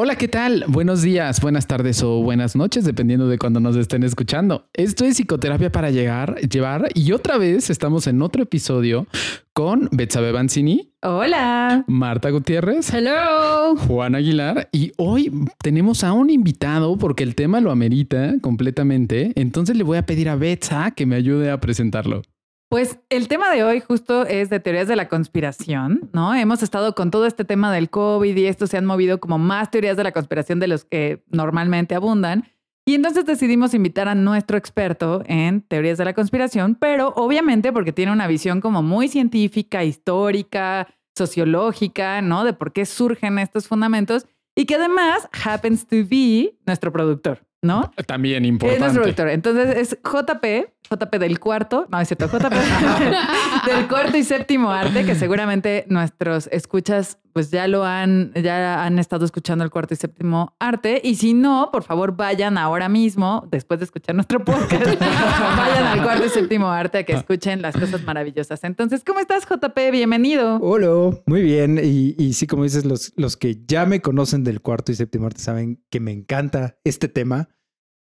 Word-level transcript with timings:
Hola, 0.00 0.14
¿qué 0.14 0.28
tal? 0.28 0.64
Buenos 0.68 1.02
días, 1.02 1.40
buenas 1.40 1.66
tardes 1.66 2.04
o 2.04 2.22
buenas 2.22 2.54
noches, 2.54 2.84
dependiendo 2.84 3.26
de 3.26 3.36
cuando 3.36 3.58
nos 3.58 3.74
estén 3.74 4.04
escuchando. 4.04 4.68
Esto 4.72 5.04
es 5.04 5.16
Psicoterapia 5.16 5.72
para 5.72 5.90
llegar, 5.90 6.36
llevar 6.36 6.88
y 6.94 7.10
otra 7.10 7.36
vez 7.36 7.68
estamos 7.68 8.06
en 8.06 8.22
otro 8.22 8.44
episodio 8.44 9.08
con 9.52 9.88
Betsabe 9.90 10.30
Banzini. 10.30 10.92
Hola. 11.02 11.82
Marta 11.88 12.30
Gutiérrez. 12.30 12.94
Hello. 12.94 13.74
Juan 13.88 14.14
Aguilar. 14.14 14.68
Y 14.70 14.92
hoy 14.98 15.32
tenemos 15.60 16.04
a 16.04 16.12
un 16.12 16.30
invitado 16.30 16.96
porque 16.96 17.24
el 17.24 17.34
tema 17.34 17.60
lo 17.60 17.72
amerita 17.72 18.34
completamente. 18.40 19.32
Entonces 19.34 19.76
le 19.76 19.82
voy 19.82 19.98
a 19.98 20.06
pedir 20.06 20.28
a 20.28 20.36
Betsa 20.36 20.92
que 20.92 21.06
me 21.06 21.16
ayude 21.16 21.50
a 21.50 21.58
presentarlo. 21.58 22.22
Pues 22.70 22.98
el 23.08 23.28
tema 23.28 23.50
de 23.50 23.64
hoy 23.64 23.80
justo 23.80 24.26
es 24.26 24.50
de 24.50 24.60
teorías 24.60 24.88
de 24.88 24.96
la 24.96 25.08
conspiración, 25.08 26.10
¿no? 26.12 26.34
Hemos 26.34 26.62
estado 26.62 26.94
con 26.94 27.10
todo 27.10 27.24
este 27.24 27.46
tema 27.46 27.72
del 27.72 27.88
COVID 27.88 28.36
y 28.36 28.44
esto 28.44 28.66
se 28.66 28.76
han 28.76 28.84
movido 28.84 29.20
como 29.20 29.38
más 29.38 29.70
teorías 29.70 29.96
de 29.96 30.04
la 30.04 30.12
conspiración 30.12 30.60
de 30.60 30.68
los 30.68 30.84
que 30.84 31.24
normalmente 31.30 31.94
abundan. 31.94 32.44
Y 32.84 32.94
entonces 32.94 33.24
decidimos 33.24 33.72
invitar 33.72 34.06
a 34.06 34.14
nuestro 34.14 34.58
experto 34.58 35.22
en 35.24 35.62
teorías 35.62 35.96
de 35.96 36.04
la 36.04 36.12
conspiración, 36.12 36.74
pero 36.74 37.14
obviamente 37.16 37.72
porque 37.72 37.94
tiene 37.94 38.12
una 38.12 38.26
visión 38.26 38.60
como 38.60 38.82
muy 38.82 39.08
científica, 39.08 39.82
histórica, 39.82 40.88
sociológica, 41.16 42.20
¿no? 42.20 42.44
De 42.44 42.52
por 42.52 42.74
qué 42.74 42.84
surgen 42.84 43.38
estos 43.38 43.66
fundamentos 43.66 44.26
y 44.54 44.66
que 44.66 44.74
además 44.74 45.26
happens 45.42 45.86
to 45.86 45.96
be 46.06 46.58
nuestro 46.66 46.92
productor, 46.92 47.46
¿no? 47.62 47.92
También 48.06 48.44
importante. 48.44 48.86
Es 48.86 48.92
productor. 48.92 49.28
Entonces 49.28 49.76
es 49.76 49.98
JP, 50.02 50.44
JP 50.90 51.14
del 51.18 51.40
cuarto, 51.40 51.86
no 51.90 52.00
es 52.00 52.08
cierto, 52.08 52.26
JP 52.26 52.54
del 53.66 53.88
cuarto 53.88 54.16
y 54.16 54.24
séptimo 54.24 54.70
arte, 54.70 55.04
que 55.04 55.14
seguramente 55.14 55.84
nuestros 55.88 56.48
escuchas 56.52 57.18
pues 57.38 57.52
ya 57.52 57.68
lo 57.68 57.84
han, 57.84 58.32
ya 58.34 58.84
han 58.84 58.98
estado 58.98 59.24
escuchando 59.24 59.62
el 59.62 59.70
cuarto 59.70 59.94
y 59.94 59.96
séptimo 59.96 60.56
arte. 60.58 61.00
Y 61.04 61.14
si 61.14 61.34
no, 61.34 61.68
por 61.70 61.84
favor 61.84 62.16
vayan 62.16 62.58
ahora 62.58 62.88
mismo, 62.88 63.46
después 63.48 63.78
de 63.78 63.84
escuchar 63.84 64.16
nuestro 64.16 64.44
podcast, 64.44 64.84
vayan 65.00 65.84
al 65.84 66.02
cuarto 66.02 66.26
y 66.26 66.30
séptimo 66.30 66.66
arte 66.66 66.98
a 66.98 67.04
que 67.04 67.12
escuchen 67.12 67.62
las 67.62 67.76
cosas 67.76 68.02
maravillosas. 68.02 68.64
Entonces, 68.64 69.04
¿cómo 69.06 69.20
estás, 69.20 69.46
JP? 69.48 69.92
Bienvenido. 69.92 70.56
Hola, 70.56 71.16
muy 71.26 71.42
bien. 71.42 71.78
Y, 71.80 72.16
y 72.18 72.32
sí, 72.32 72.48
como 72.48 72.64
dices, 72.64 72.84
los, 72.84 73.12
los 73.14 73.36
que 73.36 73.62
ya 73.68 73.86
me 73.86 74.00
conocen 74.00 74.42
del 74.42 74.60
cuarto 74.60 74.90
y 74.90 74.96
séptimo 74.96 75.26
arte 75.26 75.40
saben 75.40 75.80
que 75.90 76.00
me 76.00 76.10
encanta 76.10 76.80
este 76.82 77.06
tema. 77.06 77.50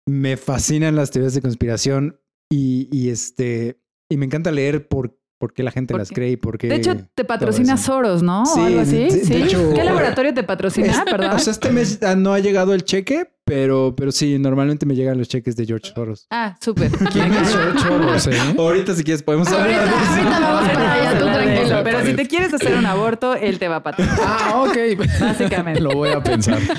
Me 0.06 0.38
fascinan 0.38 0.96
las 0.96 1.10
teorías 1.10 1.34
de 1.34 1.42
conspiración 1.42 2.22
y, 2.48 2.90
y 2.96 3.10
este, 3.10 3.82
y 4.08 4.18
me 4.18 4.28
encanta 4.28 4.52
leer 4.52 4.88
por 4.88 5.18
por 5.38 5.54
qué 5.54 5.64
la 5.64 5.72
gente 5.72 5.94
¿Por 5.94 6.00
las 6.02 6.10
qué? 6.10 6.16
cree 6.16 6.32
y 6.32 6.38
por 6.38 6.58
qué. 6.58 6.68
De 6.68 6.76
hecho, 6.76 6.96
te 7.14 7.24
patrocina. 7.26 7.78
Soros, 7.78 8.24
¿no? 8.24 8.46
Sí, 8.46 8.60
o 8.60 8.66
algo 8.66 8.80
así. 8.82 8.96
de- 8.98 9.04
de 9.06 9.24
¿Sí? 9.26 9.34
hecho- 9.44 9.74
¿Qué 9.74 9.84
laboratorio 9.84 10.34
te 10.34 10.44
patrocina? 10.44 10.88
Es- 10.88 11.02
Perdón. 11.02 11.32
O 11.32 11.40
sea, 11.40 11.52
este 11.52 11.72
mes 11.72 12.00
no 12.18 12.34
ha 12.34 12.40
llegado 12.40 12.74
el 12.74 12.84
cheque, 12.86 13.30
pero, 13.44 13.94
pero 13.96 14.12
sí, 14.12 14.40
normalmente 14.40 14.86
me 14.86 14.96
llegan 14.96 15.18
los 15.18 15.28
cheques 15.28 15.56
de 15.56 15.66
George 15.66 15.92
Soros. 15.94 16.26
ah, 16.32 16.56
súper. 16.62 16.90
¿Quién 17.12 17.34
es 17.34 17.52
George 17.54 17.80
Soros, 17.88 18.28
eh? 18.28 18.40
Ahorita, 18.58 18.96
si 18.96 19.04
quieres, 19.04 19.22
podemos 19.24 19.48
hablar 19.50 19.70
Ahorita, 19.84 20.40
vamos 20.40 20.70
para 20.72 20.94
allá, 20.94 21.20
tú 21.20 21.26
tranquilo. 21.26 21.82
Pero 21.84 22.06
si 22.06 22.14
te 22.14 22.28
quieres 22.28 22.54
hacer 22.54 22.76
un 22.76 22.86
aborto, 22.86 23.36
él 23.36 23.60
te 23.60 23.68
va 23.68 23.78
a 23.78 23.84
patrocinar. 23.84 24.20
Ah, 24.24 24.64
ok. 24.66 24.78
Básicamente. 25.20 25.82
Lo 25.82 25.92
voy 25.92 26.10
a 26.10 26.24
pensar. 26.24 26.60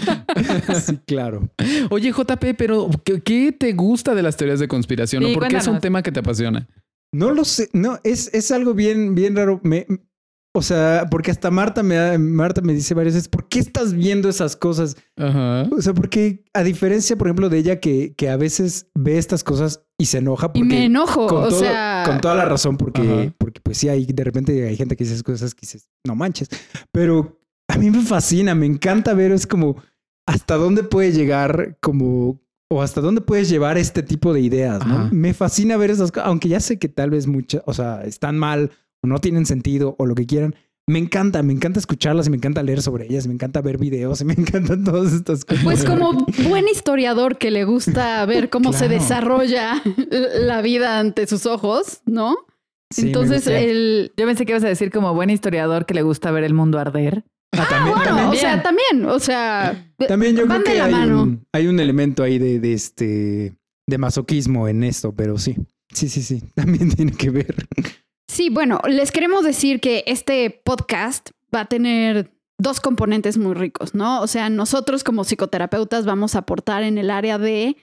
Sí, 0.86 0.98
claro. 1.06 1.48
Oye, 1.90 2.12
JP, 2.12 2.54
pero 2.56 2.88
¿qué, 3.04 3.20
qué 3.22 3.52
te 3.52 3.72
gusta 3.72 4.14
de 4.14 4.22
las 4.22 4.36
teorías 4.36 4.60
de 4.60 4.68
conspiración? 4.68 5.22
Sí, 5.24 5.30
¿O 5.30 5.34
por 5.34 5.48
qué 5.48 5.56
es 5.56 5.66
un 5.66 5.80
tema 5.80 6.02
que 6.02 6.12
te 6.12 6.20
apasiona? 6.20 6.66
No 7.16 7.32
lo 7.32 7.44
sé, 7.44 7.68
no, 7.72 7.98
es, 8.04 8.30
es 8.34 8.50
algo 8.50 8.74
bien, 8.74 9.14
bien 9.14 9.34
raro. 9.36 9.60
Me, 9.62 9.86
o 10.54 10.62
sea, 10.62 11.06
porque 11.10 11.30
hasta 11.30 11.50
Marta 11.50 11.82
me, 11.82 12.18
Marta 12.18 12.60
me 12.62 12.72
dice 12.74 12.94
varias 12.94 13.14
veces, 13.14 13.28
¿por 13.28 13.48
qué 13.48 13.58
estás 13.58 13.92
viendo 13.94 14.28
esas 14.28 14.56
cosas? 14.56 14.96
Ajá. 15.16 15.68
O 15.70 15.80
sea, 15.82 15.94
porque 15.94 16.44
a 16.54 16.62
diferencia, 16.62 17.16
por 17.16 17.26
ejemplo, 17.28 17.48
de 17.48 17.58
ella 17.58 17.80
que, 17.80 18.14
que 18.14 18.28
a 18.28 18.36
veces 18.36 18.88
ve 18.94 19.18
estas 19.18 19.44
cosas 19.44 19.82
y 19.98 20.06
se 20.06 20.18
enoja 20.18 20.46
Y 20.54 20.60
porque... 20.60 20.64
me 20.74 20.84
enojo, 20.86 21.26
con, 21.26 21.44
o 21.44 21.48
todo- 21.48 21.58
sea... 21.60 22.04
con 22.06 22.20
toda 22.20 22.34
la 22.34 22.44
razón, 22.44 22.76
porque, 22.76 23.02
Ajá. 23.02 23.34
porque 23.38 23.60
pues 23.60 23.78
sí, 23.78 23.88
hay, 23.88 24.04
de 24.06 24.24
repente 24.24 24.66
hay 24.68 24.76
gente 24.76 24.96
que 24.96 25.04
dice 25.04 25.14
esas 25.14 25.22
cosas 25.24 25.54
que 25.54 25.60
dices, 25.62 25.88
no 26.06 26.14
manches. 26.14 26.48
Pero 26.92 27.38
a 27.68 27.78
mí 27.78 27.90
me 27.90 28.02
fascina, 28.02 28.54
me 28.54 28.66
encanta 28.66 29.14
ver, 29.14 29.32
es 29.32 29.46
como 29.46 29.76
hasta 30.26 30.56
dónde 30.56 30.82
puede 30.82 31.12
llegar 31.12 31.78
como... 31.80 32.40
O 32.68 32.82
hasta 32.82 33.00
dónde 33.00 33.20
puedes 33.20 33.48
llevar 33.48 33.78
este 33.78 34.02
tipo 34.02 34.32
de 34.32 34.40
ideas, 34.40 34.84
¿no? 34.84 34.94
Ajá. 34.94 35.08
Me 35.12 35.34
fascina 35.34 35.76
ver 35.76 35.90
esas 35.90 36.10
cosas, 36.10 36.28
aunque 36.28 36.48
ya 36.48 36.60
sé 36.60 36.78
que 36.78 36.88
tal 36.88 37.10
vez 37.10 37.26
muchas, 37.26 37.62
o 37.66 37.72
sea, 37.72 38.02
están 38.04 38.38
mal 38.38 38.72
o 39.02 39.06
no 39.06 39.18
tienen 39.20 39.46
sentido 39.46 39.94
o 39.98 40.06
lo 40.06 40.14
que 40.14 40.26
quieran. 40.26 40.54
Me 40.88 41.00
encanta, 41.00 41.42
me 41.42 41.52
encanta 41.52 41.80
escucharlas 41.80 42.28
y 42.28 42.30
me 42.30 42.36
encanta 42.36 42.62
leer 42.62 42.80
sobre 42.80 43.06
ellas, 43.06 43.26
me 43.26 43.34
encanta 43.34 43.60
ver 43.60 43.76
videos 43.76 44.20
y 44.20 44.24
me 44.24 44.34
encantan 44.38 44.84
todas 44.84 45.12
estas 45.12 45.44
cosas. 45.44 45.64
Pues 45.64 45.84
como 45.84 46.26
buen 46.48 46.68
historiador 46.68 47.38
que 47.38 47.50
le 47.50 47.64
gusta 47.64 48.24
ver 48.26 48.50
cómo 48.50 48.72
se 48.72 48.88
desarrolla 48.88 49.82
la 50.40 50.62
vida 50.62 50.98
ante 50.98 51.26
sus 51.26 51.46
ojos, 51.46 52.02
¿no? 52.06 52.36
Sí, 52.90 53.08
Entonces 53.08 53.46
el... 53.48 54.12
Yo 54.16 54.26
pensé 54.26 54.46
que 54.46 54.52
ibas 54.52 54.62
a 54.64 54.68
decir 54.68 54.92
como 54.92 55.12
buen 55.12 55.30
historiador 55.30 55.86
que 55.86 55.94
le 55.94 56.02
gusta 56.02 56.30
ver 56.30 56.44
el 56.44 56.54
mundo 56.54 56.78
arder. 56.78 57.24
Ah, 57.52 57.66
también, 57.68 57.96
Bueno, 57.96 58.10
también. 58.16 58.28
o 58.28 58.34
sea, 58.34 58.62
también, 58.62 59.06
o 59.06 59.18
sea... 59.18 59.92
También 60.08 60.36
yo 60.36 60.46
van 60.46 60.62
creo 60.62 60.64
de 60.64 60.72
que 60.72 60.78
la 60.78 60.84
hay 60.86 60.92
mano. 60.92 61.22
un, 61.22 61.46
hay 61.52 61.66
un 61.68 61.80
elemento 61.80 62.22
ahí 62.22 62.38
de, 62.38 62.60
de 62.60 62.72
este 62.72 63.56
de 63.88 63.98
masoquismo 63.98 64.66
en 64.68 64.82
esto, 64.84 65.14
pero 65.14 65.38
sí. 65.38 65.56
Sí, 65.92 66.08
sí, 66.08 66.22
sí. 66.22 66.42
También 66.54 66.90
tiene 66.94 67.12
que 67.12 67.30
ver. 67.30 67.54
Sí, 68.28 68.50
bueno, 68.50 68.80
les 68.88 69.12
queremos 69.12 69.44
decir 69.44 69.80
que 69.80 70.02
este 70.06 70.60
podcast 70.64 71.30
va 71.54 71.60
a 71.60 71.64
tener 71.66 72.32
dos 72.58 72.80
componentes 72.80 73.38
muy 73.38 73.54
ricos, 73.54 73.94
¿no? 73.94 74.20
O 74.22 74.26
sea, 74.26 74.50
nosotros 74.50 75.04
como 75.04 75.24
psicoterapeutas 75.24 76.04
vamos 76.04 76.34
a 76.34 76.40
aportar 76.40 76.82
en 76.82 76.98
el 76.98 77.10
área 77.10 77.38
de 77.38 77.76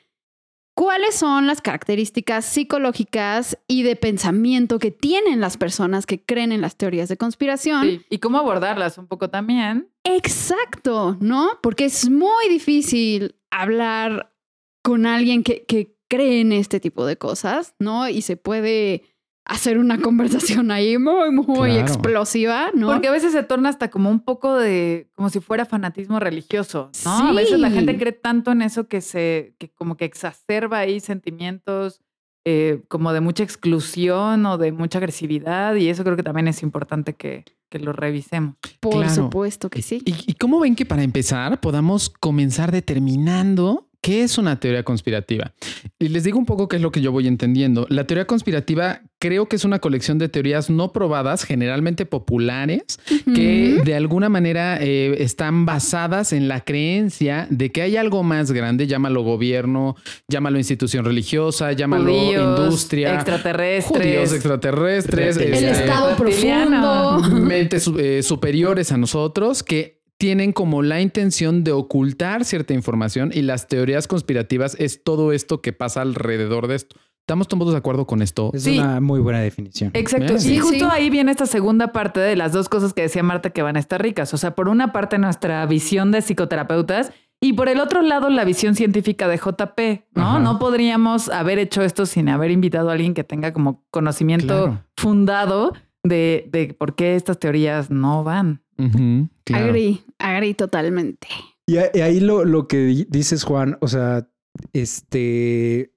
cuáles 0.73 1.15
son 1.15 1.47
las 1.47 1.61
características 1.61 2.45
psicológicas 2.45 3.57
y 3.67 3.83
de 3.83 3.95
pensamiento 3.95 4.79
que 4.79 4.91
tienen 4.91 5.39
las 5.39 5.57
personas 5.57 6.05
que 6.05 6.23
creen 6.23 6.51
en 6.51 6.61
las 6.61 6.75
teorías 6.75 7.09
de 7.09 7.17
conspiración. 7.17 7.83
Sí. 7.83 8.05
Y 8.09 8.19
cómo 8.19 8.37
abordarlas 8.37 8.97
un 8.97 9.07
poco 9.07 9.29
también. 9.29 9.89
Exacto, 10.03 11.17
¿no? 11.19 11.59
Porque 11.61 11.85
es 11.85 12.09
muy 12.09 12.49
difícil 12.49 13.35
hablar 13.51 14.33
con 14.81 15.05
alguien 15.05 15.43
que, 15.43 15.63
que 15.65 15.95
cree 16.09 16.41
en 16.41 16.51
este 16.51 16.79
tipo 16.79 17.05
de 17.05 17.17
cosas, 17.17 17.75
¿no? 17.79 18.09
Y 18.09 18.21
se 18.21 18.37
puede 18.37 19.03
hacer 19.45 19.77
una 19.77 19.99
conversación 20.01 20.71
ahí 20.71 20.97
muy, 20.97 21.31
muy 21.31 21.45
Claro. 21.71 21.79
explosiva, 21.81 22.69
¿no? 22.73 22.87
Porque 22.87 23.07
a 23.07 23.11
veces 23.11 23.31
se 23.33 23.43
torna 23.43 23.69
hasta 23.69 23.89
como 23.89 24.09
un 24.09 24.21
poco 24.21 24.55
de, 24.55 25.09
como 25.15 25.29
si 25.29 25.39
fuera 25.41 25.65
fanatismo 25.65 26.19
religioso, 26.19 26.91
¿no? 27.03 27.29
A 27.29 27.33
veces 27.33 27.59
la 27.59 27.69
Sí. 27.69 27.75
gente 27.75 27.97
cree 27.97 28.13
tanto 28.13 28.51
en 28.51 28.61
eso 28.61 28.87
que 28.87 29.01
se, 29.01 29.55
que 29.59 29.69
como 29.69 29.97
que 29.97 30.05
exacerba 30.05 30.79
ahí 30.79 30.99
sentimientos 30.99 31.99
eh, 32.45 32.83
como 32.89 33.13
de 33.13 33.21
mucha 33.21 33.43
exclusión 33.43 34.45
o 34.45 34.57
de 34.57 34.71
mucha 34.73 34.97
agresividad 34.97 35.75
y 35.75 35.87
eso 35.89 36.03
creo 36.03 36.17
que 36.17 36.23
también 36.23 36.49
es 36.49 36.61
importante 36.61 37.13
que, 37.13 37.45
que 37.69 37.79
lo 37.79 37.93
revisemos. 37.93 38.55
Por 38.81 38.93
Claro. 39.05 39.13
supuesto 39.15 39.69
que 39.69 39.81
sí. 39.81 40.01
¿Y, 40.05 40.13
y 40.27 40.33
cómo 40.33 40.59
ven 40.59 40.75
que 40.75 40.85
para 40.85 41.03
empezar 41.03 41.59
podamos 41.61 42.09
comenzar 42.09 42.71
determinando 42.73 43.89
qué 44.03 44.21
es 44.21 44.37
una 44.37 44.59
teoría 44.59 44.83
conspirativa? 44.83 45.53
Y 45.97 46.09
les 46.09 46.25
digo 46.25 46.37
un 46.37 46.45
poco 46.45 46.67
qué 46.67 46.75
es 46.75 46.81
lo 46.81 46.91
que 46.91 47.01
yo 47.01 47.13
voy 47.13 47.25
entendiendo. 47.25 47.87
La 47.89 48.05
teoría 48.05 48.27
conspirativa 48.27 49.01
creo 49.17 49.47
que 49.47 49.55
es 49.55 49.63
una 49.63 49.79
colección 49.79 50.19
de 50.19 50.27
teorías 50.27 50.69
no 50.69 50.91
probadas, 50.91 51.45
generalmente 51.45 52.05
populares, 52.05 52.99
que 53.33 53.81
de 53.85 53.95
alguna 53.95 54.27
manera 54.27 54.77
eh, 54.81 55.15
están 55.23 55.65
basadas 55.65 56.33
en 56.33 56.49
la 56.49 56.59
creencia 56.59 57.47
de 57.49 57.71
que 57.71 57.81
hay 57.81 57.95
algo 57.95 58.23
más 58.23 58.51
grande, 58.51 58.87
llámalo 58.87 59.23
gobierno, 59.23 59.95
llámalo 60.27 60.57
institución 60.57 61.05
religiosa, 61.05 61.71
llámalo 61.71 62.13
Judíos, 62.13 62.59
industria, 62.59 63.15
extraterrestres. 63.15 64.05
judíos 64.05 64.33
extraterrestres, 64.33 65.37
El 65.37 65.53
este, 65.53 65.71
estado 65.71 66.17
profundo. 66.17 67.21
mentes 67.39 67.89
eh, 67.97 68.21
superiores 68.21 68.91
a 68.91 68.97
nosotros 68.97 69.63
que 69.63 70.02
tienen 70.23 70.53
como 70.53 70.83
la 70.83 71.01
intención 71.01 71.65
de 71.65 71.73
ocultar 71.73 72.45
cierta 72.45 72.73
información 72.73 73.31
y 73.33 73.41
las 73.41 73.67
teorías 73.67 74.07
conspirativas 74.07 74.73
es 74.79 75.03
todo 75.03 75.33
esto 75.33 75.61
que 75.61 75.73
pasa 75.73 76.01
alrededor 76.01 76.67
de 76.67 76.75
esto. 76.75 76.95
¿Estamos 77.23 77.49
todos 77.49 77.73
de 77.73 77.77
acuerdo 77.77 78.07
con 78.07 78.21
esto? 78.21 78.49
Es 78.53 78.63
Sí. 78.63 78.79
una 78.79 79.01
muy 79.01 79.19
buena 79.19 79.41
definición. 79.41 79.91
Exacto. 79.93 80.35
Y 80.47 80.59
justo 80.59 80.85
sí. 80.85 80.89
ahí 80.89 81.09
viene 81.09 81.29
esta 81.29 81.45
segunda 81.45 81.91
parte 81.91 82.21
de 82.21 82.37
las 82.37 82.53
dos 82.53 82.69
cosas 82.69 82.93
que 82.93 83.01
decía 83.01 83.21
Marta 83.21 83.49
que 83.49 83.61
van 83.63 83.75
a 83.75 83.79
estar 83.79 84.01
ricas. 84.01 84.33
O 84.33 84.37
sea, 84.37 84.55
por 84.55 84.69
una 84.69 84.93
parte 84.93 85.17
nuestra 85.17 85.65
visión 85.65 86.11
de 86.11 86.21
psicoterapeutas 86.21 87.11
y 87.41 87.51
por 87.51 87.67
el 87.67 87.81
otro 87.81 88.01
lado 88.01 88.29
la 88.29 88.45
visión 88.45 88.75
científica 88.75 89.27
de 89.27 89.35
JP, 89.35 90.05
¿no? 90.15 90.21
Ajá. 90.25 90.39
No 90.39 90.57
podríamos 90.57 91.27
haber 91.27 91.59
hecho 91.59 91.81
esto 91.81 92.05
sin 92.05 92.29
haber 92.29 92.49
invitado 92.49 92.91
a 92.91 92.93
alguien 92.93 93.13
que 93.13 93.25
tenga 93.25 93.51
como 93.51 93.83
conocimiento 93.91 94.47
Claro. 94.67 94.83
fundado 94.95 95.73
de, 96.01 96.47
de 96.49 96.73
por 96.73 96.95
qué 96.95 97.17
estas 97.17 97.39
teorías 97.39 97.89
no 97.91 98.23
van. 98.23 98.61
Ujú, 98.77 99.27
claro. 99.43 99.65
Agri, 99.67 100.01
agri 100.19 100.53
totalmente. 100.53 101.27
Y, 101.67 101.77
ahí 101.77 102.19
lo, 102.19 102.43
lo 102.45 102.67
que 102.67 102.77
di- 102.77 103.07
dices, 103.09 103.43
Juan, 103.43 103.77
o 103.81 103.87
sea, 103.87 104.27
este. 104.73 105.91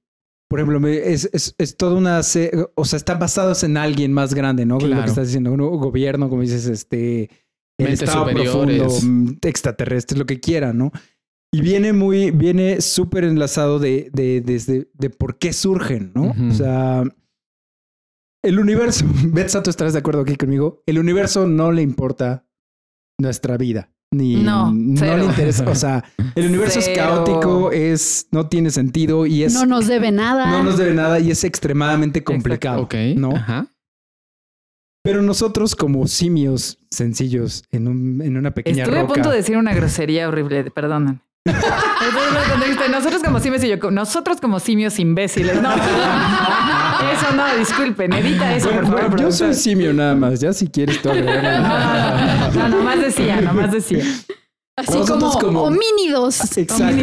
Por 0.48 0.60
ejemplo, 0.60 0.88
es, 0.88 1.28
es, 1.32 1.54
es 1.58 1.76
toda 1.76 1.96
una. 1.96 2.20
O 2.20 2.84
sea, 2.84 2.96
están 2.96 3.18
basados 3.18 3.64
en 3.64 3.76
alguien 3.76 4.12
más 4.12 4.32
grande, 4.32 4.64
¿no? 4.64 4.78
Lo 4.78 4.86
Claro. 4.86 5.02
que 5.02 5.08
estás 5.08 5.26
diciendo, 5.26 5.50
un 5.52 5.58
gobierno, 5.58 6.28
como 6.28 6.42
dices, 6.42 6.66
este. 6.66 7.30
El 7.78 7.88
Mentes 7.88 8.02
estado 8.02 8.20
superiores. 8.28 8.78
profundo, 8.78 9.32
mm, 9.32 9.38
extraterrestres, 9.42 10.18
lo 10.18 10.24
que 10.24 10.40
quieran, 10.40 10.78
¿no? 10.78 10.92
Y 11.52 11.60
viene 11.60 11.92
muy, 11.92 12.30
viene 12.30 12.80
súper 12.80 13.24
enlazado 13.24 13.78
de, 13.78 14.08
de, 14.12 14.40
desde, 14.40 14.88
de 14.94 15.10
por 15.10 15.38
qué 15.38 15.52
surgen, 15.52 16.12
¿no? 16.14 16.34
O 16.50 16.54
sea, 16.54 17.02
el 18.42 18.58
universo, 18.58 19.04
Betsa, 19.26 19.62
tú 19.62 19.70
estarás 19.70 19.92
de 19.92 19.98
acuerdo 19.98 20.22
aquí 20.22 20.36
conmigo, 20.36 20.82
el 20.86 20.98
universo 20.98 21.46
no 21.46 21.70
le 21.72 21.82
importa 21.82 22.46
nuestra 23.18 23.56
vida. 23.56 23.90
Ni, 24.12 24.36
No, 24.36 24.72
cero. 24.96 25.18
le 25.18 25.24
interesa. 25.24 25.68
O 25.68 25.74
sea, 25.74 26.04
el 26.36 26.46
universo 26.46 26.80
Cero. 26.80 26.92
es 26.92 26.98
caótico, 26.98 27.72
es, 27.72 28.28
no 28.30 28.48
tiene 28.48 28.70
sentido 28.70 29.26
y 29.26 29.42
es, 29.42 29.52
No 29.54 29.66
nos 29.66 29.88
debe 29.88 30.12
nada. 30.12 30.50
no 30.52 30.62
nos 30.62 30.78
debe 30.78 30.94
nada 30.94 31.18
y 31.18 31.30
es 31.32 31.42
extremadamente 31.44 32.22
complicado. 32.22 32.82
Ok. 32.82 32.94
¿no? 33.16 33.30
Ajá. 33.34 33.66
Pero 35.02 35.22
nosotros 35.22 35.74
como 35.76 36.06
simios 36.08 36.78
sencillos 36.90 37.64
en, 37.72 37.88
un, 37.88 38.22
en 38.22 38.36
una 38.36 38.52
pequeña 38.52 38.84
Estuve 38.84 38.98
a 38.98 39.02
roca. 39.02 39.14
punto 39.14 39.30
de 39.30 39.36
decir 39.36 39.56
una 39.56 39.74
grosería 39.74 40.28
horrible, 40.28 40.70
perdóname. 40.70 41.20
Nosotros 42.90 43.22
como 43.22 43.38
simios 43.40 43.62
y 43.64 43.68
yo, 43.68 43.90
nosotros 43.90 44.40
como 44.40 44.58
simios 44.58 44.98
imbéciles. 44.98 45.60
No, 45.62 45.68
eso 47.12 47.34
no, 47.36 47.56
disculpen, 47.58 48.12
edita 48.12 48.56
eso, 48.56 48.66
Bueno, 48.68 48.82
por 48.82 48.90
favor. 48.98 49.10
bueno, 49.10 49.22
yo 49.24 49.32
soy 49.32 49.54
simio 49.54 49.92
nada 49.92 50.14
más, 50.14 50.40
ya 50.40 50.52
si 50.52 50.66
quieres 50.68 51.00
tú 51.02 51.10
agregarle. 51.10 52.56
No, 52.58 52.68
nomás 52.68 53.00
decía, 53.00 53.40
nomás 53.40 53.70
decía. 53.72 54.02
Así 54.78 54.98
como, 55.08 55.32
como- 55.38 55.62
homínidos. 55.62 56.56
Exacto. 56.56 56.94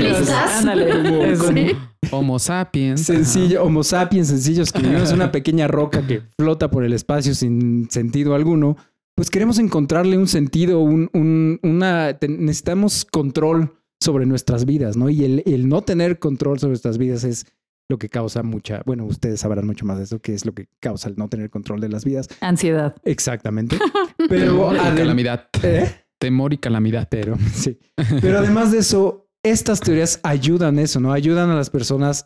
Sí. 1.54 1.76
Homo 2.12 2.38
sapiens. 2.40 3.02
Sencillo, 3.02 3.64
homo 3.64 3.84
sapiens 3.84 4.28
sencillos 4.28 4.72
que 4.72 4.82
vivimos 4.82 5.12
una 5.12 5.32
pequeña 5.32 5.68
roca 5.68 6.06
que 6.06 6.22
flota 6.38 6.70
por 6.70 6.84
el 6.84 6.94
espacio 6.94 7.34
sin 7.34 7.90
sentido 7.90 8.36
alguno, 8.36 8.78
pues 9.16 9.30
queremos 9.30 9.58
encontrarle 9.60 10.18
un 10.18 10.28
sentido, 10.28 10.80
un, 10.82 11.10
un- 11.14 11.60
una, 11.64 12.14
te- 12.20 12.28
necesitamos 12.28 13.06
control 13.06 13.74
sobre 14.00 14.26
nuestras 14.26 14.66
vidas, 14.66 14.98
¿no? 14.98 15.10
Y 15.10 15.24
el, 15.24 15.44
el 15.46 15.68
no 15.70 15.82
tener 15.82 16.20
control 16.20 16.60
sobre 16.60 16.72
nuestras 16.72 16.98
vidas 16.98 17.24
es 17.24 17.46
lo 17.90 17.98
que 17.98 18.10
causa 18.10 18.44
mucha, 18.44 18.82
bueno, 18.86 19.06
ustedes 19.06 19.42
sabrán 19.42 19.66
mucho 19.68 19.86
más 19.86 19.98
de 19.98 20.06
eso, 20.06 20.20
que 20.20 20.34
es 20.34 20.46
lo 20.46 20.54
que 20.54 20.68
causa 20.80 21.10
el 21.10 21.16
no 21.18 21.28
tener 21.30 21.50
control 21.50 21.80
de 21.82 21.90
las 21.90 22.06
vidas. 22.06 22.28
Ansiedad. 22.42 22.96
Exactamente. 23.04 23.78
Pero 24.30 24.52
Temor 24.54 24.76
y 24.76 24.80
adem- 24.80 24.96
calamidad. 24.98 25.50
¿Eh? 25.64 25.92
Temor 26.20 26.54
y 26.54 26.58
calamidad. 26.58 27.08
Pero 27.12 27.38
sí. 27.54 27.78
Pero 28.22 28.40
además 28.40 28.72
de 28.72 28.80
eso, 28.80 29.30
estas 29.44 29.82
teorías 29.82 30.20
ayudan 30.24 30.80
eso, 30.80 31.00
¿no? 31.00 31.12
Ayudan 31.12 31.50
a 31.50 31.56
las 31.56 31.70
personas 31.70 32.26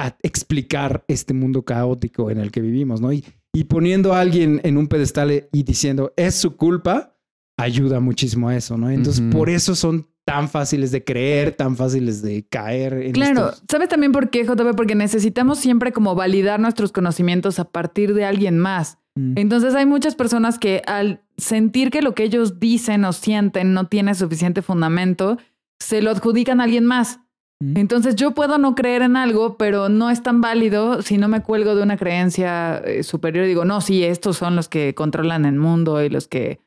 a 0.00 0.16
explicar 0.22 1.04
este 1.06 1.34
mundo 1.34 1.64
caótico 1.64 2.30
en 2.30 2.38
el 2.38 2.50
que 2.50 2.60
vivimos, 2.60 3.00
¿no? 3.00 3.12
Y, 3.12 3.24
y 3.52 3.64
poniendo 3.64 4.14
a 4.14 4.20
alguien 4.20 4.60
en 4.64 4.76
un 4.76 4.88
pedestal 4.88 5.48
y 5.52 5.62
diciendo 5.62 6.12
es 6.16 6.34
su 6.34 6.56
culpa, 6.56 7.16
ayuda 7.56 8.00
muchísimo 8.00 8.48
a 8.48 8.56
eso, 8.56 8.76
¿no? 8.76 8.90
Entonces, 8.90 9.22
por 9.30 9.48
eso 9.50 9.76
son 9.76 10.08
tan 10.24 10.48
fáciles 10.48 10.90
de 10.90 11.04
creer, 11.04 11.52
tan 11.52 11.76
fáciles 11.76 12.22
de 12.22 12.46
caer 12.48 12.94
en 12.94 13.12
Claro, 13.12 13.50
estos- 13.50 13.62
¿sabes 13.68 13.88
también 13.88 14.12
por 14.12 14.30
qué, 14.30 14.44
JP? 14.44 14.74
Porque 14.74 14.94
necesitamos 14.94 15.58
siempre 15.58 15.92
como 15.92 16.14
validar 16.14 16.60
nuestros 16.60 16.92
conocimientos 16.92 17.58
a 17.58 17.64
partir 17.64 18.14
de 18.14 18.24
alguien 18.24 18.58
más. 18.58 18.98
Mm. 19.16 19.34
Entonces 19.36 19.74
hay 19.74 19.86
muchas 19.86 20.14
personas 20.14 20.58
que 20.58 20.82
al 20.86 21.20
sentir 21.36 21.90
que 21.90 22.00
lo 22.02 22.14
que 22.14 22.24
ellos 22.24 22.58
dicen 22.58 23.04
o 23.04 23.12
sienten 23.12 23.74
no 23.74 23.86
tiene 23.88 24.14
suficiente 24.14 24.62
fundamento, 24.62 25.36
se 25.78 26.00
lo 26.00 26.10
adjudican 26.10 26.60
a 26.60 26.64
alguien 26.64 26.86
más. 26.86 27.20
Mm. 27.60 27.76
Entonces 27.76 28.16
yo 28.16 28.32
puedo 28.32 28.56
no 28.58 28.74
creer 28.74 29.02
en 29.02 29.16
algo, 29.16 29.56
pero 29.58 29.88
no 29.90 30.08
es 30.10 30.22
tan 30.22 30.40
válido 30.40 31.02
si 31.02 31.18
no 31.18 31.28
me 31.28 31.42
cuelgo 31.42 31.74
de 31.76 31.82
una 31.82 31.96
creencia 31.98 32.78
eh, 32.78 33.02
superior 33.02 33.44
y 33.44 33.48
digo, 33.48 33.64
no, 33.66 33.80
sí, 33.82 34.02
estos 34.04 34.38
son 34.38 34.56
los 34.56 34.68
que 34.68 34.94
controlan 34.94 35.44
el 35.44 35.56
mundo 35.56 36.02
y 36.02 36.08
los 36.08 36.26
que, 36.28 36.60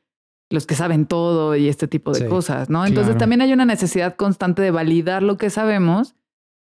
los 0.50 0.66
que 0.66 0.74
saben 0.74 1.06
todo 1.06 1.56
y 1.56 1.68
este 1.68 1.88
tipo 1.88 2.12
de 2.12 2.20
Sí, 2.20 2.26
cosas, 2.26 2.70
¿no? 2.70 2.86
Entonces 2.86 3.10
claro. 3.10 3.18
también 3.18 3.42
hay 3.42 3.52
una 3.52 3.64
necesidad 3.64 4.16
constante 4.16 4.62
de 4.62 4.70
validar 4.70 5.22
lo 5.22 5.36
que 5.36 5.50
sabemos 5.50 6.14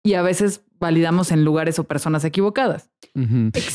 y 0.04 0.14
a 0.14 0.22
veces 0.22 0.62
validamos 0.80 1.32
en 1.32 1.46
lugares 1.46 1.80
o 1.80 1.84
personas 1.86 2.24
equivocadas 2.26 2.90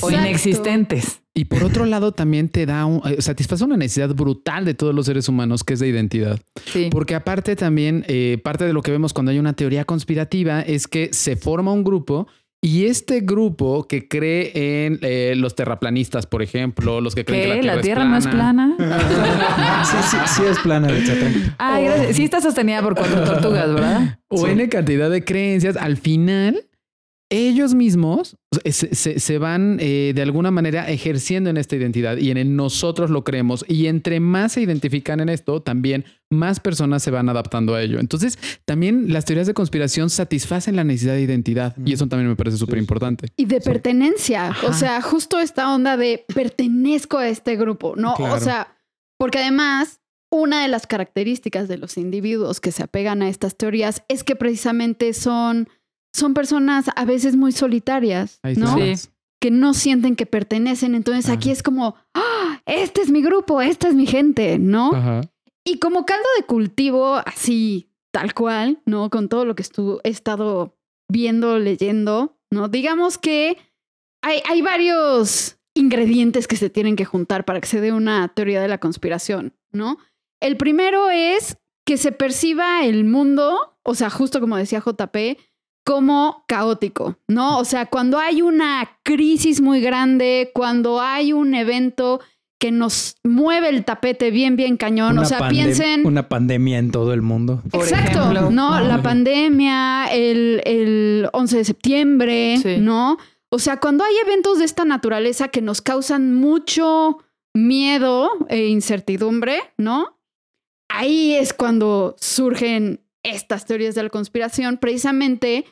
o 0.01 0.11
inexistentes. 0.11 1.23
Y 1.33 1.47
por 1.47 1.65
otro 1.65 1.87
lado, 1.87 2.13
también 2.13 2.49
te 2.49 2.67
da 2.67 2.85
un, 2.85 3.01
eh, 3.05 3.23
satisface 3.23 3.65
una 3.65 3.77
necesidad 3.77 4.15
brutal 4.15 4.65
de 4.65 4.75
todos 4.75 4.95
los 4.95 5.07
seres 5.07 5.29
humanos, 5.29 5.65
que 5.65 5.75
es 5.75 5.81
de 5.81 5.89
identidad. 5.89 6.41
Sí. 6.67 6.89
Porque 6.91 7.15
aparte 7.15 7.57
también, 7.57 8.05
eh, 8.09 8.39
parte 8.43 8.65
de 8.65 8.73
lo 8.73 8.83
que 8.83 8.91
vemos 8.91 9.13
cuando 9.13 9.31
hay 9.31 9.39
una 9.39 9.55
teoría 9.55 9.85
conspirativa 9.85 10.61
es 10.61 10.87
que 10.89 11.11
se 11.13 11.37
forma 11.37 11.73
un 11.73 11.85
grupo 11.85 12.27
y 12.63 12.87
este 12.87 13.21
grupo 13.21 13.87
que 13.89 14.07
cree 14.07 14.85
en 14.85 14.99
eh, 15.01 15.35
los 15.37 15.55
terraplanistas, 15.55 16.27
por 16.27 16.43
ejemplo, 16.43 17.01
los 17.01 17.15
que 17.15 17.25
creen 17.25 17.43
¿Qué? 17.49 17.61
que 17.61 17.67
la 17.67 17.77
¿La 17.77 17.81
Tierra, 17.81 18.03
Tierra 18.03 18.11
no 18.11 18.17
es 18.19 18.27
plana? 18.27 18.77
sí, 19.85 19.97
sí, 20.11 20.17
sí 20.27 20.43
es 20.47 20.59
plana. 20.59 20.89
Ay, 21.57 21.85
gracias. 21.85 22.17
Sí 22.17 22.25
está 22.25 22.41
sostenida 22.43 22.83
por 22.83 22.95
cuatro 22.95 23.25
tortugas, 23.25 23.73
¿verdad? 23.73 24.19
o 24.29 24.39
Sí. 24.45 24.51
N 24.51 24.69
cantidad 24.69 25.09
de 25.09 25.25
creencias, 25.25 25.77
al 25.77 25.97
final 25.97 26.67
ellos 27.31 27.75
mismos 27.75 28.37
se, 28.65 28.95
se- 28.95 29.21
se 29.21 29.39
van 29.39 29.79
eh, 29.81 30.13
de 30.15 30.23
alguna 30.23 30.51
manera 30.51 30.89
ejerciendo 30.91 31.49
en 31.49 31.57
esta 31.57 31.77
identidad 31.77 32.17
y 32.17 32.31
en 32.31 32.37
el 32.37 32.57
nosotros 32.57 33.09
lo 33.11 33.23
creemos. 33.25 33.65
Y 33.69 33.87
entre 33.87 34.19
más 34.21 34.53
se 34.53 34.63
identifican 34.63 35.21
en 35.21 35.29
esto, 35.29 35.63
también 35.63 36.05
más 36.29 36.61
personas 36.61 37.03
se 37.03 37.11
van 37.11 37.29
adaptando 37.29 37.75
a 37.75 37.83
ello. 37.83 38.01
Entonces, 38.01 38.39
también 38.65 39.13
las 39.13 39.25
teorías 39.25 39.47
de 39.47 39.55
conspiración 39.55 40.11
satisfacen 40.11 40.77
la 40.77 40.85
necesidad 40.85 41.15
de 41.15 41.23
identidad 41.23 41.77
y 41.85 41.93
eso 41.93 42.07
también 42.09 42.29
me 42.29 42.37
parece 42.37 42.57
súper 42.57 42.79
importante. 42.79 43.29
Y 43.37 43.47
de 43.47 43.61
pertenencia. 43.61 44.55
O 44.67 44.73
sea, 44.73 45.01
justo 45.01 45.39
esta 45.39 45.75
onda 45.75 45.97
de 45.97 46.25
pertenezco 46.35 47.19
a 47.19 47.29
este 47.29 47.57
grupo, 47.57 47.95
¿no? 47.97 48.15
Claro. 48.15 48.35
O 48.35 48.41
sea, 48.41 48.77
porque 49.19 49.39
además, 49.39 50.01
una 50.33 50.63
de 50.63 50.69
las 50.69 50.87
características 50.87 51.69
de 51.69 51.79
los 51.79 51.97
individuos 51.97 52.61
que 52.61 52.73
se 52.73 52.83
apegan 52.83 53.23
a 53.23 53.29
estas 53.29 53.57
teorías 53.57 54.03
es 54.09 54.23
que 54.25 54.37
precisamente 54.37 55.13
son, 55.13 55.69
son 56.13 56.35
personas 56.35 56.87
a 56.95 57.05
veces 57.05 57.37
muy 57.37 57.53
solitarias, 57.53 58.41
¿no? 58.57 58.77
Sí. 58.77 59.09
Que 59.41 59.51
no 59.51 59.75
sienten 59.75 60.17
que 60.17 60.27
pertenecen. 60.27 60.95
Entonces 60.95 61.31
aquí 61.31 61.51
es 61.51 61.63
como, 61.63 61.95
"Ah, 62.15 62.61
este 62.67 63.01
es 63.03 63.11
mi 63.11 63.23
grupo, 63.23 63.61
esta 63.63 63.89
es 63.89 63.95
mi 63.95 64.07
gente, 64.07 64.59
¿no? 64.59 64.93
Ajá. 64.95 65.21
Y 65.65 65.79
como 65.79 66.05
caldo 66.05 66.27
de 66.39 66.45
cultivo, 66.45 67.17
así, 67.25 67.89
tal 68.13 68.35
cual, 68.35 68.81
¿no? 68.87 69.09
Con 69.11 69.29
todo 69.29 69.45
lo 69.45 69.55
que 69.55 69.65
he 70.05 70.09
estado 70.11 70.77
viendo, 71.09 71.59
leyendo, 71.59 72.39
¿no? 72.51 72.69
Digamos 72.69 73.19
que 73.19 73.57
hay, 74.23 74.43
hay 74.49 74.63
varios 74.63 75.59
ingredientes 75.75 76.47
que 76.49 76.57
se 76.57 76.71
tienen 76.71 76.97
que 76.97 77.05
juntar 77.05 77.45
para 77.45 77.61
que 77.61 77.69
se 77.69 77.81
dé 77.81 77.93
una 77.93 78.29
teoría 78.29 78.61
de 78.61 78.69
la 78.69 78.79
conspiración, 78.79 79.55
¿no? 79.73 79.99
El 80.41 80.57
primero 80.57 81.11
es 81.11 81.57
que 81.87 81.97
se 81.97 82.13
perciba 82.13 82.85
el 82.85 83.05
mundo, 83.05 83.77
o 83.83 83.95
sea, 83.95 84.11
justo 84.11 84.41
como 84.41 84.57
decía 84.57 84.81
JP, 84.85 85.39
como 85.85 86.45
caótico, 86.47 87.17
¿no? 87.29 87.59
O 87.59 87.65
sea, 87.65 87.87
cuando 87.87 88.19
hay 88.19 88.43
una 88.43 88.99
crisis 89.03 89.61
muy 89.61 89.81
grande, 89.81 90.51
cuando 90.55 91.01
hay 91.01 91.33
un 91.33 91.55
evento 91.55 92.21
que 92.59 92.71
nos 92.71 93.17
mueve 93.25 93.71
el 93.71 93.85
tapete 93.87 94.31
bien, 94.31 94.55
bien 94.55 94.77
cañón, 94.77 95.19
o 95.19 95.25
sea, 95.25 95.49
piensen... 95.49 96.07
Una 96.07 96.29
pandemia 96.29 96.79
en 96.79 96.91
todo 96.91 97.15
el 97.15 97.23
mundo. 97.23 97.63
Por 97.71 97.85
Exacto, 97.89 98.21
ejemplo. 98.21 98.51
¿no? 98.51 98.75
Ah, 98.75 98.83
La 98.83 99.03
pandemia, 99.03 100.07
el, 100.13 100.61
el 100.67 101.29
11 101.33 101.57
de 101.57 101.65
septiembre, 101.65 102.59
Sí. 102.63 102.77
¿no? 102.79 103.17
O 103.49 103.59
sea, 103.59 103.79
cuando 103.79 104.05
hay 104.05 104.15
eventos 104.25 104.59
de 104.59 104.67
esta 104.67 104.85
naturaleza 104.85 105.49
que 105.49 105.63
nos 105.63 105.81
causan 105.81 106.35
mucho 106.35 107.19
miedo 107.55 108.31
e 108.49 108.67
incertidumbre, 108.69 109.59
¿no? 109.79 110.19
Ahí 110.89 111.35
es 111.35 111.53
cuando 111.55 112.15
surgen 112.21 113.01
estas 113.23 113.67
teorías 113.67 113.95
de 113.95 114.03
la 114.05 114.11
conspiración, 114.11 114.79
precisamente 114.79 115.65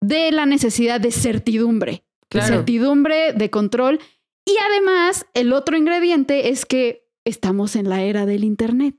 de 0.00 0.32
la 0.32 0.46
necesidad 0.46 1.00
de 1.00 1.12
certidumbre, 1.12 1.92
de 1.92 2.28
Claro. 2.28 2.54
certidumbre, 2.56 3.32
de 3.32 3.50
control. 3.50 4.00
Y 4.44 4.56
además, 4.70 5.26
el 5.34 5.52
otro 5.52 5.76
ingrediente 5.76 6.48
es 6.48 6.66
que 6.66 7.06
estamos 7.24 7.76
en 7.76 7.88
la 7.88 8.02
era 8.02 8.26
del 8.26 8.42
Internet. 8.44 8.96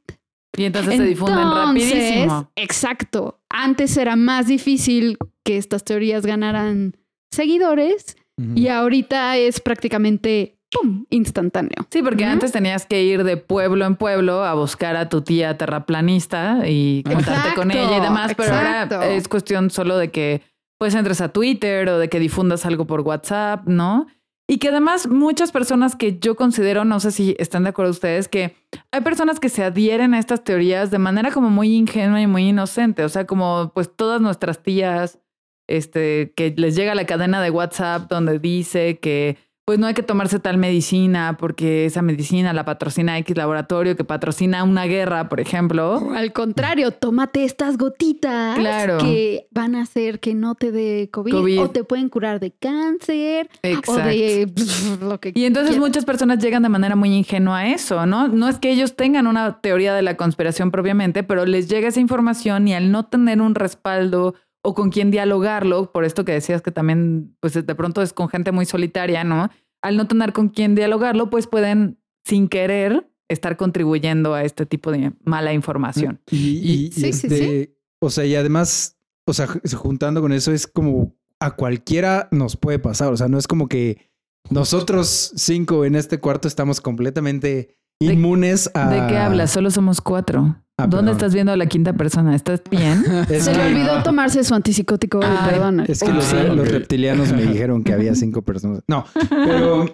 Y 0.55 0.65
entonces 0.65 0.97
se 0.97 1.03
difunden 1.03 1.39
Entonces, 1.39 1.89
rapidísimo. 1.91 2.51
Exacto. 2.55 3.41
Antes 3.49 3.97
era 3.97 4.15
más 4.15 4.47
difícil 4.47 5.17
que 5.43 5.57
estas 5.57 5.83
teorías 5.83 6.25
ganaran 6.25 6.95
seguidores 7.31 8.15
y 8.55 8.67
ahorita 8.67 9.37
es 9.37 9.59
prácticamente 9.59 10.57
¡pum! 10.73 11.05
instantáneo. 11.09 11.85
Sí, 11.89 12.01
porque 12.01 12.25
antes 12.25 12.51
tenías 12.51 12.85
que 12.85 13.03
ir 13.03 13.23
de 13.23 13.37
pueblo 13.37 13.85
en 13.85 13.95
pueblo 13.95 14.43
a 14.43 14.53
buscar 14.53 14.95
a 14.95 15.09
tu 15.09 15.21
tía 15.21 15.57
terraplanista 15.57 16.67
y 16.67 17.03
contarte 17.03 17.53
con 17.55 17.71
ella 17.71 17.97
y 17.97 18.01
demás, 18.01 18.33
pero 18.35 18.49
exacto. 18.49 18.95
ahora 18.95 19.09
es 19.09 19.27
cuestión 19.27 19.69
solo 19.69 19.97
de 19.97 20.11
que 20.11 20.41
pues 20.77 20.95
entres 20.95 21.21
a 21.21 21.29
Twitter 21.29 21.87
o 21.89 21.97
de 21.97 22.09
que 22.09 22.19
difundas 22.19 22.65
algo 22.65 22.85
por 22.85 23.01
WhatsApp, 23.01 23.67
¿no? 23.67 24.07
Y 24.47 24.57
que 24.57 24.69
además 24.69 25.07
muchas 25.07 25.53
personas 25.53 25.95
que 25.95 26.19
yo 26.19 26.35
considero, 26.35 26.83
no 26.83 26.99
sé 26.99 27.11
si 27.11 27.35
están 27.39 27.63
de 27.63 27.69
acuerdo 27.69 27.91
ustedes, 27.91 28.27
que 28.27 28.57
hay 28.91 29.01
personas 29.01 29.39
que 29.39 29.47
se 29.47 29.63
adhieren 29.63 30.13
a 30.13 30.19
estas 30.19 30.43
teorías 30.43 30.91
de 30.91 30.99
manera 30.99 31.31
como 31.31 31.49
muy 31.49 31.73
ingenua 31.73 32.19
y 32.19 32.27
muy 32.27 32.49
inocente, 32.49 33.05
o 33.05 33.09
sea, 33.09 33.25
como 33.25 33.71
pues 33.73 33.95
todas 33.95 34.19
nuestras 34.19 34.61
tías, 34.61 35.19
este, 35.67 36.33
que 36.35 36.53
les 36.57 36.75
llega 36.75 36.93
la 36.93 37.05
cadena 37.05 37.41
de 37.41 37.51
WhatsApp 37.51 38.09
donde 38.09 38.39
dice 38.39 38.99
que 38.99 39.37
pues 39.65 39.79
no 39.79 39.87
hay 39.87 39.93
que 39.93 40.03
tomarse 40.03 40.39
tal 40.39 40.57
medicina 40.57 41.37
porque 41.39 41.85
esa 41.85 42.01
medicina 42.01 42.51
la 42.51 42.65
patrocina 42.65 43.17
X 43.19 43.37
laboratorio 43.37 43.95
que 43.95 44.03
patrocina 44.03 44.63
una 44.63 44.85
guerra, 44.85 45.29
por 45.29 45.39
ejemplo. 45.39 46.11
Al 46.13 46.33
contrario, 46.33 46.91
tómate 46.91 47.45
estas 47.45 47.77
gotitas 47.77 48.57
Claro. 48.59 48.97
que 48.97 49.47
van 49.51 49.75
a 49.75 49.83
hacer 49.83 50.19
que 50.19 50.33
no 50.33 50.55
te 50.55 50.71
dé 50.71 51.09
COVID, 51.11 51.31
COVID. 51.31 51.61
o 51.61 51.69
te 51.69 51.83
pueden 51.85 52.09
curar 52.09 52.39
de 52.41 52.51
cáncer 52.51 53.49
o 53.63 53.67
Exacto. 53.67 53.97
de 54.07 54.51
lo 55.01 55.19
que 55.19 55.31
Y 55.33 55.45
entonces 55.45 55.71
quieras. 55.71 55.87
muchas 55.87 56.05
personas 56.05 56.39
llegan 56.43 56.63
de 56.63 56.69
manera 56.69 56.95
muy 56.95 57.13
ingenua 57.15 57.59
a 57.59 57.67
eso, 57.69 58.05
¿no? 58.05 58.27
No 58.27 58.49
es 58.49 58.57
que 58.59 58.69
ellos 58.71 58.95
tengan 58.97 59.27
una 59.27 59.61
teoría 59.61 59.93
de 59.93 60.01
la 60.01 60.17
conspiración 60.17 60.71
propiamente, 60.71 61.23
pero 61.23 61.45
les 61.45 61.69
llega 61.69 61.87
esa 61.87 61.99
información 62.01 62.67
y 62.67 62.73
al 62.73 62.91
no 62.91 63.05
tener 63.05 63.41
un 63.41 63.55
respaldo 63.55 64.35
o 64.63 64.73
con 64.73 64.89
quien 64.89 65.11
dialogarlo, 65.11 65.91
por 65.91 66.05
esto 66.05 66.25
que 66.25 66.31
decías 66.31 66.61
que 66.61 66.71
también, 66.71 67.35
pues 67.39 67.53
de 67.53 67.75
pronto 67.75 68.01
es 68.01 68.13
con 68.13 68.29
gente 68.29 68.51
muy 68.51 68.65
solitaria, 68.65 69.23
¿no? 69.23 69.49
Al 69.81 69.97
no 69.97 70.07
tener 70.07 70.33
con 70.33 70.49
quien 70.49 70.73
dialogarlo, 70.73 71.29
pues 71.29 71.47
pueden, 71.47 71.99
sin 72.25 72.47
querer, 72.47 73.09
estar 73.29 73.57
contribuyendo 73.57 74.33
a 74.33 74.43
este 74.43 74.65
tipo 74.65 74.91
de 74.91 75.11
mala 75.25 75.53
información. 75.53 76.21
Y, 76.31 76.37
y- 76.37 76.85
y 76.87 76.91
Sí, 76.91 77.13
sí, 77.13 77.27
este, 77.27 77.77
o 78.01 78.09
sea, 78.09 78.25
y 78.25 78.35
además, 78.35 78.97
o 79.25 79.33
sea, 79.33 79.47
ju- 79.47 79.75
juntando 79.75 80.21
con 80.21 80.31
eso, 80.31 80.51
es 80.51 80.65
como 80.67 81.15
a 81.39 81.51
cualquiera 81.55 82.29
nos 82.31 82.55
puede 82.55 82.79
pasar. 82.79 83.11
O 83.11 83.17
sea, 83.17 83.27
no 83.27 83.37
es 83.37 83.47
como 83.47 83.67
que 83.67 84.09
nosotros 84.49 85.33
cinco 85.35 85.83
en 85.85 85.95
este 85.95 86.19
cuarto 86.19 86.47
estamos 86.47 86.79
completamente 86.81 87.47
¿De- 87.47 87.77
inmunes 88.11 88.69
a. 88.73 88.89
¿De 88.89 89.07
qué 89.07 89.17
hablas? 89.17 89.51
Solo 89.51 89.71
somos 89.71 90.01
cuatro. 90.01 90.57
Ah, 90.77 90.87
¿Dónde 90.87 90.95
perdón. 90.97 91.09
estás 91.09 91.33
viendo 91.35 91.51
a 91.51 91.57
la 91.57 91.67
quinta 91.67 91.93
persona? 91.93 92.35
¿Estás 92.35 92.61
bien? 92.69 93.03
Es 93.29 93.45
Se 93.45 93.51
que, 93.51 93.57
le 93.57 93.65
olvidó 93.67 94.01
tomarse 94.03 94.43
su 94.43 94.55
antipsicótico 94.55 95.19
hoy, 95.19 95.25
perdona. 95.47 95.85
es 95.87 95.99
que 96.01 96.11
los, 96.11 96.23
Sí. 96.25 96.35
los 96.55 96.67
reptilianos 96.67 97.31
me 97.31 97.43
dijeron 97.45 97.83
que 97.83 97.93
había 97.93 98.15
cinco 98.15 98.41
personas. 98.41 98.81
No, 98.87 99.05
pero, 99.29 99.85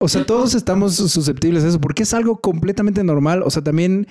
o 0.00 0.08
sea, 0.08 0.24
todos 0.24 0.54
estamos 0.54 0.94
susceptibles 0.94 1.64
a 1.64 1.68
eso 1.68 1.80
porque 1.80 2.04
es 2.04 2.14
algo 2.14 2.40
completamente 2.40 3.02
normal. 3.02 3.42
O 3.44 3.50
sea, 3.50 3.62
también 3.62 4.06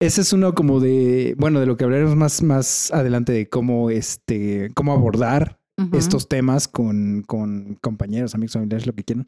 ese 0.00 0.22
es 0.22 0.32
uno 0.32 0.54
como 0.54 0.80
de, 0.80 1.34
bueno, 1.38 1.60
de 1.60 1.66
lo 1.66 1.76
que 1.76 1.84
hablaremos 1.84 2.16
más, 2.16 2.42
más 2.42 2.90
adelante 2.92 3.32
de 3.32 3.48
cómo, 3.48 3.90
este, 3.90 4.70
cómo 4.74 4.92
abordar 4.94 5.58
Ujú. 5.78 5.94
estos 5.98 6.26
temas 6.26 6.68
con, 6.68 7.22
con 7.26 7.76
compañeros, 7.82 8.34
amigos, 8.34 8.54
familiares, 8.54 8.86
lo 8.86 8.94
que 8.94 9.04
quieran. 9.04 9.26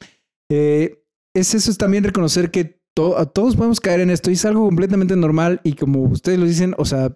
Eh, 0.51 1.03
es 1.37 1.55
eso, 1.55 1.71
es 1.71 1.77
también 1.77 2.05
reconocer 2.05 2.51
que 2.51 2.78
to- 2.99 3.17
a 3.17 3.27
todos 3.27 3.55
podemos 3.55 3.79
caer 3.79 4.01
en 4.01 4.11
esto 4.11 4.29
y 4.31 4.35
es 4.35 4.45
algo 4.45 4.65
completamente 4.67 5.15
normal 5.15 5.61
y 5.63 5.75
como 5.75 6.03
ustedes 6.03 6.37
lo 6.39 6.47
dicen, 6.47 6.75
o 6.79 6.85
sea, 6.85 7.15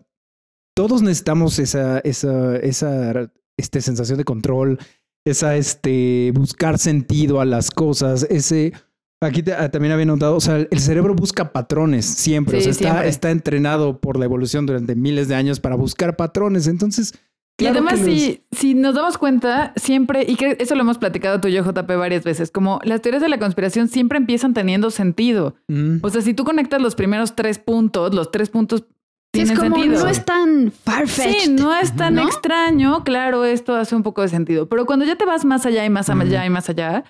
todos 0.77 1.03
necesitamos 1.03 1.59
esa, 1.59 1.99
esa, 2.01 2.57
esa 2.57 3.33
este, 3.59 3.81
sensación 3.81 4.17
de 4.19 4.25
control, 4.25 4.79
esa, 5.27 5.57
este, 5.57 6.31
buscar 6.35 6.79
sentido 6.79 7.41
a 7.41 7.45
las 7.45 7.71
cosas, 7.71 8.27
ese... 8.31 8.73
Aquí 9.21 9.43
te- 9.43 9.55
ah, 9.55 9.71
también 9.71 9.93
había 9.93 10.07
notado, 10.07 10.37
o 10.37 10.41
sea, 10.41 10.57
el 10.57 10.79
cerebro 10.81 11.15
busca 11.15 11.53
patrones 11.53 12.07
siempre, 12.07 12.61
Sí, 12.61 12.61
o 12.61 12.63
sea, 12.65 12.71
está, 12.73 12.89
siempre. 12.91 13.09
está 13.09 13.31
entrenado 13.31 14.01
por 14.01 14.19
la 14.19 14.25
evolución 14.25 14.67
durante 14.67 14.95
miles 14.97 15.27
de 15.29 15.35
años 15.37 15.59
para 15.61 15.75
buscar 15.77 16.17
patrones, 16.17 16.67
entonces... 16.69 17.13
Y 17.59 17.67
además, 17.67 18.01
si, 18.01 18.43
si 18.51 18.75
nos 18.75 18.95
damos 18.95 19.19
cuenta, 19.19 19.73
siempre, 19.77 20.25
y 20.27 20.35
que 20.37 20.57
eso 20.59 20.75
lo 20.75 20.81
hemos 20.81 20.99
platicado 20.99 21.41
tú 21.41 21.49
y 21.49 21.53
yo, 21.53 21.63
JP, 21.63 21.87
varias 21.97 22.25
veces, 22.25 22.51
como 22.51 22.81
las 22.83 23.03
teorías 23.03 23.23
de 23.23 23.29
la 23.29 23.39
conspiración 23.39 23.87
siempre 23.89 24.19
empiezan 24.19 24.53
teniendo 24.53 24.91
sentido. 24.91 25.55
Mm. 25.69 25.99
O 26.03 26.11
sea, 26.11 26.23
si 26.23 26.35
tú 26.35 26.45
conectas 26.45 26.83
los 26.83 26.95
primeros 26.97 27.37
tres 27.37 27.59
puntos, 27.59 28.15
los 28.15 28.31
tres 28.33 28.51
puntos 28.51 28.85
Sí, 29.35 29.41
es 29.43 29.49
tienen 29.49 29.57
como, 29.71 29.77
sentido. 29.83 30.03
no 30.05 30.11
es 30.11 30.25
tan 30.27 30.73
far-fetched. 30.73 31.41
Sí, 31.41 31.51
no 31.51 31.75
es 31.75 31.95
tan 31.97 32.17
¿no? 32.17 32.23
extraño, 32.23 33.03
claro, 33.05 33.45
esto 33.45 33.75
hace 33.77 33.95
un 33.97 34.03
poco 34.03 34.21
de 34.23 34.29
sentido. 34.29 34.69
Pero 34.69 34.85
cuando 34.85 35.05
ya 35.07 35.17
te 35.17 35.25
vas 35.25 35.45
más 35.47 35.65
allá 35.65 35.85
y 35.87 35.91
más 35.91 36.11
allá 36.11 36.45
y 36.45 36.51
más 36.51 36.69
allá, 36.69 37.05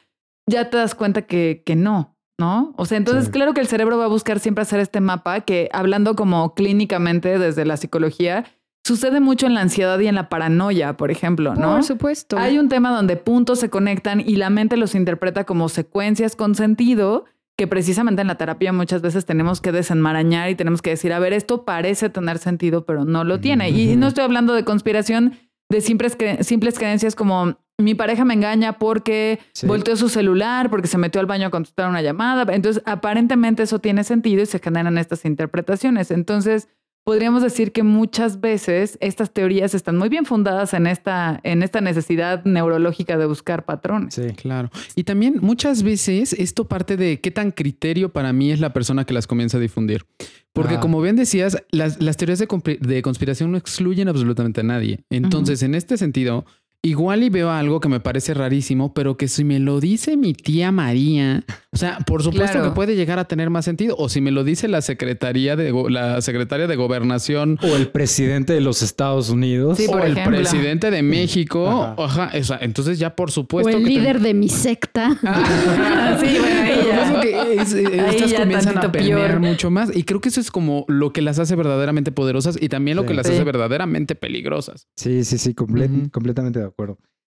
ya 0.49 0.71
te 0.71 0.77
das 0.77 0.95
cuenta 0.95 1.23
que, 1.23 1.63
que 1.67 1.75
no, 1.75 2.17
¿no? 2.39 2.75
O 2.77 2.85
sea, 2.85 2.99
entonces 2.99 3.25
Sí. 3.27 3.31
claro 3.33 3.55
que 3.55 3.61
el 3.61 3.67
cerebro 3.67 3.99
va 3.99 4.05
a 4.05 4.09
buscar 4.09 4.39
siempre 4.39 4.63
hacer 4.63 4.79
este 4.79 5.01
mapa 5.01 5.41
que, 5.41 5.69
hablando 5.73 6.15
como 6.15 6.55
clínicamente 6.55 7.39
desde 7.41 7.65
la 7.65 7.77
psicología, 7.77 8.45
sucede 8.85 9.21
mucho 9.21 9.47
en 9.47 9.55
la 9.55 9.61
ansiedad 9.61 9.99
y 10.01 10.07
en 10.09 10.15
la 10.15 10.29
paranoia, 10.29 10.97
por 10.97 11.11
ejemplo, 11.11 11.55
¿no? 11.55 11.75
Por 11.75 11.85
supuesto. 11.85 12.39
Hay 12.39 12.59
un 12.59 12.69
tema 12.69 12.91
donde 12.95 13.17
puntos 13.17 13.61
se 13.61 13.71
conectan 13.71 14.21
y 14.21 14.37
la 14.37 14.51
mente 14.51 14.77
los 14.77 14.95
interpreta 14.95 15.45
como 15.45 15.69
secuencias 15.69 16.35
con 16.37 16.55
sentido, 16.55 17.25
que 17.57 17.67
precisamente 17.67 18.23
en 18.23 18.29
la 18.29 18.37
terapia 18.37 18.73
muchas 18.73 19.03
veces 19.03 19.25
tenemos 19.27 19.61
que 19.61 19.73
desenmarañar 19.73 20.51
y 20.51 20.55
tenemos 20.55 20.83
que 20.83 20.91
decir, 20.91 21.13
a 21.13 21.19
ver, 21.19 21.33
esto 21.33 21.65
parece 21.65 22.09
tener 22.09 22.39
sentido, 22.39 22.85
pero 22.87 23.05
no 23.05 23.25
lo 23.25 23.41
tiene. 23.41 23.71
Y 23.71 23.95
no 23.97 24.09
estoy 24.09 24.25
hablando 24.25 24.55
de 24.55 24.65
conspiración 24.65 25.35
de 25.71 25.81
simples, 25.81 26.19
cre- 26.19 26.43
simples 26.43 26.79
creencias 26.79 27.15
como 27.15 27.57
mi 27.79 27.95
pareja 27.95 28.25
me 28.25 28.35
engaña 28.35 28.75
porque 28.79 29.39
Sí. 29.53 29.67
volteó 29.67 29.97
su 29.97 30.09
celular, 30.09 30.71
porque 30.71 30.87
se 30.89 30.99
metió 30.99 31.21
al 31.21 31.27
baño 31.27 31.47
a 31.49 31.51
contestar 31.51 31.89
una 31.89 32.03
llamada. 32.03 32.53
Entonces, 32.55 32.83
aparentemente 32.87 33.63
eso 33.63 33.79
tiene 33.79 34.03
sentido 34.05 34.43
y 34.43 34.47
se 34.47 34.59
generan 34.59 34.99
estas 34.99 35.25
interpretaciones. 35.25 36.11
Entonces, 36.11 36.69
podríamos 37.05 37.43
decir 37.43 37.73
que 37.73 37.83
muchas 37.83 38.41
veces 38.41 38.97
estas 39.01 39.33
teorías 39.33 39.75
están 39.75 39.99
muy 39.99 40.09
bien 40.09 40.25
fundadas 40.25 40.73
en 40.75 40.87
esta, 40.87 41.41
en 41.43 41.63
esta 41.63 41.81
necesidad 41.81 42.45
neurológica 42.45 43.17
de 43.19 43.27
buscar 43.27 43.65
patrones. 43.65 44.15
Sí. 44.15 44.29
Claro. 44.37 44.71
Y 44.95 45.05
también 45.05 45.37
muchas 45.41 45.83
veces 45.83 46.33
esto 46.33 46.69
parte 46.69 46.97
de 46.97 47.21
qué 47.21 47.31
tan 47.31 47.51
criterio 47.51 48.13
para 48.13 48.33
mí 48.33 48.53
es 48.53 48.61
la 48.61 48.73
persona 48.73 49.05
que 49.05 49.15
las 49.15 49.27
comienza 49.27 49.59
a 49.59 49.61
difundir. 49.61 50.05
Porque 50.53 50.75
Ah. 50.75 50.81
como 50.81 51.01
bien 51.01 51.17
decías, 51.17 51.57
las, 51.71 52.01
las 52.03 52.17
teorías 52.19 52.39
de, 52.39 52.47
de 52.81 53.03
conspiración 53.03 53.51
no 53.53 53.57
excluyen 53.59 54.09
absolutamente 54.09 54.61
a 54.61 54.65
nadie. 54.65 55.01
Entonces, 55.11 55.63
en 55.63 55.75
este 55.75 55.97
sentido, 55.97 56.45
igual 56.85 57.23
y 57.23 57.31
veo 57.31 57.51
algo 57.51 57.79
que 57.81 57.89
me 57.89 58.01
parece 58.01 58.35
rarísimo, 58.35 58.93
pero 58.93 59.17
que 59.17 59.29
si 59.29 59.45
me 59.45 59.61
lo 59.61 59.79
dice 59.81 60.17
mi 60.17 60.35
tía 60.35 60.73
María, 60.73 61.45
o 61.73 61.77
sea, 61.77 61.99
por 62.07 62.23
supuesto 62.23 62.53
Claro. 62.59 62.71
que 62.71 62.75
puede 62.75 62.97
llegar 62.97 63.19
a 63.21 63.25
tener 63.27 63.51
más 63.51 63.65
sentido. 63.65 63.95
O 63.99 64.09
si 64.09 64.21
me 64.21 64.31
lo 64.33 64.43
dice 64.45 64.67
la 64.69 64.83
secretaría 64.83 65.55
de 65.57 65.73
la 65.91 66.21
secretaria 66.21 66.67
de 66.67 66.75
gobernación 66.77 67.59
O 67.63 67.77
el 67.77 67.89
presidente 67.89 68.53
de 68.53 68.61
los 68.61 68.83
Estados 68.83 69.31
Unidos. 69.31 69.79
Sí, 69.79 69.87
o 69.89 69.99
el 69.99 70.13
ejemplo. 70.13 70.39
presidente 70.39 70.91
de 70.91 71.03
México, 71.03 71.69
Ajá. 71.69 71.95
ajá, 72.27 72.39
o 72.39 72.45
sea, 72.45 72.59
entonces 72.61 72.99
ya 72.99 73.15
por 73.15 73.29
o 73.29 73.33
supuesto 73.33 73.71
el 73.71 73.77
que 73.77 73.85
ten- 73.85 73.95
líder 73.95 74.21
de 74.21 74.35
mi 74.35 74.49
secta. 74.49 75.11
sí, 76.21 76.37
bueno, 76.39 76.61
ahí 76.63 76.75
Por 76.77 76.87
ya. 76.87 77.05
eso 77.05 77.21
que 77.21 77.55
es- 77.63 77.75
Ahí 77.75 78.15
estas 78.17 78.31
ya 78.31 78.41
comienzan 78.41 78.79
a 78.79 78.93
permear 78.93 79.29
peor. 79.31 79.41
mucho 79.41 79.71
más. 79.71 79.95
Y 79.97 80.03
creo 80.05 80.21
que 80.21 80.29
eso 80.31 80.41
es 80.41 80.51
como 80.51 80.85
lo 80.89 81.13
que 81.13 81.23
las 81.23 81.39
hace 81.39 81.55
verdaderamente 81.55 82.13
poderosas 82.13 82.59
y 82.61 82.69
también 82.69 82.97
lo 82.97 83.03
Sí. 83.03 83.09
que 83.09 83.15
las 83.15 83.27
Sí. 83.27 83.35
hace 83.35 83.45
verdaderamente 83.45 84.15
peligrosas. 84.15 84.89
Sí, 84.97 85.25
sí, 85.25 85.39
sí, 85.39 85.55
comple- 85.55 86.11
completamente 86.11 86.59
de 86.59 86.65
acuerdo. 86.67 86.72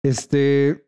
Este. 0.04 0.82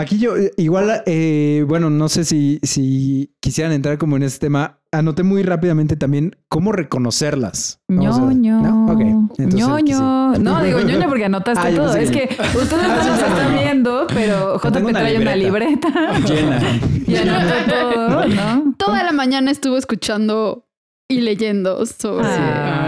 Aquí 0.00 0.18
yo, 0.20 0.36
eh, 0.36 0.52
igual, 0.56 1.02
eh, 1.06 1.64
bueno, 1.66 1.90
no 1.90 2.08
sé 2.08 2.24
si, 2.24 2.60
si 2.62 3.34
quisieran 3.40 3.72
entrar 3.72 3.98
como 3.98 4.16
en 4.16 4.22
este 4.22 4.46
tema. 4.46 4.78
Anoté 4.92 5.22
muy 5.24 5.42
rápidamente 5.42 5.96
también 5.96 6.36
cómo 6.48 6.70
reconocerlas. 6.70 7.80
Ñoño. 7.88 8.62
¿no? 8.62 8.92
Ok, 8.92 9.00
entonces, 9.00 9.54
ñoño. 9.54 10.34
sí. 10.36 10.40
No, 10.40 10.62
digo 10.64 10.80
ñoño 10.80 11.08
porque 11.08 11.24
anotaste 11.24 11.68
Ah, 11.68 11.74
todo. 11.74 11.96
Es 11.96 12.10
que- 12.12 12.28
que 12.28 12.34
ustedes 12.58 12.88
no 12.88 12.96
nos 12.96 13.06
están 13.22 13.54
viendo, 13.58 14.06
pero 14.14 14.58
JP 14.60 14.76
una 14.84 15.00
trae 15.00 15.20
una 15.20 15.34
libreta 15.36 15.88
Llena. 16.20 16.60
y 17.06 17.16
anota 17.16 17.66
todo, 17.68 18.26
¿no? 18.28 18.74
Toda 18.78 19.02
la 19.02 19.12
mañana 19.12 19.50
estuvo 19.50 19.76
escuchando 19.76 20.64
y 21.08 21.22
leyendo 21.22 21.84
sobre 21.86 22.24
Ah. 22.28 22.87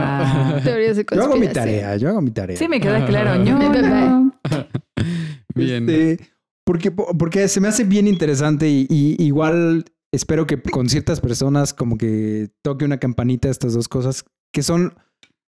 teorías 0.65 0.97
de 0.97 1.07
Yo 1.11 1.23
hago 1.23 1.37
mi 1.37 1.49
tarea, 1.49 1.97
yo 1.97 2.09
hago 2.09 2.21
mi 2.21 2.31
tarea. 2.31 2.57
Sí, 2.57 2.69
me 2.69 2.81
queda 2.81 3.07
claro. 3.07 3.39
Mi 3.39 3.51
ñoño. 3.51 4.33
Bien. 5.55 5.89
Este, 5.89 6.31
porque, 6.65 6.91
porque 6.91 7.49
se 7.49 7.61
me 7.61 7.69
hace 7.69 7.85
bien 7.85 8.07
interesante 8.07 8.69
y, 8.69 8.87
y 8.89 9.17
igual 9.25 9.85
espero 10.13 10.47
que 10.47 10.61
con 10.61 10.89
ciertas 10.89 11.21
personas 11.21 11.75
como 11.75 11.99
que 11.99 12.51
toque 12.63 12.85
una 12.85 12.99
campanita 12.99 13.49
estas 13.49 13.75
dos 13.75 13.89
cosas 13.89 14.25
que 14.53 14.63
son, 14.63 14.95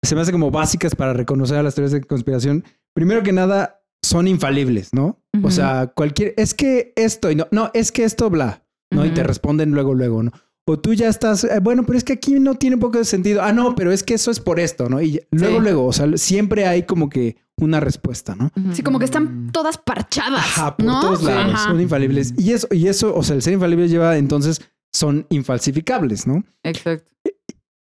se 0.03 0.15
me 0.15 0.21
hace 0.21 0.31
como 0.31 0.51
básicas 0.51 0.95
para 0.95 1.13
reconocer 1.13 1.57
a 1.57 1.63
las 1.63 1.75
teorías 1.75 1.91
de 1.91 2.01
conspiración. 2.01 2.63
Primero 2.93 3.23
que 3.23 3.33
nada, 3.33 3.81
son 4.05 4.27
infalibles, 4.27 4.93
¿no? 4.93 5.19
O 5.43 5.51
sea, 5.51 5.87
cualquier, 5.87 6.33
es 6.37 6.53
que 6.53 6.93
esto 6.95 7.31
y 7.31 7.35
no, 7.35 7.47
no, 7.51 7.71
es 7.73 7.91
que 7.91 8.03
esto 8.03 8.29
bla, 8.29 8.63
¿no? 8.91 9.05
Y 9.05 9.09
te 9.09 9.23
responden 9.23 9.71
luego, 9.71 9.93
luego, 9.93 10.23
¿no? 10.23 10.31
O 10.67 10.79
tú 10.79 10.93
ya 10.93 11.07
estás, 11.09 11.43
eh, 11.43 11.59
bueno, 11.61 11.85
pero 11.85 11.95
es 11.97 12.03
que 12.03 12.13
aquí 12.13 12.39
no 12.39 12.55
tiene 12.55 12.75
un 12.75 12.79
poco 12.81 12.97
de 12.97 13.05
sentido. 13.05 13.43
Ah, 13.43 13.53
no, 13.53 13.75
pero 13.75 13.91
es 13.91 14.01
que 14.03 14.15
eso 14.15 14.31
es 14.31 14.39
por 14.39 14.59
esto, 14.59 14.89
¿no? 14.89 14.99
Y 15.01 15.21
luego, 15.31 15.57
Sí. 15.57 15.61
luego, 15.63 15.85
o 15.85 15.93
sea, 15.93 16.17
siempre 16.17 16.65
hay 16.65 16.83
como 16.83 17.07
que 17.09 17.37
una 17.57 17.79
respuesta, 17.79 18.35
¿no? 18.35 18.51
Sí, 18.73 18.81
como 18.81 18.97
que 18.97 19.05
están 19.05 19.51
todas 19.51 19.77
parchadas. 19.77 20.39
Ajá, 20.39 20.75
por 20.75 20.85
¿no? 20.85 20.99
todos 21.01 21.23
lados. 21.23 21.53
Ajá. 21.53 21.69
Son 21.69 21.79
infalibles. 21.79 22.33
Y 22.37 22.51
eso, 22.53 22.67
y 22.71 22.87
eso, 22.87 23.15
o 23.15 23.21
sea, 23.21 23.35
el 23.35 23.41
ser 23.43 23.53
infalible 23.53 23.87
lleva 23.87 24.17
entonces 24.17 24.59
son 24.91 25.27
infalsificables, 25.29 26.25
¿no? 26.25 26.43
Exacto. 26.63 27.11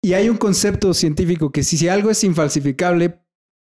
Y 0.00 0.12
hay 0.12 0.28
un 0.28 0.36
concepto 0.36 0.94
científico 0.94 1.50
que 1.50 1.64
si, 1.64 1.76
si 1.76 1.88
algo 1.88 2.10
es 2.10 2.22
infalsificable, 2.22 3.18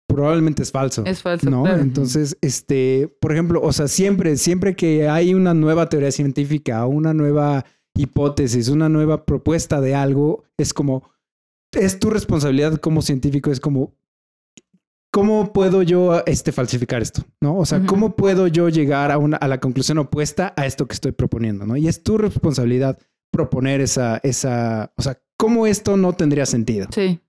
probablemente 0.06 0.62
es 0.62 0.70
falso. 0.70 1.04
Es 1.06 1.22
falso. 1.22 1.48
¿No? 1.48 1.62
claro. 1.62 1.80
Entonces, 1.80 2.36
este, 2.42 3.08
por 3.20 3.32
ejemplo, 3.32 3.60
o 3.62 3.72
sea, 3.72 3.88
siempre, 3.88 4.36
siempre 4.36 4.76
que 4.76 5.08
hay 5.08 5.32
una 5.32 5.54
nueva 5.54 5.88
teoría 5.88 6.12
científica, 6.12 6.84
una 6.86 7.14
nueva 7.14 7.64
hipótesis, 7.96 8.68
una 8.68 8.88
nueva 8.88 9.24
propuesta 9.24 9.80
de 9.80 9.94
algo, 9.94 10.44
es 10.56 10.72
como, 10.74 11.10
es 11.72 11.98
tu 11.98 12.10
responsabilidad 12.10 12.76
como 12.76 13.02
científico, 13.02 13.50
es 13.50 13.60
como, 13.60 13.94
¿cómo 15.12 15.52
puedo 15.52 15.82
yo 15.82 16.22
este, 16.26 16.52
falsificar 16.52 17.02
esto? 17.02 17.22
¿No? 17.40 17.58
O 17.58 17.66
sea. 17.66 17.84
¿cómo 17.86 18.16
puedo 18.16 18.46
yo 18.46 18.68
llegar 18.68 19.10
a, 19.10 19.18
una, 19.18 19.36
a 19.36 19.48
la 19.48 19.60
conclusión 19.60 19.98
opuesta 19.98 20.52
a 20.56 20.66
esto 20.66 20.86
que 20.86 20.94
estoy 20.94 21.12
proponiendo? 21.12 21.66
¿no? 21.66 21.76
Y 21.76 21.88
es 21.88 22.02
tu 22.02 22.18
responsabilidad 22.18 22.98
proponer 23.30 23.80
esa, 23.80 24.18
esa, 24.22 24.92
o 24.96 25.02
sea, 25.02 25.20
¿cómo 25.36 25.66
esto 25.66 25.96
no 25.96 26.12
tendría 26.12 26.46
sentido? 26.46 26.88
Sí. 26.94 27.20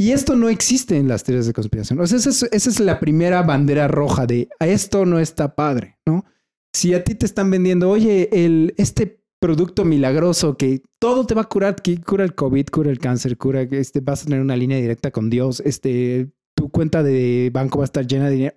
Y 0.00 0.12
esto 0.12 0.36
no 0.36 0.48
existe 0.48 0.96
en 0.96 1.08
las 1.08 1.24
teorías 1.24 1.46
de 1.46 1.52
conspiración. 1.52 1.98
O 2.00 2.06
sea, 2.06 2.18
esa 2.18 2.30
es, 2.30 2.42
esa 2.44 2.70
es 2.70 2.80
la 2.80 3.00
primera 3.00 3.42
bandera 3.42 3.88
roja 3.88 4.26
de 4.26 4.48
"A 4.60 4.68
esto 4.68 5.04
no 5.04 5.18
está 5.18 5.56
padre, 5.56 5.98
¿no? 6.06 6.24
Si 6.72 6.94
a 6.94 7.02
ti 7.02 7.16
te 7.16 7.26
están 7.26 7.50
vendiendo, 7.50 7.90
oye, 7.90 8.28
el, 8.30 8.74
este 8.76 9.24
producto 9.40 9.84
milagroso 9.84 10.56
que 10.56 10.82
todo 10.98 11.26
te 11.26 11.34
va 11.34 11.42
a 11.42 11.48
curar, 11.48 11.76
que 11.76 12.00
cura 12.00 12.24
el 12.24 12.34
COVID, 12.34 12.66
cura 12.66 12.90
el 12.90 12.98
cáncer, 12.98 13.36
cura, 13.36 13.62
este, 13.62 14.00
vas 14.00 14.22
a 14.22 14.24
tener 14.26 14.40
una 14.40 14.56
línea 14.56 14.78
directa 14.78 15.10
con 15.10 15.30
Dios, 15.30 15.60
este, 15.64 16.28
tu 16.56 16.70
cuenta 16.70 17.04
de 17.04 17.50
banco 17.52 17.78
va 17.78 17.84
a 17.84 17.86
estar 17.86 18.04
llena 18.04 18.26
de 18.28 18.32
dinero. 18.34 18.56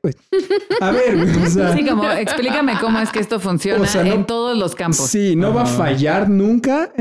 A 0.80 0.90
ver, 0.92 1.16
o 1.16 1.46
sea, 1.50 1.76
Sí, 1.78 1.86
como 1.86 2.10
explícame 2.10 2.74
cómo 2.82 2.98
es 3.00 3.12
que 3.12 3.20
esto 3.20 3.40
funciona 3.40 3.84
O 3.84 3.86
sea, 3.86 4.04
no- 4.04 4.14
en 4.14 4.26
todos 4.26 4.58
los 4.58 4.74
campos. 4.74 5.06
Sí, 5.08 5.36
no 5.36 5.54
va 5.54 5.64
a 5.64 5.66
fallar 5.68 6.28
nunca. 6.30 6.92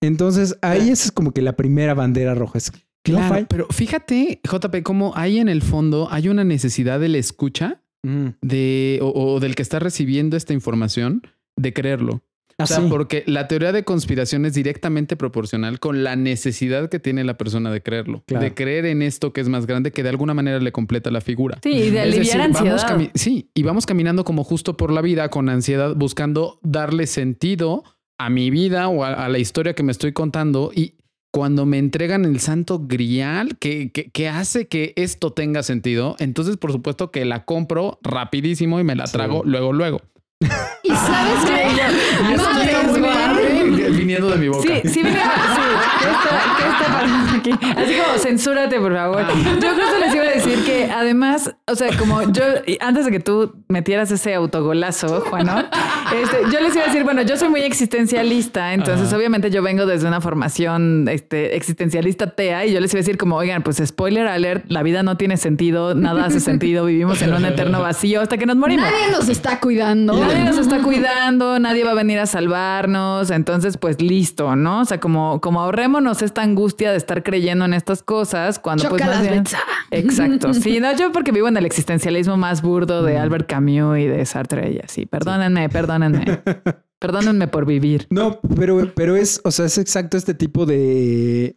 Entonces, 0.00 0.58
ahí 0.62 0.90
esa 0.90 1.04
es 1.04 1.12
como 1.12 1.32
que 1.32 1.42
la 1.42 1.54
primera 1.56 1.94
bandera 1.94 2.34
roja. 2.34 2.58
Es, 2.58 2.72
Claro, 3.04 3.46
pero 3.48 3.68
fíjate, 3.70 4.40
JP, 4.42 4.82
cómo 4.82 5.12
ahí 5.14 5.38
en 5.38 5.48
el 5.48 5.62
fondo 5.62 6.08
hay 6.10 6.28
una 6.28 6.42
necesidad 6.42 6.98
de 6.98 7.08
la 7.08 7.18
escucha 7.18 7.80
Mm. 8.02 8.30
de, 8.42 8.98
o, 9.02 9.34
o 9.34 9.40
del 9.40 9.54
que 9.54 9.62
está 9.62 9.78
recibiendo 9.78 10.36
esta 10.36 10.52
información 10.52 11.22
de 11.56 11.72
creerlo. 11.72 12.22
O 12.58 12.66
sea, 12.66 12.80
porque 12.88 13.22
la 13.26 13.48
teoría 13.48 13.70
de 13.70 13.84
conspiración 13.84 14.46
es 14.46 14.54
directamente 14.54 15.14
proporcional 15.16 15.78
con 15.78 16.02
la 16.04 16.16
necesidad 16.16 16.88
que 16.88 16.98
tiene 16.98 17.22
la 17.22 17.36
persona 17.36 17.70
de 17.70 17.82
creerlo, 17.82 18.22
Claro. 18.26 18.44
de 18.44 18.54
creer 18.54 18.86
en 18.86 19.02
esto 19.02 19.32
que 19.34 19.42
es 19.42 19.48
más 19.50 19.66
grande, 19.66 19.90
que 19.92 20.02
de 20.02 20.08
alguna 20.08 20.32
manera 20.32 20.58
le 20.58 20.72
completa 20.72 21.10
la 21.10 21.20
figura. 21.20 21.58
Sí, 21.62 21.70
y 21.70 21.90
de 21.90 22.00
aliviar 22.00 22.24
decir, 22.24 22.40
ansiedad. 22.40 22.82
vamos 22.88 23.10
sí, 23.14 23.50
y 23.54 23.62
vamos 23.62 23.84
caminando 23.84 24.24
como 24.24 24.42
justo 24.42 24.76
por 24.76 24.90
la 24.90 25.02
vida 25.02 25.28
con 25.28 25.48
ansiedad, 25.50 25.94
buscando 25.96 26.58
darle 26.62 27.06
sentido 27.06 27.84
a 28.18 28.30
mi 28.30 28.48
vida 28.48 28.88
o 28.88 29.04
a, 29.04 29.12
a 29.12 29.28
la 29.28 29.38
historia 29.38 29.74
que 29.74 29.82
me 29.82 29.92
estoy 29.92 30.12
contando. 30.12 30.70
Y 30.74 30.94
cuando 31.30 31.66
me 31.66 31.76
entregan 31.76 32.24
el 32.24 32.40
santo 32.40 32.80
grial 32.86 33.58
que, 33.58 33.92
que, 33.92 34.10
que 34.10 34.30
hace 34.30 34.68
que 34.68 34.94
esto 34.96 35.34
tenga 35.34 35.62
sentido, 35.62 36.16
entonces 36.18 36.56
por 36.56 36.72
supuesto 36.72 37.10
que 37.10 37.26
la 37.26 37.44
compro 37.44 37.98
rapidísimo 38.02 38.80
y 38.80 38.84
me 38.84 38.94
la 38.96 39.06
Sí. 39.06 39.12
trago 39.12 39.42
luego, 39.44 39.74
luego. 39.74 40.00
Y 40.40 40.90
sabes 40.90 41.44
qué? 41.46 43.00
Madre, 43.00 43.90
viniendo 43.90 44.28
de 44.28 44.36
mi 44.36 44.48
boca. 44.48 44.62
Sí, 44.62 44.88
sí, 44.88 45.02
venía, 45.02 45.22
sí. 45.24 45.60
¿Qué 45.98 46.10
está, 46.10 46.56
qué 46.56 46.68
está 46.68 46.92
pasando 46.92 47.38
aquí? 47.38 47.50
Así 47.80 47.94
como 47.94 48.18
censúrate, 48.18 48.78
por 48.78 48.94
favor. 48.94 49.22
Ah. 49.22 49.58
Yo 49.60 49.74
justo 49.74 49.98
les 49.98 50.14
iba 50.14 50.24
a 50.24 50.28
decir 50.28 50.64
que 50.64 50.90
además, 50.90 51.54
o 51.66 51.74
sea, 51.74 51.96
como 51.96 52.22
yo, 52.30 52.42
antes 52.80 53.06
de 53.06 53.10
que 53.12 53.20
tú 53.20 53.64
metieras 53.68 54.10
ese 54.12 54.34
autogolazo, 54.34 55.22
Juano, 55.22 55.58
este, 55.58 56.36
yo 56.52 56.60
les 56.60 56.74
iba 56.74 56.84
a 56.84 56.86
decir, 56.86 57.02
bueno, 57.02 57.22
yo 57.22 57.36
soy 57.36 57.48
muy 57.48 57.62
existencialista, 57.62 58.72
entonces 58.74 59.08
Ajá. 59.08 59.16
obviamente 59.16 59.50
yo 59.50 59.60
vengo 59.60 59.86
desde 59.86 60.06
una 60.06 60.20
formación 60.20 61.08
este, 61.08 61.56
existencialista 61.56 62.30
TEA 62.30 62.66
y 62.66 62.72
yo 62.72 62.80
les 62.80 62.92
iba 62.92 62.98
a 62.98 63.02
decir 63.02 63.18
como, 63.18 63.36
oigan, 63.36 63.62
pues 63.62 63.82
spoiler 63.84 64.28
alert, 64.28 64.66
la 64.68 64.84
vida 64.84 65.02
no 65.02 65.16
tiene 65.16 65.36
sentido, 65.36 65.96
nada 65.96 66.26
hace 66.26 66.38
sentido, 66.38 66.84
vivimos 66.84 67.20
en 67.22 67.34
un 67.34 67.44
eterno 67.44 67.80
vacío 67.82 68.20
hasta 68.20 68.38
que 68.38 68.46
nos 68.46 68.56
morimos. 68.56 68.86
Nadie 68.86 69.10
nos 69.10 69.28
está 69.28 69.58
cuidando. 69.58 70.14
Nadie 70.14 70.44
nos 70.44 70.58
está 70.58 70.80
cuidando, 70.80 71.58
nadie 71.58 71.82
va 71.82 71.90
a 71.90 71.94
venir 71.94 72.20
a 72.20 72.26
salvarnos, 72.26 73.32
entonces 73.32 73.78
pues 73.78 74.00
listo, 74.00 74.54
¿no? 74.54 74.82
O 74.82 74.84
sea, 74.84 75.00
como, 75.00 75.40
como 75.40 75.60
ahorrémonos 75.60 76.22
esta 76.22 76.42
angustia 76.42 76.92
de 76.92 76.98
estar 76.98 77.24
creyendo 77.24 77.64
en 77.64 77.74
estas 77.74 78.04
cosas 78.04 78.60
cuando 78.60 78.88
pues 78.88 79.02
Chócalas, 79.02 79.22
más 79.24 79.28
bien-. 79.28 79.44
Exacto, 79.90 80.54
sí, 80.54 80.78
no, 80.78 80.94
yo 80.96 81.10
porque 81.10 81.32
vivo 81.32 81.48
en 81.48 81.56
el 81.56 81.66
existencialismo 81.66 82.36
más 82.36 82.62
burdo 82.62 83.02
de 83.02 83.18
Albert 83.18 83.48
Camus 83.48 83.55
y 83.96 84.06
de 84.06 84.24
Sartre 84.26 84.72
y 84.72 84.78
así, 84.78 85.06
perdónenme, 85.06 85.68
perdónenme, 85.68 86.24
perdónenme 86.98 87.48
por 87.48 87.66
vivir. 87.66 88.06
No, 88.10 88.40
pero, 88.56 88.92
pero 88.94 89.16
es, 89.16 89.40
o 89.44 89.50
sea, 89.50 89.66
es 89.66 89.78
exacto 89.78 90.16
este 90.16 90.34
tipo 90.34 90.66
de. 90.66 91.56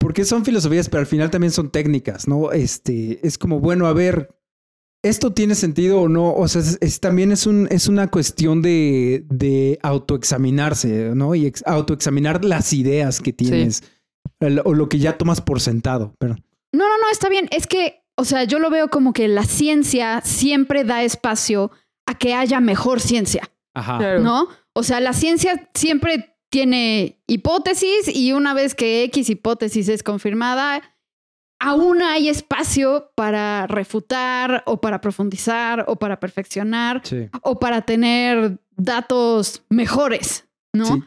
Porque 0.00 0.24
son 0.24 0.44
filosofías, 0.44 0.88
pero 0.88 1.00
al 1.00 1.06
final 1.06 1.30
también 1.30 1.50
son 1.52 1.70
técnicas, 1.70 2.28
¿no? 2.28 2.52
Este, 2.52 3.26
es 3.26 3.36
como, 3.36 3.58
bueno, 3.60 3.86
a 3.86 3.92
ver, 3.92 4.30
¿esto 5.02 5.32
tiene 5.32 5.54
sentido 5.56 6.00
o 6.02 6.08
no? 6.08 6.32
O 6.34 6.46
sea, 6.46 6.60
es, 6.60 6.78
es- 6.80 7.00
también 7.00 7.32
es, 7.32 7.46
un, 7.46 7.66
es 7.70 7.88
una 7.88 8.08
cuestión 8.08 8.62
de, 8.62 9.24
de 9.28 9.78
autoexaminarse, 9.82 11.12
¿no? 11.14 11.34
Y 11.34 11.46
ex- 11.46 11.64
autoexaminar 11.66 12.44
las 12.44 12.72
ideas 12.72 13.20
que 13.20 13.32
tienes 13.32 13.82
el- 14.40 14.60
o 14.64 14.72
lo 14.74 14.88
que 14.88 14.98
ya 14.98 15.18
tomas 15.18 15.40
por 15.40 15.60
sentado. 15.60 16.14
Pero, 16.20 16.34
No, 16.72 16.88
no, 16.88 16.98
no, 16.98 17.10
está 17.10 17.28
bien. 17.28 17.48
Es 17.50 17.66
que, 17.66 17.97
o 18.18 18.24
sea, 18.24 18.44
yo 18.44 18.58
lo 18.58 18.68
veo 18.68 18.88
como 18.88 19.12
que 19.12 19.28
la 19.28 19.44
ciencia 19.44 20.20
siempre 20.24 20.82
da 20.84 21.02
espacio 21.04 21.70
a 22.06 22.18
que 22.18 22.34
haya 22.34 22.60
mejor 22.60 23.00
ciencia, 23.00 23.48
ajá. 23.74 23.98
Claro. 23.98 24.20
¿no? 24.20 24.48
O 24.74 24.82
sea, 24.82 25.00
la 25.00 25.12
ciencia 25.12 25.70
siempre 25.74 26.34
tiene 26.50 27.20
hipótesis 27.26 28.08
y 28.14 28.32
una 28.32 28.54
vez 28.54 28.74
que 28.74 29.04
X 29.04 29.30
hipótesis 29.30 29.88
es 29.88 30.02
confirmada, 30.02 30.82
aún 31.60 32.02
hay 32.02 32.28
espacio 32.28 33.12
para 33.14 33.66
refutar 33.66 34.62
o 34.66 34.80
para 34.80 35.00
profundizar 35.00 35.84
o 35.88 35.96
para 35.96 36.18
perfeccionar 36.18 37.02
Sí. 37.04 37.28
o 37.42 37.58
para 37.58 37.82
tener 37.82 38.58
datos 38.76 39.62
mejores, 39.68 40.48
¿no? 40.72 40.86
Sí. 40.86 41.02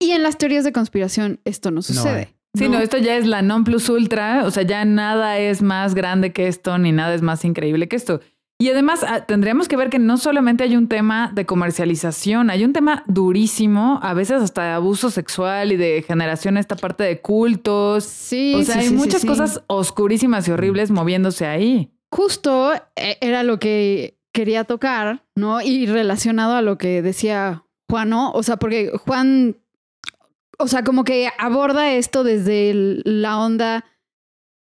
Y 0.00 0.10
en 0.12 0.22
las 0.22 0.38
teorías 0.38 0.64
de 0.64 0.72
conspiración 0.72 1.40
esto 1.44 1.70
no 1.70 1.82
sucede. 1.82 2.34
Sí, 2.58 2.68
no, 2.68 2.78
esto 2.78 2.98
ya 2.98 3.16
es 3.16 3.26
la 3.26 3.42
non 3.42 3.64
plus 3.64 3.88
ultra, 3.88 4.44
o 4.44 4.50
sea, 4.50 4.62
ya 4.62 4.84
nada 4.84 5.38
es 5.38 5.62
más 5.62 5.94
grande 5.94 6.32
que 6.32 6.48
esto, 6.48 6.76
ni 6.78 6.92
nada 6.92 7.14
es 7.14 7.22
más 7.22 7.44
increíble 7.44 7.88
que 7.88 7.96
esto. 7.96 8.20
Y 8.60 8.70
además 8.70 9.04
ah, 9.06 9.24
tendríamos 9.24 9.68
que 9.68 9.76
ver 9.76 9.88
que 9.88 10.00
no 10.00 10.16
solamente 10.16 10.64
hay 10.64 10.76
un 10.76 10.88
tema 10.88 11.30
de 11.32 11.46
comercialización, 11.46 12.50
hay 12.50 12.64
un 12.64 12.72
tema 12.72 13.04
durísimo, 13.06 14.00
a 14.02 14.14
veces 14.14 14.42
hasta 14.42 14.64
de 14.64 14.70
abuso 14.70 15.10
sexual 15.10 15.70
y 15.70 15.76
de 15.76 16.02
generación 16.02 16.56
esta 16.56 16.74
parte 16.74 17.04
de 17.04 17.20
cultos. 17.20 18.02
Sí, 18.02 18.54
o 18.56 18.64
sea, 18.64 18.74
sí, 18.74 18.80
hay 18.80 18.88
sí, 18.88 18.94
muchas 18.94 19.20
sí. 19.20 19.28
cosas 19.28 19.62
oscurísimas 19.68 20.48
y 20.48 20.50
horribles 20.50 20.90
moviéndose 20.90 21.46
ahí. 21.46 21.92
Justo 22.10 22.72
eh, 22.96 23.16
era 23.20 23.44
lo 23.44 23.60
que 23.60 24.18
quería 24.32 24.64
tocar, 24.64 25.24
¿no? 25.36 25.60
Y 25.60 25.86
relacionado 25.86 26.54
a 26.54 26.62
lo 26.62 26.78
que 26.78 27.00
decía 27.00 27.62
Juan, 27.88 28.08
¿no? 28.10 28.32
O 28.32 28.42
sea, 28.42 28.56
porque 28.56 28.90
Juan, 29.06 29.56
o 30.58 30.68
sea, 30.68 30.82
como 30.84 31.04
que 31.04 31.28
aborda 31.38 31.92
esto 31.92 32.24
desde 32.24 32.70
el- 32.70 33.02
la 33.04 33.38
onda 33.38 33.84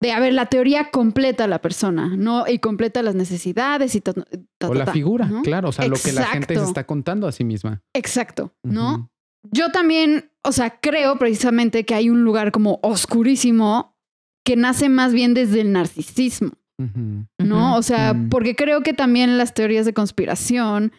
de, 0.01 0.11
a 0.13 0.19
ver, 0.19 0.33
la 0.33 0.45
teoría 0.45 0.91
completa 0.91 1.43
a 1.43 1.47
la 1.47 1.59
persona, 1.61 2.15
¿no? 2.15 2.45
Y 2.47 2.59
completa 2.59 3.01
las 3.03 3.15
necesidades 3.15 3.95
y 3.95 4.01
ta, 4.01 4.13
ta, 4.13 4.21
O 4.21 4.69
ta, 4.71 4.73
la 4.73 4.85
ta, 4.85 4.93
figura, 4.93 5.25
¿no? 5.25 5.41
claro. 5.41 5.69
O 5.69 5.71
sea, 5.73 5.87
lo 5.87 5.97
que 5.97 6.13
la 6.13 6.25
gente 6.25 6.55
se 6.55 6.63
está 6.63 6.85
contando 6.85 7.27
a 7.27 7.31
sí 7.33 7.43
misma. 7.43 7.81
Exacto, 7.93 8.53
¿no? 8.63 9.09
Yo 9.51 9.71
también, 9.71 10.31
o 10.43 10.51
sea, 10.53 10.79
creo 10.79 11.17
precisamente 11.17 11.85
que 11.85 11.95
hay 11.95 12.09
un 12.09 12.23
lugar 12.23 12.51
como 12.51 12.79
oscurísimo 12.83 13.97
que 14.45 14.55
nace 14.55 14.87
más 14.89 15.13
bien 15.13 15.33
desde 15.33 15.61
el 15.61 15.71
narcisismo. 15.73 16.51
¿no? 17.37 17.75
O 17.75 17.81
sea, 17.81 18.13
Mm. 18.13 18.29
porque 18.29 18.55
creo 18.55 18.83
que 18.83 18.93
también 18.93 19.37
las 19.37 19.53
teorías 19.53 19.85
de 19.85 19.93
conspiración 19.93 20.93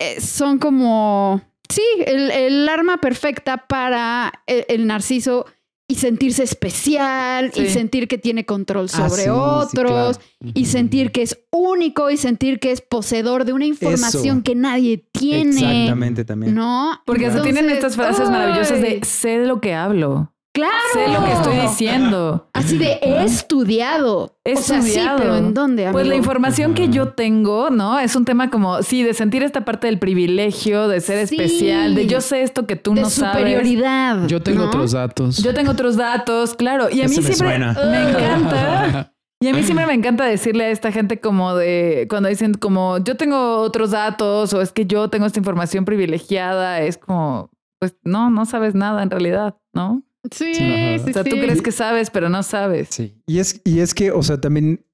eh, 0.00 0.20
son 0.20 0.58
como, 0.60 1.42
sí, 1.68 1.82
el, 2.06 2.30
el 2.30 2.68
arma 2.68 2.98
perfecta 2.98 3.66
para 3.68 4.32
el, 4.46 4.64
el 4.68 4.86
narciso 4.86 5.46
y 5.86 5.96
sentirse 5.96 6.42
especial 6.42 7.52
y 7.54 7.66
sentir 7.68 8.08
que 8.08 8.16
tiene 8.16 8.46
control 8.46 8.88
Ah, 8.94 9.08
sobre 9.10 9.24
sí, 9.24 9.28
otros 9.28 10.18
claro. 10.18 10.52
y 10.54 10.64
sentir 10.64 11.12
que 11.12 11.20
es 11.20 11.38
único 11.50 12.10
y 12.10 12.16
sentir 12.16 12.58
que 12.58 12.70
es 12.72 12.80
poseedor 12.80 13.44
de 13.44 13.52
una 13.52 13.66
información 13.66 14.36
Eso. 14.38 14.44
que 14.44 14.54
nadie 14.54 15.06
tiene. 15.12 15.50
Exactamente 15.50 16.24
también. 16.24 16.54
¿No? 16.54 17.02
Porque 17.04 17.26
hasta 17.26 17.42
tienen 17.42 17.68
estas 17.68 17.96
frases 17.96 18.30
maravillosas 18.30 18.80
de 18.80 19.04
sé 19.04 19.38
de 19.40 19.46
lo 19.46 19.60
que 19.60 19.74
hablo, 19.74 20.32
Claro. 20.54 20.72
sé 20.92 21.08
lo 21.08 21.24
que 21.24 21.32
estoy 21.32 21.56
diciendo. 21.58 22.48
Así 22.52 22.78
de 22.78 22.92
he 23.02 23.24
estudiado. 23.24 24.38
He 24.44 24.52
o 24.52 24.56
sea, 24.56 24.80
sí, 24.80 24.90
estudiado. 24.90 25.18
pero 25.18 25.36
¿en 25.36 25.52
dónde? 25.52 25.82
Pues 25.90 26.06
la 26.06 26.12
amigo? 26.12 26.14
información 26.16 26.74
que 26.74 26.88
yo 26.90 27.08
tengo, 27.08 27.70
¿no? 27.70 27.98
Es 27.98 28.14
un 28.14 28.24
tema 28.24 28.50
como, 28.50 28.82
sí, 28.84 29.02
de 29.02 29.14
sentir 29.14 29.42
esta 29.42 29.64
parte 29.64 29.88
del 29.88 29.98
privilegio, 29.98 30.86
de 30.86 31.00
ser 31.00 31.26
Sí. 31.26 31.34
especial, 31.34 31.96
de 31.96 32.06
yo 32.06 32.20
sé 32.20 32.42
esto 32.42 32.66
que 32.68 32.76
tú 32.76 32.94
de 32.94 33.00
no 33.02 33.10
sabes. 33.10 33.32
superioridad. 33.36 34.26
Yo 34.28 34.42
tengo 34.42 34.62
¿no? 34.62 34.66
otros 34.68 34.92
datos. 34.92 35.38
Yo 35.42 35.54
tengo 35.54 35.72
otros 35.72 35.96
datos, 35.96 36.54
claro. 36.54 36.88
Y 36.88 37.00
a 37.02 37.08
mí 37.08 37.16
me 37.16 37.22
siempre 37.22 37.34
suena. 37.34 37.72
me 37.90 38.10
encanta. 38.10 39.10
Y 39.40 39.48
a 39.48 39.52
mí 39.52 39.62
siempre 39.62 39.84
me 39.84 39.92
encanta 39.92 40.24
decirle 40.24 40.64
a 40.64 40.70
esta 40.70 40.90
gente 40.90 41.20
como 41.20 41.54
de, 41.54 42.06
cuando 42.08 42.30
dicen 42.30 42.54
como, 42.54 42.96
yo 42.98 43.16
tengo 43.18 43.56
otros 43.58 43.90
datos 43.90 44.54
o 44.54 44.62
es 44.62 44.72
que 44.72 44.86
yo 44.86 45.10
tengo 45.10 45.26
esta 45.26 45.38
información 45.38 45.84
privilegiada, 45.84 46.80
es 46.80 46.96
como, 46.96 47.50
pues 47.78 47.94
no, 48.04 48.30
no 48.30 48.46
sabes 48.46 48.74
nada 48.74 49.02
en 49.02 49.10
realidad, 49.10 49.56
¿no? 49.74 50.02
Sí, 50.30 50.54
sí, 50.54 50.62
O 51.10 51.12
sea, 51.12 51.24
tú 51.24 51.36
sí. 51.36 51.40
crees 51.42 51.60
que 51.62 51.72
sabes, 51.72 52.10
pero 52.10 52.28
no 52.28 52.42
sabes. 52.42 52.88
Sí. 52.90 53.14
Y 53.26 53.38
es, 53.38 53.60
y 53.64 53.80
es 53.80 53.92
que, 53.94 54.10
o 54.10 54.22
sea, 54.22 54.40
también 54.40 54.84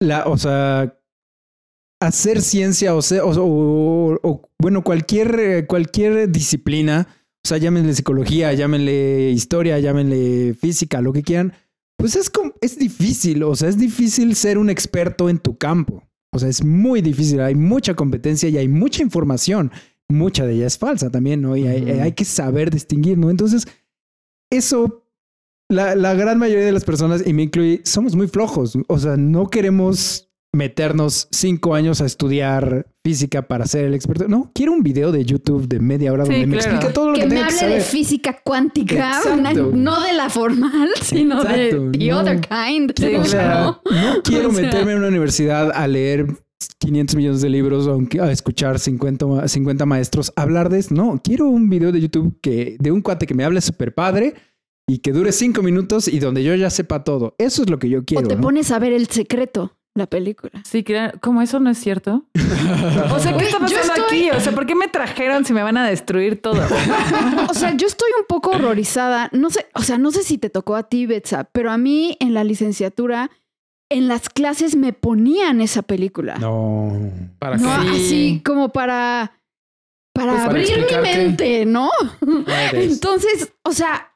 la, 0.00 0.24
o 0.26 0.36
sea, 0.36 0.98
hacer 2.00 2.42
ciencia 2.42 2.94
o, 2.94 3.02
sea, 3.02 3.24
o, 3.24 3.30
o- 3.30 4.18
o, 4.22 4.50
bueno, 4.58 4.82
cualquier, 4.82 5.66
cualquier 5.66 6.30
disciplina, 6.30 7.06
o 7.44 7.48
sea, 7.48 7.58
llámenle 7.58 7.94
psicología, 7.94 8.52
llámenle 8.52 9.30
historia, 9.30 9.78
llámenle 9.78 10.54
física, 10.54 11.00
lo 11.00 11.12
que 11.12 11.22
quieran, 11.22 11.52
pues 11.96 12.16
es, 12.16 12.30
com- 12.30 12.52
es 12.60 12.78
difícil, 12.78 13.42
o 13.44 13.54
sea, 13.54 13.68
es 13.68 13.78
difícil 13.78 14.34
ser 14.34 14.58
un 14.58 14.70
experto 14.70 15.28
en 15.28 15.38
tu 15.38 15.56
campo. 15.56 16.02
O 16.34 16.38
sea, 16.38 16.48
es 16.48 16.64
muy 16.64 17.02
difícil, 17.02 17.40
hay 17.40 17.54
mucha 17.54 17.94
competencia 17.94 18.48
y 18.48 18.56
hay 18.56 18.66
mucha 18.66 19.02
información. 19.02 19.70
Mucha 20.08 20.46
de 20.46 20.54
ella 20.54 20.66
es 20.66 20.78
falsa 20.78 21.10
también, 21.10 21.40
¿no? 21.42 21.56
Y 21.56 21.66
hay, 21.66 21.88
hay 22.00 22.12
que 22.12 22.24
saber 22.24 22.70
distinguir, 22.70 23.16
¿no? 23.18 23.30
Entonces, 23.30 23.66
eso, 24.56 25.04
la, 25.70 25.94
la 25.94 26.14
gran 26.14 26.38
mayoría 26.38 26.64
de 26.66 26.72
las 26.72 26.84
personas, 26.84 27.22
y 27.26 27.32
me 27.32 27.42
incluye, 27.44 27.80
somos 27.84 28.14
muy 28.16 28.28
flojos. 28.28 28.76
O 28.88 28.98
sea, 28.98 29.16
no 29.16 29.48
queremos 29.48 30.28
meternos 30.54 31.28
cinco 31.30 31.74
años 31.74 32.02
a 32.02 32.04
estudiar 32.04 32.86
física 33.02 33.48
para 33.48 33.64
ser 33.66 33.86
el 33.86 33.94
experto. 33.94 34.28
No, 34.28 34.50
quiero 34.54 34.72
un 34.72 34.82
video 34.82 35.10
de 35.10 35.24
YouTube 35.24 35.66
de 35.66 35.80
media 35.80 36.12
hora 36.12 36.26
Sí, 36.26 36.32
donde 36.32 36.46
me 36.46 36.56
claro. 36.58 36.70
explique 36.72 36.92
todo 36.94 37.08
lo 37.08 37.14
que, 37.14 37.20
Que 37.20 37.26
me 37.26 37.34
tengo 37.36 37.48
que 37.48 37.54
hable 37.54 37.74
de 37.74 37.80
saber. 37.80 37.82
física 37.82 38.40
cuántica, 38.44 39.20
una- 39.32 39.54
no 39.54 40.02
de 40.02 40.12
la 40.12 40.28
formal, 40.28 40.90
sino 41.02 41.36
Exacto, 41.40 41.90
de 41.90 41.98
the 41.98 42.06
no. 42.08 42.18
other 42.20 42.40
kind. 42.42 42.92
Sí, 42.94 43.14
O 43.16 43.24
sea, 43.24 43.40
claro. 43.40 43.80
no 43.90 44.22
quiero 44.22 44.50
O 44.50 44.52
sea- 44.52 44.62
meterme 44.64 44.92
en 44.92 44.98
una 44.98 45.08
universidad 45.08 45.72
a 45.74 45.88
leer 45.88 46.26
500 46.78 47.16
millones 47.16 47.40
de 47.42 47.48
libros 47.50 47.86
o 47.86 48.00
a 48.22 48.30
escuchar 48.32 48.78
50, 48.78 49.26
ma- 49.26 49.48
50 49.48 49.86
maestros 49.86 50.32
hablar 50.36 50.68
de 50.68 50.78
eso. 50.80 50.94
No, 50.94 51.20
quiero 51.22 51.46
un 51.48 51.68
video 51.70 51.92
de 51.92 52.00
YouTube 52.00 52.38
que, 52.40 52.76
de 52.78 52.90
un 52.92 53.00
cuate 53.02 53.26
que 53.26 53.34
me 53.34 53.44
hable 53.44 53.60
súper 53.60 53.94
padre 53.94 54.34
y 54.86 54.98
que 54.98 55.12
dure 55.12 55.32
cinco 55.32 55.62
minutos 55.62 56.08
y 56.08 56.18
donde 56.18 56.42
yo 56.42 56.54
ya 56.54 56.70
sepa 56.70 57.04
todo. 57.04 57.34
Eso 57.38 57.62
es 57.62 57.70
lo 57.70 57.78
que 57.78 57.88
yo 57.88 58.00
O 58.00 58.04
quiero. 58.04 58.28
te 58.28 58.36
¿no? 58.36 58.40
pones 58.42 58.70
a 58.72 58.78
ver 58.78 58.92
el 58.92 59.06
secreto, 59.06 59.76
la 59.94 60.06
película. 60.06 60.62
Sí. 60.68 60.84
¿Cómo 61.20 61.40
eso 61.42 61.60
no 61.60 61.70
es 61.70 61.78
cierto? 61.78 62.26
O 63.14 63.18
sea, 63.18 63.36
¿qué 63.36 63.44
está 63.44 63.58
pasando 63.58 63.92
estoy- 63.94 64.28
aquí? 64.28 64.30
O 64.36 64.40
sea, 64.40 64.52
¿por 64.52 64.66
qué 64.66 64.74
me 64.74 64.88
trajeron 64.88 65.44
si 65.44 65.52
me 65.52 65.62
van 65.62 65.76
a 65.76 65.86
destruir 65.88 66.40
todo? 66.42 66.60
O 67.50 67.54
sea, 67.54 67.76
yo 67.76 67.86
estoy 67.86 68.08
un 68.18 68.24
poco 68.26 68.50
horrorizada. 68.50 69.28
No 69.32 69.50
sé, 69.50 69.66
o 69.74 69.82
sea, 69.82 69.98
no 69.98 70.10
sé 70.10 70.22
si 70.22 70.38
te 70.38 70.48
tocó 70.50 70.74
a 70.74 70.84
ti, 70.84 71.06
Betsa, 71.06 71.44
pero 71.52 71.70
a 71.70 71.76
mí 71.78 72.16
en 72.20 72.32
la 72.34 72.44
licenciatura, 72.44 73.30
en 73.92 74.08
las 74.08 74.28
clases 74.28 74.76
me 74.76 74.92
ponían 74.92 75.60
esa 75.60 75.82
película. 75.82 76.36
No. 76.38 76.92
¿Para 77.38 77.56
No, 77.56 77.82
qué? 77.82 77.88
Así 77.90 78.42
como 78.44 78.70
para 78.70 79.38
para 80.14 80.32
Pues 80.32 80.40
para 80.44 80.50
abrir 80.50 80.78
mi 80.80 80.86
qué. 80.86 80.98
mente, 81.00 81.64
¿no? 81.66 81.90
Entonces, 82.72 83.52
o 83.64 83.72
sea, 83.72 84.14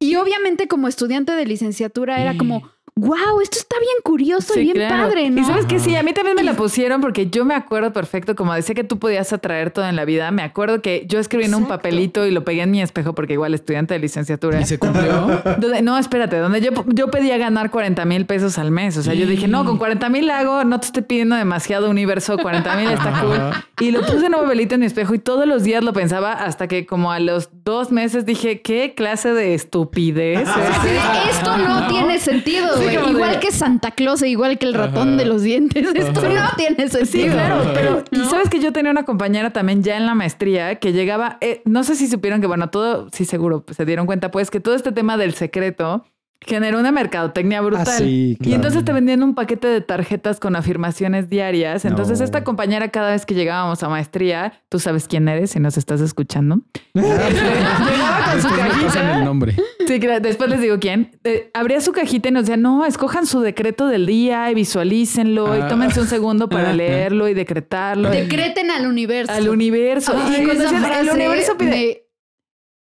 y 0.00 0.16
obviamente 0.16 0.66
como 0.68 0.88
estudiante 0.88 1.32
de 1.32 1.46
licenciatura 1.46 2.20
era 2.20 2.36
como, 2.36 2.68
wow, 2.98 3.40
esto 3.42 3.58
está 3.58 3.76
bien 3.78 3.96
curioso 4.02 4.58
y 4.58 4.62
bien 4.62 4.76
claro. 4.76 5.04
padre, 5.08 5.28
¿no? 5.28 5.40
Y 5.40 5.44
sabes 5.44 5.66
que 5.66 5.78
sí, 5.78 5.94
a 5.96 6.02
mí 6.02 6.14
también 6.14 6.34
me 6.34 6.42
la 6.42 6.54
pusieron 6.54 7.02
porque 7.02 7.28
yo 7.28 7.44
me 7.44 7.54
acuerdo 7.54 7.92
perfecto, 7.92 8.34
como 8.34 8.54
decía 8.54 8.74
que 8.74 8.84
tú 8.84 8.98
podías 8.98 9.32
atraer 9.34 9.70
todo 9.70 9.86
en 9.86 9.96
la 9.96 10.06
vida, 10.06 10.30
me 10.30 10.42
acuerdo 10.42 10.80
que 10.80 11.04
yo 11.06 11.18
escribí 11.18 11.44
en 11.44 11.54
un 11.54 11.66
papelito 11.66 12.24
y 12.26 12.30
lo 12.30 12.42
pegué 12.44 12.62
en 12.62 12.70
mi 12.70 12.80
espejo 12.80 13.14
porque 13.14 13.34
igual 13.34 13.52
estudiante 13.52 13.92
de 13.94 14.00
licenciatura. 14.00 14.60
¿Y 14.60 14.64
se 14.64 14.78
cumplió? 14.78 15.42
Donde- 15.58 15.82
no, 15.82 15.98
espérate, 15.98 16.38
donde 16.38 16.62
yo, 16.62 16.70
yo 16.86 17.08
pedía 17.10 17.36
ganar 17.36 17.70
40 17.70 18.04
mil 18.06 18.24
pesos 18.24 18.56
al 18.58 18.70
mes. 18.70 18.96
O 18.96 19.02
sea, 19.02 19.12
yo 19.12 19.26
dije, 19.26 19.46
no, 19.46 19.66
con 19.66 19.76
40 19.76 20.08
mil 20.08 20.30
hago, 20.30 20.64
no 20.64 20.80
te 20.80 20.86
estoy 20.86 21.02
pidiendo 21.02 21.36
demasiado 21.36 21.90
universo, 21.90 22.38
40 22.38 22.76
mil 22.76 22.90
está 22.90 23.20
cool. 23.20 23.40
Y 23.86 23.90
lo 23.90 24.00
puse 24.00 24.24
en 24.26 24.34
un 24.34 24.40
papelito 24.42 24.74
en 24.74 24.80
mi 24.80 24.86
espejo 24.86 25.14
y 25.14 25.18
todos 25.18 25.46
los 25.46 25.62
días 25.64 25.84
lo 25.84 25.92
pensaba 25.92 26.32
hasta 26.32 26.66
que 26.66 26.86
como 26.86 27.12
a 27.12 27.20
los 27.20 27.50
dos 27.62 27.92
meses 27.92 28.24
dije, 28.24 28.62
¿qué 28.62 28.94
clase 28.96 29.34
de 29.34 29.52
estupidez 29.54 30.40
es 30.40 30.48
Sí, 30.48 30.88
esta?" 30.96 31.30
esto 31.30 31.56
no, 31.58 31.86
tiene 31.88 32.18
sentido, 32.18 32.68
Sí, 32.78 32.85
güey. 32.86 33.10
Igual 33.12 33.32
de- 33.34 33.40
que 33.40 33.52
Santa 33.52 33.90
Claus 33.90 34.22
e 34.22 34.28
igual 34.28 34.58
que 34.58 34.66
el 34.66 34.74
ratón 34.74 35.08
Ajá. 35.08 35.16
de 35.18 35.24
los 35.26 35.42
dientes. 35.42 35.86
Esto 35.94 36.20
Ajá. 36.20 36.28
no 36.50 36.56
tiene 36.56 36.88
sentido. 36.88 37.06
Sí, 37.06 37.28
claro, 37.30 37.70
pero 37.74 38.04
y 38.10 38.24
sabes 38.26 38.48
que 38.48 38.60
yo 38.60 38.72
tenía 38.72 38.90
una 38.90 39.04
compañera 39.04 39.50
también 39.50 39.82
ya 39.82 39.96
en 39.96 40.06
la 40.06 40.14
maestría 40.14 40.76
que 40.76 40.92
llegaba, 40.92 41.38
eh, 41.40 41.62
no 41.64 41.84
sé 41.84 41.94
si 41.96 42.06
supieron 42.08 42.40
que, 42.40 42.46
bueno, 42.46 42.70
todo, 42.70 43.08
sí 43.12 43.24
seguro, 43.24 43.64
pues, 43.64 43.76
se 43.76 43.84
dieron 43.84 44.06
cuenta, 44.06 44.30
pues 44.30 44.50
que 44.50 44.60
todo 44.60 44.74
este 44.74 44.92
tema 44.92 45.16
del 45.16 45.34
secreto 45.34 46.04
generó 46.40 46.78
una 46.78 46.92
mercadotecnia 46.92 47.60
brutal. 47.60 47.84
Ah, 47.88 47.98
sí, 47.98 48.36
Y 48.40 48.52
entonces 48.52 48.84
te 48.84 48.92
vendían 48.92 49.22
un 49.22 49.34
paquete 49.34 49.66
de 49.68 49.80
tarjetas 49.80 50.38
con 50.38 50.54
afirmaciones 50.54 51.28
diarias. 51.28 51.84
Entonces 51.84 52.18
No. 52.20 52.24
esta 52.24 52.44
compañera 52.44 52.88
cada 52.90 53.10
vez 53.10 53.26
que 53.26 53.34
llegábamos 53.34 53.82
a 53.82 53.88
maestría, 53.88 54.52
tú 54.68 54.78
sabes 54.78 55.08
quién 55.08 55.26
eres 55.28 55.50
si 55.50 55.60
nos 55.60 55.76
estás 55.76 56.00
escuchando. 56.00 56.60
Llegaba 56.94 58.32
con 58.32 58.42
su 58.42 58.48
cajita. 58.48 59.18
el 59.18 59.24
nombre. 59.24 59.56
Sí, 59.86 59.98
después 59.98 60.50
les 60.50 60.60
digo 60.60 60.78
quién. 60.78 61.18
Eh, 61.24 61.50
abría 61.54 61.80
su 61.80 61.92
cajita 61.92 62.28
y 62.28 62.32
nos 62.32 62.42
decía, 62.44 62.56
no, 62.56 62.84
escojan 62.84 63.26
su 63.26 63.40
decreto 63.40 63.86
del 63.86 64.06
día 64.06 64.50
y 64.50 64.54
visualícenlo 64.54 65.56
y 65.56 65.60
Ah. 65.62 65.68
tómense 65.68 66.00
un 66.00 66.06
segundo 66.06 66.48
para 66.48 66.72
leerlo 66.74 67.28
y 67.28 67.34
decretarlo. 67.34 68.10
Decreten 68.10 68.70
al 68.70 68.86
universo. 68.86 69.32
Al 69.32 69.48
universo. 69.48 70.12
Ay, 70.16 70.42
y 70.42 70.46
decías, 70.46 70.72
el 70.72 70.78
frase 70.78 71.10
universo 71.12 71.56
pide... 71.56 72.08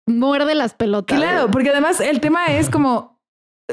me 0.07 0.15
muerde 0.15 0.55
las 0.55 0.73
pelotas. 0.73 1.17
Claro, 1.17 1.49
porque 1.51 1.69
además 1.69 1.99
el 2.01 2.19
tema 2.19 2.45
es 2.47 2.69
como... 2.69 3.12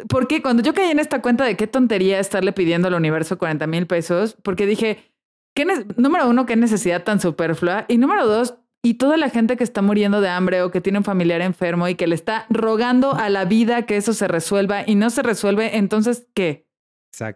Porque 0.08 0.40
cuando 0.42 0.62
yo 0.62 0.72
caí 0.74 0.90
en 0.90 1.00
esta 1.00 1.20
cuenta 1.20 1.44
de 1.44 1.56
qué 1.56 1.66
tontería 1.66 2.20
estarle 2.20 2.52
pidiendo 2.52 2.88
al 2.88 2.94
universo 2.94 3.38
40 3.38 3.66
mil 3.66 3.86
pesos, 3.86 4.36
porque 4.42 4.66
dije, 4.66 5.12
¿qué 5.54 5.66
número 5.96 6.28
uno, 6.28 6.46
qué 6.46 6.56
necesidad 6.56 7.02
tan 7.02 7.20
superflua. 7.20 7.86
Y 7.88 7.98
número 7.98 8.26
dos, 8.26 8.54
y 8.82 8.94
toda 8.94 9.16
la 9.16 9.28
gente 9.28 9.56
que 9.56 9.64
está 9.64 9.82
muriendo 9.82 10.20
de 10.20 10.28
hambre 10.28 10.62
o 10.62 10.70
que 10.70 10.80
tiene 10.80 10.98
un 10.98 11.04
familiar 11.04 11.42
enfermo 11.42 11.88
y 11.88 11.96
que 11.96 12.06
le 12.06 12.14
está 12.14 12.46
rogando 12.48 13.14
a 13.14 13.28
la 13.28 13.44
vida 13.44 13.84
que 13.84 13.96
eso 13.96 14.14
se 14.14 14.26
resuelva 14.28 14.84
y 14.86 14.94
no 14.94 15.10
se 15.10 15.22
resuelve, 15.22 15.76
entonces, 15.76 16.26
¿qué? 16.34 16.66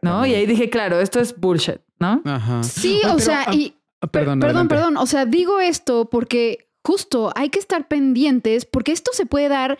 ¿No? 0.02 0.24
Y 0.24 0.34
ahí 0.34 0.46
dije, 0.46 0.70
claro, 0.70 1.00
esto 1.00 1.20
es 1.20 1.38
bullshit, 1.38 1.80
¿no? 1.98 2.22
Ajá. 2.24 2.62
Sí, 2.62 3.00
o 3.04 3.08
pero, 3.08 3.18
sea, 3.18 3.44
ah, 3.48 3.54
y 3.54 3.74
ah, 4.00 4.06
Per- 4.06 4.22
perdón, 4.22 4.40
perdón, 4.40 4.68
perdón. 4.68 4.96
O 4.96 5.06
sea, 5.06 5.26
digo 5.26 5.60
esto 5.60 6.08
porque 6.08 6.70
justo 6.84 7.32
hay 7.34 7.50
que 7.50 7.58
estar 7.58 7.88
pendientes 7.88 8.64
porque 8.64 8.92
esto 8.92 9.10
se 9.12 9.26
puede 9.26 9.48
dar 9.48 9.78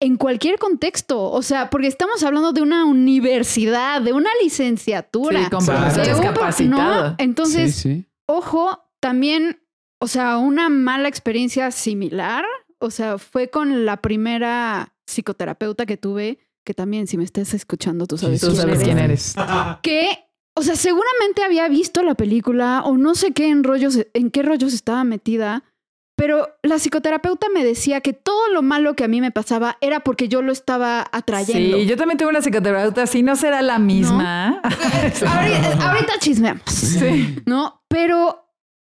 en 0.00 0.16
cualquier 0.16 0.58
contexto. 0.58 1.30
O 1.30 1.42
sea, 1.42 1.70
porque 1.70 1.86
estamos 1.86 2.22
hablando 2.22 2.52
de 2.52 2.62
una 2.62 2.84
universidad, 2.84 4.00
de 4.02 4.12
una 4.12 4.30
licenciatura. 4.42 5.44
Sí, 5.44 5.50
con 5.50 5.64
Claro. 6.76 7.10
¿no? 7.10 7.14
Entonces, 7.18 7.74
Sí, 7.74 7.94
sí. 7.94 8.06
ojo, 8.26 8.84
también, 9.00 9.62
o 10.00 10.08
sea, 10.08 10.38
una 10.38 10.68
mala 10.68 11.08
experiencia 11.08 11.70
similar. 11.70 12.44
O 12.78 12.90
sea, 12.90 13.18
fue 13.18 13.48
con 13.48 13.86
la 13.86 13.98
primera 14.02 14.94
psicoterapeuta 15.06 15.86
que 15.86 15.96
tuve, 15.96 16.38
que 16.64 16.74
también, 16.74 17.06
si 17.06 17.16
me 17.16 17.24
estás 17.24 17.54
escuchando, 17.54 18.06
tú 18.06 18.18
sabes, 18.18 18.40
Tú 18.40 18.48
quién 18.48 18.56
sabes 18.56 18.74
eres 18.74 18.84
quién 18.84 18.98
eres. 18.98 19.34
que, 19.82 20.08
o 20.54 20.62
sea, 20.62 20.76
seguramente 20.76 21.42
había 21.42 21.68
visto 21.68 22.02
la 22.02 22.14
película 22.14 22.82
o 22.84 22.96
no 22.98 23.14
sé 23.14 23.32
qué 23.32 23.48
en 23.48 23.64
rollos, 23.64 23.98
en 24.12 24.30
qué 24.30 24.42
rollos 24.42 24.74
estaba 24.74 25.04
metida, 25.04 25.64
pero 26.16 26.48
la 26.62 26.78
psicoterapeuta 26.78 27.46
me 27.54 27.62
decía 27.62 28.00
que 28.00 28.12
todo 28.14 28.48
lo 28.48 28.62
malo 28.62 28.96
que 28.96 29.04
a 29.04 29.08
mí 29.08 29.20
me 29.20 29.30
pasaba 29.30 29.76
era 29.82 30.00
porque 30.00 30.28
yo 30.28 30.40
lo 30.42 30.50
estaba 30.50 31.06
atrayendo. 31.12 31.76
Sí, 31.76 31.86
yo 31.86 31.96
también 31.96 32.16
tuve 32.18 32.30
una 32.30 32.40
psicoterapeuta, 32.40 33.02
así 33.02 33.22
no 33.22 33.36
será 33.36 33.60
la 33.62 33.78
misma. 33.78 34.60
ahorita, 34.62 35.78
ahorita 35.90 36.12
chismeamos, 36.18 36.62
Sí. 36.66 37.36
¿no? 37.44 37.82
Pero, 37.88 38.48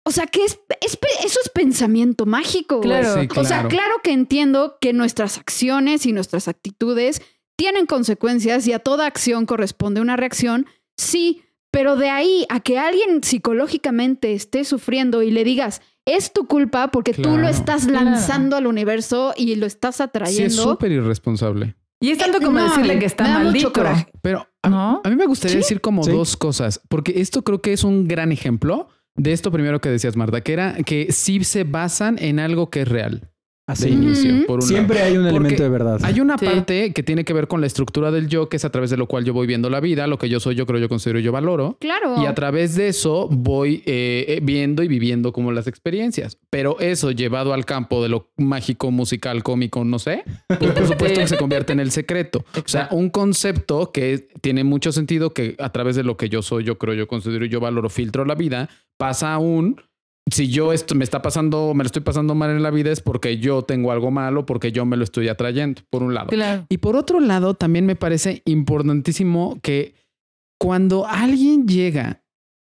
o 0.05 0.11
sea, 0.11 0.27
que 0.27 0.45
es, 0.45 0.59
eso 0.81 1.39
es 1.45 1.49
pensamiento 1.53 2.25
mágico. 2.27 2.81
Claro. 2.81 3.15
Sí, 3.21 3.29
O 3.37 3.45
sea, 3.45 3.59
claro. 3.59 3.69
claro 3.69 3.95
que 4.03 4.13
entiendo 4.13 4.79
que 4.81 4.93
nuestras 4.95 5.37
acciones 5.39 6.07
y 6.07 6.13
nuestras 6.13 6.49
actitudes 6.49 7.21
tienen 7.57 7.85
consecuencias 7.85 8.67
y 8.67 8.73
a 8.73 8.79
toda 8.79 9.05
acción 9.07 9.45
corresponde 9.45 10.01
una 10.01 10.17
reacción, 10.17 10.67
sí, 10.97 11.43
pero 11.71 11.97
de 11.97 12.09
ahí 12.09 12.47
a 12.49 12.61
que 12.61 12.79
alguien 12.79 13.23
psicológicamente 13.23 14.33
esté 14.33 14.65
sufriendo 14.65 15.23
y 15.23 15.31
le 15.31 15.45
digas, 15.45 15.83
es 16.07 16.33
tu 16.33 16.47
culpa 16.47 16.89
porque 16.89 17.13
tú 17.15 17.37
lo 17.37 17.49
estás 17.49 17.87
Claro. 17.87 18.05
lanzando 18.07 18.57
al 18.57 18.67
universo 18.67 19.33
y 19.37 19.55
lo 19.57 19.67
estás 19.67 19.97
Sí, 19.97 20.03
es 20.03 20.09
atrayendo. 20.09 20.63
súper 20.63 20.93
irresponsable. 20.93 21.77
Y 22.03 22.11
es 22.11 22.19
tanto 22.19 22.39
Eh, 22.39 22.41
como 22.43 22.59
no, 22.59 22.65
decirle 22.69 22.99
que 22.99 23.05
está 23.07 23.25
maldito. 23.25 23.73
coraje. 23.73 24.07
Pero 24.23 24.47
a, 24.63 24.69
¿No? 24.71 25.01
a 25.05 25.09
mí 25.11 25.17
me 25.17 25.27
gustaría 25.27 25.53
Sí. 25.53 25.59
decir 25.59 25.81
como 25.83 26.03
Sí. 26.03 26.11
dos 26.11 26.37
cosas, 26.37 26.81
porque 26.89 27.21
esto 27.21 27.43
creo 27.43 27.61
que 27.61 27.73
es 27.75 27.85
un 27.85 28.09
gran 28.09 28.33
ejemplo 28.33 28.89
de 29.17 29.33
esto 29.33 29.53
primero 29.53 29.81
que 29.83 29.91
decías, 29.91 30.17
Marta, 30.17 30.41
que 30.41 30.53
era 30.55 30.75
que 30.85 31.13
sí 31.13 31.45
se 31.45 31.65
basan 31.65 32.17
en 32.19 32.39
algo 32.41 32.71
que 32.71 32.83
es 32.83 32.89
real 32.89 33.29
de 33.79 33.87
Así. 33.87 33.89
inicio, 33.95 34.35
Ujú. 34.37 34.47
por 34.47 34.57
un 34.57 34.63
Siempre 34.63 34.97
lado. 34.99 35.07
hay 35.11 35.17
un 35.17 35.23
Porque 35.25 35.37
elemento 35.37 35.63
de 35.63 35.69
verdad. 35.69 36.01
Hay 36.03 36.21
una 36.21 36.37
Sí. 36.39 36.45
parte 36.47 36.93
que 36.93 37.03
tiene 37.03 37.25
que 37.25 37.33
ver 37.33 37.49
con 37.49 37.61
la 37.61 37.67
estructura 37.67 38.11
del 38.11 38.29
yo, 38.29 38.49
que 38.49 38.57
es 38.57 38.65
a 38.65 38.71
través 38.71 38.91
de 38.91 38.97
lo 38.97 39.07
cual 39.07 39.25
yo 39.25 39.33
voy 39.33 39.47
viendo 39.47 39.71
la 39.71 39.81
vida, 39.81 40.07
lo 40.07 40.19
que 40.19 40.29
yo 40.29 40.41
soy, 40.41 40.55
yo 40.55 40.67
creo, 40.67 40.79
yo 40.81 40.89
considero, 40.89 41.19
yo 41.21 41.33
valoro. 41.33 41.77
Claro. 41.81 42.23
Y 42.23 42.27
a 42.27 42.35
través 42.35 42.75
de 42.77 42.89
eso 42.89 43.29
voy 43.31 43.83
eh, 43.87 44.25
eh, 44.29 44.41
viendo 44.43 44.83
y 44.83 44.89
viviendo 44.89 45.33
como 45.33 45.53
las 45.53 45.67
experiencias. 45.67 46.39
Pero 46.51 46.79
eso 46.81 47.11
llevado 47.13 47.53
al 47.55 47.65
campo 47.65 48.03
de 48.03 48.09
lo 48.09 48.31
mágico, 48.37 48.91
musical, 48.91 49.43
cómico, 49.43 49.85
no 49.85 49.99
sé, 49.99 50.25
pues 50.47 50.73
por 50.73 50.87
supuesto 50.87 51.21
que 51.21 51.27
se 51.29 51.37
convierte 51.37 51.73
en 51.73 51.81
el 51.81 51.91
secreto. 51.91 52.45
O 52.57 52.63
sea, 52.67 52.89
un 52.91 53.11
concepto 53.11 53.91
que 53.93 54.29
tiene 54.41 54.65
mucho 54.65 54.93
sentido 54.93 55.31
que 55.33 55.55
a 55.59 55.71
través 55.73 55.97
de 55.97 56.03
lo 56.05 56.17
que 56.17 56.29
yo 56.29 56.43
soy, 56.43 56.65
yo 56.65 56.79
creo, 56.79 56.95
yo 56.95 57.07
considero, 57.07 57.45
yo 57.47 57.61
valoro, 57.61 57.89
filtro 57.89 58.25
la 58.25 58.35
vida, 58.35 58.69
pasa 58.97 59.35
a 59.35 59.39
un... 59.39 59.81
Si 60.31 60.49
yo 60.49 60.73
esto 60.73 60.95
me 60.95 61.03
está 61.05 61.23
pasando, 61.23 61.73
me 61.75 61.83
lo 61.83 61.87
estoy 61.87 62.03
pasando 62.03 62.35
mal 62.35 62.51
en 62.51 62.63
la 62.63 62.71
vida 62.71 62.91
es 62.93 63.01
porque 63.01 63.39
yo 63.39 63.63
tengo 63.63 63.91
algo 63.91 64.11
malo, 64.11 64.47
porque 64.47 64.71
yo 64.73 64.85
me 64.87 64.97
lo 64.97 65.05
estoy 65.05 65.29
atrayendo, 65.29 65.83
por 65.91 66.03
un 66.03 66.15
lado. 66.15 66.29
Claro. 66.29 66.67
Y 66.69 66.79
por 66.79 66.95
otro 66.97 67.19
lado, 67.21 67.55
también 67.55 67.85
me 67.87 67.97
parece 67.97 68.43
importantísimo 68.45 69.59
que 69.63 69.95
cuando 70.61 71.07
alguien 71.07 71.67
llega 71.67 72.23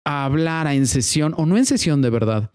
a 0.06 0.26
hablar 0.26 0.68
a 0.68 0.74
en 0.76 0.86
sesión 0.88 1.34
o 1.38 1.46
no 1.46 1.58
en 1.58 1.66
sesión 1.66 2.02
de 2.02 2.10
verdad, 2.12 2.52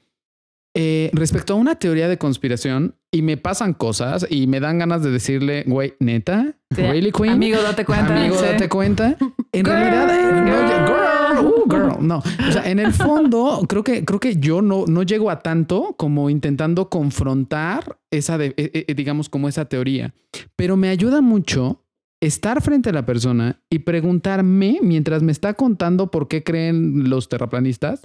eh, 0.75 1.11
respecto 1.15 1.53
a 1.53 1.57
una 1.57 1.75
teoría 1.79 2.09
de 2.09 2.17
conspiración 2.17 2.95
y 3.13 3.21
me 3.23 3.37
pasan 3.37 3.75
cosas 3.75 4.27
y 4.31 4.47
me 4.47 4.61
dan 4.61 4.79
ganas 4.79 5.03
de 5.03 5.11
decirle, 5.11 5.65
güey, 5.67 5.95
neta, 6.01 6.55
Sí, 6.75 6.81
really 6.81 7.13
queen, 7.13 7.33
Amigo, 7.33 7.61
date 7.61 7.85
cuenta. 7.85 8.17
amigo, 8.19 8.37
Sí. 8.39 8.45
date 8.45 8.69
cuenta. 8.69 9.17
en 9.53 9.65
Girl. 9.65 9.77
realidad, 9.77 10.15
eh, 10.15 10.51
no, 10.51 10.69
Girl. 10.69 11.22
Girl, 11.41 11.47
uh, 11.47 11.71
girl, 11.71 12.07
no. 12.07 12.19
O 12.49 12.53
sea, 12.53 12.69
en 12.71 12.79
el 12.79 12.93
fondo, 12.93 13.65
creo 13.69 13.83
que, 13.85 14.05
creo 14.05 14.21
que 14.21 14.37
yo 14.37 14.63
no, 14.63 14.85
no 14.87 15.03
llego 15.03 15.31
a 15.31 15.41
tanto 15.41 15.95
como 15.99 16.31
intentando 16.31 16.89
confrontar 16.89 17.99
esa, 18.11 18.39
de- 18.39 18.55
eh, 18.57 18.85
eh, 18.89 18.95
digamos, 18.95 19.29
como 19.29 19.49
esa 19.49 19.65
teoría. 19.65 20.15
Pero 20.57 20.77
me 20.77 20.89
ayuda 20.89 21.21
mucho 21.21 21.85
estar 22.21 22.63
frente 22.63 22.91
a 22.91 22.93
la 22.93 23.05
persona 23.05 23.61
y 23.69 23.81
preguntarme, 23.81 24.79
mientras 24.83 25.23
me 25.23 25.33
está 25.33 25.55
contando 25.55 26.11
por 26.11 26.29
qué 26.29 26.43
creen 26.45 27.11
los 27.11 27.29
terraplanistas, 27.29 28.01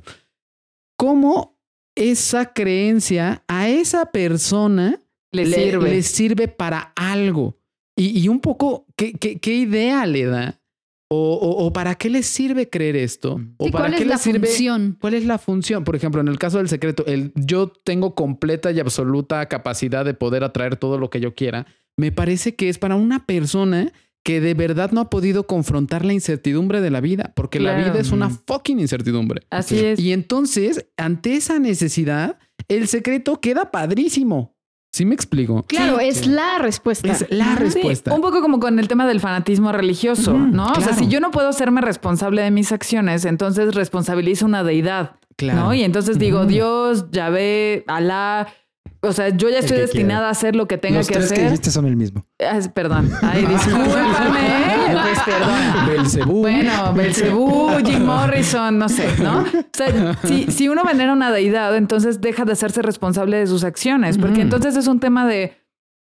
cómo 0.98 1.58
esa 1.96 2.54
creencia 2.54 3.44
a 3.48 3.70
esa 3.70 4.08
persona 4.12 5.02
Le 5.32 5.46
sirve. 5.46 5.90
le 5.90 6.02
sirve 6.04 6.48
para 6.48 6.94
algo. 6.96 7.58
Y, 7.96 8.20
y 8.20 8.28
un 8.28 8.40
poco, 8.40 8.86
¿qué, 8.96 9.14
qué, 9.14 9.40
qué 9.40 9.56
idea 9.56 10.06
le 10.06 10.26
da? 10.26 10.62
O, 11.10 11.36
o- 11.36 11.66
o 11.66 11.72
para 11.74 11.96
qué 11.96 12.10
le 12.10 12.22
sirve 12.22 12.70
creer 12.70 12.96
esto? 12.98 13.40
¿O 13.58 13.66
Sí, 13.66 13.72
para 13.72 13.86
¿Cuál 13.86 13.92
qué 13.92 13.98
es 14.04 14.08
le 14.08 14.14
la 14.14 14.18
sirve? 14.18 14.48
función? 14.48 14.98
¿Cuál 15.00 15.14
es 15.14 15.26
la 15.26 15.38
función? 15.38 15.84
Por 15.86 15.96
ejemplo, 15.96 16.20
en 16.20 16.28
el 16.28 16.38
caso 16.38 16.58
del 16.58 16.68
secreto, 16.68 17.06
el 17.06 17.32
yo 17.36 17.70
tengo 17.70 18.14
completa 18.14 18.72
y 18.72 18.80
absoluta 18.82 19.46
capacidad 19.48 20.04
de 20.04 20.14
poder 20.14 20.44
atraer 20.44 20.76
todo 20.76 20.98
lo 20.98 21.10
que 21.10 21.22
yo 21.22 21.34
quiera. 21.34 21.66
Me 21.96 22.12
parece 22.12 22.56
que 22.56 22.68
es 22.70 22.78
para 22.78 22.96
una 22.96 23.26
persona 23.26 23.92
que 24.24 24.42
de 24.42 24.54
verdad 24.54 24.92
no 24.92 25.00
ha 25.00 25.10
podido 25.10 25.48
confrontar 25.48 26.04
la 26.04 26.12
incertidumbre 26.12 26.82
de 26.82 26.90
la 26.92 27.00
vida, 27.00 27.32
porque 27.34 27.62
la 27.62 27.78
vida 27.78 27.98
es 27.98 28.12
una 28.12 28.30
fucking 28.30 28.78
incertidumbre. 28.82 29.44
Así 29.50 29.80
es. 29.80 29.98
Y 30.02 30.12
entonces, 30.12 30.86
ante 30.98 31.36
esa 31.36 31.60
necesidad, 31.60 32.38
el 32.68 32.90
secreto 32.90 33.40
queda 33.40 33.72
padrísimo. 33.72 34.57
¿Sí 34.98 35.06
me 35.06 35.14
explico? 35.14 35.62
Claro, 35.68 36.00
Sí. 36.00 36.08
es 36.08 36.26
la 36.26 36.58
respuesta. 36.58 37.08
Es 37.12 37.26
la 37.30 37.56
Sí, 37.56 37.60
respuesta. 37.60 38.14
un 38.16 38.22
poco 38.22 38.42
como 38.42 38.60
con 38.60 38.80
el 38.80 38.88
tema 38.88 39.06
del 39.06 39.20
fanatismo 39.20 39.72
religioso, 39.72 40.34
¿no? 40.34 40.72
O 40.72 40.82
sea, 40.82 40.94
si 40.94 41.08
yo 41.08 41.20
no 41.20 41.30
puedo 41.30 41.50
hacerme 41.50 41.82
responsable 41.82 42.42
de 42.42 42.50
mis 42.50 42.72
acciones, 42.72 43.24
entonces 43.26 43.76
responsabilizo 43.76 44.48
una 44.48 44.64
deidad, 44.64 45.18
Claro. 45.36 45.60
¿no? 45.66 45.74
Y 45.76 45.84
entonces 45.84 46.18
digo, 46.18 46.40
Ujú. 46.40 46.48
Dios, 46.48 47.12
Yahvé, 47.12 47.84
Alá. 47.88 48.48
O 49.02 49.14
sea, 49.14 49.30
yo 49.30 49.50
ya 49.50 49.60
estoy 49.60 49.78
que 49.78 49.82
destinada 49.82 50.20
quiera. 50.20 50.28
a 50.28 50.32
hacer 50.32 50.56
lo 50.56 50.68
que 50.68 50.78
tenga 50.78 50.98
Los 50.98 51.08
que 51.08 51.14
tres 51.16 51.28
que 51.30 51.34
hacer. 51.36 51.46
dijiste 51.46 51.72
son 51.72 51.86
el 51.86 51.96
mismo. 51.96 52.26
Ah, 52.44 52.60
perdón. 52.74 53.10
Ay, 53.22 53.46
discúlpame. 53.50 55.02
pues 55.04 55.20
perdona. 55.26 55.86
Belcebú. 55.88 56.42
Bueno, 56.42 56.94
Belcebú, 56.94 57.70
Jim 57.86 58.04
Morrison, 58.06 58.78
no 58.78 58.90
sé, 58.90 59.08
¿no? 59.22 59.40
O 59.42 59.46
sea, 59.74 60.18
si, 60.24 60.52
si 60.52 60.68
uno 60.70 60.84
venera 60.84 61.14
una 61.14 61.32
deidad, 61.32 61.76
entonces 61.76 62.22
deja 62.22 62.46
de 62.46 62.54
hacerse 62.54 62.82
responsable 62.82 63.38
de 63.38 63.48
sus 63.48 63.64
acciones, 63.64 64.18
porque 64.18 64.42
entonces 64.42 64.76
es 64.76 64.88
un 64.88 65.00
tema 65.00 65.28
de, 65.28 65.58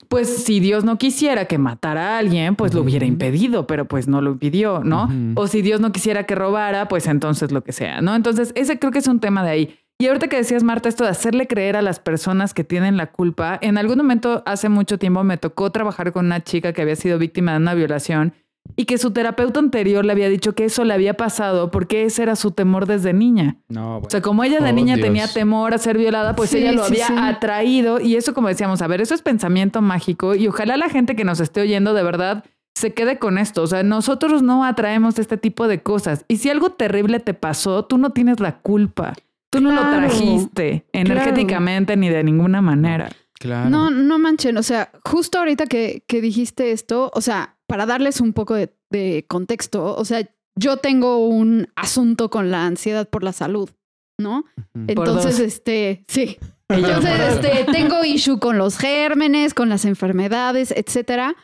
pues 0.09 0.43
si 0.43 0.59
Dios 0.59 0.83
no 0.83 0.97
quisiera 0.97 1.45
que 1.45 1.57
matara 1.57 2.15
a 2.15 2.17
alguien, 2.19 2.55
pues 2.55 2.73
lo 2.73 2.81
hubiera 2.81 3.05
impedido, 3.05 3.67
pero 3.67 3.85
pues 3.87 4.07
no 4.07 4.21
lo 4.21 4.31
impidió, 4.31 4.81
¿no? 4.83 5.09
O 5.35 5.47
si 5.47 5.61
Dios 5.61 5.81
no 5.81 5.91
quisiera 5.91 6.23
que 6.23 6.35
robara, 6.35 6.87
pues 6.87 7.07
entonces 7.07 7.51
lo 7.51 7.63
que 7.63 7.73
sea, 7.73 8.01
¿no? 8.01 8.15
Entonces 8.15 8.51
ese 8.55 8.79
creo 8.79 8.91
que 8.91 8.99
es 8.99 9.07
un 9.07 9.19
tema 9.19 9.43
de 9.43 9.49
ahí. 9.49 9.79
Y 9.99 10.07
ahorita 10.07 10.27
que 10.27 10.37
decías, 10.37 10.63
Marta, 10.63 10.89
esto 10.89 11.03
de 11.05 11.09
hacerle 11.09 11.47
creer 11.47 11.75
a 11.75 11.81
las 11.81 11.99
personas 11.99 12.53
que 12.53 12.63
tienen 12.63 12.97
la 12.97 13.07
culpa, 13.07 13.57
en 13.61 13.77
algún 13.79 13.97
momento 13.97 14.43
hace 14.45 14.69
mucho 14.69 14.99
tiempo 14.99 15.23
me 15.23 15.37
tocó 15.37 15.71
trabajar 15.71 16.11
con 16.11 16.27
una 16.27 16.43
chica 16.43 16.71
que 16.71 16.83
había 16.83 16.95
sido 16.95 17.17
víctima 17.17 17.53
de 17.53 17.57
una 17.57 17.73
violación 17.73 18.33
y 18.75 18.85
que 18.85 18.99
su 18.99 19.09
terapeuta 19.11 19.59
anterior 19.59 20.05
le 20.05 20.11
había 20.11 20.29
dicho 20.29 20.53
que 20.53 20.65
eso 20.65 20.83
le 20.83 20.93
había 20.93 21.15
pasado 21.15 21.71
porque 21.71 22.03
ese 22.03 22.21
era 22.21 22.35
su 22.35 22.51
temor 22.51 22.85
desde 22.85 23.11
niña. 23.13 23.55
No, 23.69 23.97
O 23.99 24.09
sea, 24.09 24.21
como 24.21 24.43
ella 24.43 24.59
de 24.59 24.69
Oh, 24.69 24.73
niña 24.73 24.97
Dios. 24.97 25.07
tenía 25.07 25.27
temor 25.27 25.73
a 25.73 25.79
ser 25.79 25.97
violada, 25.97 26.35
pues 26.35 26.51
Sí, 26.51 26.57
ella 26.59 26.73
lo 26.73 26.83
sí, 26.83 26.93
había 27.01 27.07
sí. 27.07 27.13
atraído 27.17 27.99
y 27.99 28.17
eso 28.17 28.35
como 28.35 28.49
decíamos, 28.49 28.83
a 28.83 28.87
ver, 28.87 29.01
eso 29.01 29.15
es 29.15 29.23
pensamiento 29.23 29.81
mágico 29.81 30.35
y 30.35 30.47
ojalá 30.47 30.77
la 30.77 30.89
gente 30.89 31.15
que 31.15 31.23
nos 31.23 31.39
esté 31.39 31.61
oyendo 31.61 31.95
de 31.95 32.03
verdad 32.03 32.43
se 32.75 32.93
quede 32.93 33.17
con 33.17 33.39
esto. 33.39 33.63
O 33.63 33.67
sea, 33.67 33.81
nosotros 33.81 34.43
no 34.43 34.63
atraemos 34.63 35.17
este 35.17 35.37
tipo 35.37 35.67
de 35.67 35.81
cosas 35.81 36.23
y 36.27 36.37
si 36.37 36.51
algo 36.51 36.69
terrible 36.73 37.19
te 37.19 37.33
pasó, 37.33 37.85
tú 37.85 37.97
no 37.97 38.11
tienes 38.11 38.39
la 38.39 38.59
culpa. 38.59 39.13
Tú 39.57 39.63
no 39.63 39.71
lo 39.71 39.81
trajiste 39.81 40.85
energéticamente 40.93 41.95
ni 41.97 42.09
de 42.09 42.23
ninguna 42.23 42.61
manera. 42.61 43.09
Claro. 43.33 43.69
No, 43.69 43.89
no 43.89 44.19
manchen. 44.19 44.57
O 44.57 44.63
sea, 44.63 44.91
justo 45.03 45.37
ahorita 45.37 45.67
que, 45.67 46.03
que 46.07 46.21
dijiste 46.21 46.71
esto, 46.71 47.11
o 47.13 47.21
sea, 47.21 47.57
para 47.67 47.85
darles 47.85 48.19
un 48.21 48.33
poco 48.33 48.55
de, 48.55 48.73
de 48.89 49.25
contexto, 49.27 49.95
o 49.95 50.05
sea, 50.05 50.27
yo 50.55 50.77
tengo 50.77 51.27
un 51.27 51.67
asunto 51.75 52.29
con 52.29 52.49
la 52.51 52.65
ansiedad 52.65 53.07
por 53.07 53.23
la 53.23 53.31
salud, 53.31 53.69
¿no? 54.17 54.45
Por 54.73 54.89
Entonces, 54.89 55.37
dos. 55.37 55.39
este, 55.39 56.03
sí. 56.07 56.37
Entonces, 56.69 57.13
este, 57.29 57.71
tengo 57.71 58.03
issue 58.03 58.39
con 58.39 58.57
los 58.57 58.77
gérmenes, 58.77 59.53
con 59.53 59.69
las 59.69 59.85
enfermedades, 59.85 60.73
etcétera. 60.75 61.35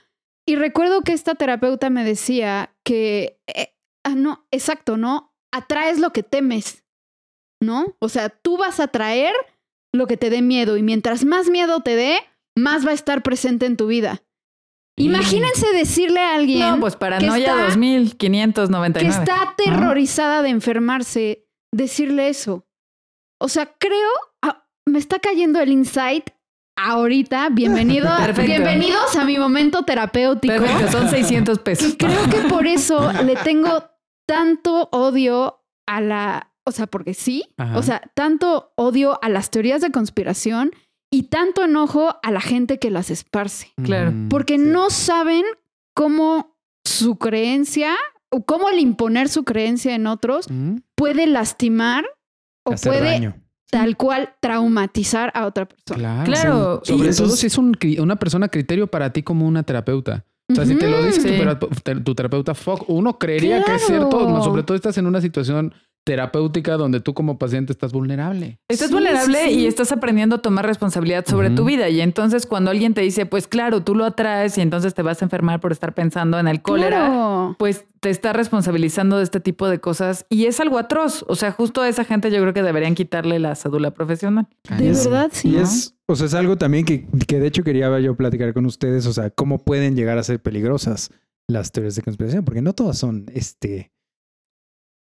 Y 0.45 0.55
recuerdo 0.55 1.01
que 1.01 1.13
esta 1.13 1.35
terapeuta 1.35 1.89
me 1.89 2.03
decía 2.03 2.75
que, 2.83 3.39
eh, 3.47 3.73
ah, 4.03 4.15
no, 4.15 4.45
exacto, 4.51 4.97
¿no? 4.97 5.33
Atraes 5.51 5.99
lo 5.99 6.11
que 6.11 6.23
temes, 6.23 6.82
¿no? 7.63 7.95
O 7.99 8.09
sea, 8.09 8.29
tú 8.29 8.57
vas 8.57 8.79
a 8.79 8.83
atraer 8.85 9.33
lo 9.93 10.07
que 10.07 10.17
te 10.17 10.29
dé 10.29 10.41
miedo 10.41 10.77
y 10.77 10.83
mientras 10.83 11.23
más 11.25 11.49
miedo 11.49 11.81
te 11.81 11.95
dé, 11.95 12.17
más 12.55 12.85
va 12.85 12.91
a 12.91 12.95
estar 12.95 13.23
presente 13.23 13.65
en 13.65 13.77
tu 13.77 13.87
vida. 13.87 14.21
Imagínense 14.95 15.71
decirle 15.73 16.19
a 16.19 16.35
alguien 16.35 16.59
No, 16.59 16.79
pues 16.79 16.95
paranoia 16.95 17.47
está- 17.47 17.63
2599. 17.63 18.99
que 18.99 19.19
está 19.19 19.41
aterrorizada 19.41 20.41
de 20.43 20.49
enfermarse, 20.49 21.47
decirle 21.71 22.29
eso. 22.29 22.67
O 23.41 23.47
sea, 23.49 23.73
creo, 23.79 24.09
ah, 24.43 24.67
me 24.85 24.99
está 24.99 25.17
cayendo 25.19 25.59
el 25.59 25.71
insight 25.71 26.29
ahorita. 26.77 27.49
Bienvenido, 27.49 28.07
Perfecto. 28.17 28.43
bienvenidos 28.51 29.15
a 29.15 29.25
mi 29.25 29.37
momento 29.39 29.83
terapéutico. 29.83 30.53
Perfecto, 30.53 30.91
son 30.91 31.09
600 31.09 31.59
pesos. 31.59 31.89
Y 31.89 31.97
creo 31.97 32.29
que 32.29 32.47
por 32.49 32.67
eso 32.67 33.11
le 33.23 33.35
tengo 33.37 33.83
tanto 34.27 34.89
odio 34.91 35.63
a 35.87 36.01
la, 36.01 36.52
o 36.65 36.71
sea, 36.71 36.87
porque 36.87 37.13
sí, 37.13 37.43
Ajá. 37.57 37.77
o 37.77 37.83
sea, 37.83 38.01
tanto 38.15 38.71
odio 38.75 39.19
a 39.23 39.29
las 39.29 39.49
teorías 39.51 39.81
de 39.81 39.91
conspiración 39.91 40.71
y 41.11 41.23
tanto 41.23 41.63
enojo 41.63 42.15
a 42.23 42.31
la 42.31 42.41
gente 42.41 42.79
que 42.79 42.89
las 42.89 43.09
esparce, 43.11 43.71
Claro. 43.83 44.13
Porque 44.29 44.57
no 44.57 44.89
saben 44.89 45.43
cómo 45.95 46.57
su 46.85 47.17
creencia 47.17 47.95
o 48.31 48.43
cómo 48.45 48.69
el 48.69 48.79
imponer 48.79 49.29
su 49.29 49.43
creencia 49.43 49.93
en 49.95 50.07
otros 50.07 50.47
puede 50.95 51.27
lastimar 51.27 52.05
o 52.65 52.73
Hacer 52.73 52.91
puede 52.93 53.03
daño. 53.11 53.35
tal 53.69 53.95
cual 53.97 54.33
traumatizar 54.41 55.31
a 55.35 55.45
otra 55.45 55.67
persona. 55.67 56.23
Claro. 56.23 56.25
Claro. 56.25 56.81
Sobre 56.83 57.09
Y- 57.11 57.15
todo 57.15 57.29
si 57.35 57.47
es 57.47 57.57
un 57.57 57.77
una 57.99 58.15
persona 58.15 58.47
criterio 58.47 58.87
para 58.87 59.11
ti 59.13 59.21
como 59.23 59.45
una 59.47 59.63
terapeuta. 59.63 60.25
O 60.51 60.55
sea, 60.55 60.65
si 60.65 60.75
te 60.75 60.89
lo 60.89 61.01
dice 61.03 61.21
tu 61.55 62.01
tu, 62.03 62.15
terapeuta, 62.15 62.53
fuck, 62.53 62.89
uno 62.89 63.17
creería 63.17 63.63
que 63.63 63.75
es 63.75 63.85
cierto, 63.85 64.27
no, 64.29 64.43
sobre 64.43 64.63
todo 64.63 64.75
estás 64.75 64.97
en 64.97 65.05
una 65.07 65.21
situación 65.21 65.73
terapéutica 66.05 66.75
donde 66.77 66.99
tú 66.99 67.13
como 67.13 67.37
paciente 67.37 67.71
estás 67.71 67.93
vulnerable. 67.93 68.59
Estás 68.67 68.89
Sí, 68.89 68.93
vulnerable 68.93 69.43
sí, 69.45 69.49
sí. 69.53 69.59
y 69.61 69.65
estás 69.67 69.91
aprendiendo 69.91 70.35
a 70.35 70.41
tomar 70.41 70.65
responsabilidad 70.65 71.25
sobre 71.25 71.49
tu 71.49 71.63
vida. 71.65 71.87
Y 71.89 72.01
entonces 72.01 72.45
cuando 72.45 72.71
alguien 72.71 72.93
te 72.93 73.01
dice, 73.01 73.25
pues 73.25 73.47
claro, 73.47 73.83
tú 73.83 73.95
lo 73.95 74.03
atraes 74.05 74.57
y 74.57 74.61
entonces 74.61 74.93
te 74.93 75.01
vas 75.01 75.21
a 75.21 75.25
enfermar 75.25 75.61
por 75.61 75.71
estar 75.71 75.93
pensando 75.93 76.37
en 76.39 76.47
el 76.47 76.61
cólera, 76.61 77.07
Claro. 77.07 77.55
pues 77.57 77.85
te 78.01 78.09
está 78.09 78.33
responsabilizando 78.33 79.17
de 79.17 79.23
este 79.23 79.39
tipo 79.39 79.69
de 79.69 79.79
cosas 79.79 80.25
y 80.29 80.45
es 80.45 80.59
algo 80.59 80.77
atroz. 80.77 81.23
O 81.29 81.35
sea, 81.35 81.51
justo 81.53 81.81
a 81.81 81.87
esa 81.87 82.03
gente 82.03 82.29
yo 82.31 82.41
creo 82.41 82.53
que 82.53 82.63
deberían 82.63 82.95
quitarle 82.95 83.39
la 83.39 83.55
cédula 83.55 83.91
profesional. 83.91 84.47
De 84.77 84.89
Es- 84.89 85.05
verdad, 85.07 85.29
sí. 85.31 85.49
Y 85.49 85.51
¿no? 85.53 85.61
es, 85.61 85.95
o 86.07 86.15
sea, 86.17 86.25
es 86.27 86.33
algo 86.33 86.57
también 86.57 86.83
que, 86.83 87.07
que 87.27 87.39
de 87.39 87.47
hecho 87.47 87.63
quería 87.63 87.97
yo 88.01 88.15
platicar 88.17 88.53
con 88.53 88.65
ustedes, 88.65 89.05
o 89.07 89.13
sea, 89.13 89.29
cómo 89.29 89.59
pueden 89.59 89.95
llegar 89.95 90.17
a 90.17 90.23
ser 90.23 90.41
peligrosas 90.41 91.11
las 91.47 91.71
teorías 91.71 91.95
de 91.95 92.01
conspiración, 92.01 92.43
porque 92.43 92.61
no 92.61 92.73
todas 92.73 92.97
son, 92.97 93.25
este, 93.33 93.92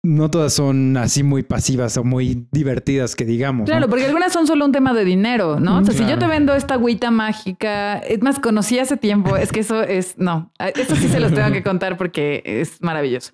no 0.05 0.31
todas 0.31 0.55
son 0.55 0.97
así 0.97 1.23
muy 1.23 1.43
pasivas 1.43 1.97
o 1.97 2.05
muy 2.05 2.47
divertidas 2.53 3.17
que 3.17 3.25
digamos. 3.25 3.61
¿no? 3.61 3.67
Claro, 3.67 3.89
porque 3.89 4.07
algunas 4.07 4.33
son 4.33 4.47
solo 4.47 4.65
un 4.65 4.73
tema 4.73 4.95
de 4.95 5.05
dinero, 5.05 5.59
¿no? 5.59 5.79
O 5.79 5.85
sea, 5.85 5.95
si 5.95 6.07
yo 6.07 6.19
te 6.19 6.27
vendo 6.27 6.55
esta 6.55 6.75
agüita 6.75 7.11
mágica, 7.11 7.99
es 7.99 8.23
más, 8.23 8.39
conocí 8.39 8.79
hace 8.79 8.97
tiempo, 8.97 9.37
es 9.37 9.53
que 9.53 9.61
eso 9.61 9.83
es, 9.83 10.17
no, 10.19 10.53
esto 10.59 10.95
sí 10.95 11.09
se 11.09 11.21
los 11.21 11.35
tengo 11.35 11.53
que 11.53 11.63
contar 11.63 11.97
porque 11.97 12.43
es 12.45 12.81
maravilloso. 12.81 13.33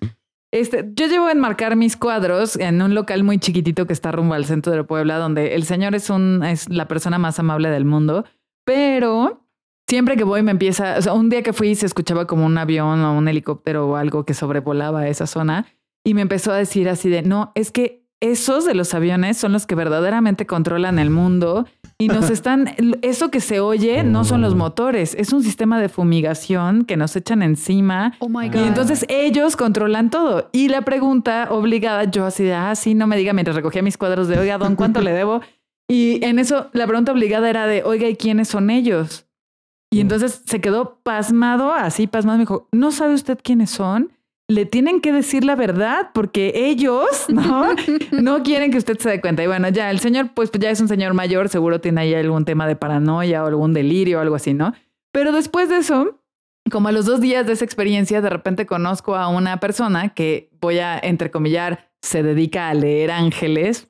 Este, 0.51 0.89
yo 0.93 1.07
llevo 1.07 1.27
a 1.27 1.31
enmarcar 1.31 1.75
mis 1.75 1.97
cuadros 1.97 2.55
en 2.55 2.81
un 2.81 2.95
local 2.95 3.23
muy 3.23 3.39
chiquitito 3.39 3.85
que 3.87 3.93
está 3.93 4.11
rumbo 4.11 4.35
al 4.35 4.45
centro 4.45 4.71
de 4.71 4.83
Puebla, 4.83 5.17
donde 5.17 5.55
el 5.55 5.65
señor 5.65 5.95
es, 5.95 6.09
un, 6.09 6.43
es 6.43 6.69
la 6.69 6.87
persona 6.87 7.17
más 7.17 7.39
amable 7.39 7.69
del 7.69 7.83
mundo, 7.83 8.25
pero 8.63 9.45
siempre 9.87 10.15
que 10.15 10.23
voy 10.23 10.43
me 10.43 10.51
empieza, 10.51 10.97
o 10.97 11.01
sea, 11.01 11.13
un 11.13 11.29
día 11.29 11.43
que 11.43 11.53
fui 11.53 11.75
se 11.75 11.85
escuchaba 11.85 12.25
como 12.25 12.45
un 12.45 12.57
avión 12.57 13.01
o 13.01 13.17
un 13.17 13.27
helicóptero 13.27 13.87
o 13.87 13.95
algo 13.97 14.25
que 14.25 14.33
sobrevolaba 14.33 15.07
esa 15.07 15.27
zona 15.27 15.67
y 16.05 16.13
me 16.13 16.21
empezó 16.21 16.53
a 16.53 16.57
decir 16.57 16.87
así 16.87 17.09
de, 17.09 17.23
no, 17.23 17.51
es 17.55 17.71
que 17.71 18.05
esos 18.21 18.63
de 18.63 18.75
los 18.75 18.93
aviones 18.93 19.37
son 19.37 19.51
los 19.51 19.67
que 19.67 19.75
verdaderamente 19.75 20.45
controlan 20.45 20.99
el 20.99 21.09
mundo 21.09 21.67
y 21.97 22.07
nos 22.07 22.29
están, 22.29 22.73
eso 23.01 23.29
que 23.29 23.41
se 23.41 23.59
oye 23.59 24.03
no 24.03 24.23
son 24.23 24.41
los 24.41 24.55
motores, 24.55 25.15
es 25.15 25.33
un 25.33 25.43
sistema 25.43 25.81
de 25.81 25.89
fumigación 25.89 26.85
que 26.85 26.95
nos 26.95 27.15
echan 27.15 27.43
encima 27.43 28.13
Oh 28.19 28.29
my 28.29 28.45
y 28.45 28.49
God. 28.49 28.67
entonces 28.67 29.05
ellos 29.09 29.57
controlan 29.57 30.09
todo. 30.09 30.49
Y 30.53 30.69
la 30.69 30.83
pregunta 30.83 31.47
obligada, 31.49 32.05
yo 32.05 32.25
así 32.25 32.43
de, 32.43 32.53
ah, 32.53 32.75
sí, 32.75 32.93
no 32.93 33.07
me 33.07 33.17
diga 33.17 33.33
mientras 33.33 33.55
recogía 33.55 33.81
mis 33.81 33.97
cuadros 33.97 34.27
de, 34.27 34.39
oiga, 34.39 34.57
don, 34.57 34.75
¿cuánto 34.75 35.01
le 35.01 35.11
debo? 35.11 35.41
Y 35.87 36.23
en 36.23 36.39
eso 36.39 36.69
la 36.73 36.87
pregunta 36.87 37.11
obligada 37.11 37.49
era 37.49 37.67
de, 37.67 37.83
oiga, 37.83 38.07
¿y 38.07 38.15
quiénes 38.15 38.47
son 38.47 38.69
ellos? 38.69 39.27
Y 39.91 40.01
entonces 40.01 40.41
se 40.45 40.61
quedó 40.61 40.99
pasmado, 41.03 41.73
así 41.73 42.07
pasmado, 42.07 42.37
me 42.37 42.43
dijo, 42.43 42.67
¿no 42.71 42.91
sabe 42.91 43.13
usted 43.13 43.39
quiénes 43.41 43.69
son? 43.71 44.11
Le 44.47 44.65
tienen 44.65 45.01
que 45.01 45.11
decir 45.11 45.43
la 45.43 45.55
verdad 45.55 46.11
porque 46.13 46.51
ellos 46.55 47.25
no, 47.29 47.69
no 48.11 48.43
quieren 48.43 48.71
que 48.71 48.77
usted 48.77 48.97
se 48.99 49.09
dé 49.09 49.21
cuenta. 49.21 49.43
Y 49.43 49.47
bueno, 49.47 49.69
ya 49.69 49.89
el 49.89 49.99
señor, 49.99 50.31
pues 50.33 50.51
ya 50.51 50.69
es 50.69 50.79
un 50.81 50.87
señor 50.87 51.13
mayor, 51.13 51.49
seguro 51.49 51.81
tiene 51.81 52.01
ahí 52.01 52.13
algún 52.13 52.45
tema 52.45 52.67
de 52.67 52.75
paranoia 52.75 53.43
o 53.43 53.47
algún 53.47 53.73
delirio 53.73 54.19
o 54.19 54.21
algo 54.21 54.35
así, 54.35 54.53
¿no? 54.53 54.73
Pero 55.11 55.31
después 55.31 55.69
de 55.69 55.77
eso, 55.77 56.21
como 56.71 56.89
a 56.89 56.91
los 56.91 57.05
dos 57.05 57.21
días 57.21 57.47
de 57.47 57.53
esa 57.53 57.65
experiencia, 57.65 58.21
de 58.21 58.29
repente 58.29 58.65
conozco 58.65 59.15
a 59.15 59.29
una 59.29 59.59
persona 59.59 60.13
que 60.13 60.49
voy 60.59 60.79
a 60.79 60.99
entrecomillar, 60.99 61.91
se 62.01 62.21
dedica 62.21 62.69
a 62.69 62.73
leer 62.73 63.11
ángeles, 63.11 63.89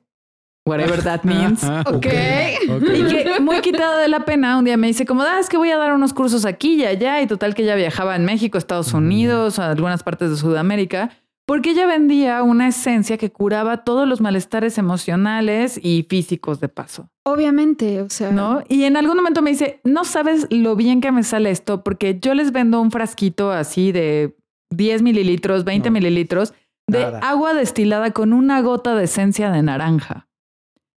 whatever 0.66 1.02
that 1.02 1.22
means. 1.22 1.62
Ok. 1.86 2.06
Y 2.06 3.04
que 3.06 3.40
muy 3.40 3.60
quitada 3.60 3.98
de 3.98 4.08
la 4.08 4.24
pena, 4.24 4.58
un 4.58 4.64
día 4.64 4.76
me 4.76 4.88
dice 4.88 5.06
como, 5.06 5.22
ah, 5.22 5.38
es 5.40 5.48
que 5.48 5.56
voy 5.56 5.70
a 5.70 5.76
dar 5.78 5.92
unos 5.94 6.12
cursos 6.12 6.44
aquí 6.44 6.74
y 6.74 6.84
allá, 6.84 7.22
y 7.22 7.26
total 7.26 7.54
que 7.54 7.62
ella 7.62 7.74
viajaba 7.76 8.16
en 8.16 8.24
México, 8.24 8.58
Estados 8.58 8.92
Unidos, 8.92 9.58
a 9.58 9.70
algunas 9.70 10.02
partes 10.02 10.30
de 10.30 10.36
Sudamérica, 10.36 11.10
porque 11.46 11.70
ella 11.70 11.86
vendía 11.86 12.42
una 12.42 12.66
esencia 12.68 13.16
que 13.18 13.30
curaba 13.30 13.84
todos 13.84 14.08
los 14.08 14.20
malestares 14.20 14.78
emocionales 14.78 15.78
y 15.80 16.04
físicos 16.08 16.58
de 16.60 16.68
paso, 16.68 17.08
Obviamente, 17.24 18.02
o 18.02 18.10
sea. 18.10 18.32
¿no? 18.32 18.62
Y 18.68 18.82
en 18.84 18.96
algún 18.96 19.16
momento 19.16 19.42
me 19.42 19.50
dice, 19.50 19.80
no 19.84 20.04
sabes 20.04 20.46
lo 20.50 20.74
bien 20.76 21.00
que 21.00 21.12
me 21.12 21.22
sale 21.22 21.50
esto, 21.50 21.84
porque 21.84 22.18
yo 22.20 22.34
les 22.34 22.50
vendo 22.52 22.80
un 22.80 22.90
frasquito 22.90 23.52
así 23.52 23.92
de 23.92 24.36
10 24.70 25.02
mililitros, 25.02 25.64
20 25.64 25.88
No, 25.88 25.92
mililitros 25.94 26.52
de 26.88 27.00
nada. 27.00 27.18
agua 27.20 27.54
destilada 27.54 28.10
con 28.12 28.32
una 28.32 28.60
gota 28.60 28.94
de 28.96 29.04
esencia 29.04 29.50
de 29.52 29.62
naranja. 29.62 30.28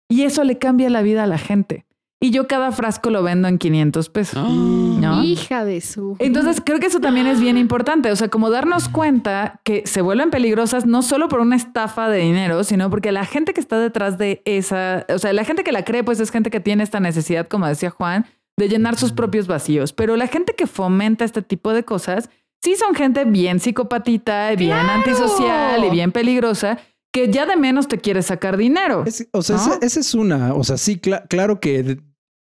Y 0.10 0.24
eso 0.24 0.44
le 0.44 0.58
cambia 0.58 0.90
la 0.90 1.02
vida 1.02 1.24
a 1.24 1.28
la 1.28 1.38
gente. 1.38 1.86
Y 2.22 2.32
yo 2.32 2.48
cada 2.48 2.74
frasco 2.74 3.10
lo 3.10 3.24
vendo 3.24 3.48
en 3.48 3.58
500 3.58 4.10
pesos. 4.10 4.44
Ah. 4.46 4.80
¿no? 5.00 5.24
Hija 5.24 5.64
de 5.64 5.80
su. 5.80 6.18
Entonces 6.20 6.62
creo 6.64 6.80
que 6.80 6.88
eso 6.88 7.00
también 7.00 7.28
es 7.28 7.40
bien 7.40 7.58
importante, 7.58 8.12
o 8.12 8.16
sea, 8.16 8.28
como 8.28 8.50
darnos 8.50 8.90
cuenta 8.90 9.62
que 9.64 9.84
se 9.86 10.02
vuelven 10.02 10.30
peligrosas 10.30 10.86
no 10.86 11.02
solo 11.02 11.30
por 11.30 11.40
una 11.40 11.56
estafa 11.56 12.10
de 12.10 12.20
dinero, 12.20 12.64
sino 12.66 12.90
porque 12.90 13.12
la 13.12 13.26
gente 13.26 13.54
que 13.54 13.62
está 13.62 13.80
detrás 13.80 14.18
de 14.18 14.42
esa, 14.44 15.06
o 15.08 15.18
sea, 15.18 15.32
la 15.32 15.46
gente 15.46 15.64
que 15.64 15.72
la 15.72 15.86
cree, 15.86 16.04
pues 16.04 16.20
es 16.20 16.32
gente 16.32 16.50
que 16.50 16.60
tiene 16.60 16.84
esta 16.84 17.00
necesidad, 17.00 17.48
como 17.48 17.68
decía 17.68 17.90
Juan, 17.90 18.26
de 18.58 18.68
llenar 18.68 18.98
sus 18.98 19.14
propios 19.14 19.48
vacíos, 19.48 19.94
pero 19.94 20.18
la 20.18 20.28
gente 20.28 20.54
que 20.56 20.68
fomenta 20.68 21.24
este 21.24 21.42
tipo 21.42 21.72
de 21.72 21.86
cosas, 21.86 22.30
sí 22.62 22.76
son 22.76 22.94
gente 22.94 23.24
bien 23.24 23.62
psicopatita, 23.62 24.50
bien 24.56 24.72
¡Claro! 24.72 24.90
antisocial 24.92 25.86
y 25.86 25.90
bien 25.90 26.12
peligrosa, 26.12 26.80
que 27.12 27.32
ya 27.32 27.46
de 27.46 27.56
menos 27.56 27.88
te 27.88 27.98
quiere 27.98 28.22
sacar 28.22 28.58
dinero. 28.58 29.04
Es- 29.06 29.28
o 29.32 29.42
sea, 29.42 29.56
¿No? 29.58 29.62
esa, 29.62 29.80
esa 29.86 30.00
es 30.00 30.14
una. 30.14 30.54
O 30.54 30.64
sea, 30.64 30.78
sí, 30.78 30.98
cla- 30.98 31.28
claro 31.28 31.60
que 31.60 32.00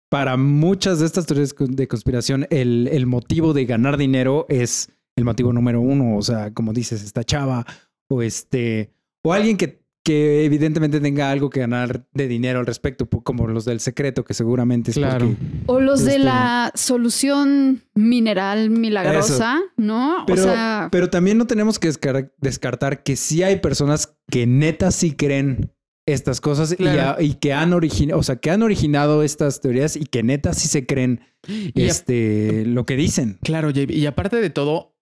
para 0.09 0.37
muchas 0.37 0.99
de 0.99 1.05
estas 1.05 1.25
teorías 1.25 1.53
de 1.57 1.87
conspiración, 1.87 2.47
el, 2.49 2.87
el 2.91 3.05
motivo 3.05 3.53
de 3.53 3.65
ganar 3.65 3.97
dinero 3.97 4.45
es 4.49 4.89
el 5.15 5.25
motivo 5.25 5.51
número 5.53 5.81
uno. 5.81 6.17
O 6.17 6.21
sea, 6.21 6.53
como 6.53 6.73
dices, 6.73 7.03
esta 7.03 7.23
chava 7.23 7.65
o 8.09 8.21
este, 8.21 8.91
o 9.23 9.33
alguien 9.33 9.57
que, 9.57 9.81
que 10.05 10.45
evidentemente 10.45 11.01
tenga 11.01 11.29
algo 11.29 11.49
que 11.49 11.59
ganar 11.59 12.07
de 12.13 12.27
dinero 12.29 12.59
al 12.59 12.65
respecto, 12.65 13.05
como 13.09 13.45
los 13.47 13.65
del 13.65 13.81
secreto, 13.81 14.23
que 14.23 14.33
seguramente 14.33 14.91
es 14.91 14.97
Claro. 14.97 15.27
porque 15.27 15.37
O 15.65 15.81
los 15.81 16.05
de 16.05 16.11
Este- 16.11 16.23
la 16.23 16.71
solución 16.73 17.83
mineral 17.93 18.69
milagrosa, 18.69 19.59
¿no? 19.75 20.23
Pero, 20.25 20.41
o 20.41 20.45
sea, 20.45 20.87
pero 20.91 21.09
también 21.09 21.37
no 21.37 21.45
tenemos 21.47 21.77
que 21.79 21.89
descar- 21.89 22.31
descartar 22.37 23.03
que 23.03 23.17
sí 23.17 23.43
hay 23.43 23.57
personas 23.59 24.16
que 24.29 24.45
neta 24.47 24.91
sí 24.91 25.11
creen 25.13 25.71
estas 26.07 26.39
cosas 26.41 26.71
y 26.71 26.75
Claro. 26.77 27.17
a- 27.17 27.21
y, 27.21 27.33
que 27.35 27.53
han 27.53 27.73
originado, 27.73 28.19
o 28.19 28.23
sea, 28.23 28.37
que 28.37 28.49
han 28.49 28.63
originado 28.63 29.23
estas 29.23 29.59
teorías 29.61 29.95
y 29.97 30.05
que 30.05 30.23
neta 30.23 30.53
sí 30.53 30.67
se 30.67 30.85
creen 30.85 31.21
Y 31.47 31.83
este 31.83 32.65
lo 32.65 32.85
que 32.85 32.95
dicen. 32.95 33.37
Claro. 33.43 33.69
Y 33.71 34.05
aparte 34.05 34.37
de 34.37 34.49
todo, 34.49 34.96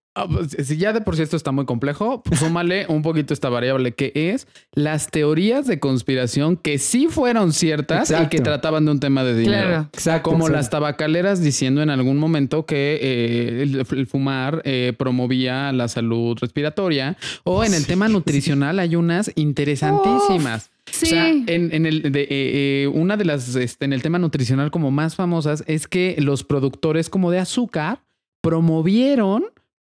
si 0.47 0.78
ya 0.78 0.93
de 0.93 1.01
por 1.01 1.15
sí 1.15 1.21
esto 1.21 1.36
está 1.36 1.51
muy 1.51 1.65
complejo, 1.65 2.23
pues 2.23 2.39
súmale 2.39 2.86
un 2.88 3.01
poquito 3.01 3.34
esta 3.34 3.49
variable 3.49 3.93
que 3.93 4.12
es 4.15 4.47
las 4.73 5.10
teorías 5.10 5.67
de 5.67 5.80
conspiración 5.80 6.56
que 6.56 6.78
sí 6.78 7.08
fueron 7.10 7.51
ciertas 7.51 8.12
y 8.12 8.28
que 8.28 8.39
trataban 8.39 8.86
de 8.86 8.91
un 8.91 8.99
tema 8.99 9.23
de 9.23 9.36
dinero. 9.36 9.67
Claro. 9.67 9.89
Exacto. 9.93 10.30
Como 10.30 10.49
las 10.49 10.69
tabacaleras 10.69 11.41
diciendo 11.41 11.82
en 11.82 11.89
algún 11.89 12.17
momento 12.17 12.65
que 12.65 12.99
eh, 13.01 13.62
el, 13.63 13.86
el 13.91 14.08
fumar 14.08 14.62
eh, 14.63 14.93
promovía 14.97 15.71
la 15.71 15.88
salud 15.88 16.38
respiratoria. 16.39 17.17
O 17.43 17.63
en 17.63 17.73
el 17.73 17.86
tema 17.86 18.08
nutricional 18.08 18.80
hay 18.80 18.95
unas 18.95 19.32
interesantísimas. 19.36 20.71
sí. 20.91 21.06
O 21.06 21.10
sea, 21.10 21.28
en, 21.28 21.45
en 21.47 21.86
el 21.86 22.12
de, 22.12 22.21
eh, 22.21 22.28
eh, 22.30 22.88
una 22.93 23.17
de 23.17 23.25
las, 23.25 23.56
este, 23.56 23.86
en 23.86 23.93
el 23.93 24.01
tema 24.01 24.19
nutricional 24.19 24.71
como 24.71 24.91
más 24.91 25.15
famosas 25.15 25.63
es 25.67 25.88
que 25.88 26.15
los 26.19 26.43
productores 26.43 27.10
como 27.10 27.32
de 27.32 27.39
azúcar 27.39 28.04
promovieron 28.41 29.45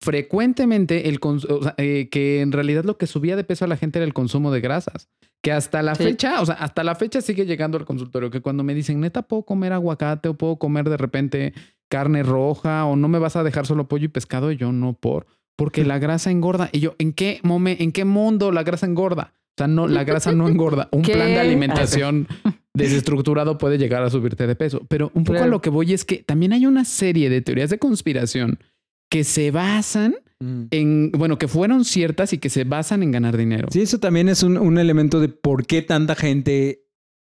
frecuentemente 0.05 1.09
el 1.09 1.19
eh, 1.77 2.09
que 2.11 2.41
en 2.41 2.53
realidad 2.53 2.85
lo 2.85 2.97
que 2.97 3.07
subía 3.07 3.37
de 3.37 3.45
peso 3.45 3.65
a 3.65 3.69
la 3.69 3.77
gente 3.77 3.99
era 3.99 4.07
el 4.07 4.15
consumo 4.15 4.53
de 4.53 4.61
grasas. 4.61 5.09
Que 5.43 5.53
hasta 5.53 5.83
la 5.83 5.95
Sí. 5.95 6.05
fecha, 6.05 6.41
o 6.41 6.47
sea, 6.47 6.55
hasta 6.55 6.85
la 6.85 6.95
fecha 6.95 7.21
sigue 7.21 7.45
llegando 7.47 7.77
al 7.77 7.85
consultorio 7.85 8.31
que 8.31 8.41
cuando 8.41 8.65
me 8.65 8.75
dicen, 8.75 9.01
neta, 9.01 9.23
puedo 9.23 9.43
comer 9.43 9.73
aguacate 9.73 10.29
o 10.31 10.35
puedo 10.35 10.57
comer 10.57 10.89
de 10.89 10.97
repente 10.97 11.53
carne 11.91 12.23
roja 12.23 12.87
o 12.87 12.97
no 12.97 13.09
me 13.09 13.19
vas 13.19 13.37
a 13.37 13.43
dejar 13.43 13.67
solo 13.67 13.87
pollo 13.87 14.07
y 14.07 14.09
pescado, 14.09 14.51
y 14.53 14.57
yo 14.57 14.73
no 14.73 14.95
por, 14.95 15.27
porque 15.57 15.85
la 15.85 15.99
grasa 15.99 16.31
engorda. 16.31 16.71
Y 16.73 16.81
yo, 16.81 16.95
¿en 16.99 17.13
qué 17.13 17.41
momen, 17.43 17.77
en 17.81 17.93
qué 17.93 18.05
mundo 18.05 18.53
la 18.53 18.63
grasa 18.63 18.87
engorda? 18.87 19.35
O 19.51 19.57
sea, 19.59 19.69
no, 19.69 19.87
la 19.87 20.03
grasa 20.05 20.33
no 20.33 20.49
engorda. 20.49 20.89
Un 20.93 21.03
¿Qué? 21.03 21.13
plan 21.13 21.29
de 21.29 21.41
alimentación 21.41 22.27
desestructurado 22.75 23.59
puede 23.59 23.79
llegar 23.79 24.03
a 24.03 24.11
subirte 24.11 24.47
de 24.47 24.57
peso. 24.57 24.81
Pero 24.89 25.11
un 25.15 25.25
poco 25.25 25.43
a 25.43 25.47
lo 25.47 25.61
que 25.61 25.71
voy 25.71 25.93
es 25.93 26.05
que 26.05 26.23
también 26.25 26.53
hay 26.53 26.67
una 26.67 26.85
serie 26.85 27.29
de 27.31 27.41
teorías 27.43 27.71
de 27.71 27.79
conspiración 27.79 28.59
que 29.15 29.23
se 29.23 29.53
basan 29.53 30.17
mm. 30.41 30.63
en, 30.73 31.13
bueno, 31.13 31.39
que 31.39 31.47
fueron 31.47 31.85
ciertas 31.85 32.33
y 32.33 32.39
que 32.39 32.51
se 32.51 32.65
basan 32.65 33.05
en 33.05 33.13
ganar 33.13 33.37
dinero. 33.37 33.69
Sí, 33.71 33.81
eso 33.81 34.01
también 34.01 34.29
es 34.29 34.43
un, 34.43 34.59
un 34.59 34.77
elemento 34.77 35.21
de 35.21 35.29
por 35.29 35.67
qué 35.67 35.83
tanta 35.83 36.17
gente 36.17 36.81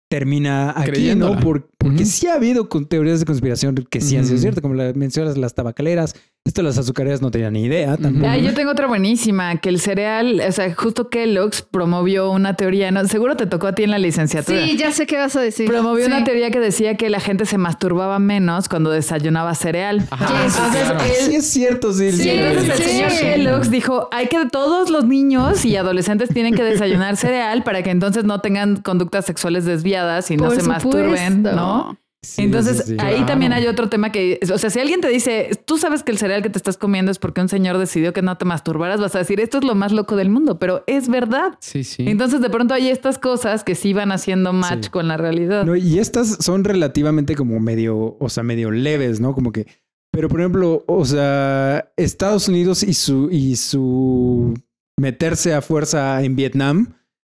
termina 0.09 0.71
aquí, 0.71 0.91
Creyéndola. 0.91 1.35
¿no? 1.35 1.41
Por- 1.41 1.69
porque 1.89 2.05
sí 2.05 2.27
ha 2.27 2.33
habido 2.35 2.69
con 2.69 2.85
teorías 2.85 3.19
de 3.19 3.25
conspiración 3.25 3.75
que 3.89 4.01
sí 4.01 4.15
han 4.17 4.23
sido 4.23 4.35
Ujú. 4.35 4.41
ciertas, 4.41 4.61
como 4.61 4.73
la 4.75 4.93
mencionas 4.93 5.37
las 5.37 5.53
tabacaleras. 5.53 6.15
Esto 6.45 6.61
de 6.61 6.67
las 6.69 6.77
azucareras 6.77 7.21
no 7.21 7.29
tenía 7.29 7.51
ni 7.51 7.65
idea 7.65 7.97
tampoco. 7.97 8.25
Ay, 8.29 8.41
yo 8.41 8.53
tengo 8.53 8.71
otra 8.71 8.87
buenísima, 8.87 9.57
que 9.57 9.67
el 9.67 9.81
cereal, 9.81 10.41
o 10.47 10.51
sea, 10.53 10.73
justo 10.73 11.09
Kellogg's 11.09 11.61
promovió 11.61 12.31
una 12.31 12.53
teoría, 12.55 12.89
¿no? 12.89 13.05
Seguro 13.05 13.35
te 13.35 13.47
tocó 13.47 13.67
a 13.67 13.75
ti 13.75 13.83
en 13.83 13.91
la 13.91 13.97
licenciatura. 13.99 14.65
sí, 14.65 14.77
ya 14.77 14.93
sé 14.93 15.05
qué 15.07 15.17
vas 15.17 15.35
a 15.35 15.41
decir. 15.41 15.67
Promovió 15.67 16.05
Sí. 16.05 16.11
una 16.11 16.23
teoría 16.23 16.49
que 16.49 16.61
decía 16.61 16.95
que 16.95 17.09
la 17.09 17.19
gente 17.19 17.45
se 17.45 17.57
masturbaba 17.57 18.19
menos 18.19 18.69
cuando 18.69 18.91
desayunaba 18.91 19.53
cereal. 19.55 20.07
Ajá, 20.09 20.25
sí, 20.49 20.57
Entonces, 20.57 20.83
claro. 20.83 20.99
él- 21.03 21.25
Sí 21.27 21.35
es 21.35 21.45
cierto, 21.47 21.91
sí. 21.91 22.11
Sí, 22.13 22.21
sí. 22.23 22.29
entonces 22.29 22.79
el 22.79 22.85
señor 22.85 23.11
Kellogg's 23.11 23.69
dijo, 23.69 24.07
hay 24.13 24.27
que 24.27 24.37
todos 24.49 24.89
los 24.89 25.05
niños 25.05 25.65
y 25.65 25.75
adolescentes 25.75 26.29
tienen 26.29 26.53
que 26.55 26.63
desayunar 26.63 27.17
cereal 27.17 27.63
para 27.63 27.83
que 27.83 27.89
entonces 27.89 28.23
no 28.23 28.39
tengan 28.39 28.77
conductas 28.77 29.25
sexuales 29.25 29.65
desviadas 29.65 30.31
y 30.31 30.37
no 30.37 30.45
Por 30.45 30.55
se 30.55 30.63
masturben, 30.63 31.35
supuesto. 31.37 31.57
¿No? 31.77 31.97
Sí, 32.23 32.41
Entonces, 32.41 32.77
sí, 32.79 32.83
sí. 32.87 32.91
ahí 32.99 33.11
Claro. 33.13 33.25
también 33.27 33.53
hay 33.53 33.67
otro 33.67 33.89
tema 33.89 34.11
que, 34.11 34.39
o 34.51 34.57
sea, 34.57 34.69
si 34.69 34.79
alguien 34.79 34.99
te 35.01 35.07
dice, 35.07 35.51
tú 35.65 35.77
sabes 35.77 36.01
que 36.03 36.11
el 36.11 36.17
cereal 36.17 36.41
que 36.41 36.49
te 36.49 36.57
estás 36.57 36.75
comiendo 36.75 37.11
es 37.11 37.19
porque 37.19 37.39
un 37.41 37.47
señor 37.47 37.77
decidió 37.77 38.11
que 38.11 38.21
no 38.23 38.37
te 38.37 38.43
masturbaras, 38.43 38.99
vas 38.99 39.15
a 39.15 39.19
decir, 39.19 39.39
esto 39.39 39.59
es 39.59 39.63
lo 39.63 39.75
más 39.75 39.91
loco 39.93 40.15
del 40.15 40.29
mundo, 40.29 40.57
pero 40.59 40.83
es 40.87 41.07
verdad. 41.09 41.53
Sí, 41.61 41.83
sí. 41.83 42.05
Entonces, 42.09 42.41
de 42.41 42.49
pronto 42.49 42.73
hay 42.73 42.89
estas 42.89 43.17
cosas 43.19 43.63
que 43.63 43.75
sí 43.75 43.93
van 43.93 44.11
haciendo 44.11 44.51
match 44.51 44.89
con 44.89 45.07
la 45.07 45.15
realidad. 45.15 45.63
No, 45.63 45.75
y 45.75 45.99
estas 45.99 46.43
son 46.43 46.63
relativamente 46.63 47.35
como 47.35 47.59
medio, 47.59 48.17
o 48.19 48.29
sea, 48.29 48.43
medio 48.43 48.71
leves, 48.71 49.19
¿no? 49.21 49.33
Como 49.33 49.51
que, 49.51 49.67
pero 50.11 50.27
por 50.27 50.39
ejemplo, 50.41 50.83
o 50.87 51.05
sea, 51.05 51.91
Estados 51.95 52.47
Unidos 52.49 52.81
y 52.83 52.93
su, 52.93 53.29
y 53.31 53.55
su 53.55 54.53
meterse 54.99 55.53
a 55.53 55.61
fuerza 55.61 56.21
en 56.23 56.35
Vietnam, 56.35 56.95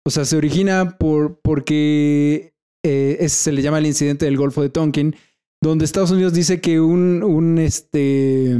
o 0.06 0.12
sea, 0.12 0.24
se 0.24 0.38
origina 0.38 0.98
por, 0.98 1.42
porque 1.42 2.54
eh, 2.84 3.18
es- 3.22 3.34
se 3.34 3.52
le 3.52 3.62
llama 3.62 3.80
el 3.80 3.86
incidente 3.88 4.26
del 4.26 4.38
Golfo 4.38 4.62
de 4.62 4.70
Tonkin, 4.70 5.16
donde 5.62 5.86
Estados 5.86 6.12
Unidos 6.12 6.34
dice 6.34 6.62
que 6.62 6.80
un, 6.80 7.24
un, 7.24 7.58
este, 7.58 8.56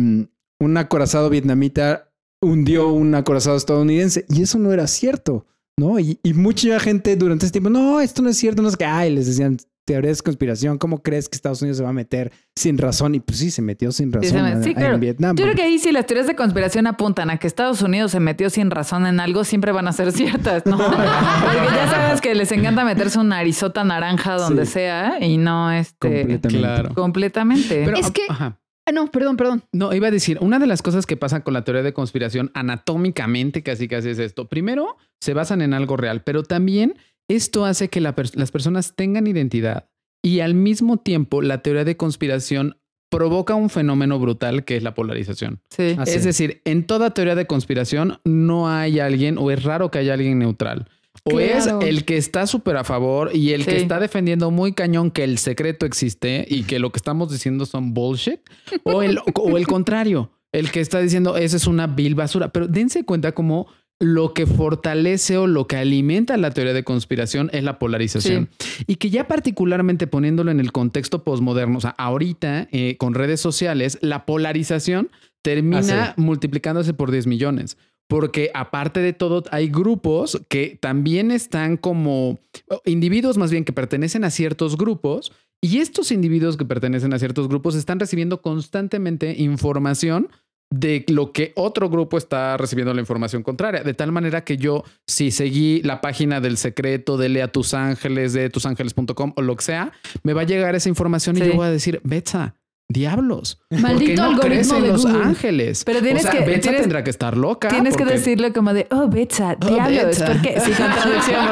un 0.60 0.78
acorazado 0.78 1.30
vietnamita 1.30 2.12
hundió 2.42 2.90
un 2.90 3.14
acorazado 3.16 3.58
estadounidense 3.58 4.26
y 4.30 4.42
eso 4.42 4.58
no 4.60 4.72
era 4.74 4.88
cierto. 4.88 5.46
¿no? 5.80 6.00
Y, 6.00 6.20
y 6.24 6.34
mucha 6.34 6.80
gente 6.80 7.16
durante 7.16 7.46
ese 7.46 7.52
tiempo, 7.54 7.70
no, 7.70 8.02
esto 8.02 8.24
no 8.24 8.30
es 8.30 8.38
cierto, 8.38 8.64
no 8.64 8.70
es 8.70 8.78
que, 8.78 8.86
ay, 8.86 9.14
les 9.14 9.28
decían 9.28 9.58
teorías 9.88 10.18
de 10.18 10.24
conspiración, 10.24 10.78
¿cómo 10.78 11.02
crees 11.02 11.30
que 11.30 11.36
Estados 11.38 11.62
Unidos 11.62 11.78
se 11.78 11.84
va 11.84 11.90
a 11.90 11.94
meter 11.94 12.34
sin 12.58 12.78
razón? 12.78 13.16
Y 13.16 13.22
pues 13.22 13.38
sí, 13.40 13.52
se 13.52 13.62
metió 13.62 13.92
sin 13.94 14.12
razón 14.12 14.44
me- 14.44 14.62
sí, 14.64 14.72
a- 14.72 14.74
claro. 14.76 14.96
en 14.96 15.00
Vietnam. 15.00 15.36
Yo 15.38 15.46
creo 15.46 15.56
que 15.56 15.64
ahí 15.64 15.80
si 15.80 15.94
las 15.94 16.06
teorías 16.06 16.28
de 16.28 16.36
conspiración 16.36 16.88
apuntan 16.88 17.30
a 17.30 17.38
que 17.38 17.48
Estados 17.48 17.82
Unidos 17.82 18.12
se 18.12 18.20
metió 18.20 18.50
sin 18.50 18.70
razón 18.70 19.08
en 19.08 19.22
algo, 19.22 19.46
siempre 19.46 19.72
van 19.72 19.88
a 19.88 19.94
ser 19.94 20.12
ciertas, 20.52 20.66
¿no? 20.66 20.78
Porque 20.78 21.68
ya 21.74 21.88
sabes 21.90 22.20
que 22.22 22.36
les 22.36 22.52
encanta 22.52 22.84
meterse 22.84 23.18
un 23.18 23.30
narizota 23.30 23.84
naranja 23.86 24.36
donde 24.36 24.66
Sí. 24.66 24.74
sea 24.74 25.18
y 25.26 25.38
no 25.38 25.72
este 25.72 25.98
Completamente. 26.20 26.48
Claro. 26.60 26.94
completamente. 26.94 27.84
Pero, 27.86 27.98
Es 27.98 28.12
que- 28.12 28.26
ajá. 28.28 28.60
Ah, 28.86 28.92
No, 28.94 29.08
perdón, 29.12 29.36
perdón. 29.38 29.64
No, 29.74 29.94
iba 29.94 30.08
a 30.08 30.12
decir, 30.12 30.38
una 30.42 30.60
de 30.60 30.68
las 30.68 30.82
cosas 30.82 31.06
que 31.06 31.18
pasan 31.18 31.42
con 31.42 31.54
la 31.54 31.64
teoría 31.66 31.84
de 31.84 31.92
conspiración 31.94 32.52
anatómicamente 32.54 33.62
casi 33.64 33.88
casi 33.88 34.10
es 34.10 34.20
esto. 34.20 34.48
Primero, 34.48 34.96
se 35.22 35.34
basan 35.34 35.62
en 35.62 35.74
algo 35.74 35.98
real, 35.98 36.24
pero 36.24 36.44
también 36.44 36.96
esto 37.28 37.66
hace 37.66 37.90
que 37.90 38.02
la 38.02 38.16
las 38.34 38.52
personas 38.52 38.94
tengan 38.96 39.28
identidad 39.28 39.90
y 40.24 40.40
al 40.40 40.54
mismo 40.54 40.98
tiempo 40.98 41.42
la 41.42 41.62
teoría 41.62 41.84
de 41.86 41.98
conspiración 41.98 42.78
provoca 43.10 43.56
un 43.56 43.70
fenómeno 43.70 44.20
brutal 44.20 44.66
que 44.66 44.76
es 44.76 44.84
la 44.84 44.94
polarización. 44.94 45.62
Sí. 45.70 45.96
Ah, 45.98 46.04
Es 46.06 46.14
sí. 46.14 46.20
decir, 46.20 46.62
en 46.66 46.86
toda 46.86 47.12
teoría 47.14 47.36
de 47.36 47.48
conspiración 47.48 48.20
no 48.26 48.68
hay 48.70 49.00
alguien 49.00 49.38
o 49.38 49.50
es 49.52 49.64
raro 49.64 49.92
que 49.92 50.00
haya 50.00 50.14
alguien 50.14 50.40
neutral. 50.40 50.90
O 51.24 51.32
Claro. 51.32 51.82
es 51.82 51.88
el 51.88 52.06
que 52.06 52.18
está 52.18 52.46
súper 52.48 52.78
a 52.78 52.84
favor 52.84 53.32
y 53.34 53.52
el 53.54 53.66
que 53.66 53.78
está 53.78 54.00
defendiendo 54.00 54.52
muy 54.52 54.74
cañón 54.74 55.10
que 55.12 55.24
el 55.24 55.38
secreto 55.40 55.86
existe 55.86 56.46
y 56.48 56.64
que 56.64 56.80
lo 56.80 56.92
que 56.92 56.98
estamos 56.98 57.32
diciendo 57.32 57.66
son 57.66 57.94
bullshit. 57.94 58.40
O 58.84 59.02
el, 59.02 59.20
o 59.34 59.58
el 59.58 59.66
contrario, 59.68 60.32
el 60.52 60.70
que 60.72 60.80
está 60.80 61.00
diciendo 61.00 61.36
eso 61.38 61.58
es 61.58 61.66
una 61.66 61.88
vil 61.88 62.14
basura. 62.16 62.50
Pero 62.50 62.68
dense 62.68 63.04
cuenta 63.04 63.32
como 63.32 63.68
lo 64.00 64.34
que 64.34 64.46
fortalece 64.46 65.38
o 65.38 65.48
lo 65.48 65.66
que 65.68 65.76
alimenta 65.78 66.38
la 66.38 66.52
teoría 66.52 66.74
de 66.74 66.84
conspiración 66.84 67.50
es 67.54 67.64
la 67.64 67.80
polarización. 67.80 68.50
Y 68.86 68.96
que 68.98 69.10
ya 69.10 69.28
particularmente 69.28 70.06
poniéndolo 70.06 70.52
en 70.52 70.60
el 70.60 70.72
contexto 70.72 71.24
postmoderno, 71.24 71.80
o 71.80 71.82
sea, 71.82 71.96
ahorita 71.98 72.68
eh, 72.72 72.96
con 72.98 73.16
redes 73.16 73.42
sociales, 73.42 73.98
la 74.02 74.26
polarización 74.26 75.10
termina 75.42 75.80
Ah, 76.10 76.14
sí. 76.16 76.22
multiplicándose 76.22 76.94
por 76.94 77.10
10 77.12 77.26
millones. 77.28 77.78
Porque 78.08 78.52
aparte 78.54 79.00
de 79.02 79.14
todo, 79.14 79.44
hay 79.52 79.68
grupos 79.68 80.42
que 80.48 80.78
también 80.80 81.32
están 81.32 81.76
como 81.76 82.40
individuos 82.86 83.38
más 83.38 83.52
bien 83.52 83.66
que 83.66 83.74
pertenecen 83.74 84.24
a 84.24 84.30
ciertos 84.30 84.78
grupos 84.78 85.32
y 85.60 85.80
estos 85.80 86.12
individuos 86.12 86.56
que 86.56 86.64
pertenecen 86.66 87.14
a 87.14 87.20
ciertos 87.20 87.48
grupos 87.50 87.76
están 87.76 88.00
recibiendo 88.00 88.42
constantemente 88.42 89.36
información 89.42 90.30
de 90.70 91.06
lo 91.08 91.32
que 91.32 91.54
otro 91.56 91.90
grupo 91.90 92.18
está 92.18 92.58
recibiendo 92.58 92.94
la 92.94 93.00
información 93.00 93.44
contraria. 93.44 93.84
De 93.84 93.94
tal 93.94 94.12
manera 94.12 94.44
que 94.44 94.58
yo, 94.58 94.84
si 95.06 95.32
seguí 95.32 95.82
la 95.84 96.02
página 96.02 96.42
del 96.42 96.58
secreto 96.58 97.18
de 97.18 97.30
Lea 97.30 97.48
Tus 97.48 97.74
Ángeles, 97.74 98.34
de 98.34 98.50
tusangeles.com 98.50 99.34
o 99.36 99.42
lo 99.42 99.56
que 99.56 99.64
sea, 99.64 99.92
me 100.24 100.34
va 100.34 100.42
a 100.42 100.46
llegar 100.46 100.76
esa 100.76 100.90
información 100.90 101.38
y 101.38 101.40
yo 101.42 101.54
voy 101.54 101.68
a 101.68 101.72
decir, 101.72 102.02
Betsa, 102.04 102.56
diablos. 102.90 103.60
¿por 103.70 103.78
qué 103.78 103.84
Maldito 103.84 104.22
no 104.22 104.30
algoritmo 104.30 104.76
en 104.78 104.82
de 104.84 104.88
los 104.88 105.06
Google. 105.06 105.24
ángeles? 105.26 105.84
Pero 105.84 106.02
tienes 106.02 106.26
o 106.26 106.32
sea, 106.32 106.40
que- 106.40 106.46
Betsa 106.46 106.62
tienes- 106.70 106.82
tendrá 106.82 107.04
que 107.04 107.10
estar 107.10 107.36
loca. 107.36 107.68
Tienes 107.68 107.98
que 107.98 108.06
decirlo 108.06 108.54
como 108.54 108.74
de, 108.74 108.88
oh, 108.92 109.08
Betsa, 109.08 109.58
Oh, 109.62 109.66
diablos. 109.68 110.06
Betsa. 110.06 110.26
¿Por 110.28 110.42
qué? 110.42 110.60
Sí, 110.64 110.72
con 110.72 110.92
traducción. 110.94 111.46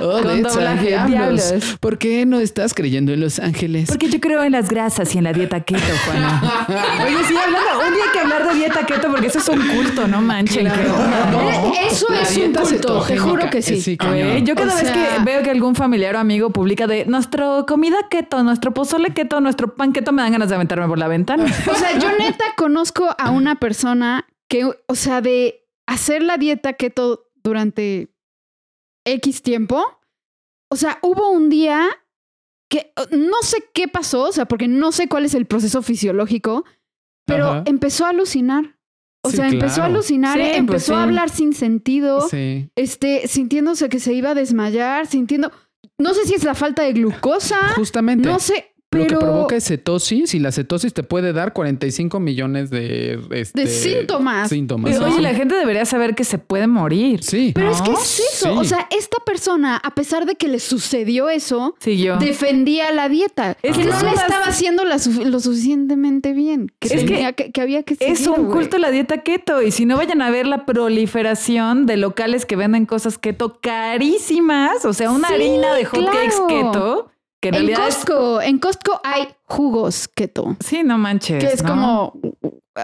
Oh, 0.00 0.22
Con 0.22 0.42
Betsa, 0.42 0.54
doblaje, 0.54 0.86
diablos. 0.86 1.10
diablos. 1.50 1.76
¿Por 1.78 1.98
qué 1.98 2.24
no 2.26 2.40
estás 2.40 2.72
creyendo 2.74 3.12
en 3.12 3.20
los 3.20 3.38
ángeles? 3.38 3.88
Porque 3.88 4.08
yo 4.08 4.18
creo 4.20 4.42
en 4.44 4.52
las 4.52 4.68
grasas 4.70 5.14
y 5.14 5.18
en 5.18 5.24
la 5.24 5.32
dieta 5.32 5.60
keto, 5.60 5.80
Juana. 6.06 6.40
Oye, 7.06 7.16
sí, 7.28 7.34
hablando, 7.36 7.86
un 7.88 7.94
día 7.94 8.04
hay 8.04 8.10
que 8.12 8.18
hablar 8.20 8.48
de 8.48 8.54
dieta 8.54 8.86
keto 8.86 9.08
porque 9.10 9.26
eso 9.26 9.38
es 9.40 9.48
un 9.48 9.60
culto, 9.68 10.08
no 10.08 10.22
manchen. 10.22 10.66
Claro. 10.66 10.82
qué 10.82 10.90
onda, 10.90 11.30
¿no? 11.30 11.42
No, 11.42 11.72
Eso 11.90 12.06
la 12.10 12.22
es 12.22 12.36
un 12.36 12.52
culto, 12.54 13.02
te 13.02 13.18
juro 13.18 13.50
que 13.50 13.60
sí. 13.62 13.96
yo 14.44 14.54
cada 14.54 14.72
O 14.72 14.76
vez 14.76 14.90
que 14.90 15.06
veo 15.24 15.42
que 15.42 15.50
algún 15.50 15.74
familiar 15.74 16.16
o 16.16 16.18
amigo 16.18 16.50
publica 16.50 16.86
de 16.86 17.04
nuestro 17.04 17.66
comida 17.66 17.96
keto, 18.10 18.42
nuestro 18.42 18.72
pozole 18.72 19.10
keto, 19.12 19.40
nuestro 19.40 19.74
pan 19.74 19.92
keto, 19.92 20.12
me 20.12 20.22
dan 20.22 20.32
ganas 20.32 20.48
de 20.48 20.61
aventarme 20.62 20.88
por 20.88 20.98
la 20.98 21.08
ventana. 21.08 21.44
O 21.70 21.74
sea, 21.74 21.98
yo 21.98 22.16
neta 22.18 22.44
conozco 22.56 23.14
a 23.18 23.30
una 23.30 23.56
persona 23.56 24.26
que, 24.48 24.64
o 24.64 24.94
sea, 24.94 25.20
de 25.20 25.66
hacer 25.86 26.22
la 26.22 26.36
dieta 26.36 26.74
keto 26.74 27.30
durante 27.42 28.12
X 29.04 29.42
tiempo. 29.42 29.84
O 30.70 30.76
sea, 30.76 30.98
hubo 31.02 31.30
un 31.30 31.50
día 31.50 31.88
que 32.70 32.92
no 33.10 33.36
sé 33.42 33.64
qué 33.74 33.88
pasó, 33.88 34.28
o 34.28 34.32
sea, 34.32 34.46
porque 34.46 34.68
no 34.68 34.92
sé 34.92 35.08
cuál 35.08 35.24
es 35.26 35.34
el 35.34 35.46
proceso 35.46 35.82
fisiológico, 35.82 36.64
pero 37.26 37.48
Ajá. 37.48 37.62
empezó 37.66 38.06
a 38.06 38.10
alucinar. 38.10 38.78
O 39.24 39.30
Sí, 39.30 39.36
sea, 39.36 39.48
empezó 39.48 39.82
a 39.82 39.86
alucinar, 39.86 40.36
Sí, 40.36 40.42
pues 40.44 40.56
empezó 40.56 40.96
a 40.96 41.02
hablar 41.04 41.30
sin 41.30 41.52
sentido, 41.52 42.26
este, 42.74 43.28
sintiéndose 43.28 43.88
que 43.88 44.00
se 44.00 44.14
iba 44.14 44.30
a 44.30 44.34
desmayar, 44.34 45.06
sintiendo, 45.06 45.52
no 45.96 46.12
sé 46.14 46.24
si 46.26 46.34
es 46.34 46.42
la 46.42 46.54
falta 46.56 46.82
de 46.82 46.92
glucosa, 46.92 47.56
Justamente. 47.76 48.28
no 48.28 48.40
sé, 48.40 48.71
Lo 48.92 49.06
que 49.06 49.16
provoca 49.16 49.56
es 49.56 49.64
cetosis 49.66 50.34
y 50.34 50.38
la 50.38 50.52
cetosis 50.52 50.92
te 50.92 51.02
puede 51.02 51.32
dar 51.32 51.52
45 51.52 52.20
millones 52.20 52.70
de, 52.70 53.18
este, 53.30 53.62
de 53.62 53.66
síntomas. 53.66 54.48
síntomas. 54.50 54.92
Pero, 54.92 55.06
oye, 55.10 55.20
la 55.22 55.34
gente 55.34 55.54
debería 55.54 55.84
saber 55.86 56.14
que 56.14 56.24
se 56.24 56.38
puede 56.38 56.66
morir. 56.66 57.22
Sí. 57.22 57.52
Pero 57.54 57.70
es 57.72 57.80
que 57.82 57.90
¿No? 57.90 57.98
es 57.98 58.20
eso. 58.34 58.52
Sí. 58.52 58.58
O 58.58 58.64
sea, 58.64 58.86
esta 58.96 59.18
persona, 59.24 59.76
a 59.82 59.94
pesar 59.94 60.26
de 60.26 60.34
que 60.34 60.48
le 60.48 60.58
sucedió 60.60 61.28
eso, 61.30 61.74
Siguió. 61.78 62.16
defendía 62.18 62.92
la 62.92 63.08
dieta. 63.08 63.56
Es 63.62 63.76
que 63.78 63.84
no 63.84 63.96
es 63.96 64.02
le 64.02 64.10
estaba 64.10 64.44
haciendo 64.46 64.84
la 64.84 64.98
su- 64.98 65.24
lo 65.24 65.40
suficientemente 65.40 66.32
bien. 66.32 66.70
Que, 66.78 66.88
Es 66.88 67.00
que 67.02 67.08
tenía 67.08 67.32
que, 67.32 67.50
que 67.50 67.60
había 67.60 67.82
que 67.82 67.94
Es 67.98 68.18
seguir, 68.20 68.28
un 68.30 68.46
güey. 68.46 68.58
culto 68.58 68.78
la 68.78 68.90
dieta 68.90 69.18
keto. 69.22 69.62
Y 69.62 69.70
si 69.70 69.86
no 69.86 69.96
vayan 69.96 70.20
a 70.22 70.30
ver 70.30 70.46
la 70.46 70.66
proliferación 70.66 71.86
de 71.86 71.96
locales 71.96 72.46
que 72.46 72.56
venden 72.56 72.86
cosas 72.86 73.18
keto 73.18 73.58
carísimas, 73.60 74.84
o 74.84 74.92
sea, 74.92 75.10
una 75.10 75.28
Sí, 75.28 75.34
harina 75.34 75.74
de 75.74 75.84
hotcakes 75.84 76.36
claro. 76.46 76.46
keto, 76.72 77.11
que 77.42 77.48
en, 77.48 77.54
En 77.56 77.60
realidad 77.66 77.88
es- 77.88 77.96
Costco, 77.96 78.40
en 78.40 78.58
Costco 78.58 79.00
hay 79.04 79.26
jugos 79.44 80.08
keto. 80.08 80.56
Sí, 80.60 80.82
no 80.84 80.96
manches. 80.96 81.42
Que 81.44 81.52
es 81.52 81.62
¿no? 81.62 81.68
como, 81.68 82.20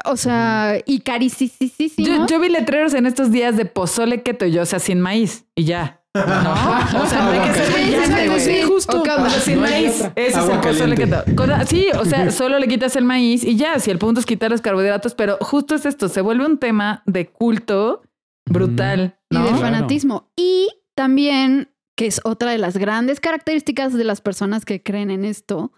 o 0.04 0.16
sea, 0.16 0.78
y 0.84 1.00
carísimos. 1.00 1.52
Yo, 1.96 2.26
yo 2.26 2.40
vi 2.40 2.48
letreros 2.50 2.92
en 2.94 3.06
estos 3.06 3.30
días 3.30 3.56
de 3.56 3.64
pozole 3.64 4.22
keto 4.22 4.44
y 4.46 4.52
yo, 4.52 4.62
o 4.62 4.66
sea, 4.66 4.80
sin 4.80 5.00
maíz 5.00 5.46
y 5.54 5.64
ya. 5.64 5.94
¿No? 6.14 6.22
O 6.22 7.06
sea, 7.06 7.22
no 7.22 7.30
hay 7.30 7.48
que 7.48 7.54
ser 7.54 7.66
Sí, 7.66 7.72
brillante, 7.74 8.62
justo. 8.64 9.02
sin 9.44 9.60
maíz. 9.60 10.04
Ese 10.16 10.40
es 10.40 10.48
el 10.48 10.58
pozole 10.60 10.96
keto. 10.96 11.22
Con- 11.36 11.66
Sí, 11.66 11.86
o 11.96 12.04
sea, 12.04 12.28
solo 12.32 12.58
le 12.58 12.66
quitas 12.66 12.96
el 12.96 13.04
maíz 13.04 13.44
y 13.44 13.54
ya. 13.56 13.78
Si 13.78 13.90
el 13.92 13.98
punto 13.98 14.18
es 14.18 14.26
quitar 14.26 14.50
los 14.50 14.60
carbohidratos, 14.60 15.14
pero 15.14 15.38
justo 15.40 15.76
es 15.76 15.86
esto, 15.86 16.08
se 16.08 16.20
vuelve 16.20 16.44
un 16.44 16.58
tema 16.58 17.02
de 17.06 17.28
culto 17.28 18.02
brutal. 18.46 19.16
y 19.30 19.36
¿no? 19.36 19.44
de 19.44 19.54
fanatismo. 19.54 20.28
Y 20.36 20.68
también, 20.96 21.68
que 21.98 22.06
es 22.06 22.20
otra 22.22 22.52
de 22.52 22.58
las 22.58 22.76
grandes 22.76 23.18
características 23.18 23.92
de 23.92 24.04
las 24.04 24.20
personas 24.20 24.64
que 24.64 24.80
creen 24.80 25.10
en 25.10 25.24
esto, 25.24 25.72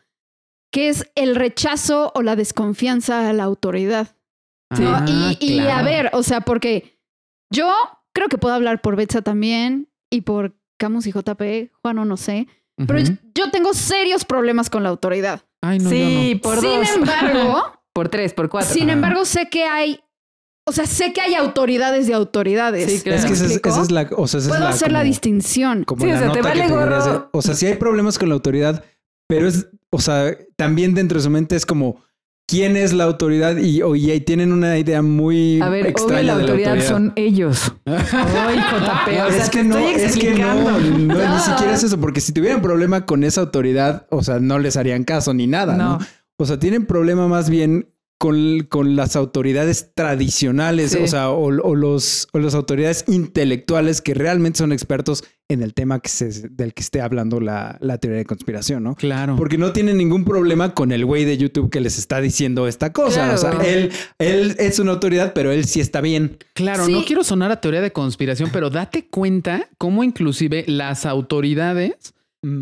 que 0.70 0.90
es 0.90 1.10
el 1.14 1.34
rechazo 1.34 2.12
o 2.14 2.20
la 2.20 2.36
desconfianza 2.36 3.26
a 3.30 3.32
la 3.32 3.44
autoridad. 3.44 4.18
Ah, 4.68 5.06
y, 5.08 5.38
y 5.40 5.60
a 5.60 5.82
ver, 5.82 6.10
o 6.12 6.22
sea, 6.22 6.42
porque 6.42 7.00
yo 7.50 7.72
creo 8.12 8.28
que 8.28 8.36
puedo 8.36 8.54
hablar 8.54 8.82
por 8.82 8.96
Betsa 8.96 9.22
también 9.22 9.88
y 10.10 10.20
por 10.20 10.54
Camus 10.78 11.06
y 11.06 11.12
JP, 11.12 11.72
Juan 11.80 11.98
o 11.98 12.04
no 12.04 12.18
sé, 12.18 12.48
pero 12.86 12.98
yo 13.34 13.50
tengo 13.50 13.72
serios 13.72 14.26
problemas 14.26 14.68
con 14.68 14.82
la 14.82 14.90
autoridad. 14.90 15.40
Ay, 15.62 15.78
no, 15.78 15.88
sí, 15.88 16.32
yo 16.32 16.34
no. 16.34 16.40
por 16.42 16.60
Sin 16.60 16.80
dos. 16.80 16.96
embargo, 16.96 17.80
por 17.94 18.10
tres, 18.10 18.34
por 18.34 18.50
cuatro. 18.50 18.74
sin 18.74 18.90
embargo, 18.90 19.24
sé 19.24 19.48
que 19.48 19.64
hay, 19.64 20.04
o 20.66 20.72
sea, 20.72 20.86
sé 20.86 21.12
que 21.12 21.20
hay 21.20 21.34
autoridades 21.34 22.06
de 22.06 22.14
autoridades. 22.14 22.90
Sí, 22.90 23.00
claro. 23.00 23.18
Es 23.18 23.24
que 23.26 23.32
esa 23.32 23.42
¿Me 23.42 23.46
es, 23.48 23.52
explico? 23.56 23.68
esa 23.70 23.82
es 23.82 23.90
la, 23.90 24.08
o 24.16 24.26
sea, 24.28 24.38
esa 24.38 24.46
es 24.46 24.48
Puedo 24.48 24.64
la 24.64 24.70
hacer 24.70 24.92
la 24.92 24.98
como- 25.00 25.08
distinción. 25.08 25.84
como 25.84 26.04
Sí, 26.04 26.10
o 26.10 26.12
la 26.14 26.18
sea, 26.20 26.32
te 26.32 26.38
nota 26.38 26.48
vale 26.48 26.68
gorro. 26.68 27.28
O 27.32 27.42
sea, 27.42 27.54
sí 27.54 27.66
hay 27.66 27.74
problemas 27.74 28.18
con 28.18 28.28
la 28.28 28.34
autoridad, 28.34 28.84
pero 29.28 29.48
es, 29.48 29.68
o 29.90 30.00
sea, 30.00 30.36
también 30.56 30.94
dentro 30.94 31.18
de 31.18 31.24
su 31.24 31.30
mente 31.30 31.56
es 31.56 31.66
como 31.66 32.02
quién 32.46 32.76
es 32.76 32.92
la 32.92 33.04
autoridad 33.04 33.56
y, 33.58 33.80
o- 33.82 33.94
y 33.94 34.10
ahí 34.10 34.20
tienen 34.20 34.52
una 34.52 34.76
idea 34.76 35.02
muy 35.02 35.60
A 35.60 35.68
ver, 35.68 35.82
obvio 35.82 35.90
extraña 35.90 36.22
la 36.22 36.36
de 36.36 36.42
la 36.42 36.48
autoridad, 36.50 36.70
autoridad. 36.72 36.88
son 36.90 37.12
ellos. 37.16 37.72
Ay, 37.86 38.58
JP, 38.58 39.08
o 39.26 39.30
sea, 39.30 39.42
es 39.44 39.50
que 39.50 39.62
no, 39.64 39.78
estoy 39.78 40.02
es 40.02 40.16
que 40.16 40.30
no, 40.34 40.36
explicando. 40.36 40.70
no, 40.72 41.14
No. 41.14 41.34
ni 41.34 41.40
siquiera 41.40 41.74
es 41.74 41.84
eso, 41.84 42.00
porque 42.00 42.20
si 42.20 42.32
tuvieran 42.32 42.60
problema 42.60 43.06
con 43.06 43.22
esa 43.24 43.40
autoridad, 43.42 44.06
o 44.10 44.22
sea, 44.24 44.40
no 44.40 44.58
les 44.58 44.76
harían 44.76 45.04
caso 45.04 45.32
ni 45.32 45.46
nada, 45.46 45.76
¿no? 45.76 45.98
No. 45.98 46.06
O 46.38 46.44
sea, 46.46 46.58
tienen 46.58 46.86
problema 46.86 47.28
más 47.28 47.50
bien 47.50 47.88
con, 48.20 48.66
con 48.68 48.96
las 48.96 49.16
autoridades 49.16 49.92
tradicionales, 49.94 50.90
Sí. 50.90 50.98
o 50.98 51.06
sea, 51.08 51.30
o, 51.30 51.44
o 51.46 51.74
los, 51.74 52.28
o 52.34 52.38
las 52.38 52.54
autoridades 52.54 53.04
intelectuales 53.08 54.02
que 54.02 54.12
realmente 54.12 54.58
son 54.58 54.72
expertos 54.72 55.24
en 55.48 55.62
el 55.62 55.72
tema 55.72 56.00
que 56.00 56.10
se, 56.10 56.48
del 56.50 56.74
que 56.74 56.82
esté 56.82 57.00
hablando 57.00 57.40
la, 57.40 57.78
la 57.80 57.96
teoría 57.96 58.18
de 58.18 58.26
conspiración, 58.26 58.82
¿no? 58.82 58.94
Claro. 58.94 59.36
Porque 59.36 59.56
no 59.56 59.72
tienen 59.72 59.96
ningún 59.96 60.26
problema 60.26 60.74
con 60.74 60.92
el 60.92 61.06
güey 61.06 61.24
de 61.24 61.38
YouTube 61.38 61.70
que 61.70 61.80
les 61.80 61.96
está 61.96 62.20
diciendo 62.20 62.68
esta 62.68 62.92
cosa. 62.92 63.24
Claro. 63.24 63.34
O 63.34 63.38
sea, 63.38 63.52
él, 63.66 63.90
él 64.18 64.54
es 64.58 64.78
una 64.78 64.92
autoridad, 64.92 65.32
pero 65.32 65.50
él 65.50 65.64
sí 65.64 65.80
está 65.80 66.02
bien. 66.02 66.36
Claro, 66.52 66.84
Sí. 66.84 66.92
no 66.92 67.02
quiero 67.06 67.24
sonar 67.24 67.50
a 67.50 67.60
teoría 67.62 67.80
de 67.80 67.90
conspiración, 67.90 68.50
pero 68.52 68.68
date 68.68 69.06
cuenta 69.08 69.66
cómo 69.78 70.04
inclusive 70.04 70.64
las 70.68 71.06
autoridades. 71.06 71.94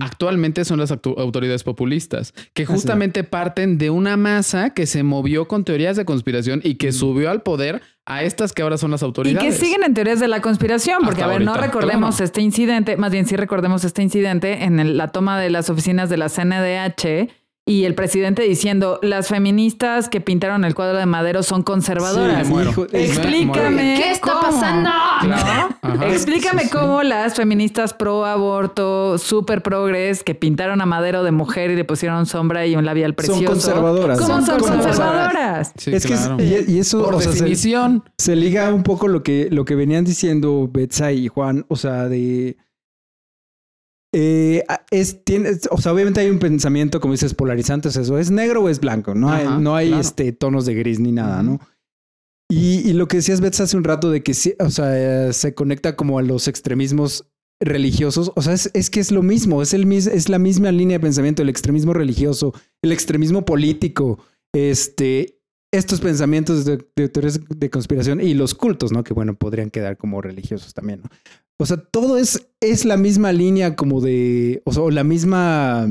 Actualmente 0.00 0.64
son 0.64 0.78
las 0.80 0.90
autoridades 0.90 1.62
populistas, 1.62 2.34
que 2.52 2.66
justamente 2.66 3.22
parten 3.24 3.78
de 3.78 3.90
una 3.90 4.16
masa 4.16 4.70
que 4.70 4.86
se 4.86 5.02
movió 5.02 5.46
con 5.46 5.64
teorías 5.64 5.96
de 5.96 6.04
conspiración 6.04 6.60
y 6.64 6.74
que 6.76 6.92
subió 6.92 7.30
al 7.30 7.42
poder 7.42 7.80
a 8.04 8.22
estas 8.22 8.52
que 8.52 8.62
ahora 8.62 8.78
son 8.78 8.90
las 8.90 9.02
Y 9.02 9.04
autoridades. 9.04 9.44
que 9.58 9.64
siguen 9.64 9.82
en 9.84 9.94
teorías 9.94 10.18
de 10.18 10.28
la 10.28 10.40
conspiración, 10.40 10.98
porque 11.04 11.20
Hasta 11.22 11.34
a 11.34 11.38
ver, 11.38 11.44
no 11.46 11.54
recordemos 11.54 12.16
claro. 12.16 12.24
este 12.24 12.40
incidente, 12.40 12.96
más 12.96 13.12
bien 13.12 13.26
sí 13.26 13.36
recordemos 13.36 13.84
este 13.84 14.02
incidente 14.02 14.64
en 14.64 14.80
el- 14.80 14.96
la 14.96 15.08
toma 15.08 15.38
de 15.38 15.50
las 15.50 15.68
oficinas 15.70 16.08
de 16.08 16.16
la 16.16 16.28
CNDH 16.28 17.28
y 17.68 17.84
el 17.84 17.94
presidente 17.94 18.42
diciendo, 18.42 18.98
las 19.02 19.28
feministas 19.28 20.08
que 20.08 20.20
pintaron 20.20 20.64
el 20.64 20.74
cuadro 20.74 20.96
de 20.98 21.04
Madero 21.06 21.42
son 21.42 21.62
conservadoras. 21.62 22.46
Sí, 22.46 22.52
muero. 22.52 22.70
hijo- 22.70 22.86
Explícame. 22.92 24.00
¿Qué 24.02 24.10
está 24.10 24.30
cómo. 24.32 24.40
pasando? 24.42 24.90
¿No? 25.24 26.04
Explícame 26.06 26.62
Sí, 26.62 26.68
sí. 26.68 26.72
cómo 26.76 27.02
las 27.02 27.34
feministas 27.34 27.92
pro 27.94 28.24
aborto, 28.24 29.18
super 29.18 29.62
progres, 29.62 30.22
que 30.24 30.34
pintaron 30.34 30.80
a 30.80 30.86
Madero 30.86 31.22
de 31.24 31.30
mujer 31.32 31.70
y 31.70 31.76
le 31.76 31.84
pusieron 31.84 32.26
sombra 32.26 32.66
y 32.66 32.74
un 32.76 32.84
labial 32.84 33.14
precioso. 33.14 33.40
Son 33.40 33.46
conservadoras. 33.54 34.18
¿Cómo 34.20 34.28
son, 34.40 34.46
Son 34.46 34.58
conservadoras? 34.60 35.72
Sí, 35.76 35.94
es 35.94 36.06
claro. 36.06 36.36
que 36.36 36.58
es- 36.60 36.68
y, 36.68 36.72
y 36.76 36.78
eso 36.78 37.02
Por 37.04 37.16
o 37.16 37.20
sea, 37.20 37.32
se- 37.32 37.38
definición. 37.38 38.04
se, 38.18 38.36
liga 38.36 38.72
un 38.72 38.82
poco 38.82 39.08
lo 39.08 39.22
que, 39.22 39.48
lo 39.50 39.64
que 39.64 39.74
venían 39.74 40.04
diciendo 40.04 40.68
Betsa 40.72 41.12
y 41.12 41.28
Juan, 41.28 41.64
o 41.68 41.76
sea, 41.76 42.08
de... 42.08 42.56
eh, 44.14 44.64
es, 44.90 45.24
tiene, 45.24 45.50
o 45.70 45.78
sea, 45.78 45.92
obviamente 45.92 46.20
hay 46.20 46.30
un 46.30 46.38
pensamiento, 46.38 47.00
como 47.00 47.12
dices, 47.12 47.34
polarizante, 47.34 47.88
eso 47.88 48.18
es 48.18 48.30
negro 48.30 48.62
o 48.62 48.68
es 48.68 48.80
blanco, 48.80 49.14
no 49.14 49.30
hay, 49.30 49.46
no 49.60 49.76
hay 49.76 49.88
claro. 49.88 50.00
este, 50.00 50.32
tonos 50.32 50.64
de 50.66 50.74
gris 50.74 50.98
ni 50.98 51.12
nada, 51.12 51.42
¿no? 51.42 51.60
Y, 52.50 52.88
y 52.88 52.94
lo 52.94 53.08
que 53.08 53.18
decías, 53.18 53.42
Bets, 53.42 53.60
hace 53.60 53.76
un 53.76 53.84
rato 53.84 54.10
de 54.10 54.22
que 54.22 54.32
sí, 54.32 54.54
o 54.58 54.70
sea, 54.70 55.32
se 55.34 55.54
conecta 55.54 55.96
como 55.96 56.18
a 56.18 56.22
los 56.22 56.48
extremismos 56.48 57.30
religiosos, 57.60 58.32
o 58.34 58.40
sea, 58.40 58.54
es, 58.54 58.70
es 58.72 58.88
que 58.88 59.00
es 59.00 59.12
lo 59.12 59.22
mismo, 59.22 59.60
es, 59.60 59.74
el, 59.74 59.90
es 59.92 60.28
la 60.30 60.38
misma 60.38 60.72
línea 60.72 60.96
de 60.96 61.02
pensamiento, 61.02 61.42
el 61.42 61.50
extremismo 61.50 61.92
religioso, 61.92 62.54
el 62.82 62.92
extremismo 62.92 63.44
político, 63.44 64.20
este, 64.54 65.38
estos 65.70 66.00
pensamientos 66.00 66.64
de, 66.64 66.78
de 66.96 67.08
teorías 67.10 67.40
de 67.48 67.68
conspiración 67.68 68.22
y 68.22 68.32
los 68.32 68.54
cultos, 68.54 68.92
¿no? 68.92 69.04
Que 69.04 69.12
bueno, 69.12 69.34
podrían 69.34 69.70
quedar 69.70 69.98
como 69.98 70.22
religiosos 70.22 70.72
también, 70.72 71.02
¿no? 71.02 71.10
O 71.60 71.66
sea, 71.66 71.76
todo 71.76 72.18
es, 72.18 72.48
es 72.60 72.84
la 72.84 72.96
misma 72.96 73.32
línea 73.32 73.74
como 73.76 74.00
de, 74.00 74.62
o 74.64 74.72
sea, 74.72 74.82
o 74.84 74.90
la 74.90 75.04
misma, 75.04 75.88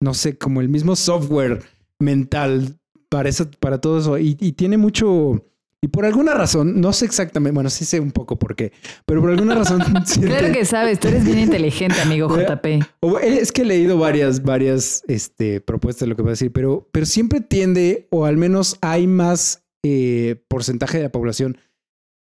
no 0.00 0.14
sé, 0.14 0.38
como 0.38 0.60
el 0.60 0.68
mismo 0.68 0.96
software 0.96 1.62
mental 1.98 2.78
para 3.08 3.28
eso, 3.28 3.48
para 3.60 3.78
todo 3.80 3.98
eso. 3.98 4.18
Y, 4.18 4.36
y 4.40 4.52
tiene 4.52 4.78
mucho, 4.78 5.44
y 5.82 5.88
por 5.88 6.04
alguna 6.06 6.32
razón, 6.34 6.80
no 6.80 6.92
sé 6.92 7.04
exactamente, 7.04 7.54
bueno, 7.54 7.68
sí 7.70 7.84
sé 7.84 8.00
un 8.00 8.12
poco 8.12 8.38
por 8.38 8.54
qué, 8.56 8.72
pero 9.04 9.20
por 9.20 9.30
alguna 9.30 9.54
razón 9.56 9.80
siente- 10.06 10.28
Claro 10.28 10.52
que 10.52 10.64
sabes, 10.64 10.98
tú 11.00 11.08
eres 11.08 11.24
bien 11.24 11.38
inteligente, 11.40 12.00
amigo 12.00 12.28
JP. 12.34 12.66
o- 13.00 13.18
es 13.18 13.52
que 13.52 13.62
he 13.62 13.66
leído 13.66 13.98
varias, 13.98 14.42
varias 14.42 15.02
este, 15.06 15.60
propuestas 15.60 16.00
de 16.02 16.06
lo 16.08 16.16
que 16.16 16.22
voy 16.22 16.30
a 16.30 16.32
decir, 16.32 16.52
pero, 16.52 16.88
pero 16.92 17.04
siempre 17.04 17.40
tiende, 17.40 18.06
o 18.10 18.24
al 18.24 18.36
menos 18.38 18.78
hay 18.80 19.06
más 19.06 19.64
eh, 19.82 20.42
porcentaje 20.48 20.98
de 20.98 21.04
la 21.04 21.12
población 21.12 21.58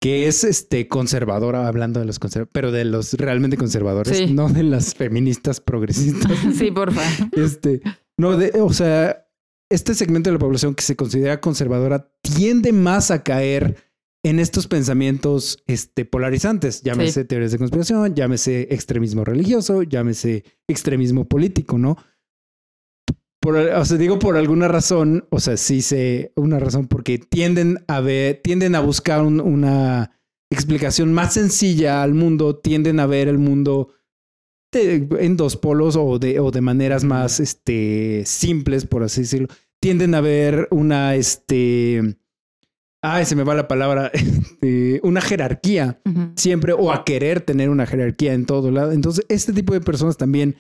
que 0.01 0.26
es 0.26 0.44
este 0.44 0.88
conservadora, 0.88 1.68
hablando 1.68 2.01
de 2.01 2.07
los 2.07 2.18
conservadores, 2.18 2.53
pero 2.53 2.72
de 2.72 2.84
los 2.84 3.12
realmente 3.14 3.57
conservadores, 3.57 4.16
Sí. 4.16 4.32
no 4.32 4.48
de 4.48 4.62
las 4.62 4.94
feministas 4.94 5.61
progresistas. 5.61 6.32
Sí, 6.55 6.70
porfa. 6.70 7.03
Este, 7.32 7.82
no, 8.18 8.36
de, 8.36 8.53
o 8.61 8.72
sea, 8.72 9.26
este 9.70 9.94
segmento 9.94 10.30
de 10.30 10.34
la 10.34 10.38
población 10.40 10.74
que 10.74 10.82
se 10.82 10.96
considera 10.96 11.40
conservadora 11.40 12.11
tiende 12.22 12.72
más 12.72 13.11
a 13.11 13.22
caer 13.22 13.76
en 14.22 14.38
estos 14.38 14.66
pensamientos 14.66 15.62
este, 15.66 16.05
polarizantes. 16.05 16.82
Llámese 16.82 17.24
teorías 17.24 17.53
de 17.53 17.59
conspiración, 17.59 18.14
llámese 18.14 18.68
extremismo 18.70 19.24
religioso, 19.24 19.82
llámese 19.82 20.44
extremismo 20.68 21.26
político, 21.26 21.78
¿no? 21.78 21.96
Por, 23.41 23.57
o 23.57 23.84
sea, 23.84 23.97
digo 23.97 24.18
por 24.18 24.36
alguna 24.36 24.68
razón, 24.68 25.26
o 25.30 25.41
sea, 25.41 25.57
sí 25.57 25.80
sé 25.82 26.32
una 26.36 26.59
razón 26.59 26.86
porque 26.88 27.18
tienden 27.18 27.82
a 27.88 28.01
ver, 28.01 28.41
tienden 28.45 28.74
a 28.74 28.80
buscar 28.80 29.22
un- 29.22 29.41
una 29.41 30.11
explicación 30.53 31.12
más 31.14 31.34
sencilla 31.34 32.03
al 32.03 32.12
mundo, 32.12 32.57
tienden 32.59 33.01
a 33.01 33.07
ver 33.07 33.28
el 33.28 33.38
mundo 33.38 33.95
de- 34.72 35.09
en 35.20 35.36
dos 35.36 35.57
polos 35.57 35.97
o 35.97 36.18
de, 36.18 36.38
o 36.38 36.51
de 36.51 36.61
maneras 36.61 37.03
más 37.05 37.41
este, 37.41 38.22
simples, 38.26 38.84
por 38.86 39.03
así 39.05 39.22
decirlo. 39.22 39.49
Tienden 39.80 40.14
a 40.14 40.20
ver 40.20 40.68
una, 40.70 41.14
este, 41.14 42.16
ay, 43.03 43.24
se 43.24 43.36
me 43.36 43.45
va 43.45 43.55
la 43.55 43.68
palabra, 43.68 44.11
este, 44.12 45.01
una 45.03 45.22
jerarquía 45.22 46.01
siempre 46.36 46.74
o 46.74 46.93
a 46.93 47.05
querer 47.05 47.41
tener 47.41 47.70
una 47.70 47.86
jerarquía 47.86 48.34
en 48.34 48.45
todo 48.45 48.70
lado. 48.70 48.93
Entonces, 48.93 49.24
este 49.30 49.53
tipo 49.55 49.72
de 49.72 49.80
personas 49.80 50.18
también 50.18 50.57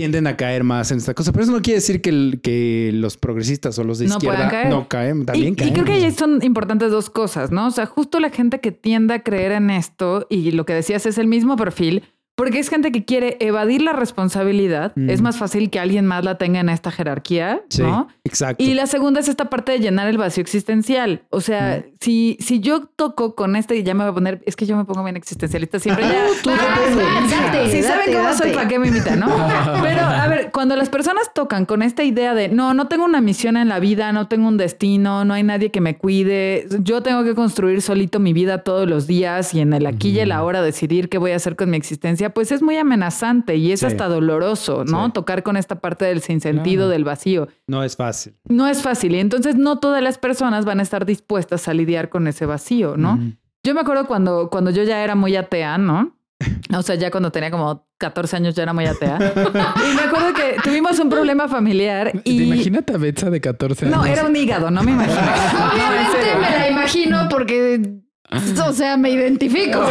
tienden 0.00 0.26
a 0.26 0.34
caer 0.34 0.64
más 0.64 0.90
en 0.92 0.96
esta 0.96 1.12
cosa. 1.12 1.30
Pero 1.30 1.42
eso 1.44 1.52
no 1.52 1.60
quiere 1.60 1.76
decir 1.80 2.00
que, 2.00 2.08
el- 2.08 2.40
que 2.42 2.90
los 2.94 3.18
progresistas 3.18 3.78
o 3.78 3.84
los 3.84 3.98
de 3.98 4.06
No 4.06 4.14
izquierda 4.14 4.48
caer. 4.48 4.70
no 4.70 4.88
caen, 4.88 5.22
Y, 5.22 5.24
también 5.26 5.52
y 5.52 5.56
caen. 5.56 5.72
creo 5.74 5.84
que 5.84 5.92
ahí 5.92 6.10
son 6.10 6.42
importantes 6.42 6.90
dos 6.90 7.10
cosas, 7.10 7.50
¿no? 7.50 7.66
O 7.66 7.70
sea, 7.70 7.84
justo 7.84 8.18
la 8.18 8.30
gente 8.30 8.60
que 8.60 8.72
tiende 8.72 9.12
a 9.12 9.22
creer 9.22 9.52
en 9.52 9.68
esto 9.68 10.26
y 10.30 10.52
lo 10.52 10.64
que 10.64 10.72
decías 10.72 11.04
es 11.04 11.18
el 11.18 11.26
mismo 11.26 11.56
perfil, 11.56 12.04
porque 12.34 12.58
es 12.58 12.70
gente 12.70 12.90
que 12.90 13.04
quiere 13.04 13.36
evadir 13.40 13.82
la 13.82 13.92
responsabilidad. 13.92 14.92
Mm. 14.96 15.10
Es 15.10 15.20
más 15.20 15.36
fácil 15.36 15.68
que 15.70 15.78
alguien 15.78 16.06
más 16.06 16.24
la 16.24 16.38
tenga 16.38 16.60
en 16.60 16.68
esta 16.68 16.90
jerarquía, 16.90 17.60
Sí, 17.68 17.82
¿no? 17.82 18.08
exacto. 18.24 18.62
Y 18.62 18.74
la 18.74 18.86
segunda 18.86 19.20
es 19.20 19.28
esta 19.28 19.50
parte 19.50 19.72
de 19.72 19.78
llenar 19.80 20.08
el 20.08 20.16
vacío 20.18 20.40
existencial. 20.40 21.22
O 21.30 21.40
sea, 21.40 21.84
si, 22.00 22.36
si 22.40 22.60
yo 22.60 22.82
toco 22.86 23.34
con 23.34 23.56
este, 23.56 23.76
y 23.76 23.82
ya 23.82 23.94
me 23.94 24.04
voy 24.04 24.10
a 24.12 24.14
poner, 24.14 24.42
es 24.46 24.56
que 24.56 24.64
yo 24.66 24.76
me 24.76 24.84
pongo 24.84 25.02
bien 25.04 25.16
existencialista 25.16 25.78
siempre. 25.78 26.04
Ya, 26.06 26.26
Tú, 26.42 26.50
date, 26.50 27.70
si 27.70 27.82
saben 27.82 28.06
date, 28.06 28.12
cómo 28.16 28.32
soy, 28.32 28.46
date. 28.46 28.54
¿para 28.54 28.68
qué 28.68 28.78
me 28.78 28.88
invitan, 28.88 29.20
no? 29.20 29.26
Pero 29.82 30.00
a 30.00 30.26
ver, 30.28 30.50
cuando 30.50 30.76
las 30.76 30.88
personas 30.88 31.32
tocan 31.34 31.66
con 31.66 31.82
esta 31.82 32.04
idea 32.04 32.34
de 32.34 32.48
no, 32.48 32.74
no 32.74 32.88
tengo 32.88 33.04
una 33.04 33.20
misión 33.20 33.56
en 33.56 33.68
la 33.68 33.78
vida, 33.80 34.12
no 34.12 34.28
tengo 34.28 34.48
un 34.48 34.56
destino, 34.56 35.24
no 35.24 35.34
hay 35.34 35.42
nadie 35.42 35.70
que 35.70 35.80
me 35.80 35.96
cuide, 35.96 36.66
yo 36.80 37.02
tengo 37.02 37.24
que 37.24 37.34
construir 37.34 37.82
solito 37.82 38.18
mi 38.18 38.32
vida 38.32 38.58
todos 38.64 38.88
los 38.88 39.06
días 39.06 39.52
y 39.54 39.60
en 39.60 39.72
el 39.72 39.86
aquí 39.86 40.10
y 40.10 40.20
el 40.20 40.32
ahora 40.32 40.62
decidir 40.62 41.08
qué 41.08 41.18
voy 41.18 41.32
a 41.32 41.36
hacer 41.36 41.56
con 41.56 41.70
mi 41.70 41.76
existencia, 41.76 42.29
pues 42.30 42.52
es 42.52 42.62
muy 42.62 42.76
amenazante 42.76 43.56
y 43.56 43.72
es 43.72 43.80
Sí. 43.80 43.86
hasta 43.86 44.08
doloroso, 44.08 44.84
¿no? 44.84 45.06
Sí. 45.06 45.12
Tocar 45.12 45.42
con 45.42 45.56
esta 45.56 45.80
parte 45.80 46.04
del 46.04 46.20
sinsentido, 46.22 46.82
Claro. 46.84 46.88
del 46.90 47.04
vacío. 47.04 47.48
No 47.66 47.82
es 47.82 47.96
fácil. 47.96 48.34
No 48.48 48.66
es 48.66 48.82
fácil 48.82 49.14
y 49.14 49.20
entonces 49.20 49.56
no 49.56 49.78
todas 49.78 50.02
las 50.02 50.18
personas 50.18 50.64
van 50.64 50.80
a 50.80 50.82
estar 50.82 51.06
dispuestas 51.06 51.68
a 51.68 51.74
lidiar 51.74 52.08
con 52.08 52.26
ese 52.26 52.46
vacío, 52.46 52.96
¿no? 52.96 53.18
Yo 53.62 53.74
me 53.74 53.80
acuerdo 53.80 54.06
cuando, 54.06 54.48
cuando 54.50 54.70
yo 54.70 54.82
ya 54.84 55.02
era 55.04 55.14
muy 55.14 55.36
atea, 55.36 55.76
¿no? 55.78 56.16
O 56.74 56.82
sea, 56.82 56.94
ya 56.94 57.10
cuando 57.10 57.30
tenía 57.30 57.50
como 57.50 57.86
14 57.98 58.36
años 58.36 58.54
ya 58.54 58.62
era 58.62 58.72
muy 58.72 58.86
atea. 58.86 59.18
Y 59.90 59.94
me 59.94 60.02
acuerdo 60.02 60.32
que 60.32 60.56
tuvimos 60.64 60.98
un 60.98 61.10
problema 61.10 61.48
familiar 61.48 62.12
¿Te 62.12 62.30
y... 62.30 62.44
Imagínate 62.44 62.94
a 62.94 62.96
Betsa 62.96 63.28
de 63.28 63.40
14 63.42 63.86
años. 63.86 63.96
No, 63.98 64.06
era 64.06 64.24
un 64.24 64.34
hígado, 64.34 64.70
no 64.70 64.82
me 64.82 64.92
imagino. 64.92 65.20
No, 65.20 65.72
en 65.72 65.72
Obviamente 65.72 66.34
me 66.40 66.58
la 66.58 66.70
imagino 66.70 67.28
porque, 67.28 67.82
o 68.66 68.72
sea, 68.72 68.96
me 68.96 69.10
identifico. 69.10 69.80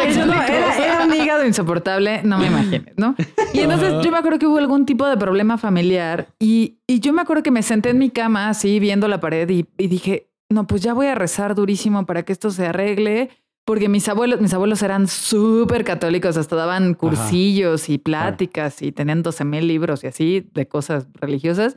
Era, 0.00 0.76
era 0.76 1.04
un 1.04 1.14
hígado 1.14 1.46
insoportable, 1.46 2.22
no 2.24 2.38
me 2.38 2.46
imagines, 2.46 2.94
¿no? 2.96 3.14
Y 3.52 3.60
entonces 3.60 3.94
yo 4.02 4.10
me 4.10 4.18
acuerdo 4.18 4.38
que 4.38 4.46
hubo 4.46 4.58
algún 4.58 4.86
tipo 4.86 5.06
de 5.06 5.16
problema 5.16 5.58
familiar 5.58 6.28
y, 6.38 6.78
y 6.86 7.00
yo 7.00 7.12
me 7.12 7.22
acuerdo 7.22 7.42
que 7.42 7.50
me 7.50 7.62
senté 7.62 7.90
en 7.90 7.98
mi 7.98 8.10
cama 8.10 8.48
así 8.48 8.80
viendo 8.80 9.08
la 9.08 9.20
pared 9.20 9.48
y, 9.48 9.66
y 9.78 9.88
dije, 9.88 10.30
no, 10.48 10.66
pues 10.66 10.82
ya 10.82 10.94
voy 10.94 11.06
a 11.06 11.14
rezar 11.14 11.54
durísimo 11.54 12.06
para 12.06 12.24
que 12.24 12.32
esto 12.32 12.50
se 12.50 12.66
arregle. 12.66 13.30
Porque 13.64 13.88
mis 13.88 14.08
abuelos, 14.08 14.40
mis 14.40 14.52
abuelos 14.52 14.82
eran 14.82 15.06
súper 15.06 15.84
católicos, 15.84 16.36
hasta 16.36 16.56
daban 16.56 16.94
cursillos 16.94 17.88
y 17.88 17.98
pláticas 17.98 18.82
y 18.82 18.90
tenían 18.90 19.22
12 19.22 19.44
mil 19.44 19.68
libros 19.68 20.02
y 20.02 20.08
así 20.08 20.50
de 20.54 20.66
cosas 20.66 21.06
religiosas. 21.14 21.76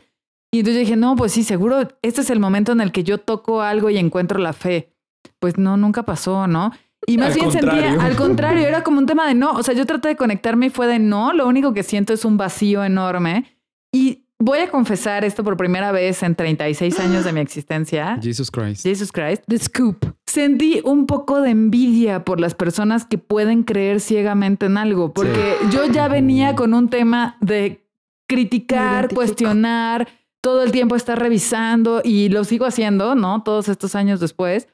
Y 0.52 0.60
entonces 0.60 0.76
yo 0.76 0.80
dije, 0.80 0.96
no, 0.96 1.16
pues 1.16 1.34
sí, 1.34 1.44
seguro 1.44 1.88
este 2.02 2.22
es 2.22 2.30
el 2.30 2.40
momento 2.40 2.72
en 2.72 2.82
el 2.82 2.92
que 2.92 3.04
yo 3.04 3.20
toco 3.20 3.62
algo 3.62 3.90
y 3.90 3.98
encuentro 3.98 4.40
la 4.40 4.54
fe. 4.54 4.93
Pues 5.40 5.58
no, 5.58 5.78
nunca 5.78 6.04
pasó, 6.04 6.48
¿no? 6.48 6.72
Y 7.06 7.18
más 7.18 7.30
Al 7.30 7.34
bien 7.34 7.50
contrario. 7.50 7.82
sentía, 7.82 8.06
al 8.06 8.16
contrario, 8.16 8.68
era 8.68 8.84
como 8.84 9.00
un 9.00 9.06
tema 9.06 9.28
de 9.28 9.34
no. 9.34 9.52
O 9.52 9.64
sea, 9.64 9.74
yo 9.74 9.86
traté 9.86 10.10
de 10.10 10.16
conectarme 10.16 10.68
y 10.68 10.70
fue 10.70 10.88
de 10.88 11.00
no. 11.00 11.34
Lo 11.34 11.48
único 11.48 11.74
que 11.74 11.84
siento 11.84 12.14
es 12.14 12.24
un 12.26 12.38
vacío 12.38 12.84
enorme. 12.84 13.46
Y 13.92 14.24
voy 14.40 14.60
a 14.60 14.70
confesar 14.70 15.24
esto 15.24 15.44
por 15.44 15.58
primera 15.58 15.92
vez 15.92 16.24
en 16.24 16.36
36 16.36 17.00
años 17.00 17.26
de 17.26 17.34
mi 17.34 17.40
existencia. 17.40 18.20
Jesus 18.22 18.50
Christ. 18.52 18.84
Jesus 18.84 19.12
Christ. 19.12 19.44
The 19.48 19.60
scoop. 19.60 20.06
Sentí 20.26 20.82
un 20.84 21.06
poco 21.06 21.42
de 21.42 21.52
envidia 21.52 22.26
por 22.26 22.40
las 22.40 22.56
personas 22.56 23.06
que 23.06 23.18
pueden 23.18 23.64
creer 23.64 24.00
ciegamente 24.00 24.66
en 24.66 24.78
algo, 24.78 25.14
porque 25.14 25.56
yo 25.72 25.86
ya 25.86 26.08
venía 26.08 26.56
con 26.56 26.74
un 26.74 26.90
tema 26.90 27.38
de 27.40 27.86
criticar, 28.28 29.14
cuestionar, 29.14 30.08
todo 30.42 30.64
el 30.64 30.72
tiempo 30.72 30.96
estar 30.96 31.20
revisando 31.20 32.02
y 32.04 32.30
lo 32.30 32.44
sigo 32.44 32.66
haciendo, 32.66 33.16
¿no? 33.16 33.44
Todos 33.44 33.70
estos 33.70 33.96
años 33.96 34.20
después. 34.20 34.68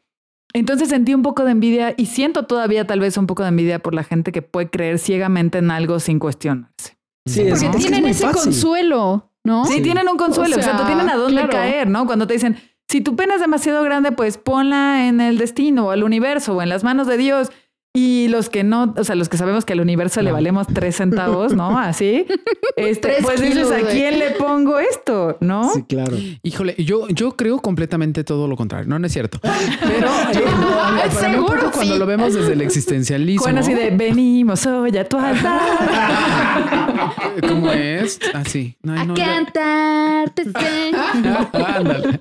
Entonces 0.54 0.90
sentí 0.90 1.14
un 1.14 1.22
poco 1.22 1.44
de 1.46 1.52
envidia 1.52 1.94
y 1.96 2.08
siento 2.08 2.46
todavía 2.46 2.86
tal 2.88 3.00
vez 3.00 3.18
un 3.18 3.28
poco 3.28 3.44
de 3.44 3.50
envidia 3.50 3.80
por 3.80 3.94
la 3.94 4.04
gente 4.04 4.32
que 4.32 4.42
puede 4.42 4.70
creer 4.70 4.98
ciegamente 5.00 5.60
en 5.60 5.70
algo 5.72 6.00
sin 6.00 6.18
cuestionarse. 6.20 6.98
Sí, 7.28 7.42
es, 7.42 7.50
Porque 7.50 7.66
es 7.66 7.72
que 7.72 7.78
es 7.78 7.84
tienen 7.86 8.06
ese 8.10 8.24
fácil. 8.26 8.42
consuelo, 8.46 9.32
¿no? 9.44 9.66
Sí, 9.66 9.82
tienen 9.82 10.08
un 10.10 10.18
consuelo, 10.18 10.56
o 10.56 10.60
O 10.60 10.62
sea, 10.62 10.78
tú 10.78 10.86
tienen 10.86 11.10
a 11.10 11.16
dónde 11.16 11.42
claro. 11.42 11.50
caer, 11.50 11.88
¿no? 11.88 12.06
Cuando 12.08 12.26
te 12.26 12.34
dicen, 12.34 12.58
si 12.88 13.02
tu 13.02 13.16
pena 13.16 13.36
es 13.36 13.42
demasiado 13.42 13.84
grande, 13.84 14.12
pues 14.12 14.38
ponla 14.40 15.08
en 15.08 15.22
el 15.22 15.38
destino 15.38 15.88
o 15.88 15.94
el 15.94 16.04
universo 16.04 16.56
o 16.56 16.62
en 16.64 16.70
las 16.70 16.84
manos 16.84 17.06
de 17.06 17.18
Dios. 17.18 17.52
Y 18.02 18.28
los 18.30 18.50
que 18.50 18.64
no, 18.64 18.94
o 18.96 19.04
sea, 19.04 19.16
los 19.16 19.28
que 19.28 19.36
sabemos 19.36 19.66
que 19.66 19.74
al 19.74 19.82
universo 19.82 20.22
le 20.22 20.32
valemos 20.32 20.68
tres 20.74 20.96
centavos, 20.96 21.54
¿no? 21.54 21.78
Así, 21.90 22.26
este, 22.78 23.08
Tres 23.10 23.20
pues 23.24 23.42
dices, 23.42 23.70
¿a 23.72 23.80
quién 23.90 24.20
le 24.20 24.32
pongo 24.32 24.80
esto? 24.80 25.36
¿no? 25.42 25.70
Sí, 25.74 25.84
claro. 25.84 26.16
Híjole, 26.42 26.76
yo, 26.78 27.10
yo 27.10 27.36
creo 27.36 27.60
completamente 27.60 28.24
todo 28.24 28.48
lo 28.48 28.56
contrario. 28.56 28.88
No, 28.88 28.98
no 29.00 29.06
es 29.08 29.12
cierto. 29.12 29.40
Pero 29.42 30.08
yo- 30.34 30.42
para 30.46 30.92
mí 30.94 31.02
un 31.04 31.12
Seguro 31.34 31.60
poco 31.60 31.72
cuando 31.74 31.94
sí. 31.96 32.00
lo 32.00 32.06
vemos 32.06 32.34
desde 32.34 32.54
el 32.54 32.62
existencialismo. 32.62 33.44
Juan 33.44 33.58
así 33.58 33.74
de, 33.74 33.90
venimos 33.92 34.66
hoy 34.66 34.98
a 34.98 35.04
tu 35.08 35.18
altar. 35.18 35.60
¿Cómo 37.48 37.72
es? 37.72 38.20
Así. 38.34 38.76
A 38.88 39.06
cantar. 39.14 40.30
te 40.32 40.46
sé. 40.46 40.92
Ándale. 41.54 42.20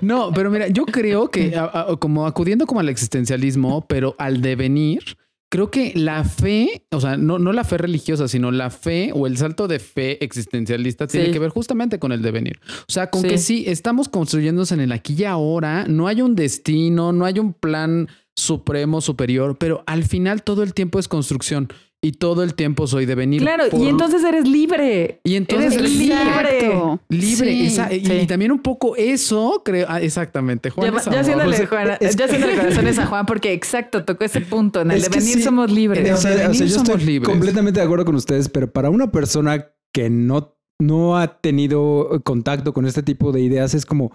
No, 0.00 0.32
pero 0.32 0.50
mira, 0.50 0.68
yo 0.68 0.84
creo 0.84 1.28
que 1.30 1.56
a- 1.56 1.64
a- 1.92 1.96
como 1.96 2.26
acudiendo 2.26 2.66
como 2.66 2.80
al 2.80 2.88
existencialismo, 2.88 3.84
pero 3.86 4.14
al 4.18 4.40
devenir, 4.40 5.11
creo 5.52 5.70
que 5.70 5.92
la 5.94 6.24
fe, 6.24 6.86
o 6.92 6.98
sea, 6.98 7.18
no, 7.18 7.38
no 7.38 7.52
la 7.52 7.62
fe 7.62 7.76
religiosa, 7.76 8.26
sino 8.26 8.50
la 8.50 8.70
fe 8.70 9.10
o 9.14 9.26
el 9.26 9.36
salto 9.36 9.68
de 9.68 9.80
fe 9.80 10.24
existencialista 10.24 11.06
tiene 11.06 11.30
que 11.30 11.38
ver 11.38 11.50
justamente 11.50 11.98
con 11.98 12.10
el 12.10 12.22
devenir. 12.22 12.58
O 12.88 12.90
sea, 12.90 13.10
con 13.10 13.20
Sí. 13.20 13.28
que 13.28 13.36
sí, 13.36 13.64
estamos 13.66 14.08
construyéndose 14.08 14.72
en 14.72 14.80
el 14.80 14.92
aquí 14.92 15.14
y 15.18 15.24
ahora, 15.24 15.84
no 15.86 16.08
hay 16.08 16.22
un 16.22 16.36
destino, 16.36 17.12
no 17.12 17.26
hay 17.26 17.38
un 17.38 17.52
plan 17.52 18.08
supremo, 18.34 19.02
superior, 19.02 19.58
pero 19.58 19.84
al 19.86 20.04
final 20.04 20.42
todo 20.42 20.62
el 20.62 20.72
tiempo 20.72 20.98
es 20.98 21.06
construcción. 21.06 21.68
Y 22.04 22.12
todo 22.12 22.42
el 22.42 22.54
tiempo 22.54 22.86
soy 22.88 23.06
de 23.06 23.14
venir. 23.14 23.40
Claro, 23.42 23.64
por- 23.70 23.80
y 23.80 23.86
entonces 23.88 24.24
eres 24.24 24.48
libre. 24.48 25.20
y 25.22 25.36
entonces 25.36 25.74
eres 25.74 25.86
eres 25.92 25.96
libre. 25.98 26.98
Libre. 27.08 27.50
Sí. 27.52 27.66
esa- 27.66 27.92
y, 27.92 28.04
Sí. 28.04 28.12
y 28.12 28.26
también 28.26 28.50
un 28.52 28.58
poco 28.60 28.96
eso, 28.96 29.62
creo, 29.64 29.86
ah, 29.88 30.00
exactamente. 30.00 30.70
Juan 30.70 30.92
Ya, 30.92 31.10
ya 31.12 31.20
haciéndole, 31.20 31.66
Juan- 31.66 31.96
es- 32.00 32.16
ya 32.16 32.24
haciéndole 32.24 32.56
corazones 32.56 32.98
a 32.98 33.06
Juan, 33.06 33.24
porque 33.26 33.52
exacto, 33.52 34.04
tocó 34.04 34.24
ese 34.24 34.40
punto. 34.40 34.80
En 34.80 34.90
el 34.90 34.96
Es 34.98 35.04
de 35.04 35.10
que 35.10 35.18
venir 35.20 35.34
sí, 35.36 35.42
somos 35.42 35.70
libres. 35.70 36.12
O 36.12 36.16
sea, 36.16 36.30
de 36.30 36.36
o 36.36 36.40
sea, 36.40 36.48
venir 36.48 36.62
yo 36.64 36.68
somos 36.74 36.88
estoy 36.88 37.04
libres. 37.06 37.28
completamente 37.28 37.80
de 37.80 37.86
acuerdo 37.86 38.04
con 38.04 38.16
ustedes, 38.16 38.48
pero 38.48 38.70
para 38.72 38.90
una 38.90 39.12
persona 39.12 39.68
que 39.94 40.10
no, 40.10 40.56
no 40.80 41.16
ha 41.16 41.40
tenido 41.40 42.20
contacto 42.24 42.72
con 42.72 42.86
este 42.86 43.02
tipo 43.04 43.30
de 43.30 43.42
ideas 43.42 43.74
es 43.74 43.86
como, 43.86 44.10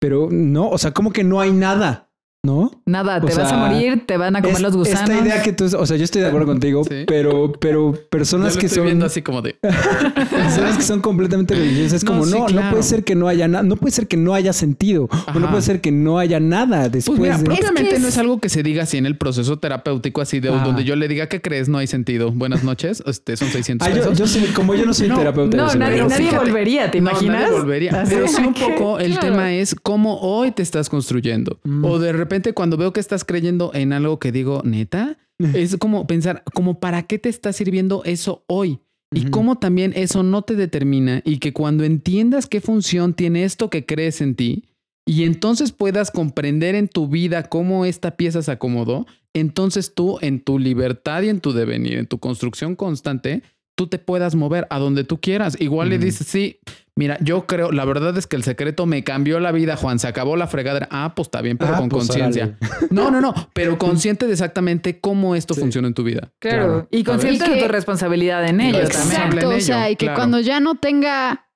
pero 0.00 0.28
no, 0.30 0.70
o 0.70 0.78
sea, 0.78 0.92
como 0.92 1.12
que 1.12 1.24
no 1.24 1.40
hay 1.40 1.52
nada, 1.52 2.09
¿no? 2.42 2.70
Nada, 2.86 3.18
o 3.18 3.20
te 3.20 3.34
vas 3.34 3.38
a 3.38 3.48
sea, 3.50 3.58
morir, 3.58 4.04
te 4.06 4.16
van 4.16 4.34
a 4.34 4.40
comer 4.40 4.56
Es- 4.56 4.62
los 4.62 4.74
gusanos. 4.76 5.10
Esta 5.10 5.22
idea 5.22 5.42
que 5.42 5.52
tú, 5.52 5.64
o 5.76 5.86
sea, 5.86 5.96
yo 5.98 6.04
estoy 6.04 6.22
de 6.22 6.28
acuerdo 6.28 6.46
contigo, 6.46 6.82
Sí. 6.84 7.04
pero, 7.06 7.52
pero 7.60 7.92
personas 8.10 8.54
lo 8.54 8.60
que 8.60 8.66
estoy 8.66 8.78
son 8.78 8.86
viendo 8.86 9.04
así 9.04 9.20
como 9.20 9.42
de. 9.42 9.56
personas 10.30 10.76
que 10.78 10.82
son 10.82 11.00
completamente 11.02 11.54
religiosas 11.54 11.94
es 11.94 12.04
No, 12.04 12.12
como 12.12 12.24
sí, 12.24 12.32
no, 12.32 12.38
no 12.40 12.46
claro. 12.46 12.70
puede 12.70 12.82
ser 12.82 13.04
que 13.04 13.14
no 13.14 13.28
haya 13.28 13.46
nada, 13.46 13.62
no 13.62 13.76
puede 13.76 13.92
ser 13.92 14.06
que 14.08 14.16
no 14.16 14.32
haya 14.32 14.54
sentido, 14.54 15.08
o 15.34 15.38
no 15.38 15.50
puede 15.50 15.62
ser 15.62 15.82
que 15.82 15.92
no 15.92 16.18
haya 16.18 16.40
nada 16.40 16.88
después 16.88 17.18
Pues 17.18 17.28
mira, 17.30 17.36
de 17.38 17.44
propiamente 17.44 17.82
Es 17.90 17.94
que 17.94 18.00
no 18.00 18.08
es- 18.08 18.18
algo 18.18 18.40
que 18.40 18.48
se 18.48 18.62
diga 18.62 18.84
así 18.84 18.96
en 18.96 19.04
el 19.04 19.18
proceso 19.18 19.58
terapéutico, 19.58 20.22
así 20.22 20.40
de 20.40 20.48
Ah. 20.48 20.62
donde 20.64 20.84
yo 20.84 20.96
le 20.96 21.08
diga 21.08 21.28
que 21.28 21.42
crees, 21.42 21.68
no 21.68 21.76
hay 21.76 21.86
sentido. 21.88 22.30
Buenas 22.32 22.64
noches, 22.64 23.02
este 23.06 23.36
son 23.36 23.48
600 23.48 23.86
Ah, 23.86 23.90
yo, 23.90 23.96
pesos. 23.96 24.18
yo 24.18 24.26
soy, 24.26 24.44
como 24.54 24.74
yo 24.74 24.86
no 24.86 24.94
soy 24.94 25.08
No, 25.08 25.18
terapeuta, 25.18 25.56
No, 25.58 25.74
nadie, 25.74 26.04
nadie 26.06 26.30
volvería, 26.34 26.90
¿te 26.90 27.00
No, 27.02 27.10
imaginas? 27.10 27.42
nadie 27.42 27.52
volvería. 27.52 28.04
Pero 28.08 28.26
sí 28.28 28.40
un 28.42 28.54
poco 28.54 28.98
el 28.98 29.18
tema 29.18 29.52
es 29.52 29.74
cómo 29.74 30.18
hoy 30.20 30.52
te 30.52 30.62
estás 30.62 30.88
construyendo. 30.88 31.58
Mm. 31.64 31.84
O 31.84 31.98
de 31.98 32.12
repente 32.12 32.29
cuando 32.54 32.76
veo 32.76 32.92
que 32.92 33.00
estás 33.00 33.24
creyendo 33.24 33.70
en 33.74 33.92
algo 33.92 34.18
que 34.18 34.32
digo, 34.32 34.62
neta, 34.64 35.18
es 35.54 35.76
como 35.76 36.06
pensar, 36.06 36.42
como 36.54 36.80
para 36.80 37.02
qué 37.04 37.18
te 37.18 37.28
está 37.28 37.52
sirviendo 37.52 38.02
eso 38.04 38.44
hoy. 38.46 38.80
Y 39.12 39.30
cómo 39.30 39.58
también 39.58 39.92
eso 39.96 40.22
no 40.22 40.42
te 40.42 40.54
determina 40.54 41.20
y 41.24 41.38
que 41.38 41.52
cuando 41.52 41.82
entiendas 41.82 42.46
qué 42.46 42.60
función 42.60 43.12
tiene 43.12 43.42
esto 43.42 43.68
que 43.68 43.84
crees 43.84 44.20
en 44.20 44.36
ti 44.36 44.70
y 45.04 45.24
entonces 45.24 45.72
puedas 45.72 46.12
comprender 46.12 46.76
en 46.76 46.86
tu 46.86 47.08
vida 47.08 47.42
cómo 47.48 47.84
esta 47.84 48.16
pieza 48.16 48.40
se 48.40 48.52
acomodó, 48.52 49.08
entonces 49.34 49.94
tú 49.94 50.18
en 50.20 50.40
tu 50.40 50.60
libertad 50.60 51.22
y 51.22 51.28
en 51.28 51.40
tu 51.40 51.52
devenir, 51.52 51.98
en 51.98 52.06
tu 52.06 52.20
construcción 52.20 52.76
constante, 52.76 53.42
tú 53.74 53.86
te 53.86 53.98
puedas 53.98 54.34
mover 54.34 54.66
a 54.70 54.78
donde 54.78 55.04
tú 55.04 55.20
quieras. 55.20 55.56
Igual 55.60 55.88
le 55.88 55.98
dices, 55.98 56.26
sí, 56.26 56.58
mira, 56.96 57.16
yo 57.22 57.46
creo, 57.46 57.72
la 57.72 57.84
verdad 57.86 58.16
es 58.18 58.26
que 58.26 58.36
el 58.36 58.42
secreto 58.42 58.84
me 58.86 59.04
cambió 59.04 59.40
la 59.40 59.52
vida, 59.52 59.76
Juan, 59.76 59.98
se 59.98 60.06
acabó 60.08 60.36
la 60.36 60.46
fregadera. 60.46 60.86
Ah, 60.90 61.14
pues 61.16 61.28
está 61.28 61.40
bien, 61.40 61.56
pero 61.56 61.74
Ah, 61.74 61.78
con 61.78 61.88
pues, 61.88 62.06
conciencia. 62.06 62.58
No, 62.90 63.10
no, 63.10 63.20
no, 63.20 63.32
pero 63.54 63.78
consciente 63.78 64.26
de 64.26 64.32
exactamente 64.32 65.00
cómo 65.00 65.34
esto 65.34 65.54
Sí. 65.54 65.60
funciona 65.60 65.88
en 65.88 65.94
tu 65.94 66.02
vida. 66.02 66.30
Claro, 66.40 66.64
Claro. 66.66 66.88
y 66.90 67.04
consciente 67.04 67.44
Y 67.44 67.48
que- 67.48 67.54
de 67.56 67.62
tu 67.62 67.68
responsabilidad 67.68 68.46
en 68.46 68.60
ello 68.60 68.78
Exacto. 68.80 68.98
también. 68.98 69.22
Exacto, 69.32 69.56
o 69.56 69.60
sea, 69.60 69.90
y 69.90 69.96
que 69.96 70.06
claro. 70.06 70.16
cuando 70.18 70.40
ya 70.40 70.60
no 70.60 70.74
tenga 70.74 71.46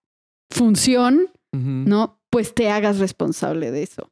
función, 0.50 1.26
¿no? 1.52 2.20
Pues 2.30 2.54
te 2.54 2.70
hagas 2.70 2.98
responsable 2.98 3.70
de 3.70 3.82
eso. 3.82 4.10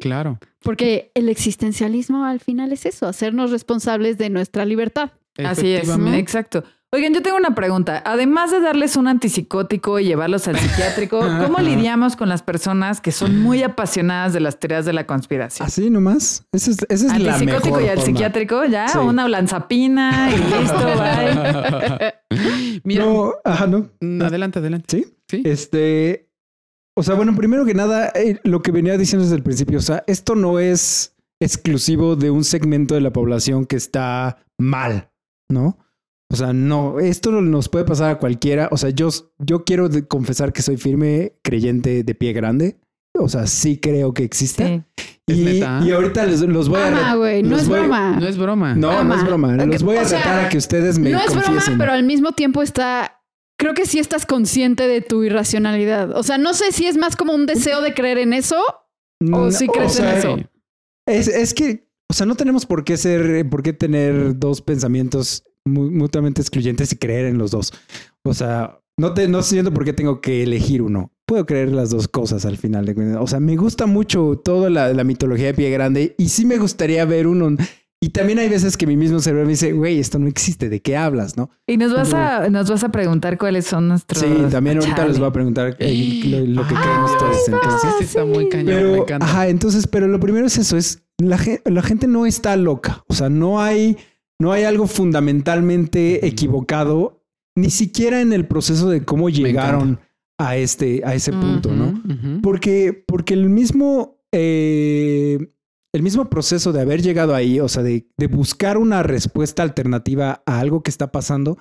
Claro. 0.00 0.38
Porque 0.62 1.12
el 1.14 1.28
existencialismo 1.28 2.24
al 2.24 2.40
final 2.40 2.72
es 2.72 2.86
eso, 2.86 3.06
hacernos 3.06 3.50
responsables 3.52 4.18
de 4.18 4.30
nuestra 4.30 4.64
libertad. 4.64 5.12
Así 5.38 5.72
es, 5.72 5.88
exacto. 6.14 6.64
Oigan, 6.92 7.14
yo 7.14 7.22
tengo 7.22 7.36
una 7.36 7.54
pregunta. 7.54 8.02
Además 8.04 8.50
de 8.50 8.60
darles 8.60 8.96
un 8.96 9.06
antipsicótico 9.06 10.00
y 10.00 10.06
llevarlos 10.06 10.48
al 10.48 10.58
psiquiátrico, 10.58 11.20
¿cómo 11.20 11.58
lidiamos 11.60 12.16
con 12.16 12.28
las 12.28 12.42
personas 12.42 13.00
que 13.00 13.12
son 13.12 13.40
muy 13.40 13.62
apasionadas 13.62 14.32
de 14.32 14.40
las 14.40 14.58
teorías 14.58 14.84
de 14.86 14.92
la 14.92 15.06
conspiración? 15.06 15.68
Así 15.68 15.88
nomás. 15.88 16.44
Esa 16.50 16.72
es, 16.72 16.78
esa 16.88 17.06
es 17.14 17.22
la 17.22 17.34
Antipsicótico 17.34 17.76
mejor 17.76 17.82
y 17.82 17.88
al 17.90 17.98
forma. 17.98 18.06
psiquiátrico, 18.06 18.64
ya, 18.64 18.88
Sí. 18.88 18.98
una 18.98 19.28
lanzapina 19.28 20.30
y 20.32 20.36
listo, 20.60 20.84
bye. 20.96 22.80
Mira, 22.84 23.04
No, 23.04 23.34
ajá, 23.44 23.68
no. 23.68 23.88
mm, 24.00 24.22
adelante, 24.22 24.58
adelante. 24.58 24.86
Sí. 24.88 25.16
Sí. 25.28 25.42
Este, 25.44 26.28
o 26.96 27.04
sea, 27.04 27.14
bueno, 27.14 27.36
primero 27.36 27.64
que 27.64 27.74
nada, 27.74 28.08
eh, 28.16 28.40
lo 28.42 28.62
que 28.62 28.72
venía 28.72 28.98
diciendo 28.98 29.22
desde 29.22 29.36
el 29.36 29.44
principio, 29.44 29.78
o 29.78 29.82
sea, 29.82 30.02
esto 30.08 30.34
no 30.34 30.58
es 30.58 31.14
exclusivo 31.40 32.16
de 32.16 32.32
un 32.32 32.42
segmento 32.42 32.96
de 32.96 33.00
la 33.00 33.12
población 33.12 33.64
que 33.64 33.76
está 33.76 34.38
mal, 34.58 35.08
¿no? 35.48 35.78
O 36.32 36.36
sea, 36.36 36.52
no, 36.52 37.00
esto 37.00 37.32
nos 37.32 37.68
puede 37.68 37.84
pasar 37.84 38.10
a 38.10 38.18
cualquiera. 38.18 38.68
O 38.70 38.76
sea, 38.76 38.90
yo, 38.90 39.08
yo 39.38 39.64
quiero 39.64 39.88
confesar 40.08 40.52
que 40.52 40.62
soy 40.62 40.76
firme 40.76 41.34
creyente 41.42 42.04
de 42.04 42.14
pie 42.14 42.32
grande. 42.32 42.78
O 43.18 43.28
sea, 43.28 43.46
sí 43.48 43.78
creo 43.78 44.14
que 44.14 44.22
existe. 44.22 44.84
Sí. 44.96 45.04
¿Es 45.26 45.36
Y, 45.38 45.44
neta? 45.44 45.80
y 45.84 45.90
ahorita 45.90 46.24
les- 46.26 46.40
los 46.42 46.68
voy 46.68 46.80
a... 46.80 47.14
Güey, 47.16 47.42
no 47.42 47.56
es 47.56 47.68
voy- 47.68 47.80
broma. 47.80 48.16
No 48.20 48.26
es 48.28 48.38
broma. 48.38 48.74
No, 48.76 49.02
no 49.02 49.14
es 49.16 49.24
broma. 49.24 49.56
Los 49.56 49.82
voy 49.82 49.96
a 49.96 50.02
O 50.02 50.04
sea, 50.04 50.18
retar 50.18 50.44
a 50.44 50.48
que 50.48 50.58
ustedes 50.58 50.98
me 51.00 51.10
no 51.10 51.18
es 51.18 51.26
confiesen. 51.26 51.54
broma, 51.64 51.78
pero 51.78 51.92
al 51.92 52.04
mismo 52.04 52.32
tiempo 52.32 52.62
está. 52.62 53.20
Creo 53.58 53.74
que 53.74 53.84
sí 53.84 53.98
estás 53.98 54.24
consciente 54.24 54.86
de 54.88 55.02
tu 55.02 55.22
irracionalidad. 55.24 56.16
O 56.16 56.22
sea, 56.22 56.38
no 56.38 56.54
sé 56.54 56.72
si 56.72 56.86
es 56.86 56.96
más 56.96 57.16
como 57.16 57.34
un 57.34 57.46
deseo 57.46 57.82
de 57.82 57.92
creer 57.92 58.18
en 58.18 58.32
eso. 58.32 58.56
¿O 59.32 59.50
sí 59.50 59.66
crees 59.66 59.98
en 59.98 60.04
sea, 60.04 60.18
eso? 60.18 60.36
Es, 61.06 61.28
es 61.28 61.52
que, 61.52 61.88
o 62.08 62.14
sea, 62.14 62.24
no 62.24 62.36
tenemos 62.36 62.64
por 62.64 62.84
qué 62.84 62.96
ser, 62.96 63.46
por 63.50 63.62
qué 63.62 63.72
tener 63.72 64.38
dos 64.38 64.62
pensamientos 64.62 65.44
mutuamente 65.70 66.40
excluyentes 66.40 66.92
y 66.92 66.96
creer 66.96 67.26
en 67.26 67.38
los 67.38 67.50
dos. 67.50 67.72
O 68.24 68.34
sea, 68.34 68.78
no 68.98 69.14
te, 69.14 69.28
no 69.28 69.42
siento 69.42 69.72
por 69.72 69.84
qué 69.84 69.92
tengo 69.92 70.20
que 70.20 70.42
elegir 70.42 70.82
uno. 70.82 71.12
Puedo 71.26 71.46
creer 71.46 71.70
las 71.72 71.90
dos 71.90 72.08
cosas 72.08 72.44
al 72.44 72.56
final 72.58 72.84
de 72.84 72.94
cuentas. 72.94 73.18
O 73.20 73.26
sea, 73.26 73.40
me 73.40 73.56
gusta 73.56 73.86
mucho 73.86 74.40
toda 74.44 74.68
la, 74.68 74.92
la 74.92 75.04
mitología 75.04 75.46
de 75.46 75.54
pie 75.54 75.70
grande 75.70 76.14
y 76.18 76.28
sí 76.28 76.44
me 76.44 76.58
gustaría 76.58 77.04
ver 77.04 77.26
uno. 77.26 77.56
Y 78.02 78.08
también 78.10 78.38
hay 78.38 78.48
veces 78.48 78.78
que 78.78 78.86
mi 78.86 78.96
mismo 78.96 79.20
cerebro 79.20 79.44
me 79.44 79.50
dice, 79.50 79.72
güey, 79.72 79.98
esto 79.98 80.18
no 80.18 80.26
existe, 80.26 80.70
¿de 80.70 80.80
qué 80.80 80.96
hablas? 80.96 81.36
¿No? 81.36 81.50
Y 81.66 81.76
nos 81.76 81.92
vas 81.92 82.14
a, 82.14 82.48
nos 82.48 82.68
vas 82.70 82.82
a 82.82 82.88
preguntar 82.88 83.36
cuáles 83.36 83.66
son 83.66 83.88
nuestros. 83.88 84.22
Sí, 84.22 84.26
también 84.50 84.78
ahorita 84.78 84.96
Chale. 84.96 85.08
les 85.10 85.18
voy 85.18 85.28
a 85.28 85.32
preguntar 85.32 85.76
eh, 85.78 86.22
lo, 86.24 86.62
lo 86.62 86.66
que 86.66 86.74
creen 86.74 87.00
ustedes. 87.04 87.48
Entonces, 87.48 87.90
Sí, 87.98 88.04
está 88.04 88.24
muy 88.24 88.48
cañón, 88.48 88.66
me 88.66 88.72
Pero, 88.74 88.96
encanta. 89.02 89.26
ajá, 89.26 89.48
entonces, 89.48 89.86
pero 89.86 90.08
lo 90.08 90.18
primero 90.18 90.46
es 90.46 90.56
eso, 90.56 90.78
es 90.78 91.02
la, 91.18 91.38
la 91.66 91.82
gente 91.82 92.06
no 92.06 92.24
está 92.24 92.56
loca. 92.56 93.04
O 93.06 93.12
sea, 93.14 93.28
no 93.28 93.60
hay, 93.60 93.98
no 94.40 94.52
hay 94.52 94.64
algo 94.64 94.86
fundamentalmente 94.86 96.26
equivocado, 96.26 97.22
ni 97.54 97.70
siquiera 97.70 98.20
en 98.20 98.32
el 98.32 98.46
proceso 98.46 98.88
de 98.88 99.04
cómo 99.04 99.28
llegaron 99.28 100.00
a 100.38 100.56
este, 100.56 101.02
a 101.04 101.14
ese 101.14 101.30
punto, 101.30 101.70
¿no? 101.72 102.02
Porque, 102.42 103.04
porque 103.06 103.34
el 103.34 103.50
mismo, 103.50 104.22
eh, 104.32 105.52
el 105.92 106.02
mismo 106.02 106.30
proceso 106.30 106.72
de 106.72 106.80
haber 106.80 107.02
llegado 107.02 107.34
ahí, 107.34 107.60
o 107.60 107.68
sea, 107.68 107.82
de, 107.82 108.08
de 108.16 108.26
buscar 108.28 108.78
una 108.78 109.02
respuesta 109.02 109.62
alternativa 109.62 110.42
a 110.46 110.58
algo 110.58 110.82
que 110.82 110.90
está 110.90 111.12
pasando, 111.12 111.58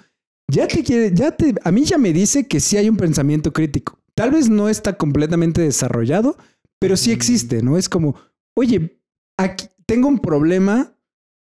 ya 0.49 0.65
te 0.65 0.81
quiere, 0.81 1.13
ya 1.13 1.31
te, 1.31 1.55
a 1.61 1.71
mí 1.71 1.83
ya 1.83 1.97
me 1.97 2.13
dice 2.13 2.47
que 2.47 2.61
sí 2.61 2.77
hay 2.77 2.87
un 2.87 2.95
pensamiento 2.97 3.51
crítico. 3.51 3.99
Tal 4.15 4.31
vez 4.31 4.49
no 4.49 4.69
está 4.69 4.97
completamente 4.97 5.61
desarrollado, 5.61 6.37
pero 6.79 6.95
sí 6.95 7.11
existe, 7.11 7.61
¿no? 7.61 7.77
Es 7.77 7.89
como, 7.89 8.15
oye, 8.55 9.01
aquí 9.37 9.67
tengo 9.85 10.07
un 10.07 10.19
problema, 10.19 10.95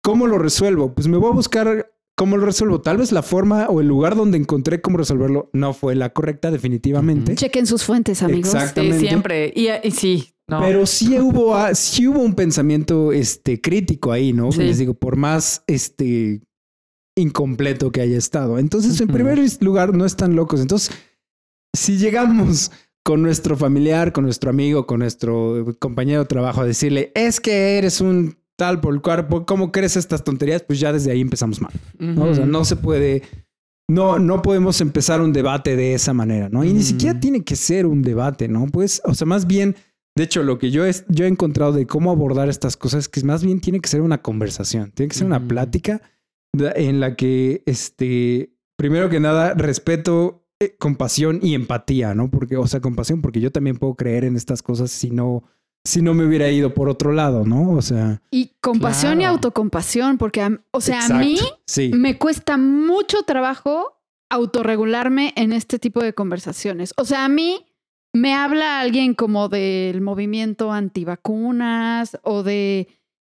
¿cómo 0.05 0.27
lo 0.27 0.39
resuelvo? 0.39 0.95
Pues 0.95 1.09
me 1.09 1.17
voy 1.17 1.31
a 1.31 1.35
buscar 1.35 1.91
cómo 2.15 2.37
lo 2.37 2.45
resuelvo. 2.45 2.81
Tal 2.83 2.99
vez 2.99 3.11
la 3.11 3.23
forma 3.23 3.67
o 3.69 3.81
el 3.81 3.89
lugar 3.89 4.15
donde 4.15 4.39
encontré 4.39 4.81
cómo 4.81 4.99
resolverlo 4.99 5.51
no 5.53 5.73
fue 5.73 5.95
la 5.95 6.11
correcta, 6.11 6.51
definitivamente. 6.51 7.35
Chequen 7.35 7.67
sus 7.67 7.83
fuentes, 7.83 8.23
amigos. 8.23 8.51
Sí, 8.51 8.57
Exactamente. 8.59 9.01
siempre. 9.01 9.53
Y, 9.57 9.69
y 9.83 9.91
sí, 9.91 10.35
no. 10.47 10.61
Pero 10.61 10.87
sí 10.87 11.19
hubo, 11.19 11.57
sí 11.75 12.07
hubo 12.07 12.21
un 12.21 12.35
pensamiento 12.35 13.13
este, 13.13 13.61
crítico 13.61 14.13
ahí, 14.13 14.33
¿no? 14.35 14.53
Sí. 14.53 14.59
Les 14.59 14.79
digo, 14.79 14.93
por 14.93 15.17
más 15.17 15.65
este, 15.67 16.43
incompleto 17.17 17.91
que 17.91 18.03
haya 18.03 18.19
estado. 18.19 18.59
Entonces, 18.59 19.01
en 19.01 19.09
primer 19.09 19.41
lugar, 19.61 19.95
no 19.95 20.05
están 20.05 20.37
locos. 20.37 20.61
Entonces, 20.61 20.95
si 21.75 21.97
llegamos 21.97 22.71
con 23.03 23.23
nuestro 23.23 23.57
familiar, 23.57 24.13
con 24.13 24.25
nuestro 24.25 24.51
amigo, 24.51 24.87
con 24.87 25.01
nuestro 25.01 25.75
compañero 25.79 26.21
de 26.21 26.27
trabajo 26.27 26.61
a 26.61 26.67
decirle, 26.67 27.11
es 27.15 27.41
que 27.41 27.79
eres 27.79 28.03
un 28.03 28.37
tal 28.57 28.81
por 28.81 28.95
el 28.95 29.01
cuerpo, 29.01 29.45
¿cómo 29.47 29.73
crees 29.73 29.97
estas 29.97 30.23
tonterías? 30.25 30.63
Pues 30.63 30.79
ya 30.81 30.93
desde 30.93 31.11
ahí 31.11 31.21
empezamos 31.21 31.61
mal. 31.61 31.73
¿no? 31.99 32.25
O 32.25 32.35
sea, 32.35 32.47
no 32.47 32.65
se 32.65 32.77
puede, 32.77 33.23
no, 33.91 34.19
no 34.19 34.43
podemos 34.43 34.81
empezar 34.81 35.21
un 35.21 35.33
debate 35.33 35.77
de 35.77 35.95
esa 35.95 36.13
manera, 36.13 36.49
¿no? 36.49 36.65
Y 36.65 36.73
ni 36.73 36.81
Mm. 36.81 36.83
siquiera 36.85 37.21
tiene 37.21 37.43
que 37.45 37.57
ser 37.57 37.87
un 37.87 38.03
debate, 38.03 38.49
¿no? 38.49 38.67
Pues, 38.67 39.03
o 39.05 39.15
sea, 39.15 39.27
más 39.27 39.47
bien, 39.47 39.75
de 40.17 40.25
hecho, 40.25 40.43
lo 40.45 40.59
que 40.59 40.71
yo 40.71 40.87
he, 40.87 40.93
yo 41.09 41.25
he 41.25 41.29
encontrado 41.29 41.73
de 41.73 41.87
cómo 41.87 42.11
abordar 42.13 42.49
estas 42.49 42.77
cosas 42.77 43.01
es 43.01 43.09
que 43.09 43.23
más 43.25 43.43
bien 43.45 43.61
tiene 43.61 43.81
que 43.81 43.89
ser 43.89 44.01
una 44.01 44.23
conversación, 44.23 44.93
tiene 44.93 45.09
que 45.11 45.17
ser 45.17 45.27
una 45.27 45.39
Ujú. 45.39 45.49
plática 45.49 46.01
de- 46.57 46.73
en 46.77 47.01
la 47.01 47.17
que, 47.17 47.63
este, 47.67 48.55
primero 48.79 49.11
que 49.11 49.19
nada, 49.21 49.55
respeto, 49.55 50.47
eh, 50.61 50.77
compasión 50.79 51.41
y 51.43 51.55
empatía, 51.55 52.15
¿no? 52.15 52.31
Porque, 52.31 52.57
o 52.57 52.67
sea, 52.69 52.81
compasión, 52.81 53.21
porque 53.23 53.41
yo 53.41 53.51
también 53.51 53.77
puedo 53.77 53.97
creer 53.97 54.25
en 54.25 54.37
estas 54.37 54.63
cosas 54.63 54.93
si 54.93 55.11
no, 55.11 55.43
si 55.85 56.01
no 56.03 56.15
me 56.15 56.25
hubiera 56.25 56.49
ido 56.51 56.73
por 56.75 56.89
otro 56.89 57.13
lado, 57.13 57.45
¿no? 57.45 57.71
O 57.73 57.83
sea, 57.83 58.23
Y 58.31 58.53
compasión 58.61 59.21
y 59.21 59.25
autocompasión, 59.25 60.17
porque, 60.19 60.41
a- 60.43 60.59
o 60.71 60.81
sea, 60.81 61.05
a 61.05 61.19
mí 61.19 61.39
sí. 61.67 61.91
me 61.95 62.19
cuesta 62.19 62.57
mucho 62.57 63.23
trabajo 63.25 64.01
autorregularme 64.31 65.33
en 65.37 65.53
este 65.53 65.79
tipo 65.79 66.01
de 66.03 66.13
conversaciones. 66.15 66.95
O 66.97 67.05
sea, 67.05 67.25
a 67.25 67.29
mí 67.29 67.65
me 68.15 68.35
habla 68.35 68.81
alguien 68.81 69.15
como 69.15 69.49
del 69.49 70.01
movimiento 70.01 70.73
antivacunas 70.73 72.19
o 72.23 72.43
de 72.43 72.89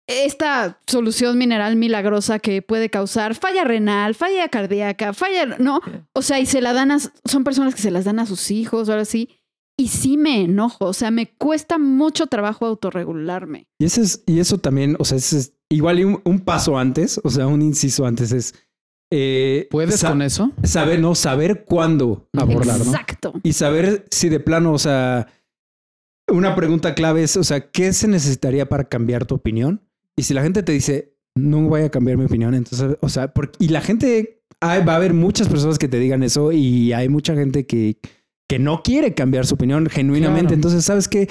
esta 0.07 0.80
solución 0.86 1.38
mineral 1.38 1.76
milagrosa 1.76 2.40
que 2.40 2.62
puede 2.62 2.90
causar 2.90 3.34
falla 3.36 3.62
renal, 3.64 4.14
falla 4.14 4.48
cardíaca, 4.48 5.12
falla, 5.12 5.46
¿no? 5.59 5.80
O 6.14 6.22
sea, 6.22 6.40
y 6.40 6.46
se 6.46 6.61
la 6.61 6.72
dan 6.72 6.90
a, 6.90 6.98
son 6.98 7.44
personas 7.44 7.74
que 7.74 7.82
se 7.82 7.92
las 7.92 8.05
dan 8.05 8.18
a 8.18 8.26
sus 8.26 8.51
hijos 8.51 8.88
o 8.88 8.92
algo 8.92 9.03
así. 9.03 9.28
Y 9.81 9.89
sí 9.89 10.16
me 10.18 10.43
enojo, 10.43 10.85
o 10.87 10.93
sea, 10.93 11.11
me 11.11 11.28
cuesta 11.39 11.78
mucho 11.78 12.26
trabajo 12.26 12.66
autorregularme. 12.66 13.66
Y, 13.81 13.87
ese 13.87 14.03
es, 14.03 14.22
y 14.26 14.39
eso 14.41 14.59
también, 14.59 14.97
o 14.99 15.05
sea, 15.05 15.16
ese 15.16 15.39
es 15.39 15.53
igual 15.70 16.05
un, 16.05 16.20
un 16.24 16.41
paso 16.41 16.76
antes, 16.78 17.18
o 17.24 17.31
sea, 17.31 17.47
un 17.47 17.62
inciso 17.62 18.05
antes 18.05 18.33
es... 18.33 18.55
eh, 19.11 19.68
¿Puedes 19.70 20.05
con 20.05 20.20
eso? 20.22 20.53
Saber, 20.64 21.01
no, 21.01 21.14
saber 21.14 21.64
cuándo 21.64 22.28
abordar, 22.37 22.78
¿no? 22.78 22.85
Exacto. 22.85 23.33
Y 23.43 23.55
saber 23.55 24.05
si 24.11 24.28
de 24.28 24.39
plano, 24.41 24.72
o 24.72 24.78
sea, 24.78 25.28
una 26.31 26.55
pregunta 26.55 26.95
clave 26.95 27.22
es, 27.22 27.37
o 27.37 27.45
sea, 27.45 27.70
¿qué 27.70 27.93
se 27.93 28.07
necesitaría 28.07 28.68
para 28.68 28.85
cambiar 28.85 29.24
tu 29.26 29.35
opinión? 29.35 29.81
Y 30.16 30.24
si 30.24 30.35
la 30.35 30.43
gente 30.43 30.62
te 30.62 30.72
dice, 30.72 31.16
no 31.35 31.62
voy 31.62 31.83
a 31.83 31.91
cambiar 31.91 32.18
mi 32.18 32.24
opinión, 32.26 32.55
entonces, 32.55 32.97
o 33.01 33.09
sea, 33.09 33.33
porque, 33.33 33.57
y 33.64 33.68
la 33.68 33.81
gente, 33.81 34.43
hay- 34.61 34.85
va 34.85 34.93
a 34.93 34.97
haber 34.97 35.14
muchas 35.14 35.49
personas 35.49 35.78
que 35.78 35.89
te 35.89 35.99
digan 35.99 36.22
eso 36.22 36.53
y 36.53 36.93
hay 36.93 37.09
mucha 37.09 37.35
gente 37.35 37.66
que, 37.66 37.97
que 38.51 38.59
no 38.59 38.82
quiere 38.82 39.14
cambiar 39.14 39.46
su 39.46 39.55
opinión 39.55 39.86
genuinamente. 39.88 40.48
Claro. 40.48 40.55
Entonces, 40.57 40.84
¿sabes 40.84 41.07
qué? 41.07 41.28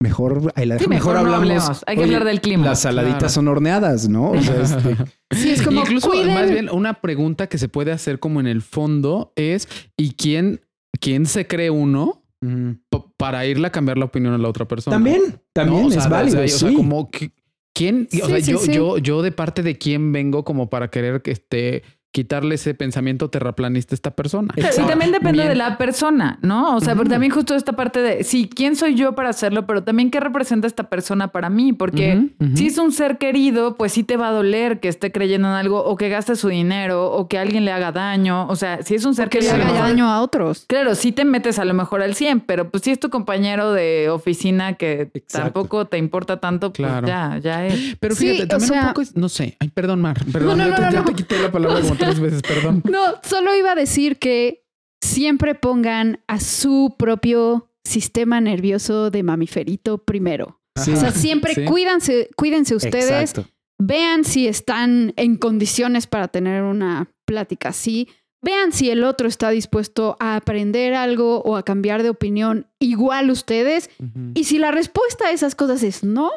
Mejor, 0.00 0.52
ahí 0.54 0.64
la 0.64 0.78
Sí, 0.78 0.86
mejor, 0.88 1.14
mejor 1.14 1.28
no 1.28 1.34
hablamos. 1.36 1.82
Hay 1.88 1.96
que 1.96 2.02
"Oye, 2.04 2.14
hablar 2.14 2.24
del 2.28 2.40
clima. 2.40 2.64
Las 2.66 2.80
saladitas 2.82 3.18
Claro. 3.18 3.32
son 3.34 3.48
horneadas, 3.48 4.08
¿no? 4.08 4.30
O 4.30 4.40
sea, 4.40 4.62
este, 4.62 4.96
Sí, 5.32 5.50
es 5.50 5.62
como 5.62 5.80
Incluso, 5.80 6.08
cuiden- 6.10 6.34
más 6.34 6.48
bien, 6.50 6.68
una 6.70 7.00
pregunta 7.00 7.48
que 7.48 7.58
se 7.58 7.68
puede 7.68 7.90
hacer 7.90 8.20
como 8.20 8.38
en 8.38 8.46
el 8.46 8.62
fondo 8.62 9.32
es: 9.34 9.68
¿y 9.96 10.12
quién, 10.12 10.60
quién 11.00 11.26
se 11.26 11.48
cree 11.48 11.70
uno 11.70 12.22
mm. 12.40 12.70
para 13.16 13.44
irle 13.44 13.66
a 13.66 13.70
cambiar 13.72 13.98
la 13.98 14.04
opinión 14.04 14.32
a 14.32 14.38
la 14.38 14.48
otra 14.48 14.66
persona? 14.68 14.94
también, 14.96 15.40
también 15.52 15.82
¿No? 15.82 15.88
O 15.88 15.90
es 15.92 16.08
válido. 16.08 16.42
o 16.42 16.46
sea, 16.46 16.56
o 16.56 16.58
sea, 16.60 16.68
sí. 16.70 16.74
como 16.76 17.10
que- 17.10 17.32
quién, 17.74 18.06
o 18.22 18.26
sea, 18.28 18.40
Sí, 18.40 18.52
yo, 18.52 18.58
sí. 18.58 18.72
yo, 18.72 18.98
yo 18.98 19.22
de 19.22 19.32
parte 19.32 19.62
de 19.64 19.78
quién 19.78 20.12
vengo 20.12 20.44
como 20.44 20.70
para 20.70 20.90
querer 20.90 21.22
que 21.22 21.32
este 21.32 21.82
quitarle 22.12 22.56
ese 22.56 22.74
pensamiento 22.74 23.30
terraplanista 23.30 23.94
a 23.94 23.96
esta 23.96 24.10
persona. 24.10 24.52
Exacto. 24.56 24.82
Y 24.82 24.86
también 24.86 25.12
depende 25.12 25.38
Bien. 25.38 25.48
de 25.48 25.54
la 25.56 25.78
persona, 25.78 26.38
¿no? 26.42 26.76
O 26.76 26.80
sea, 26.80 26.94
porque 26.94 27.08
Ujú. 27.08 27.12
también 27.14 27.32
justo 27.32 27.54
esta 27.54 27.72
parte 27.72 28.00
de, 28.02 28.22
sí, 28.22 28.50
¿quién 28.54 28.76
soy 28.76 28.94
yo 28.94 29.14
para 29.14 29.30
hacerlo? 29.30 29.66
Pero 29.66 29.82
también 29.82 30.10
qué 30.10 30.20
representa 30.20 30.66
esta 30.66 30.90
persona 30.90 31.28
para 31.28 31.48
mí, 31.48 31.72
porque 31.72 32.28
si 32.54 32.66
es 32.66 32.76
un 32.78 32.92
ser 32.92 33.16
querido, 33.18 33.76
pues 33.76 33.92
sí 33.92 34.04
te 34.04 34.16
va 34.18 34.28
a 34.28 34.32
doler 34.32 34.78
que 34.78 34.88
esté 34.88 35.10
creyendo 35.10 35.48
en 35.48 35.54
algo 35.54 35.82
o 35.82 35.96
que 35.96 36.10
gaste 36.10 36.36
su 36.36 36.48
dinero 36.48 37.10
o 37.10 37.28
que 37.28 37.38
alguien 37.38 37.64
le 37.64 37.72
haga 37.72 37.92
daño. 37.92 38.46
O 38.48 38.56
sea, 38.56 38.82
si 38.82 38.94
es 38.94 39.04
un 39.06 39.14
ser 39.14 39.30
que 39.30 39.40
le 39.40 39.46
querido... 39.46 39.54
a 39.54 39.58
lo 39.58 39.64
haga 39.64 39.72
mejor- 39.74 39.88
daño 39.90 40.08
a 40.10 40.20
otros. 40.20 40.64
Claro, 40.68 40.94
sí 40.94 41.12
te 41.12 41.24
metes 41.24 41.58
a 41.58 41.64
lo 41.64 41.72
mejor 41.72 42.02
al 42.02 42.14
100, 42.14 42.40
pero 42.40 42.68
pues 42.70 42.82
si 42.82 42.90
es 42.90 43.00
tu 43.00 43.08
compañero 43.08 43.72
de 43.72 44.10
oficina 44.10 44.74
que 44.74 45.10
Exacto. 45.14 45.38
tampoco 45.52 45.86
te 45.86 45.96
importa 45.96 46.40
tanto, 46.40 46.72
pues 46.74 46.86
Claro. 46.88 47.06
ya, 47.08 47.38
ya 47.38 47.66
es. 47.66 47.96
Pero 47.98 48.14
Sí, 48.14 48.26
fíjate, 48.28 48.44
o 48.44 48.48
también 48.48 48.68
sea- 48.68 48.82
un 48.82 48.88
poco 48.88 49.00
es, 49.00 49.16
no 49.16 49.28
sé, 49.30 49.56
ay, 49.60 49.68
perdón, 49.70 50.02
Mar, 50.02 50.18
perdón, 50.30 50.58
no, 50.58 50.64
yo 50.64 50.70
no, 50.70 50.76
te, 50.76 50.82
no, 50.82 50.90
ya 50.90 50.98
no. 51.00 51.04
te 51.06 51.14
quité 51.14 51.40
la 51.40 51.50
palabra 51.50 51.80
como 51.80 51.94
tres 52.04 52.20
veces, 52.20 52.42
perdón. 52.42 52.82
No, 52.90 53.14
solo 53.22 53.54
iba 53.56 53.72
a 53.72 53.74
decir 53.74 54.18
que 54.18 54.64
siempre 55.02 55.54
pongan 55.54 56.20
a 56.26 56.40
su 56.40 56.94
propio 56.98 57.68
sistema 57.84 58.40
nervioso 58.40 59.10
de 59.10 59.22
mamiferito 59.22 59.98
primero. 59.98 60.60
Sí. 60.76 60.92
O 60.92 60.96
sea, 60.96 61.10
siempre 61.12 61.54
Sí. 61.54 61.64
cuídense, 61.64 62.30
cuídense 62.36 62.74
ustedes, 62.76 63.30
Exacto. 63.32 63.50
vean 63.78 64.24
si 64.24 64.46
están 64.46 65.12
en 65.16 65.36
condiciones 65.36 66.06
para 66.06 66.28
tener 66.28 66.62
una 66.62 67.10
plática 67.26 67.70
así, 67.70 68.08
vean 68.42 68.72
si 68.72 68.90
el 68.90 69.04
otro 69.04 69.28
está 69.28 69.50
dispuesto 69.50 70.16
a 70.20 70.36
aprender 70.36 70.94
algo 70.94 71.42
o 71.42 71.56
a 71.56 71.64
cambiar 71.64 72.02
de 72.02 72.10
opinión 72.10 72.66
igual 72.78 73.30
ustedes. 73.30 73.90
Y 74.34 74.44
si 74.44 74.58
la 74.58 74.70
respuesta 74.70 75.26
a 75.26 75.30
esas 75.32 75.54
cosas 75.54 75.82
es 75.82 76.02
no, 76.04 76.30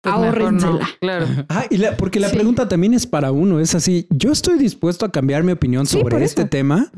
Pues 0.00 0.52
no. 0.52 0.78
Claro. 1.00 1.26
Ah, 1.48 1.64
y 1.70 1.76
la- 1.78 1.96
porque 1.96 2.20
la 2.20 2.28
Sí. 2.28 2.36
pregunta 2.36 2.68
también 2.68 2.94
es 2.94 3.06
para 3.06 3.32
uno, 3.32 3.58
es 3.58 3.74
así, 3.74 4.06
yo 4.10 4.30
estoy 4.30 4.56
dispuesto 4.58 5.04
a 5.04 5.10
cambiar 5.10 5.42
mi 5.42 5.52
opinión 5.52 5.86
Sí, 5.86 5.98
sobre 5.98 6.22
este 6.24 6.42
eso. 6.42 6.48
tema. 6.50 6.90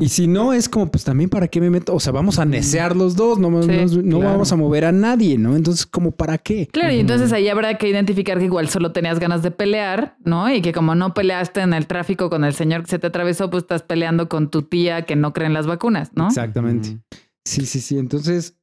Y 0.00 0.08
si 0.08 0.26
no, 0.26 0.52
es 0.54 0.68
como, 0.68 0.90
pues 0.90 1.04
también 1.04 1.28
para 1.28 1.48
qué 1.48 1.60
me 1.60 1.68
meto, 1.70 1.94
o 1.94 2.00
sea, 2.00 2.12
vamos 2.12 2.38
a 2.38 2.44
necear 2.46 2.96
los 2.96 3.16
dos, 3.16 3.38
no, 3.38 3.48
Sí, 3.62 3.98
no 4.02 4.18
claro. 4.18 4.32
vamos 4.32 4.50
a 4.52 4.56
mover 4.56 4.86
a 4.86 4.92
nadie, 4.92 5.36
¿no? 5.36 5.56
Entonces, 5.56 5.84
como 5.86 6.10
para 6.12 6.38
qué? 6.38 6.68
Claro, 6.72 6.92
y 6.94 7.00
entonces 7.00 7.32
ahí 7.32 7.48
habrá 7.48 7.76
que 7.76 7.88
identificar 7.88 8.38
que 8.38 8.44
igual 8.46 8.68
solo 8.68 8.92
tenías 8.92 9.18
ganas 9.18 9.42
de 9.42 9.50
pelear, 9.50 10.16
¿no? 10.24 10.52
Y 10.52 10.62
que 10.62 10.72
como 10.72 10.94
no 10.94 11.12
peleaste 11.14 11.60
en 11.60 11.74
el 11.74 11.86
tráfico 11.86 12.30
con 12.30 12.44
el 12.44 12.54
señor 12.54 12.82
que 12.82 12.88
se 12.90 12.98
te 12.98 13.06
atravesó, 13.08 13.50
pues 13.50 13.64
estás 13.64 13.82
peleando 13.82 14.28
con 14.28 14.50
tu 14.50 14.62
tía 14.62 15.02
que 15.02 15.16
no 15.16 15.32
cree 15.34 15.46
en 15.48 15.54
las 15.54 15.66
vacunas, 15.66 16.10
¿no? 16.14 16.28
Exactamente. 16.28 16.98
Sí, 17.44 17.66
sí, 17.66 17.80
sí. 17.80 17.98
Entonces, 17.98 18.56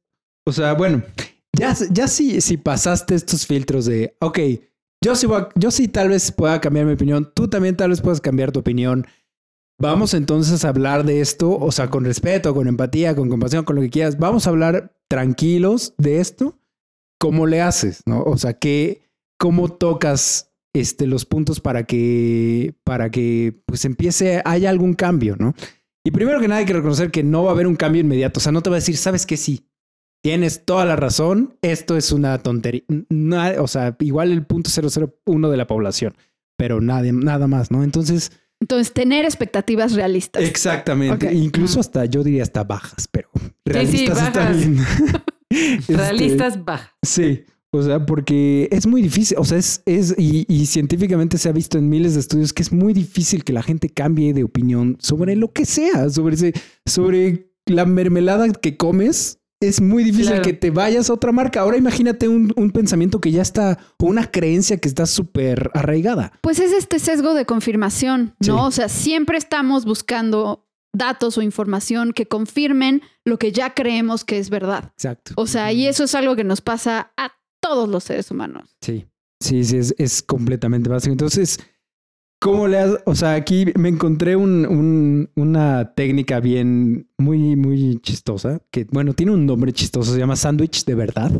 o 0.44 0.52
sea, 0.52 0.74
bueno, 0.74 1.02
ya, 1.58 1.74
ya 1.90 2.08
si, 2.08 2.40
si 2.40 2.56
pasaste 2.56 3.14
estos 3.14 3.46
filtros 3.46 3.86
de, 3.86 4.16
ok, 4.20 4.38
yo 5.04 5.14
sí, 5.14 5.26
voy 5.26 5.42
a- 5.42 5.48
yo 5.54 5.70
sí 5.70 5.88
tal 5.88 6.08
vez 6.08 6.32
pueda 6.32 6.60
cambiar 6.60 6.86
mi 6.86 6.92
opinión, 6.92 7.30
tú 7.34 7.48
también 7.48 7.76
tal 7.76 7.90
vez 7.90 8.00
puedas 8.00 8.20
cambiar 8.20 8.52
tu 8.52 8.60
opinión. 8.60 9.06
Vamos 9.78 10.14
entonces 10.14 10.64
a 10.64 10.70
hablar 10.70 11.04
de 11.04 11.20
esto, 11.20 11.56
o 11.58 11.70
sea, 11.70 11.90
con 11.90 12.04
respeto, 12.04 12.54
con 12.54 12.66
empatía, 12.66 13.14
con 13.14 13.28
compasión, 13.28 13.64
con 13.64 13.76
lo 13.76 13.82
que 13.82 13.90
quieras. 13.90 14.18
Vamos 14.18 14.46
a 14.46 14.50
hablar 14.50 14.96
tranquilos 15.08 15.94
de 15.98 16.20
esto. 16.20 16.58
¿Cómo 17.20 17.46
le 17.46 17.60
haces? 17.60 18.02
¿No? 18.06 18.22
O 18.22 18.38
sea, 18.38 18.54
que, 18.54 19.02
¿cómo 19.38 19.68
tocas 19.68 20.54
este, 20.74 21.06
los 21.06 21.26
puntos 21.26 21.60
para 21.60 21.84
que, 21.84 22.74
para 22.84 23.10
que 23.10 23.62
pues 23.66 23.84
empiece, 23.84 24.40
haya 24.44 24.70
algún 24.70 24.94
cambio, 24.94 25.36
¿no? 25.38 25.54
Y 26.04 26.10
primero 26.10 26.40
que 26.40 26.48
nada 26.48 26.60
hay 26.60 26.66
que 26.66 26.72
reconocer 26.72 27.10
que 27.10 27.22
no 27.22 27.44
va 27.44 27.50
a 27.50 27.54
haber 27.54 27.66
un 27.66 27.76
cambio 27.76 28.00
inmediato. 28.00 28.38
O 28.38 28.42
sea, 28.42 28.52
no 28.52 28.62
te 28.62 28.70
va 28.70 28.76
a 28.76 28.78
decir, 28.80 28.96
sabes 28.96 29.26
que 29.26 29.36
sí, 29.36 29.66
tienes 30.22 30.64
toda 30.64 30.84
la 30.84 30.96
razón, 30.96 31.56
esto 31.62 31.96
es 31.96 32.12
una 32.12 32.38
tontería. 32.38 32.82
O 33.58 33.68
sea, 33.68 33.96
igual 34.00 34.32
el 34.32 34.44
punto 34.44 34.70
001 34.70 35.50
de 35.50 35.56
la 35.56 35.66
población, 35.66 36.14
pero 36.56 36.80
nada, 36.80 37.10
nada 37.12 37.46
más, 37.46 37.70
¿no? 37.70 37.82
Entonces, 37.84 38.32
Entonces, 38.60 38.92
tener 38.92 39.24
expectativas 39.24 39.92
realistas. 39.92 40.42
exactamente. 40.42 41.32
Incluso 41.32 41.80
hasta, 41.80 42.04
yo 42.06 42.24
diría 42.24 42.42
hasta 42.42 42.64
bajas, 42.64 43.08
pero 43.10 43.28
realistas 43.64 44.34
bajas. 44.34 44.56
bien. 44.56 44.78
Este, 45.48 45.96
Realistas 45.96 46.64
baja. 46.64 46.96
Sí, 47.04 47.44
o 47.70 47.80
sea, 47.80 48.04
porque 48.04 48.68
es 48.72 48.84
muy 48.86 49.00
difícil, 49.00 49.38
o 49.38 49.44
sea, 49.44 49.58
es, 49.58 49.80
es 49.86 50.12
y, 50.18 50.44
y 50.48 50.66
científicamente 50.66 51.38
se 51.38 51.48
ha 51.48 51.52
visto 51.52 51.78
en 51.78 51.88
miles 51.88 52.14
de 52.14 52.20
estudios 52.20 52.52
que 52.52 52.62
es 52.62 52.72
muy 52.72 52.92
difícil 52.92 53.44
que 53.44 53.52
la 53.52 53.62
gente 53.62 53.88
cambie 53.88 54.34
de 54.34 54.42
opinión 54.42 54.96
sobre 55.00 55.36
lo 55.36 55.52
que 55.52 55.64
sea, 55.64 56.10
sobre 56.10 56.34
ese, 56.34 56.52
sobre 56.84 57.52
la 57.66 57.84
mermelada 57.86 58.50
que 58.52 58.76
comes. 58.76 59.38
Es 59.68 59.80
muy 59.80 60.04
difícil 60.04 60.26
Claro. 60.28 60.42
que 60.42 60.52
te 60.52 60.70
vayas 60.70 61.10
a 61.10 61.12
otra 61.14 61.32
marca. 61.32 61.60
Ahora 61.60 61.76
imagínate 61.76 62.28
un, 62.28 62.52
un 62.56 62.70
pensamiento 62.70 63.20
que 63.20 63.30
ya 63.30 63.42
está, 63.42 63.78
o 63.98 64.06
una 64.06 64.30
creencia 64.30 64.76
que 64.78 64.88
está 64.88 65.06
súper 65.06 65.70
arraigada. 65.74 66.32
Pues 66.40 66.58
es 66.58 66.72
este 66.72 66.98
sesgo 66.98 67.34
de 67.34 67.44
confirmación, 67.46 68.34
¿no? 68.40 68.44
Sí. 68.44 68.50
O 68.50 68.70
sea, 68.70 68.88
siempre 68.88 69.38
estamos 69.38 69.84
buscando 69.84 70.62
datos 70.94 71.36
o 71.36 71.42
información 71.42 72.12
que 72.12 72.26
confirmen 72.26 73.02
lo 73.24 73.38
que 73.38 73.52
ya 73.52 73.74
creemos 73.74 74.24
que 74.24 74.38
es 74.38 74.48
verdad. 74.50 74.92
Exacto. 74.94 75.32
O 75.36 75.46
sea, 75.46 75.72
y 75.72 75.86
eso 75.86 76.04
es 76.04 76.14
algo 76.14 76.36
que 76.36 76.44
nos 76.44 76.60
pasa 76.62 77.12
a 77.16 77.32
todos 77.60 77.88
los 77.88 78.04
seres 78.04 78.30
humanos. 78.30 78.76
Sí, 78.80 79.06
sí, 79.40 79.64
sí, 79.64 79.76
es, 79.76 79.94
es 79.98 80.22
completamente 80.22 80.88
básico. 80.88 81.12
Entonces, 81.12 81.58
¿cómo 82.40 82.68
le 82.68 82.78
has, 82.78 82.98
o 83.06 83.14
sea, 83.14 83.34
aquí 83.34 83.66
me 83.78 83.88
encontré 83.88 84.36
un, 84.36 84.66
un- 84.66 85.30
una 85.36 85.92
técnica 85.94 86.40
bien, 86.40 87.08
muy, 87.18 87.56
muy 87.56 87.98
chistosa, 88.02 88.60
que, 88.70 88.86
bueno, 88.90 89.14
tiene 89.14 89.32
un 89.32 89.46
nombre 89.46 89.72
chistoso, 89.72 90.12
se 90.12 90.18
llama 90.18 90.36
sándwich 90.36 90.84
de 90.84 90.94
verdad. 90.94 91.32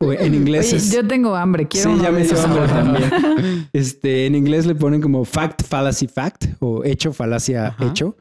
O 0.00 0.12
en 0.12 0.34
inglés 0.34 0.68
Oye, 0.68 0.76
es... 0.78 0.92
yo 0.92 1.06
tengo 1.06 1.36
hambre, 1.36 1.68
quiero 1.68 1.94
Sí, 1.96 2.02
ya 2.02 2.10
me 2.10 2.24
dio 2.24 2.40
hambre 2.40 2.66
también. 2.66 3.68
Este, 3.72 4.26
en 4.26 4.34
inglés 4.34 4.66
le 4.66 4.74
ponen 4.74 5.00
como 5.00 5.24
fact, 5.24 5.62
fallacy, 5.64 6.08
fact, 6.08 6.44
o 6.60 6.82
hecho, 6.84 7.12
falacia, 7.12 7.68
Ajá. 7.68 7.86
hecho 7.86 8.16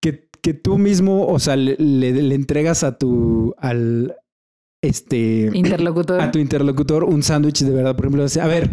que, 0.00 0.28
que 0.40 0.54
tú 0.54 0.78
mismo, 0.78 1.26
o 1.26 1.38
sea, 1.40 1.56
le, 1.56 1.74
le- 1.78 2.12
le 2.22 2.34
entregas 2.34 2.84
a 2.84 2.96
tu, 2.96 3.54
al, 3.58 4.14
este, 4.82 5.50
Interlocutor. 5.52 6.20
a 6.20 6.30
tu 6.30 6.38
interlocutor 6.38 7.02
un 7.04 7.22
sándwich 7.22 7.62
de 7.64 7.70
verdad. 7.72 7.96
Por 7.96 8.04
ejemplo, 8.06 8.22
dice, 8.22 8.40
a 8.40 8.46
ver, 8.46 8.70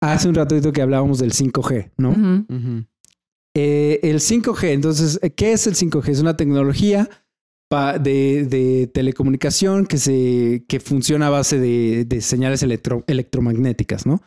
hace 0.00 0.28
un 0.28 0.34
ratito 0.34 0.72
que 0.72 0.82
hablábamos 0.82 1.18
del 1.18 1.32
5G, 1.32 1.90
¿no? 1.98 2.10
Eh, 3.54 3.98
el 4.02 4.20
5G, 4.20 4.68
entonces, 4.68 5.18
eh, 5.22 5.30
¿qué 5.30 5.52
es 5.52 5.66
el 5.66 5.74
5G? 5.74 6.08
Es 6.08 6.20
una 6.20 6.36
tecnología 6.36 7.08
pa- 7.68 7.98
de, 7.98 8.44
de 8.46 8.86
telecomunicación 8.92 9.86
que, 9.86 9.98
se, 9.98 10.64
que 10.68 10.78
funciona 10.80 11.26
a 11.26 11.30
base 11.30 11.58
de, 11.58 12.04
de 12.04 12.20
señales 12.20 12.62
electro- 12.62 13.04
electromagnéticas, 13.08 14.06
¿no? 14.06 14.22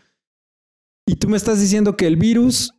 Y 1.07 1.15
tú 1.15 1.29
me 1.29 1.37
estás 1.37 1.59
diciendo 1.61 1.95
que 1.97 2.05
el 2.07 2.17
virus, 2.17 2.73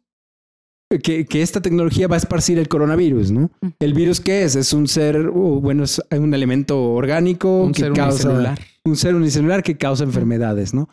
eh, 0.93 0.99
que, 0.99 1.25
que 1.25 1.41
esta 1.43 1.63
tecnología 1.63 2.09
va 2.09 2.17
a 2.17 2.19
esparcir 2.19 2.59
el 2.59 2.69
coronavirus, 2.69 3.31
¿no? 3.31 3.51
¿El 3.79 3.95
virus 3.95 4.21
qué 4.21 4.45
es? 4.45 4.55
Es 4.55 4.73
un 4.75 4.87
ser, 4.87 5.29
bueno, 5.31 5.85
es 5.85 6.01
un 6.11 6.35
elemento 6.35 6.93
orgánico 6.93 7.63
Un 7.65 7.73
que 7.73 7.83
ser 7.83 7.93
causa 7.95 8.29
unicelular. 8.29 8.61
un 8.85 8.97
ser 8.97 9.15
unicelular 9.15 9.63
que 9.63 9.77
causa 9.79 10.05
enfermedades, 10.05 10.75
¿no? 10.75 10.89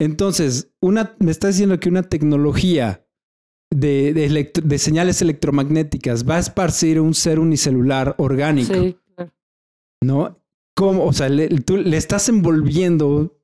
Entonces, 0.00 0.70
una, 0.80 1.16
me 1.18 1.30
está 1.30 1.48
diciendo 1.48 1.80
que 1.80 1.88
una 1.88 2.02
tecnología 2.04 3.04
de, 3.72 4.12
de, 4.14 4.26
electro- 4.26 4.64
de 4.64 4.78
señales 4.78 5.20
electromagnéticas 5.22 6.28
va 6.28 6.36
a 6.36 6.40
esparcir 6.40 7.00
un 7.00 7.14
ser 7.14 7.38
unicelular 7.38 8.14
orgánico, 8.18 8.72
Sí, 8.74 8.96
claro. 9.14 9.32
¿no? 10.02 10.38
¿Cómo? 10.76 11.04
O 11.04 11.12
sea, 11.12 11.28
le, 11.28 11.48
tú 11.60 11.76
le 11.76 11.96
estás 11.96 12.28
envolviendo 12.28 13.36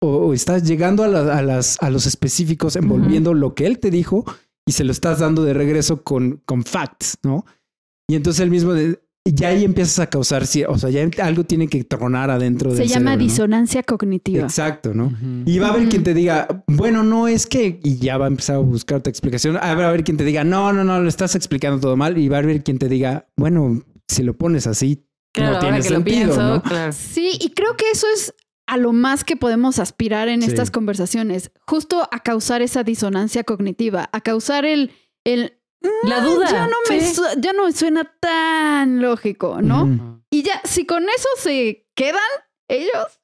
o, 0.00 0.08
o 0.08 0.32
estás 0.32 0.62
llegando 0.62 1.02
a, 1.02 1.08
la- 1.08 1.36
a 1.36 1.42
las, 1.42 1.76
a 1.82 1.90
los 1.90 2.06
específicos, 2.06 2.76
envolviendo 2.76 3.34
lo 3.34 3.54
que 3.54 3.66
él 3.66 3.80
te 3.80 3.90
dijo 3.90 4.24
y 4.66 4.72
se 4.72 4.84
lo 4.84 4.92
estás 4.92 5.18
dando 5.18 5.42
de 5.42 5.54
regreso 5.54 6.04
con, 6.04 6.40
con 6.44 6.62
facts, 6.62 7.18
¿no? 7.24 7.44
Y 8.08 8.14
entonces 8.14 8.40
el 8.40 8.50
mismo, 8.50 8.72
de- 8.72 9.00
ya 9.32 9.48
ahí 9.48 9.64
empiezas 9.64 9.98
a 9.98 10.06
causar, 10.08 10.46
sí, 10.46 10.64
o 10.64 10.78
sea, 10.78 10.90
ya 10.90 11.08
algo 11.22 11.44
tiene 11.44 11.68
que 11.68 11.84
tronar 11.84 12.30
adentro 12.30 12.70
Se 12.70 12.78
del 12.78 12.88
llama 12.88 13.10
cerebro, 13.12 13.16
¿no? 13.18 13.24
disonancia 13.30 13.82
cognitiva. 13.82 14.42
Exacto, 14.44 14.94
¿no? 14.94 15.12
Y 15.46 15.58
va 15.58 15.66
a 15.66 15.70
haber 15.70 15.82
Ujú. 15.82 15.90
quien 15.90 16.02
te 16.04 16.14
diga, 16.14 16.64
bueno, 16.66 17.02
no 17.02 17.28
es 17.28 17.46
que, 17.46 17.80
y 17.82 17.98
ya 17.98 18.16
va 18.18 18.26
a 18.26 18.28
empezar 18.28 18.56
a 18.56 18.60
buscar 18.60 19.00
tu 19.02 19.10
explicación. 19.10 19.56
Ah, 19.60 19.74
Va 19.74 19.84
a 19.86 19.88
haber 19.88 20.04
quien 20.04 20.16
te 20.16 20.24
diga, 20.24 20.44
no, 20.44 20.72
no, 20.72 20.84
no, 20.84 21.00
lo 21.00 21.08
estás 21.08 21.34
explicando 21.34 21.80
todo 21.80 21.96
mal. 21.96 22.16
Y 22.18 22.28
va 22.28 22.36
a 22.36 22.40
haber 22.40 22.62
quien 22.62 22.78
te 22.78 22.88
diga, 22.88 23.26
bueno, 23.36 23.82
si 24.08 24.22
lo 24.22 24.36
pones 24.36 24.66
así, 24.66 25.04
Claro, 25.32 25.54
no 25.54 25.58
tiene 25.60 25.80
que 25.82 25.90
lo 25.90 25.96
sentido, 25.96 26.16
pienso, 26.24 26.42
¿no? 26.42 26.62
claro. 26.62 26.92
Sí, 26.92 27.32
y 27.40 27.50
creo 27.50 27.76
que 27.76 27.84
eso 27.92 28.06
es 28.14 28.34
a 28.66 28.76
lo 28.76 28.92
más 28.92 29.24
que 29.24 29.36
podemos 29.36 29.78
aspirar 29.78 30.28
en 30.28 30.42
Sí. 30.42 30.48
estas 30.48 30.70
conversaciones, 30.70 31.50
justo 31.66 32.08
a 32.10 32.20
causar 32.20 32.60
esa 32.62 32.82
disonancia 32.82 33.44
cognitiva, 33.44 34.08
a 34.12 34.20
causar 34.20 34.64
el, 34.64 34.90
el 35.24 35.57
La 36.04 36.20
duda. 36.20 36.50
ya 36.50 36.66
no 36.66 36.76
me 36.90 37.00
sí. 37.00 37.20
ya 37.38 37.52
no 37.52 37.66
me 37.66 37.72
suena 37.72 38.04
tan 38.20 39.00
lógico, 39.00 39.60
¿no? 39.62 40.20
Y 40.30 40.42
ya, 40.42 40.60
si 40.64 40.84
con 40.86 41.04
eso 41.04 41.28
se 41.38 41.86
quedan 41.94 42.20
ellos, 42.68 43.20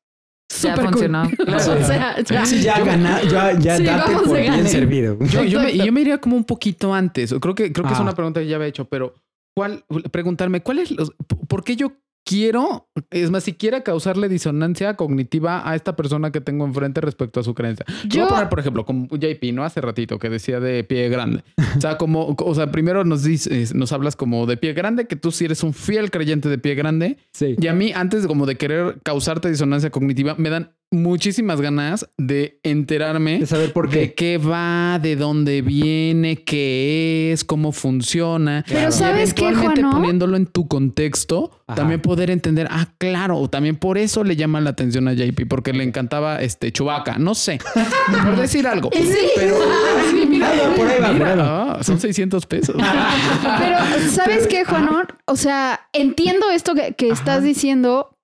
Ya 0.63 0.75
cool. 0.75 0.85
funcionó. 0.85 1.29
Claro. 1.37 1.57
O 1.57 1.85
sea, 1.85 2.23
ya. 2.23 2.47
Sí, 2.47 2.63
ya 2.63 2.81
gana, 2.81 3.23
ya, 3.23 3.59
ya 3.59 3.77
Sí, 3.77 3.85
date 3.85 4.05
vamos 4.13 4.23
por 4.29 4.37
de 4.37 4.41
bien 4.43 4.53
gane. 4.57 4.69
servido. 4.69 5.19
Yo, 5.21 5.43
yo 5.45 5.59
me, 5.61 5.65
Exacto. 5.67 5.85
yo 5.87 5.93
me 5.93 6.01
iría 6.01 6.19
como 6.19 6.37
un 6.37 6.45
poquito 6.45 6.95
antes. 6.95 7.35
Creo 7.41 7.55
que, 7.55 7.73
creo 7.73 7.87
que 7.87 7.93
es 7.93 7.99
Ah. 7.99 8.03
una 8.03 8.15
pregunta 8.15 8.41
que 8.41 8.47
ya 8.47 8.57
había 8.57 8.69
hecho, 8.69 8.85
pero 8.87 9.15
¿cuál? 9.57 9.85
Preguntarme, 10.13 10.63
¿cuál 10.63 10.79
es 10.79 10.91
los, 10.93 11.13
¿por 11.49 11.65
qué 11.65 11.77
yo 11.77 11.93
quiero, 12.25 12.89
es 13.11 13.31
más, 13.31 13.45
si 13.45 13.53
quiera 13.53 13.83
causarle 13.83 14.29
disonancia 14.29 14.95
cognitiva 14.95 15.69
a 15.69 15.75
esta 15.75 15.95
persona 15.95 16.33
que 16.33 16.41
tengo 16.41 16.65
enfrente 16.65 17.01
respecto 17.01 17.41
a 17.41 17.43
su 17.43 17.55
creencia? 17.55 17.85
Yo 18.07 18.23
voy 18.23 18.27
a 18.27 18.29
poner, 18.29 18.49
por 18.49 18.61
ejemplo, 18.61 18.85
como 18.85 19.07
JP, 19.09 19.53
¿no? 19.53 19.65
Hace 19.65 19.81
ratito 19.81 20.19
que 20.19 20.31
decía 20.31 20.61
de 20.61 20.83
pie 20.85 21.09
grande. 21.09 21.45
O 21.77 21.81
sea, 21.81 21.99
como, 21.99 22.35
o 22.39 22.55
sea, 22.55 22.71
primero 22.71 23.05
nos 23.05 23.23
dices, 23.23 23.75
nos 23.75 23.93
hablas 23.93 24.17
como 24.17 24.47
de 24.47 24.57
pie 24.57 24.73
grande, 24.73 25.07
que 25.07 25.17
tú 25.17 25.31
sí 25.31 25.45
eres 25.45 25.63
un 25.63 25.75
fiel 25.75 26.11
creyente 26.11 26.49
de 26.49 26.59
pie 26.59 26.75
grande. 26.75 27.19
Sí. 27.33 27.57
Y 27.61 27.67
a 27.67 27.75
mí, 27.75 27.93
antes 27.95 28.27
como 28.27 28.47
de 28.47 28.57
querer 28.57 29.01
causarte 29.03 29.51
disonancia 29.51 29.91
cognitiva, 29.91 30.35
me 30.39 30.51
dan 30.51 30.73
muchísimas 30.91 31.61
ganas 31.61 32.09
de 32.17 32.61
enterarme 32.63 33.41
De 33.41 33.47
saber 33.47 33.73
por 33.73 33.91
de 33.91 34.15
qué. 34.15 34.15
qué 34.15 34.39
va, 34.39 34.99
de 35.03 35.17
dónde 35.17 35.61
viene, 35.61 36.37
qué 36.45 37.33
es, 37.33 37.45
cómo 37.45 37.73
funciona. 37.73 38.65
Pero 38.69 38.89
Y 38.91 38.93
¿sabes 38.93 39.31
eventualmente 39.33 39.81
Juano? 39.83 39.97
poniéndolo 39.97 40.37
en 40.37 40.47
tu 40.47 40.69
contexto, 40.69 41.51
Ajá. 41.67 41.75
también 41.75 42.01
poder 42.01 42.31
entender, 42.31 42.69
ah, 42.71 42.89
claro, 42.99 43.49
también 43.49 43.77
por 43.77 43.99
eso 43.99 44.23
le 44.23 44.37
llama 44.37 44.61
la 44.61 44.71
atención 44.71 45.09
a 45.09 45.15
JP, 45.15 45.49
porque 45.49 45.73
le 45.73 45.83
encantaba 45.83 46.41
este 46.41 46.71
Chubaca, 46.71 47.19
no 47.19 47.35
sé, 47.35 47.59
por 48.25 48.37
decir 48.37 48.67
algo. 48.69 48.91
Pero 48.91 49.05
sí, 50.11 50.27
mira, 50.29 50.49
por 50.77 50.87
ahí 50.87 51.01
va, 51.01 51.13
mira, 51.13 51.19
por 51.19 51.29
ahí 51.29 51.37
va. 51.39 51.73
ah, 51.73 51.83
son 51.83 51.99
600 51.99 52.47
pesos. 52.47 52.77
Pero, 53.59 53.79
¿sabes 54.13 54.47
qué, 54.47 54.65
Juanón? 54.65 55.07
O 55.27 55.37
sea, 55.37 55.81
entiendo 55.93 56.51
esto 56.51 56.75
que, 56.75 56.95
que 56.95 57.09
estás 57.09 57.43
diciendo, 57.43 58.17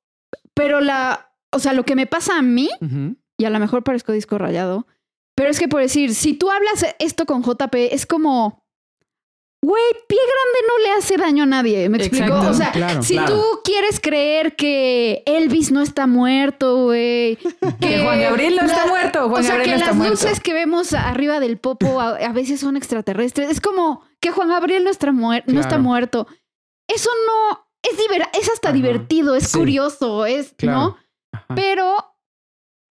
pero 0.55 0.81
la, 0.81 1.30
o 1.53 1.59
sea, 1.59 1.73
lo 1.73 1.85
que 1.85 1.97
me 1.97 2.07
pasa 2.07 2.39
a 2.39 2.43
mí, 2.43 2.69
y 3.39 3.45
a 3.45 3.51
lo 3.51 3.59
mejor 3.59 3.83
parezco 3.83 4.13
disco 4.13 4.39
rayado, 4.39 4.87
pero 5.37 5.51
es 5.51 5.59
que 5.59 5.69
por 5.69 5.81
decir, 5.81 6.15
si 6.15 6.35
tú 6.35 6.51
hablas 6.51 6.85
esto 6.99 7.25
con 7.27 7.43
JP, 7.43 7.75
es 7.93 8.05
como, 8.07 8.63
güey, 9.63 9.83
pie 10.09 10.19
grande 10.19 10.69
no 10.69 10.85
le 10.85 10.91
hace 10.99 11.17
daño 11.17 11.43
a 11.45 11.47
nadie, 11.47 11.89
¿me 11.89 11.99
explico? 11.99 12.35
O 12.35 12.55
sea, 12.55 12.73
claro, 12.73 13.03
si 13.03 13.15
claro. 13.15 13.35
tú 13.35 13.61
quieres 13.65 14.01
creer 14.01 14.57
que 14.57 15.23
Elvis 15.27 15.71
no 15.73 15.81
está 15.83 16.07
muerto, 16.07 16.85
güey, 16.85 17.37
Que 17.81 18.01
Juan 18.03 18.21
Gabriel 18.21 18.57
no 18.57 18.63
está 18.67 18.87
muerto. 18.87 19.29
Juan 19.29 19.41
o 19.41 19.45
sea, 19.47 19.57
Gabriel 19.57 19.65
que 19.65 19.71
no 19.71 19.77
está 19.77 19.87
las 19.89 19.97
muerto. 19.97 20.13
luces 20.25 20.41
que 20.41 20.53
vemos 20.53 20.93
arriba 20.93 21.41
del 21.41 21.59
popo 21.59 22.01
a, 22.01 22.17
a 22.17 22.33
veces 22.33 22.61
son 22.61 22.77
extraterrestres. 22.77 23.51
Es 23.51 23.61
como 23.61 24.03
que 24.21 24.31
Juan 24.31 24.49
Gabriel 24.49 24.85
no 24.85 24.91
está, 24.91 25.09
muer- 25.09 25.45
no 25.47 25.61
está 25.61 25.79
muerto. 25.79 26.27
Eso 26.89 27.09
no 27.27 27.67
es 27.83 27.99
es 28.39 28.49
hasta 28.51 28.69
Ajá. 28.69 28.77
divertido, 28.77 29.35
es 29.37 29.49
Sí. 29.49 29.59
curioso, 29.59 30.27
es, 30.27 30.55
Claro. 30.59 30.79
¿no? 30.79 30.97
Ajá. 31.49 31.55
Pero 31.55 31.97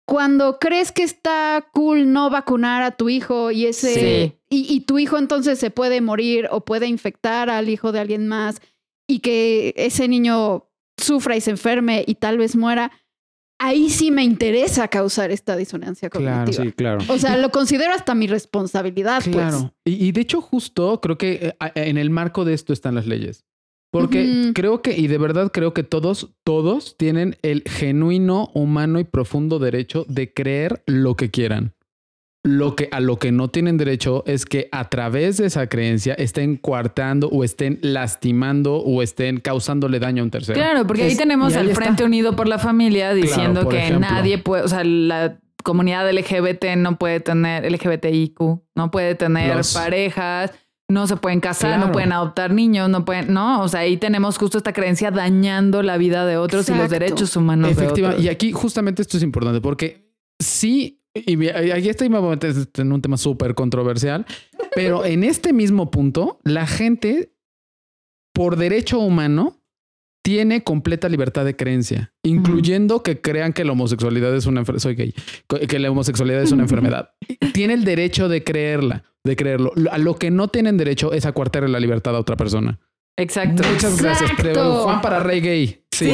cuando 0.07 0.57
crees 0.59 0.91
que 0.91 1.03
está 1.03 1.67
cool 1.73 2.11
no 2.11 2.29
vacunar 2.29 2.81
a 2.81 2.91
tu 2.91 3.09
hijo 3.09 3.51
y 3.51 3.65
ese 3.67 3.93
Sí. 3.93 4.33
y, 4.49 4.73
y 4.73 4.79
tu 4.81 4.97
hijo 4.97 5.17
entonces 5.17 5.59
se 5.59 5.69
puede 5.71 6.01
morir 6.01 6.47
o 6.51 6.65
puede 6.65 6.87
infectar 6.87 7.49
al 7.49 7.69
hijo 7.69 7.91
de 7.91 7.99
alguien 7.99 8.27
más 8.27 8.59
y 9.07 9.19
que 9.19 9.73
ese 9.77 10.07
niño 10.07 10.67
sufra 10.97 11.35
y 11.37 11.41
se 11.41 11.51
enferme 11.51 12.03
y 12.07 12.15
tal 12.15 12.37
vez 12.39 12.55
muera, 12.55 12.91
ahí 13.61 13.89
sí 13.89 14.09
me 14.11 14.23
interesa 14.23 14.87
causar 14.87 15.31
esta 15.31 15.55
disonancia 15.55 16.09
Claro, 16.09 16.45
cognitiva. 16.45 16.63
Sí, 16.65 16.71
claro. 16.71 16.99
O 17.07 17.17
sea, 17.19 17.37
lo 17.37 17.51
considero 17.51 17.93
hasta 17.93 18.15
mi 18.15 18.25
responsabilidad, 18.27 19.21
pues. 19.23 19.35
Claro. 19.35 19.73
Y, 19.85 20.05
y 20.07 20.11
de 20.11 20.21
hecho, 20.21 20.41
justo 20.41 20.99
creo 21.01 21.17
que 21.17 21.53
eh, 21.59 21.71
en 21.75 21.97
el 21.97 22.09
marco 22.09 22.45
de 22.45 22.53
esto 22.53 22.73
están 22.73 22.95
las 22.95 23.05
leyes. 23.05 23.45
Porque 23.91 24.51
creo 24.53 24.81
que, 24.81 24.95
y 24.97 25.07
de 25.07 25.17
verdad 25.17 25.51
creo 25.51 25.73
que 25.73 25.83
todos, 25.83 26.29
todos 26.43 26.95
tienen 26.97 27.37
el 27.41 27.63
genuino, 27.65 28.51
humano 28.53 28.99
y 28.99 29.03
profundo 29.03 29.57
derecho 29.59 30.05
de 30.07 30.31
creer 30.31 30.83
lo 30.85 31.15
que 31.15 31.31
quieran. 31.31 31.73
Lo 32.45 32.75
que 32.77 32.87
a 32.91 33.01
lo 33.01 33.17
que 33.19 33.33
no 33.33 33.49
tienen 33.49 33.75
derecho 33.77 34.23
es 34.25 34.45
que 34.45 34.69
a 34.71 34.87
través 34.89 35.37
de 35.37 35.47
esa 35.47 35.67
creencia 35.67 36.13
estén 36.13 36.55
coartando 36.55 37.27
o 37.27 37.43
estén 37.43 37.79
lastimando 37.81 38.77
o 38.77 39.01
estén 39.01 39.39
causándole 39.41 39.99
daño 39.99 40.21
a 40.21 40.25
un 40.25 40.31
tercero. 40.31 40.57
Claro, 40.57 40.87
porque 40.87 41.03
ahí 41.03 41.17
tenemos 41.17 41.53
ahí 41.53 41.59
al 41.59 41.69
está. 41.71 41.81
Frente 41.83 42.03
Unido 42.05 42.35
por 42.37 42.47
la 42.47 42.57
Familia 42.57 43.13
diciendo 43.13 43.67
que 43.67 43.79
ejemplo. 43.79 44.07
nadie 44.09 44.37
puede, 44.37 44.63
o 44.63 44.67
sea, 44.69 44.85
la 44.85 45.37
comunidad 45.65 46.09
LGBT 46.09 46.77
no 46.77 46.97
puede 46.97 47.19
tener, 47.19 47.69
LGBTIQ, 47.69 48.39
no 48.73 48.89
puede 48.91 49.15
tener 49.15 49.57
Los- 49.57 49.73
parejas, 49.73 50.53
no 50.89 51.05
se 51.07 51.15
pueden 51.17 51.39
casar, 51.39 51.71
Claro. 51.75 51.87
no 51.87 51.91
pueden 51.93 52.11
adoptar 52.11 52.51
niños, 52.51 52.89
no 52.89 53.05
pueden, 53.05 53.31
no, 53.33 53.61
o 53.61 53.67
sea, 53.67 53.81
ahí 53.81 53.97
tenemos 53.97 54.37
justo 54.37 54.57
esta 54.57 54.73
creencia 54.73 55.11
dañando 55.11 55.83
la 55.83 55.97
vida 55.97 56.25
de 56.25 56.37
otros 56.37 56.67
y 56.69 56.73
los 56.73 56.89
derechos 56.89 57.35
humanos 57.35 57.75
de 57.77 57.83
Efectiva. 57.83 58.09
otros. 58.09 58.23
Y 58.23 58.29
aquí 58.29 58.51
justamente 58.51 59.01
esto 59.03 59.17
es 59.17 59.23
importante 59.23 59.61
porque 59.61 60.11
sí, 60.39 61.01
y 61.13 61.47
aquí 61.47 61.89
estoy 61.89 62.09
me 62.09 62.17
voy 62.19 62.27
a 62.27 62.31
meter 62.31 62.53
en 62.77 62.91
un 62.91 63.01
tema 63.01 63.17
súper 63.17 63.53
controversial, 63.55 64.25
pero 64.75 65.05
en 65.05 65.23
este 65.23 65.53
mismo 65.53 65.91
punto, 65.91 66.39
la 66.43 66.65
gente, 66.65 67.33
por 68.33 68.55
derecho 68.57 68.99
humano, 68.99 69.58
tiene 70.21 70.63
completa 70.63 71.07
libertad 71.09 71.45
de 71.45 71.55
creencia, 71.55 72.13
incluyendo 72.23 73.01
que 73.03 73.21
crean 73.21 73.53
que 73.53 73.63
la 73.63 73.71
homosexualidad 73.71 74.35
es 74.35 74.45
una 74.45 74.59
enfermedad, 74.61 74.81
soy 74.83 74.95
gay, 74.95 75.13
que 75.67 75.79
la 75.79 75.89
homosexualidad 75.91 76.41
es 76.41 76.51
una 76.51 76.63
enfermedad. 76.69 77.11
Tiene 77.53 77.73
el 77.73 77.83
derecho 77.85 78.27
de 78.29 78.43
creerla, 78.43 79.03
de 79.23 79.35
creerlo. 79.35 79.71
A 79.91 79.97
lo 79.97 80.15
que 80.15 80.29
no 80.31 80.47
tienen 80.49 80.77
derecho 80.77 81.13
es 81.13 81.25
a 81.25 81.31
coartarle 81.31 81.69
la 81.69 81.79
libertad 81.79 82.15
a 82.15 82.19
otra 82.19 82.35
persona. 82.35 82.79
Exacto. 83.17 83.63
Muchas 83.69 84.01
gracias. 84.01 84.31
Pero 84.41 84.83
Juan 84.83 85.01
para 85.01 85.19
rey 85.19 85.41
gay. 85.41 85.83
Sí. 85.91 86.13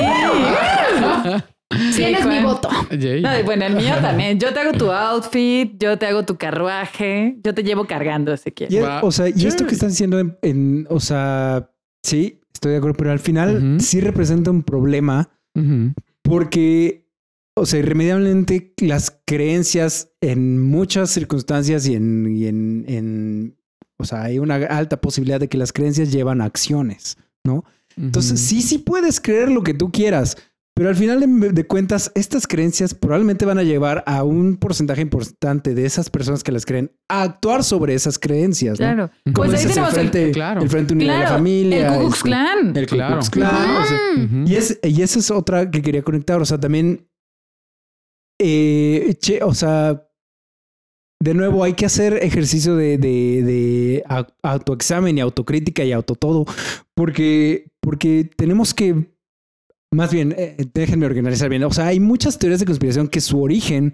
Sí, 1.91 1.97
Tienes 1.97 2.25
mi 2.25 2.39
voto. 2.43 2.69
No, 2.71 3.43
bueno, 3.43 3.65
el 3.65 3.75
mío 3.75 3.95
también. 4.01 4.39
Yo 4.39 4.53
te 4.53 4.59
hago 4.59 4.71
tu 4.73 4.91
outfit, 4.91 5.73
yo 5.81 5.97
te 5.97 6.05
hago 6.05 6.23
tu 6.23 6.37
carruaje, 6.37 7.37
yo 7.43 7.53
te 7.53 7.63
llevo 7.63 7.85
cargando 7.85 8.37
si 8.37 8.51
quieres. 8.51 8.79
o 9.01 9.11
sea, 9.11 9.27
y 9.27 9.31
esto 9.31 9.49
Chévere. 9.49 9.65
que 9.67 9.73
están 9.73 9.89
diciendo 9.89 10.19
en, 10.19 10.37
en- 10.43 10.87
o 10.89 10.99
sea, 10.99 11.71
sí, 12.03 12.39
estoy 12.55 12.71
de 12.71 12.77
acuerdo, 12.79 12.97
pero 12.97 13.11
al 13.11 13.19
final 13.19 13.57
sí 13.79 13.99
representa 14.01 14.49
un 14.51 14.63
problema 14.63 15.29
porque, 16.23 17.07
o 17.55 17.65
sea, 17.65 17.79
irremediablemente 17.79 18.73
las 18.81 19.19
creencias 19.25 20.09
en 20.21 20.61
muchas 20.61 21.09
circunstancias 21.11 21.87
y 21.87 21.95
en, 21.95 22.35
y 22.35 22.47
en, 22.47 22.85
en- 22.87 23.55
o 23.97 24.03
sea, 24.03 24.23
hay 24.23 24.39
una 24.39 24.55
alta 24.55 24.99
posibilidad 24.99 25.39
de 25.39 25.47
que 25.47 25.57
las 25.57 25.71
creencias 25.71 26.11
llevan 26.11 26.41
a 26.41 26.45
acciones, 26.45 27.17
¿no? 27.45 27.63
Entonces, 27.97 28.41
sí, 28.41 28.61
sí 28.61 28.77
puedes 28.79 29.21
creer 29.21 29.49
lo 29.49 29.63
que 29.63 29.73
tú 29.73 29.89
quieras, 29.91 30.35
pero 30.75 30.89
al 30.89 30.95
final 30.95 31.19
de, 31.21 31.51
de 31.53 31.65
cuentas, 31.67 32.11
estas 32.15 32.45
creencias 32.47 32.93
probablemente 32.93 33.45
van 33.45 33.57
a 33.57 33.63
llevar 33.63 34.03
a 34.05 34.23
un 34.23 34.57
porcentaje 34.57 35.01
importante 35.01 35.73
de 35.73 35.85
esas 35.85 36.09
personas 36.09 36.43
que 36.43 36.51
las 36.51 36.65
creen 36.65 36.91
a 37.09 37.21
actuar 37.21 37.63
sobre 37.63 37.93
esas 37.93 38.19
creencias, 38.19 38.79
¿no? 38.79 38.85
Claro. 38.85 39.09
Pues 39.33 39.53
ahí 39.53 39.65
tenemos 39.67 39.93
el 39.93 39.99
el, 40.01 40.09
frente, 40.11 40.31
Claro. 40.31 40.61
el 40.61 40.69
frente 40.69 40.93
unido 40.93 41.13
de 41.13 41.19
la 41.19 41.27
familia, 41.29 41.87
el 41.87 41.93
Ku 41.93 41.99
Klux 42.01 42.15
este, 42.17 42.29
Klan. 42.29 42.75
el 42.77 42.87
Ku 42.87 42.95
Claro. 42.95 43.13
Klux 43.15 43.29
Klan, 43.29 43.75
o 43.77 43.85
sea, 43.85 43.99
Ujú. 44.25 44.43
y, 44.47 44.55
es, 44.55 44.79
y 44.83 45.01
esa 45.01 45.19
es 45.19 45.31
otra 45.31 45.71
que 45.71 45.81
quería 45.81 46.03
conectar. 46.03 46.41
O 46.41 46.45
sea, 46.45 46.59
también. 46.59 47.07
eh, 48.41 49.15
che, 49.19 49.41
o 49.43 49.53
sea. 49.53 50.01
De 51.23 51.33
nuevo, 51.33 51.63
hay 51.63 51.73
que 51.73 51.85
hacer 51.85 52.19
ejercicio 52.21 52.75
de, 52.75 52.97
de, 52.97 53.41
de 53.41 54.03
au- 54.09 54.27
autoexamen 54.43 55.17
y 55.17 55.21
autocrítica 55.21 55.83
y 55.85 55.93
auto 55.93 56.13
todo. 56.15 56.45
Porque, 56.93 57.71
porque 57.81 58.29
tenemos 58.35 58.73
que. 58.73 59.14
Más 59.91 60.11
bien, 60.11 60.33
eh, 60.37 60.57
déjenme 60.73 61.05
organizar 61.05 61.49
bien. 61.49 61.63
O 61.63 61.71
sea, 61.71 61.87
hay 61.87 61.99
muchas 61.99 62.37
teorías 62.37 62.59
de 62.59 62.65
conspiración 62.65 63.07
que 63.07 63.21
su 63.21 63.41
origen 63.41 63.93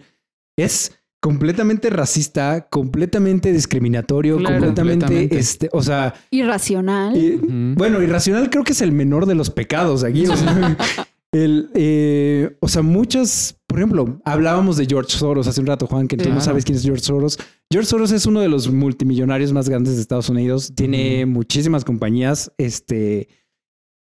es 0.57 0.97
completamente 1.21 1.89
racista, 1.91 2.67
completamente 2.69 3.53
discriminatorio, 3.53 4.37
Claro. 4.37 4.55
completamente, 4.55 5.05
Completamente. 5.05 5.37
este, 5.39 5.69
o 5.71 5.83
sea, 5.83 6.15
Irracional. 6.31 7.15
eh, 7.15 7.39
bueno, 7.41 8.01
irracional 8.01 8.49
creo 8.49 8.63
que 8.63 8.73
es 8.73 8.81
el 8.81 8.91
menor 8.91 9.27
de 9.27 9.35
los 9.35 9.51
pecados 9.51 10.03
aquí. 10.03 10.25
O 10.25 10.35
sea, 10.35 10.77
el, 11.31 11.69
eh, 11.75 12.57
o 12.59 12.67
sea, 12.67 12.81
muchas 12.81 13.57
por 13.67 13.79
ejemplo, 13.79 14.19
hablábamos 14.25 14.75
de 14.75 14.85
George 14.85 15.11
Soros 15.17 15.47
hace 15.47 15.61
un 15.61 15.67
rato, 15.67 15.87
Juan, 15.87 16.07
que 16.09 16.17
tú 16.17 16.27
no 16.29 16.41
sabes 16.41 16.65
quién 16.65 16.77
es 16.77 16.83
George 16.83 17.03
Soros. 17.05 17.39
George 17.71 17.87
Soros 17.87 18.11
es 18.11 18.25
uno 18.25 18.41
de 18.41 18.49
los 18.49 18.69
multimillonarios 18.69 19.53
más 19.53 19.69
grandes 19.69 19.95
de 19.95 20.01
Estados 20.01 20.27
Unidos. 20.27 20.73
Tiene 20.75 21.25
muchísimas 21.25 21.85
compañías. 21.85 22.51
Este, 22.57 23.29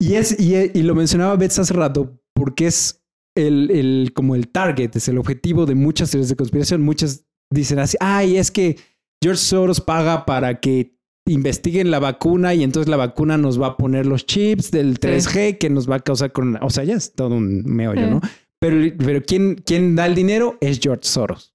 y 0.01 0.15
es, 0.15 0.39
y, 0.39 0.55
y 0.55 0.81
lo 0.83 0.95
mencionaba 0.95 1.35
Bets 1.35 1.59
hace 1.59 1.73
rato, 1.73 2.19
porque 2.33 2.67
es 2.67 3.03
el, 3.35 3.69
el, 3.71 4.11
como 4.13 4.35
el 4.35 4.49
target, 4.49 4.95
es 4.95 5.07
el 5.07 5.17
objetivo 5.17 5.65
de 5.65 5.75
muchas 5.75 6.11
teorías 6.11 6.29
de 6.29 6.35
conspiración. 6.35 6.81
Muchas 6.81 7.25
dicen 7.51 7.79
así, 7.79 7.97
ay, 7.99 8.37
es 8.37 8.51
que 8.51 8.77
George 9.23 9.41
Soros 9.41 9.79
paga 9.79 10.25
para 10.25 10.59
que 10.59 10.97
investiguen 11.27 11.91
la 11.91 11.99
vacuna 11.99 12.53
y 12.55 12.63
entonces 12.63 12.89
la 12.89 12.97
vacuna 12.97 13.37
nos 13.37 13.61
va 13.61 13.67
a 13.67 13.77
poner 13.77 14.05
los 14.07 14.25
chips 14.25 14.71
del 14.71 14.99
3G 14.99 15.59
que 15.59 15.69
nos 15.69 15.89
va 15.89 15.97
a 15.97 15.99
causar 15.99 16.31
con... 16.31 16.57
O 16.63 16.69
sea, 16.71 16.83
ya 16.83 16.95
es 16.95 17.13
todo 17.13 17.35
un 17.35 17.63
meollo, 17.63 18.01
Sí. 18.01 18.09
¿no? 18.09 18.21
Pero, 18.59 18.95
pero 18.97 19.21
¿quién, 19.23 19.55
¿quién 19.65 19.95
da 19.95 20.05
el 20.05 20.15
dinero? 20.15 20.57
Es 20.61 20.79
George 20.79 21.03
Soros. 21.03 21.53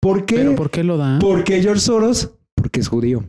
¿Por 0.00 0.26
qué? 0.26 0.36
¿Pero 0.36 0.54
por 0.54 0.70
qué 0.70 0.84
lo 0.84 0.96
da? 0.96 1.18
¿Por 1.18 1.44
qué 1.44 1.60
George 1.62 1.80
Soros? 1.80 2.30
Porque 2.54 2.80
es 2.80 2.88
judío. 2.88 3.24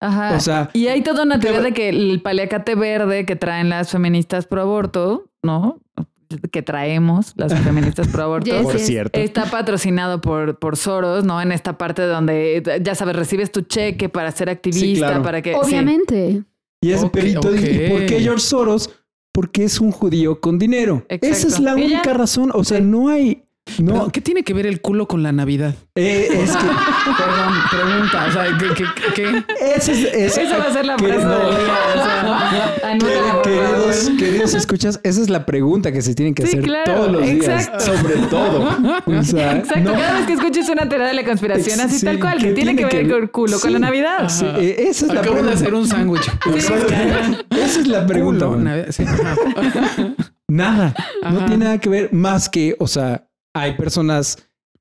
Ajá. 0.00 0.36
O 0.36 0.40
sea, 0.40 0.70
y 0.72 0.86
hay 0.88 1.02
toda 1.02 1.22
una 1.24 1.38
teoría 1.40 1.60
te- 1.60 1.66
de 1.66 1.72
que 1.72 1.88
el 1.88 2.20
paliacate 2.22 2.74
verde 2.74 3.24
que 3.26 3.36
traen 3.36 3.68
las 3.68 3.90
feministas 3.90 4.46
pro 4.46 4.62
aborto, 4.62 5.30
¿no? 5.42 5.80
Que 6.50 6.62
traemos 6.62 7.32
las 7.36 7.54
feministas 7.62 8.08
pro 8.08 8.24
aborto. 8.24 8.50
Yes, 8.50 8.62
por 8.62 8.72
yes. 8.76 8.86
cierto. 8.86 9.18
Está 9.20 9.44
patrocinado 9.46 10.20
por, 10.20 10.58
por 10.58 10.76
Soros, 10.76 11.24
¿no? 11.24 11.40
En 11.40 11.52
esta 11.52 11.78
parte 11.78 12.02
donde, 12.02 12.80
ya 12.82 12.94
sabes, 12.94 13.14
recibes 13.16 13.52
tu 13.52 13.60
cheque 13.62 14.08
para 14.08 14.30
ser 14.32 14.50
activista, 14.50 15.06
claro. 15.06 15.22
para 15.22 15.40
que... 15.42 15.52
sí. 15.52 15.58
Obviamente. 15.62 16.42
Y 16.82 16.90
ese 16.90 17.06
Ok, 17.06 17.12
perito 17.12 17.50
dice, 17.52 17.86
¿y 17.86 17.90
¿por 17.90 18.06
qué. 18.06 18.20
George 18.20 18.40
Soros? 18.40 18.90
Porque 19.32 19.64
es 19.64 19.80
un 19.80 19.92
judío 19.92 20.40
con 20.40 20.58
dinero. 20.58 21.04
Exacto. 21.08 21.26
Esa 21.26 21.48
es 21.48 21.60
la 21.60 21.74
única 21.74 22.12
razón. 22.12 22.50
O 22.54 22.64
sea, 22.64 22.78
Sí. 22.78 22.84
no 22.84 23.08
hay... 23.08 23.44
No, 23.78 23.92
Pero, 23.92 24.08
¿Qué 24.12 24.20
tiene 24.20 24.42
que 24.44 24.54
ver 24.54 24.64
el 24.66 24.80
culo 24.80 25.06
con 25.08 25.22
la 25.24 25.32
Navidad? 25.32 25.74
eh, 25.96 26.28
es 26.30 26.56
que 26.56 26.64
Perdón, 26.64 27.54
pregunta. 27.70 28.26
O 28.28 28.32
sea, 28.32 28.46
¿qué? 28.58 28.84
qué, 29.14 29.44
es, 29.76 29.88
esa- 29.88 30.40
Esa 30.42 30.58
va 30.58 30.64
a 30.64 30.72
ser 30.72 30.86
la 30.86 30.96
frase 30.96 31.24
no. 31.24 32.36
Queridos, 33.42 34.10
queridos, 34.18 34.54
escuchas, 34.54 35.00
esa 35.02 35.20
es 35.20 35.28
la 35.28 35.44
pregunta 35.46 35.92
que 35.92 36.00
se 36.00 36.14
tienen 36.14 36.34
que 36.34 36.42
Sí, 36.46 36.48
hacer 36.58 36.62
claro, 36.64 36.94
todos 36.94 37.12
los 37.12 37.22
días, 37.26 37.70
sobre 37.78 38.16
todo. 38.30 38.66
O 39.06 39.22
sea, 39.22 39.56
Exacto, 39.56 39.80
no- 39.80 39.92
cada 39.98 40.12
vez 40.18 40.26
que 40.26 40.32
escuches 40.34 40.68
una 40.68 40.88
teoría 40.88 41.08
de 41.08 41.14
la 41.14 41.24
conspiración, 41.24 41.80
así 41.80 41.98
Sí, 41.98 42.06
tal 42.06 42.18
cual, 42.20 42.38
¿qué 42.38 42.48
que 42.48 42.52
tiene 42.54 42.76
que 42.76 42.84
ver 42.84 43.02
que- 43.02 43.08
con 43.08 43.22
el 43.22 43.30
culo, 43.30 43.56
sí. 43.56 43.62
con 43.62 43.72
la 43.72 43.78
Navidad. 43.80 44.28
Sí, 44.28 44.46
eh, 44.58 44.86
esa 44.88 45.06
es 45.06 45.12
la 45.12 45.20
Acabo 45.20 45.36
de 45.36 45.42
pregunta. 45.42 45.54
hacer 45.58 45.74
un 45.74 45.88
sándwich. 45.88 46.30
Esa 46.56 47.80
es 47.80 47.86
la 47.88 48.06
pregunta. 48.06 48.46
Culo, 48.46 48.56
man. 48.58 48.64
Navidad, 48.64 48.86
sí, 48.90 49.02
ajá. 49.04 49.36
Nada. 50.48 50.94
No 51.22 51.38
tiene 51.46 51.64
nada 51.64 51.78
que 51.78 51.88
ver 51.88 52.12
más 52.12 52.48
que, 52.48 52.76
o 52.78 52.86
sea, 52.86 53.26
hay 53.60 53.76
personas 53.76 54.38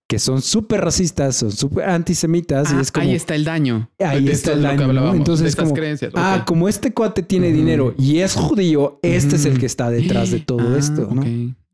que 0.08 0.20
son 0.20 0.42
súper 0.44 0.82
racistas, 0.82 1.36
son 1.38 1.52
súper 1.52 1.90
antisemitas 1.90 2.72
y 2.72 2.76
Ah, 2.76 2.82
es 2.82 2.92
como... 2.92 3.08
Ahí 3.08 3.16
está 3.16 3.34
el 3.34 3.44
daño. 3.44 3.90
Ahí 4.00 4.26
De 4.26 4.32
está 4.34 4.52
el 4.54 4.60
es 4.60 4.64
lo 4.64 4.70
que 4.70 4.78
daño, 4.94 5.14
Entonces 5.16 5.42
de 5.44 5.48
es 5.48 5.54
estas 5.54 5.64
como, 5.66 5.76
creencias. 5.76 6.12
Ah, 6.16 6.44
como 6.46 6.70
este 6.70 6.94
cuate 6.94 7.24
tiene 7.24 7.52
dinero 7.52 7.96
y 7.98 8.20
es 8.20 8.36
judío, 8.36 9.00
este 9.02 9.36
es 9.38 9.46
el 9.46 9.58
que 9.60 9.66
está 9.66 9.90
detrás 9.90 10.30
de 10.30 10.40
todo 10.46 10.76
Ah, 10.76 10.78
esto, 10.78 11.10
¿no? 11.12 11.24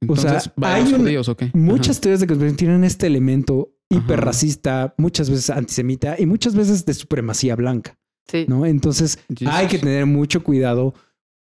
O 0.07 0.15
sea, 0.15 0.41
hay 0.61 0.83
un- 0.93 1.01
judíos, 1.01 1.27
ok. 1.29 1.43
Muchas 1.53 1.99
teorías 1.99 2.21
de 2.21 2.27
conspiración 2.27 2.57
tienen 2.57 2.83
este 2.85 3.05
elemento 3.07 3.73
Ajá. 3.91 4.01
hiperracista, 4.01 4.95
muchas 4.97 5.29
veces 5.29 5.49
antisemita 5.49 6.15
y 6.17 6.25
muchas 6.25 6.55
veces 6.55 6.85
de 6.85 6.93
supremacía 6.93 7.55
blanca, 7.57 7.99
Sí. 8.29 8.45
¿no? 8.47 8.65
Entonces 8.65 9.19
Jesus. 9.29 9.53
hay 9.53 9.67
que 9.67 9.77
tener 9.77 10.05
mucho 10.05 10.41
cuidado 10.41 10.93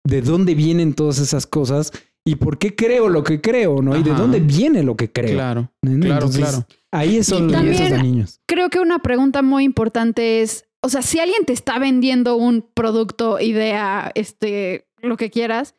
de 0.05 0.21
dónde 0.21 0.53
vienen 0.53 0.93
todas 0.93 1.17
esas 1.17 1.47
cosas 1.47 1.91
y 2.27 2.35
por 2.35 2.57
qué 2.57 2.75
creo 2.75 3.07
lo 3.09 3.23
que 3.23 3.39
creo, 3.39 3.81
¿no? 3.81 3.95
Y 3.95 4.03
de 4.03 4.11
dónde 4.13 4.39
viene 4.39 4.81
lo 4.83 4.95
que 4.97 5.11
creo. 5.11 5.33
Claro, 5.35 5.71
claro, 6.01 6.29
claro. 6.29 6.65
Ahí 6.91 7.23
son 7.23 7.43
los 7.43 7.51
también- 7.53 7.81
esos 7.83 8.01
niños. 8.03 8.39
Creo 8.47 8.69
que 8.69 8.79
una 8.79 8.99
pregunta 8.99 9.41
muy 9.41 9.63
importante 9.63 10.41
es, 10.41 10.65
o 10.81 10.89
sea, 10.89 11.01
si 11.01 11.19
alguien 11.19 11.45
te 11.45 11.53
está 11.53 11.77
vendiendo 11.79 12.35
un 12.35 12.61
producto, 12.73 13.39
idea, 13.39 14.11
este, 14.15 14.87
lo 15.01 15.17
que 15.17 15.29
quieras, 15.29 15.75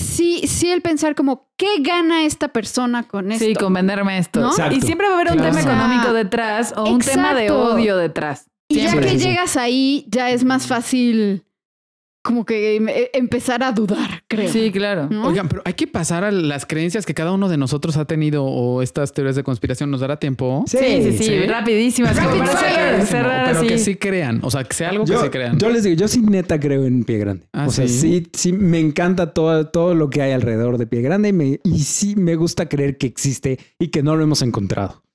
sí, 0.00 0.46
sí 0.46 0.70
el 0.70 0.80
pensar 0.82 1.14
como, 1.14 1.50
¿qué 1.56 1.66
gana 1.80 2.24
esta 2.24 2.48
persona 2.48 3.02
con 3.06 3.32
esto? 3.32 3.44
Sí, 3.44 3.54
con 3.54 3.72
venderme 3.74 4.18
esto. 4.18 4.50
Y 4.70 4.80
siempre 4.80 5.08
va 5.08 5.14
a 5.14 5.20
haber 5.20 5.32
un 5.32 5.38
Claro. 5.38 5.50
tema 5.56 5.60
O 5.60 5.62
sea, 5.64 5.72
económico 5.78 6.12
detrás 6.14 6.72
o 6.76 6.84
un 6.88 7.00
tema 7.00 7.34
de 7.34 7.50
odio 7.50 7.96
detrás. 7.96 8.46
y 8.68 8.82
ya 8.82 8.96
que 8.98 9.08
Sí, 9.10 9.18
sí. 9.18 9.24
llegas 9.28 9.56
ahí, 9.56 10.06
ya 10.08 10.30
es 10.30 10.44
más 10.44 10.66
fácil 10.68 11.44
como 12.30 12.44
que 12.44 12.76
em- 12.76 12.88
eh, 12.88 13.10
empezar 13.12 13.62
a 13.64 13.72
dudar, 13.72 14.22
creo. 14.28 14.48
Sí, 14.48 14.70
claro. 14.70 15.08
¿no? 15.10 15.26
Oigan, 15.26 15.48
pero 15.48 15.62
hay 15.64 15.74
que 15.74 15.86
pasar 15.88 16.22
a 16.22 16.30
las 16.30 16.64
creencias 16.64 17.04
que 17.04 17.12
cada 17.12 17.32
uno 17.32 17.48
de 17.48 17.56
nosotros 17.56 17.96
ha 17.96 18.04
tenido 18.04 18.44
o 18.44 18.82
estas 18.82 19.12
teorías 19.12 19.34
de 19.36 19.42
conspiración. 19.42 19.90
¿Nos 19.90 20.00
dará 20.00 20.18
tiempo? 20.18 20.64
Sí, 20.68 20.78
sí, 20.78 21.12
sí, 21.18 21.24
sí. 21.24 21.38
rapidísimas. 21.46 22.16
Para 22.16 23.04
cerrar- 23.04 23.46
pero 23.52 23.62
que 23.66 23.78
sí 23.78 23.96
crean. 23.96 24.40
O 24.42 24.50
sea, 24.50 24.64
que 24.64 24.74
sea 24.74 24.90
algo 24.90 25.04
que 25.04 25.16
sí 25.16 25.28
crean. 25.30 25.58
yo 25.58 25.68
les 25.70 25.82
digo, 25.84 25.96
yo 25.96 26.06
sí 26.08 26.20
neta 26.22 26.58
creo 26.60 26.84
en 26.86 27.04
Pie 27.04 27.18
Grande. 27.18 27.46
Ah, 27.52 27.66
o 27.66 27.70
sea, 27.72 27.88
¿sí? 27.88 27.98
sí, 27.98 28.26
sí 28.32 28.52
me 28.52 28.78
encanta 28.78 29.32
todo, 29.34 29.66
todo 29.68 29.94
lo 29.94 30.08
que 30.10 30.22
hay 30.22 30.32
alrededor 30.32 30.78
de 30.78 30.86
Pie 30.86 31.02
Grande 31.02 31.30
y, 31.30 31.32
me- 31.32 31.60
y 31.64 31.78
sí 31.80 32.14
me 32.16 32.36
gusta 32.36 32.68
creer 32.68 32.96
que 32.98 33.06
existe 33.06 33.58
y 33.78 33.88
que 33.88 34.02
no 34.02 34.14
lo 34.16 34.22
hemos 34.22 34.42
encontrado. 34.42 35.02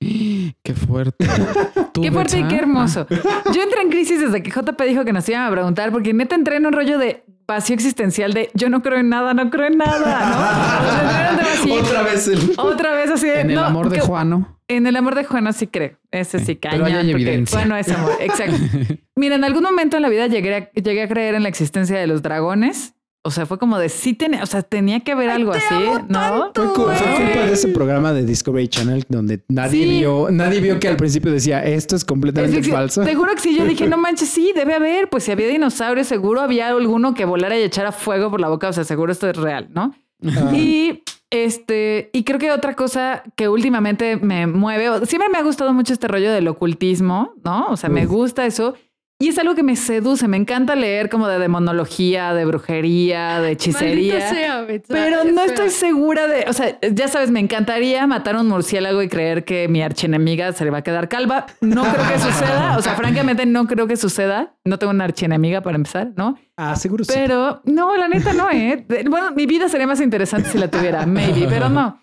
Qué 0.62 0.74
fuerte. 0.74 1.26
¿Tú, 1.92 2.02
Qué 2.02 2.10
fuerte 2.12 2.38
y 2.38 2.44
qué 2.44 2.56
hermoso. 2.56 3.06
Yo 3.54 3.62
entré 3.62 3.80
en 3.82 3.90
crisis 3.90 4.20
desde 4.20 4.42
que 4.42 4.50
JP 4.50 4.80
dijo 4.82 5.04
que 5.04 5.12
nos 5.12 5.28
iban 5.28 5.42
a 5.46 5.50
preguntar, 5.50 5.90
porque 5.92 6.12
neta 6.12 6.34
entré 6.34 6.56
en 6.56 6.66
un 6.66 6.72
rollo 6.72 6.98
de 6.98 7.24
vacío 7.48 7.74
existencial 7.74 8.32
de 8.32 8.50
yo 8.54 8.68
no 8.68 8.82
creo 8.82 8.98
en 8.98 9.08
nada, 9.08 9.32
no 9.32 9.50
creo 9.50 9.66
en 9.68 9.78
nada, 9.78 9.98
¿no? 10.00 10.86
O 10.88 10.90
sea, 10.90 11.30
entré 11.30 11.72
en 11.72 11.78
un 11.78 11.84
tema 11.86 12.00
así. 12.00 12.30
vez 12.32 12.42
el... 12.42 12.52
Otra 12.58 12.92
vez 12.94 13.10
así 13.12 13.26
de, 13.28 13.40
En 13.42 13.50
el 13.50 13.54
no, 13.56 13.64
amor 13.64 13.88
de 13.88 13.96
que- 13.96 14.00
Juano. 14.02 14.58
En 14.68 14.84
el 14.88 14.96
amor 14.96 15.14
de 15.14 15.22
Juana 15.22 15.52
sí 15.52 15.68
creo. 15.68 15.96
Ese 16.10 16.40
sí, 16.40 16.56
Pero 16.60 16.74
ahí 16.86 16.92
cañón. 16.92 17.06
hay 17.06 17.12
porque 17.12 17.22
evidencia. 17.22 17.56
Juano 17.56 17.76
es 17.76 17.88
amor. 17.88 18.10
Exacto. 18.20 18.56
Mira, 19.14 19.36
en 19.36 19.44
algún 19.44 19.62
momento 19.62 19.96
en 19.96 20.02
la 20.02 20.08
vida 20.08 20.26
llegué 20.26 20.54
a, 20.56 20.70
llegué 20.72 21.02
a 21.04 21.08
creer 21.08 21.36
en 21.36 21.44
la 21.44 21.48
existencia 21.48 21.96
de 21.96 22.08
los 22.08 22.20
dragones. 22.20 22.94
O 23.26 23.30
sea, 23.30 23.44
fue 23.46 23.58
como 23.58 23.78
de 23.78 23.88
sí 23.88 24.14
tenía, 24.14 24.42
o 24.42 24.46
sea, 24.46 24.62
tenía 24.62 25.00
que 25.00 25.12
haber 25.12 25.28
algo 25.30 25.52
te 25.52 25.58
así, 25.58 25.74
amo 25.74 25.98
¿no? 26.08 26.50
tanto. 26.52 26.72
Fue, 26.74 26.94
fue 26.94 27.14
culpa 27.24 27.40
de 27.46 27.52
ese 27.52 27.68
programa 27.68 28.12
de 28.12 28.24
Discovery 28.24 28.68
Channel 28.68 29.04
donde 29.08 29.42
nadie 29.48 29.84
Sí. 29.84 29.90
vio, 29.98 30.28
nadie 30.30 30.60
vio 30.60 30.78
que 30.80 30.88
al 30.88 30.96
principio 30.96 31.30
decía 31.32 31.64
esto 31.64 31.96
es 31.96 32.04
completamente 32.04 32.58
Es 32.60 32.66
que- 32.66 32.72
falso. 32.72 33.02
Te 33.04 33.14
juro 33.14 33.34
que 33.34 33.40
sí, 33.40 33.56
yo 33.56 33.64
dije, 33.64 33.86
no 33.88 33.96
manches, 33.98 34.28
sí, 34.28 34.52
debe 34.54 34.74
haber. 34.74 35.10
Pues 35.10 35.24
si 35.24 35.32
había 35.32 35.48
dinosaurios, 35.48 36.06
seguro 36.06 36.40
había 36.40 36.68
alguno 36.68 37.14
que 37.14 37.24
volara 37.24 37.58
y 37.58 37.62
echara 37.62 37.92
fuego 37.92 38.30
por 38.30 38.40
la 38.40 38.48
boca. 38.48 38.68
O 38.68 38.72
sea, 38.72 38.84
seguro 38.84 39.12
esto 39.12 39.28
es 39.28 39.36
real, 39.36 39.68
¿no? 39.74 39.94
Ah. 40.26 40.50
Y 40.54 41.02
este, 41.30 42.08
y 42.12 42.22
creo 42.24 42.38
que 42.38 42.50
otra 42.52 42.74
cosa 42.74 43.22
que 43.34 43.48
últimamente 43.48 44.16
me 44.16 44.46
mueve, 44.46 45.04
siempre 45.06 45.28
me 45.28 45.38
ha 45.38 45.42
gustado 45.42 45.72
mucho 45.74 45.92
este 45.92 46.06
rollo 46.08 46.32
del 46.32 46.46
ocultismo, 46.48 47.34
¿no? 47.44 47.66
O 47.68 47.76
sea, 47.76 47.90
me 47.90 48.06
gusta 48.06 48.46
eso. 48.46 48.74
Y 49.18 49.28
es 49.28 49.38
algo 49.38 49.54
que 49.54 49.62
me 49.62 49.76
seduce, 49.76 50.28
me 50.28 50.36
encanta 50.36 50.76
leer 50.76 51.08
como 51.08 51.26
de 51.26 51.38
demonología, 51.38 52.34
de 52.34 52.44
brujería, 52.44 53.40
de 53.40 53.52
hechicería. 53.52 54.28
Sea. 54.28 54.66
Pero 54.88 55.24
no 55.24 55.42
estoy 55.42 55.70
segura 55.70 56.26
de, 56.26 56.44
o 56.46 56.52
sea, 56.52 56.78
ya 56.92 57.08
sabes, 57.08 57.30
me 57.30 57.40
encantaría 57.40 58.06
matar 58.06 58.36
a 58.36 58.42
un 58.42 58.48
murciélago 58.48 59.02
y 59.02 59.08
creer 59.08 59.46
que 59.46 59.68
mi 59.68 59.80
archienemiga 59.80 60.52
se 60.52 60.66
le 60.66 60.70
va 60.70 60.78
a 60.78 60.82
quedar 60.82 61.08
calva. 61.08 61.46
No 61.62 61.82
creo 61.82 62.08
que 62.08 62.18
suceda, 62.18 62.76
o 62.76 62.82
sea, 62.82 62.94
francamente 62.94 63.46
no 63.46 63.66
creo 63.66 63.86
que 63.86 63.96
suceda. 63.96 64.54
No 64.66 64.78
tengo 64.78 64.90
una 64.90 65.04
archienemiga 65.04 65.62
para 65.62 65.76
empezar, 65.76 66.12
¿no? 66.14 66.38
Ah, 66.58 66.76
seguro 66.76 67.02
sí. 67.04 67.12
Pero 67.14 67.62
no, 67.64 67.96
la 67.96 68.08
neta 68.08 68.34
no, 68.34 68.50
¿eh? 68.50 68.84
Bueno, 69.08 69.30
mi 69.30 69.46
vida 69.46 69.70
sería 69.70 69.86
más 69.86 70.02
interesante 70.02 70.50
si 70.50 70.58
la 70.58 70.68
tuviera, 70.68 71.06
maybe, 71.06 71.46
pero 71.48 71.70
no. 71.70 72.02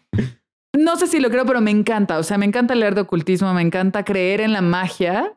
No 0.76 0.96
sé 0.96 1.06
si 1.06 1.20
lo 1.20 1.30
creo, 1.30 1.46
pero 1.46 1.62
me 1.62 1.70
encanta. 1.70 2.18
O 2.18 2.24
sea, 2.24 2.40
me 2.40 2.48
encanta 2.48 2.74
leer 2.74 2.96
de 2.96 3.02
ocultismo, 3.02 3.54
me 3.54 3.62
encanta 3.62 4.04
creer 4.04 4.42
en 4.42 4.52
la 4.52 4.62
magia, 4.62 5.34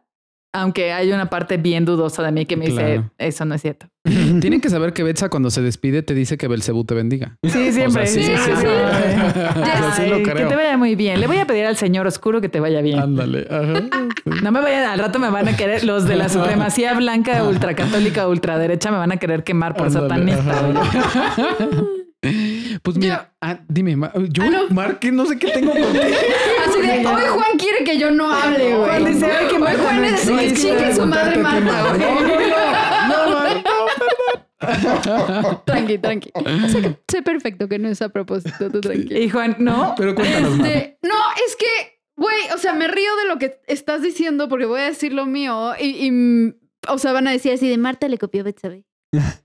aunque 0.61 0.93
hay 0.93 1.13
una 1.13 1.29
parte 1.31 1.57
bien 1.57 1.85
dudosa 1.85 2.23
de 2.23 2.33
mí 2.33 2.47
que 2.47 2.57
me 2.57 2.67
dice, 2.67 3.03
eso 3.19 3.45
no 3.45 3.55
es 3.55 3.63
cierto. 3.63 3.87
Tienen 4.05 4.61
que 4.61 4.71
saber 4.71 4.93
que 4.93 5.03
Betsa 5.03 5.29
cuando 5.29 5.51
se 5.51 5.63
despide 5.63 6.03
te 6.03 6.15
dice 6.15 6.37
que 6.39 6.49
Belcebú 6.49 6.85
te 6.85 6.95
bendiga. 6.95 7.37
Sí, 7.43 7.73
siempre. 7.73 7.87
O 7.87 7.91
sea, 7.91 8.07
sí, 8.07 8.23
sí, 8.23 8.33
sí, 8.37 8.51
sí, 8.55 8.61
sí. 8.61 8.67
Ay, 8.67 9.71
Así 9.91 10.07
lo 10.07 10.23
que 10.23 10.33
te 10.33 10.55
vaya 10.57 10.77
muy 10.77 10.95
bien. 10.95 11.21
Le 11.21 11.27
voy 11.27 11.39
a 11.39 11.47
pedir 11.47 11.67
al 11.67 11.77
señor 11.77 12.07
oscuro 12.07 12.41
que 12.41 12.49
te 12.49 12.61
vaya 12.61 12.81
bien. 12.83 12.99
Ándale. 12.99 13.47
ajá. 13.51 13.83
No 14.43 14.53
me 14.53 14.61
vayan, 14.61 14.85
al 14.91 14.99
rato 14.99 15.19
me 15.19 15.31
van 15.31 15.49
a 15.49 15.57
querer, 15.57 15.85
los 15.85 16.07
de 16.07 16.17
la 16.17 16.29
supremacía 16.29 16.95
blanca, 16.95 17.43
ultracatólica, 17.45 18.29
ultraderecha, 18.29 18.91
me 18.91 18.99
van 18.99 19.13
a 19.13 19.17
querer 19.17 19.45
quemar 19.45 19.75
por 19.75 19.89
Ándale, 19.89 20.35
satanista. 20.35 20.53
ajá. 20.53 21.35
Pues 22.83 22.97
mira, 22.97 23.33
ah, 23.41 23.61
dime, 23.69 23.97
yo, 24.31 24.43
Ah, 24.45 24.51
no. 24.51 24.75
Mar, 24.75 24.99
que 24.99 25.13
no 25.13 25.27
sé 25.27 25.39
qué 25.39 25.49
tengo 25.49 25.71
contigo. 25.73 25.93
Así 26.69 26.81
de, 26.81 27.07
hoy 27.07 27.23
Juan 27.29 27.59
quiere 27.59 27.85
que 27.85 27.99
yo 27.99 28.11
no 28.11 28.31
hable, 28.33 28.75
güey. 28.77 28.89
Juan 28.89 29.05
dice, 29.05 29.27
"Ay, 29.27 29.47
que 29.49 29.59
Marta 29.59 29.83
Juan 29.83 29.97
no 30.03 30.05
es 30.09 30.29
existe". 30.29 30.77
que 30.77 30.95
su 30.95 31.07
madre 31.07 31.39
Marta, 31.39 31.83
güey. 31.89 32.01
No, 33.09 33.31
Mar, 33.31 33.63
Tranqui, 35.67 35.99
tranqui. 35.99 36.31
Sé, 36.69 36.83
que- 36.83 36.99
sé 37.09 37.23
perfecto 37.23 37.69
que 37.69 37.79
no 37.79 37.89
es 37.89 38.01
a 38.03 38.09
propósito, 38.09 38.71
tú 38.71 38.81
tranquilo. 38.81 39.19
Y 39.21 39.29
Juan, 39.29 39.57
no. 39.59 39.95
Pero 39.97 40.15
cuéntanos. 40.15 40.59
Este, 40.59 40.99
no, 41.03 41.15
es 41.47 41.57
que, 41.57 42.01
güey, 42.17 42.37
o 42.55 42.59
sea, 42.59 42.73
me 42.73 42.89
río 42.89 43.15
de 43.23 43.29
lo 43.29 43.39
que 43.39 43.61
estás 43.67 44.03
diciendo 44.03 44.49
porque 44.49 44.65
voy 44.65 44.81
a 44.81 44.85
decir 44.85 45.13
lo 45.13 45.27
mío 45.27 45.73
y, 45.79 46.07
y, 46.07 46.11
mm, 46.11 46.55
o 46.89 46.99
sea, 46.99 47.13
van 47.13 47.29
a 47.29 47.33
decir 47.33 47.53
así 47.53 47.69
de 47.69 47.79
Marta 47.79 48.09
le 48.09 48.19
copió 48.19 48.43
Betsabe. 48.45 48.85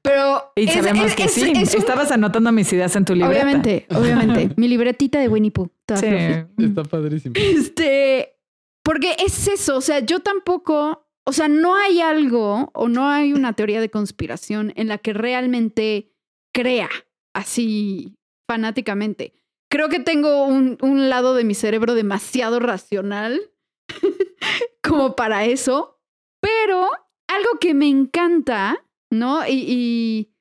Pero 0.01 0.51
Y 0.55 0.67
es- 0.67 0.74
sabemos 0.74 1.05
es- 1.05 1.15
que 1.15 1.24
es- 1.26 1.34
sí. 1.34 1.53
es 1.55 1.74
un- 1.76 1.80
Estabas 1.80 2.11
anotando 2.11 2.51
mis 2.51 2.72
ideas 2.74 2.95
en 2.95 3.05
tu 3.05 3.13
libreta. 3.13 3.32
Obviamente, 3.34 3.86
obviamente. 3.93 4.49
Mi 4.57 4.67
libretita 4.67 5.19
de 5.19 5.28
Winnie 5.28 5.51
Pooh. 5.51 5.69
Está. 5.96 6.48
Sí. 6.58 6.64
Está 6.64 6.84
padrísimo. 6.84 7.34
Este, 7.38 8.38
porque 8.84 9.16
es 9.26 9.48
eso, 9.48 9.78
o 9.78 9.82
sea, 9.82 10.00
yo 10.00 10.22
tampoco, 10.22 11.08
o 11.26 11.34
sea, 11.34 11.48
no 11.48 11.76
hay 11.76 12.02
algo 12.02 12.72
o 12.74 12.88
no 12.88 13.08
hay 13.08 13.34
una 13.34 13.54
teoría 13.54 13.80
de 13.80 13.89
conspiración 13.89 14.74
en 14.76 14.88
la 14.88 14.98
que 14.98 15.14
realmente 15.14 16.12
crea 16.54 16.89
así 17.34 18.16
fanáticamente. 18.50 19.34
Creo 19.70 19.88
que 19.88 20.00
tengo 20.00 20.46
un, 20.46 20.78
un 20.82 21.10
lado 21.10 21.36
de 21.36 21.44
mi 21.44 21.54
cerebro 21.54 21.94
demasiado 21.94 22.60
racional 22.60 23.39
como 24.84 25.16
para 25.16 25.46
eso, 25.46 26.02
pero 26.42 26.89
algo 27.28 27.60
que 27.60 27.74
me 27.74 27.88
encanta, 27.88 28.86
¿no? 29.10 29.48
Y, 29.48 29.64
y, 29.68 30.34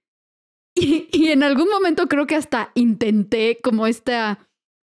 y, 0.75 1.09
y 1.13 1.29
en 1.29 1.43
algún 1.43 1.69
momento 1.69 2.09
creo 2.09 2.27
que 2.27 2.37
hasta 2.37 2.73
intenté 2.75 3.61
como 3.63 3.87
esta 3.87 4.50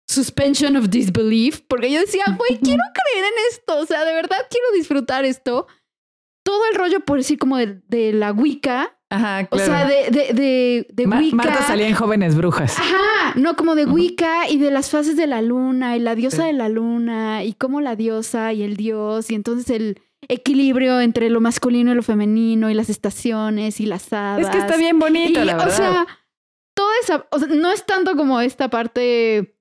suspension 0.08 0.76
of 0.76 0.88
disbelief, 0.88 1.60
porque 1.68 1.90
yo 1.90 2.00
decía, 2.00 2.24
güey, 2.36 2.58
quiero 2.60 2.82
creer 2.94 3.24
en 3.24 3.32
esto, 3.52 3.78
o 3.78 3.86
sea, 3.86 4.04
de 4.04 4.14
verdad 4.14 4.36
quiero 4.50 4.66
disfrutar 4.74 5.24
esto. 5.24 5.66
Todo 6.44 6.60
el 6.70 6.76
rollo, 6.78 7.00
por 7.00 7.18
decir, 7.18 7.38
como 7.38 7.56
de, 7.56 7.80
de 7.88 8.12
la 8.12 8.32
Wicca, 8.32 8.96
Ajá, 9.10 9.48
o 9.50 9.56
claro. 9.56 9.64
sea, 9.72 9.86
de, 9.86 10.10
de, 10.10 10.32
de, 10.32 10.86
de 10.92 11.06
Ma- 11.08 11.18
Wicca. 11.18 11.36
Marta 11.36 11.62
salía 11.62 11.88
en 11.88 11.94
Jóvenes 11.94 12.36
Brujas. 12.36 12.78
Ajá, 12.78 13.32
no, 13.36 13.56
como 13.56 13.74
de. 13.74 13.84
Wicca 13.86 14.48
y 14.48 14.58
de 14.58 14.70
las 14.70 14.90
fases 14.90 15.16
de 15.16 15.26
la 15.26 15.42
luna 15.42 15.96
y 15.96 16.00
la 16.00 16.14
diosa 16.14 16.42
Sí. 16.42 16.46
de 16.48 16.52
la 16.52 16.68
luna 16.68 17.42
y 17.44 17.52
cómo 17.54 17.80
la 17.80 17.96
diosa 17.96 18.52
y 18.52 18.62
el 18.62 18.76
dios 18.76 19.30
y 19.30 19.34
entonces 19.34 19.70
el 19.70 20.00
equilibrio 20.28 21.00
entre 21.00 21.30
lo 21.30 21.40
masculino 21.40 21.92
y 21.92 21.94
lo 21.96 22.02
femenino 22.02 22.70
y 22.70 22.74
las 22.74 22.90
estaciones 22.90 23.80
y 23.80 23.86
las 23.86 24.12
hadas. 24.12 24.42
Es 24.46 24.50
que 24.50 24.58
está 24.58 24.76
bien 24.76 24.98
bonito, 25.00 25.40
Y, 25.40 25.44
la 25.44 25.56
verdad. 25.56 25.68
O 25.68 25.76
sea, 25.76 26.06
toda 26.74 26.92
esa, 27.02 27.26
o 27.32 27.38
sea, 27.40 27.48
no 27.48 27.72
es 27.72 27.84
tanto 27.86 28.16
como 28.16 28.40
esta 28.40 28.70
parte 28.70 29.55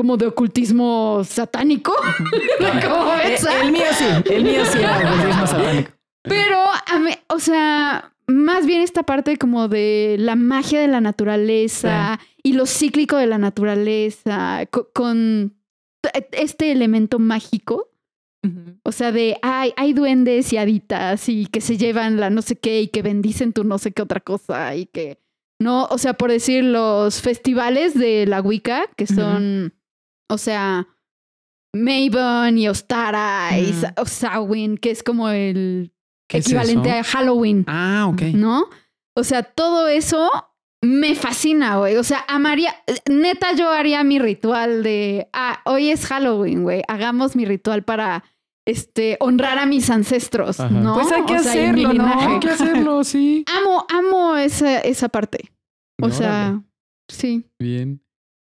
como 0.00 0.16
de 0.16 0.26
ocultismo 0.28 1.20
satánico, 1.28 1.92
Eh, 3.22 3.36
el 3.62 3.70
mío 3.70 3.84
sí, 3.92 4.04
el 4.32 4.44
mío 4.44 4.64
sí 4.64 4.78
era 4.78 4.96
ocultismo 4.98 5.46
satánico. 5.46 5.90
pero 6.22 6.56
a 6.86 6.98
mí, 6.98 7.10
o 7.28 7.38
sea, 7.38 8.14
más 8.26 8.64
bien 8.64 8.80
esta 8.80 9.02
parte 9.02 9.36
como 9.36 9.68
de 9.68 10.16
la 10.18 10.36
magia 10.36 10.80
de 10.80 10.88
la 10.88 11.02
naturaleza 11.02 12.18
y 12.42 12.54
lo 12.54 12.64
cíclico 12.64 13.18
de 13.18 13.26
la 13.26 13.36
naturaleza 13.36 14.64
co- 14.70 14.88
con 14.94 15.54
este 16.32 16.72
elemento 16.72 17.18
mágico. 17.18 17.88
O 18.84 18.92
sea, 18.92 19.12
de 19.12 19.36
hay, 19.42 19.74
hay 19.76 19.92
duendes 19.92 20.50
y 20.54 20.56
haditas 20.56 21.28
y 21.28 21.44
que 21.44 21.60
se 21.60 21.76
llevan 21.76 22.18
la 22.18 22.30
no 22.30 22.40
sé 22.40 22.56
qué 22.56 22.80
y 22.80 22.88
que 22.88 23.02
bendicen 23.02 23.52
tu 23.52 23.64
no 23.64 23.76
sé 23.76 23.92
qué 23.92 24.00
otra 24.00 24.20
cosa 24.20 24.74
y 24.76 24.86
que 24.86 25.18
no, 25.60 25.84
o 25.90 25.98
sea, 25.98 26.14
por 26.14 26.30
decir 26.30 26.64
los 26.64 27.20
festivales 27.20 27.92
de 27.92 28.24
la 28.24 28.40
Wicca, 28.40 28.84
que 28.96 29.06
son, 29.06 29.74
o 30.30 30.38
sea, 30.38 30.86
Mabon 31.74 32.58
y 32.58 32.68
Ostara 32.68 33.50
y 33.58 33.74
que 34.80 34.90
es 34.90 35.02
como 35.02 35.28
el 35.28 35.92
¿Qué 36.28 36.38
es 36.38 36.46
equivalente 36.46 36.90
a 36.92 37.04
Halloween, 37.04 37.64
Ah, 37.68 38.08
ok. 38.12 38.22
¿no? 38.34 38.68
O 39.16 39.24
sea, 39.24 39.42
todo 39.42 39.88
eso 39.88 40.30
me 40.82 41.14
fascina, 41.14 41.76
güey. 41.78 41.96
O 41.96 42.04
sea, 42.04 42.24
amaría, 42.28 42.74
neta, 43.10 43.52
yo 43.54 43.70
haría 43.70 44.02
mi 44.04 44.18
ritual 44.18 44.82
de, 44.82 45.28
ah, 45.32 45.60
hoy 45.64 45.90
es 45.90 46.06
Halloween, 46.06 46.62
güey. 46.62 46.82
Hagamos 46.88 47.36
mi 47.36 47.44
ritual 47.44 47.82
para, 47.82 48.24
este, 48.66 49.16
honrar 49.20 49.58
a 49.58 49.66
mis 49.66 49.90
ancestros, 49.90 50.60
Ajá. 50.60 50.70
¿no? 50.70 50.94
Pues 50.94 51.10
hay 51.10 51.24
que 51.24 51.34
O 51.34 51.38
sea, 51.40 51.52
hacerlo, 51.52 51.92
¿no? 51.92 52.20
Hay 52.20 52.38
que 52.40 52.50
hacerlo, 52.50 53.04
sí. 53.04 53.44
Amo, 53.58 53.84
amo 53.88 54.36
esa, 54.36 54.78
esa 54.80 55.08
parte. 55.08 55.50
O 56.00 56.10
sea, 56.10 56.62
sí. 57.08 57.44
Bien. 57.58 58.00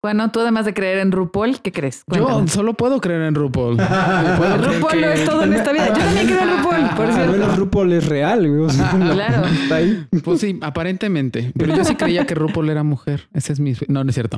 Bueno, 0.04 0.32
tú 0.32 0.40
además 0.40 0.66
de 0.66 0.74
creer 0.74 0.98
en 0.98 1.12
RuPaul, 1.12 1.62
¿qué 1.62 1.72
crees? 1.72 2.04
Yo 2.08 2.48
solo 2.48 2.74
puedo 2.74 3.00
creer 3.00 3.22
en 3.22 3.36
RuPaul. 3.36 3.78
Puedo 4.38 4.58
creer 4.58 4.74
RuPaul 4.80 5.02
lo 5.02 5.08
es 5.12 5.26
todo 5.26 5.44
en 5.44 5.54
esta 5.54 5.72
vida. 5.72 5.90
Yo 5.90 5.94
también 5.94 6.26
creo 6.26 6.42
en 6.42 6.50
RuPaul, 6.58 6.90
por 6.98 7.06
Al 7.06 7.14
cierto. 7.14 7.32
menos 7.34 7.58
RuPaul 7.58 7.94
es 7.94 8.06
real, 8.08 8.60
o 8.62 8.70
sea, 8.72 8.94
no- 8.98 9.14
Claro. 9.14 9.46
Está 9.46 9.76
ahí. 9.76 10.04
Pues 10.24 10.40
sí, 10.42 10.58
aparentemente. 10.62 11.52
Pero 11.56 11.76
yo 11.76 11.86
sí 11.86 11.94
creía 11.96 12.26
que 12.26 12.34
RuPaul 12.34 12.70
era 12.72 12.82
mujer. 12.82 13.28
Ese 13.32 13.54
es 13.54 13.60
mi... 13.60 13.74
No, 13.90 14.04
no 14.04 14.10
es 14.10 14.16
cierto. 14.16 14.38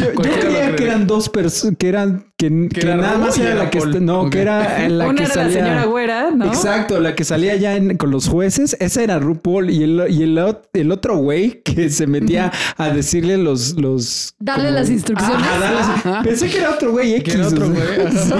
Yo, 0.00 0.12
creía 0.40 0.76
que 0.76 0.84
eran 0.84 1.06
dos 1.08 1.28
personas, 1.28 1.76
que 1.76 1.88
eran, 1.88 2.26
que, 2.36 2.68
que 2.68 2.80
era 2.80 2.94
nada 2.96 3.18
más 3.18 3.36
era 3.38 3.54
la 3.56 3.70
que, 3.70 3.80
no, 4.00 4.30
que 4.30 4.40
era 4.40 4.88
la 4.88 5.06
Una 5.08 5.14
que 5.16 5.24
era 5.24 5.34
salía. 5.34 5.58
la 5.60 5.64
señora 5.66 5.84
güera, 5.86 6.30
¿no? 6.30 6.46
Exacto, 6.46 7.00
la 7.00 7.14
que 7.16 7.24
salía 7.24 7.56
ya 7.56 7.74
en- 7.76 7.96
con 7.96 8.10
los 8.12 8.28
jueces, 8.28 8.76
esa 8.78 9.02
era 9.02 9.18
RuPaul 9.18 9.70
y 9.70 9.82
el, 9.82 10.06
y 10.10 10.22
el, 10.22 10.56
el 10.74 10.92
otro 10.92 11.16
güey 11.16 11.62
que 11.62 11.90
se 11.90 12.06
metía 12.06 12.52
a 12.76 12.90
decirle 12.90 13.36
los... 13.38 13.63
los 13.72 14.34
Darle 14.38 14.66
como- 14.66 14.78
las 14.78 14.90
instrucciones. 14.90 15.46
Ah, 15.48 16.02
darles- 16.04 16.22
Pensé 16.24 16.50
que 16.50 16.58
era 16.58 16.70
otro 16.70 16.92
güey 16.92 17.14
X. 17.14 17.34
Era 17.34 17.48
otro 17.48 17.70
güey. 17.70 17.82
sí. 18.12 18.32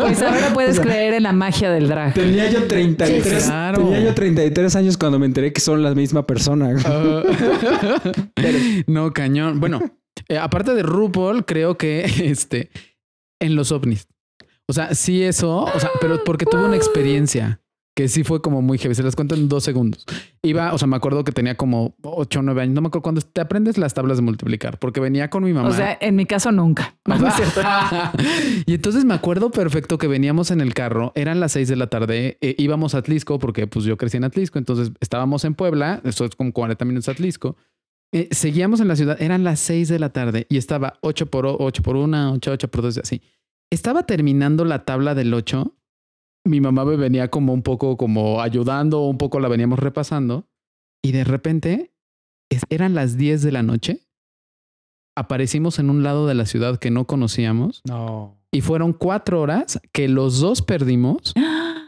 Pues 0.00 0.22
ahora 0.22 0.52
puedes 0.54 0.80
creer 0.80 1.14
en 1.14 1.22
la 1.24 1.32
magia 1.32 1.70
del 1.70 1.88
drag. 1.88 2.14
Tenía 2.14 2.50
yo 2.50 2.66
33, 2.66 3.42
Sí, 3.42 3.48
claro. 3.48 3.78
tenía 3.84 4.00
yo 4.00 4.14
33 4.14 4.76
años 4.76 4.96
cuando 4.96 5.18
me 5.18 5.26
enteré 5.26 5.52
que 5.52 5.60
son 5.60 5.82
la 5.82 5.94
misma 5.94 6.26
persona. 6.26 6.74
Ah. 6.84 7.22
no, 8.86 9.12
cañón. 9.12 9.60
Bueno, 9.60 9.80
eh, 10.28 10.38
aparte 10.38 10.74
de 10.74 10.82
RuPaul, 10.82 11.44
creo 11.44 11.76
que 11.76 12.04
este 12.24 12.70
en 13.40 13.56
los 13.56 13.72
ovnis. 13.72 14.06
O 14.66 14.72
sea, 14.72 14.94
sí 14.94 15.22
eso, 15.22 15.64
o 15.64 15.78
sea, 15.80 15.90
pero 16.00 16.24
porque 16.24 16.46
tuve 16.46 16.64
una 16.64 16.76
experiencia 16.76 17.60
que 17.94 18.08
sí 18.08 18.24
fue 18.24 18.42
como 18.42 18.60
muy 18.60 18.76
heavy. 18.78 18.94
Se 18.94 19.02
las 19.02 19.14
cuento 19.14 19.36
en 19.36 19.48
dos 19.48 19.62
segundos. 19.62 20.04
Iba, 20.42 20.74
o 20.74 20.78
sea, 20.78 20.88
me 20.88 20.96
acuerdo 20.96 21.22
que 21.22 21.30
tenía 21.30 21.56
como 21.56 21.94
8 22.02 22.40
o 22.40 22.42
9 22.42 22.62
años. 22.62 22.74
No 22.74 22.80
me 22.80 22.88
acuerdo 22.88 23.02
cuando 23.02 23.20
te 23.20 23.40
aprendes 23.40 23.78
las 23.78 23.94
tablas 23.94 24.18
de 24.18 24.22
multiplicar, 24.22 24.78
porque 24.78 25.00
venía 25.00 25.30
con 25.30 25.44
mi 25.44 25.52
mamá. 25.52 25.68
O 25.68 25.72
sea, 25.72 25.96
en 26.00 26.16
mi 26.16 26.26
caso 26.26 26.52
nunca. 26.52 26.96
No, 27.06 27.18
no 27.18 27.28
es 27.28 27.34
cierto. 27.34 27.60
y 28.66 28.74
entonces 28.74 29.04
me 29.04 29.12
acuerdo 29.12 29.50
perfecto 29.50 29.98
que 29.98 30.06
veníamos 30.08 30.50
en 30.50 30.62
el 30.62 30.72
carro, 30.72 31.12
eran 31.14 31.38
las 31.38 31.52
seis 31.52 31.68
de 31.68 31.76
la 31.76 31.88
tarde, 31.88 32.38
eh, 32.40 32.54
íbamos 32.56 32.94
a 32.94 32.98
Atlisco 32.98 33.38
porque 33.38 33.66
pues 33.66 33.84
yo 33.84 33.98
crecí 33.98 34.16
en 34.16 34.24
Atlisco, 34.24 34.58
entonces 34.58 34.90
estábamos 35.00 35.44
en 35.44 35.54
Puebla, 35.54 36.00
eso 36.04 36.24
es 36.24 36.34
como 36.34 36.52
40 36.52 36.82
minutos 36.86 37.08
a 37.08 37.12
Atlisco. 37.12 37.56
Eh, 38.10 38.28
seguíamos 38.30 38.80
en 38.80 38.88
la 38.88 38.96
ciudad, 38.96 39.20
eran 39.20 39.44
las 39.44 39.60
seis 39.60 39.88
de 39.88 39.98
la 39.98 40.10
tarde 40.10 40.46
y 40.48 40.56
estaba 40.56 40.94
8 41.02 41.26
por 41.26 41.46
8 41.46 41.82
por 41.82 41.96
1, 41.96 42.32
8, 42.32 42.52
8 42.52 42.68
por 42.68 42.82
2 42.82 42.96
y 42.96 43.00
así. 43.00 43.22
Estaba 43.70 44.06
terminando 44.06 44.64
la 44.64 44.84
tabla 44.84 45.14
del 45.14 45.34
8. 45.34 45.74
Mi 46.46 46.60
mamá 46.60 46.84
me 46.84 46.96
venía 46.96 47.28
como 47.28 47.52
un 47.54 47.62
poco 47.62 47.96
como 47.96 48.40
ayudando, 48.42 49.00
un 49.06 49.16
poco 49.18 49.40
la 49.40 49.48
veníamos 49.48 49.78
repasando 49.78 50.46
y 51.02 51.12
de 51.12 51.24
repente 51.24 51.92
eran 52.68 52.94
las 52.94 53.16
10 53.16 53.42
de 53.42 53.52
la 53.52 53.62
noche. 53.62 54.00
Aparecimos 55.16 55.78
en 55.78 55.90
un 55.90 56.02
lado 56.02 56.26
de 56.26 56.34
la 56.34 56.44
ciudad 56.44 56.78
que 56.78 56.90
no 56.90 57.06
conocíamos 57.06 57.82
No. 57.88 58.36
y 58.52 58.60
fueron 58.60 58.92
cuatro 58.92 59.40
horas 59.40 59.80
que 59.92 60.08
los 60.08 60.40
dos 60.40 60.60
perdimos, 60.60 61.32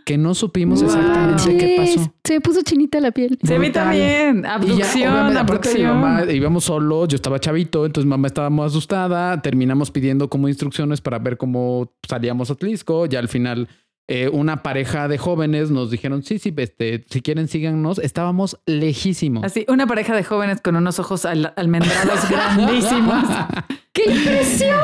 que 0.07 0.17
no 0.17 0.35
supimos 0.35 0.81
Wow. 0.81 0.91
exactamente 0.91 1.59
qué 1.59 1.75
pasó. 1.77 2.15
Se 2.25 2.35
me 2.35 2.41
puso 2.41 2.63
chinita 2.63 3.01
la 3.01 3.11
piel. 3.11 3.39
Se 3.43 3.59
me 3.59 3.71
también. 3.71 4.43
Ya, 4.43 4.55
Abducción, 4.55 5.33
mi 5.33 5.37
abducción. 5.39 6.01
mamá, 6.01 6.25
íbamos 6.33 6.65
solos, 6.65 7.09
yo 7.09 7.17
estaba 7.17 7.41
chavito, 7.41 7.85
entonces 7.85 8.09
mamá 8.09 8.29
estaba 8.29 8.49
muy 8.49 8.65
asustada, 8.65 9.43
terminamos 9.43 9.91
pidiendo 9.91 10.31
como 10.31 10.49
instrucciones 10.49 11.01
para 11.01 11.19
ver 11.19 11.37
cómo 11.37 11.93
salíamos 12.09 12.51
a 12.51 12.55
Tlisco, 12.55 13.07
ya 13.07 13.19
al 13.19 13.29
final 13.29 13.69
eh, 14.09 14.29
una 14.33 14.63
pareja 14.63 15.09
de 15.09 15.19
jóvenes 15.19 15.71
nos 15.71 15.91
dijeron, 15.91 16.23
sí, 16.23 16.39
sí, 16.39 16.55
este, 16.57 17.05
si 17.11 17.23
quieren 17.23 17.49
síganos, 17.49 17.99
estábamos 17.99 18.59
lejísimos. 18.67 19.45
Así, 19.45 19.67
una 19.69 19.87
pareja 19.87 20.15
de 20.15 20.23
jóvenes 20.23 20.61
con 20.61 20.77
unos 20.77 20.99
ojos 20.99 21.25
al- 21.25 21.53
almendrados 21.57 22.21
grandísimos. 22.31 23.25
¡Qué 23.93 24.05
impresión, 24.11 24.79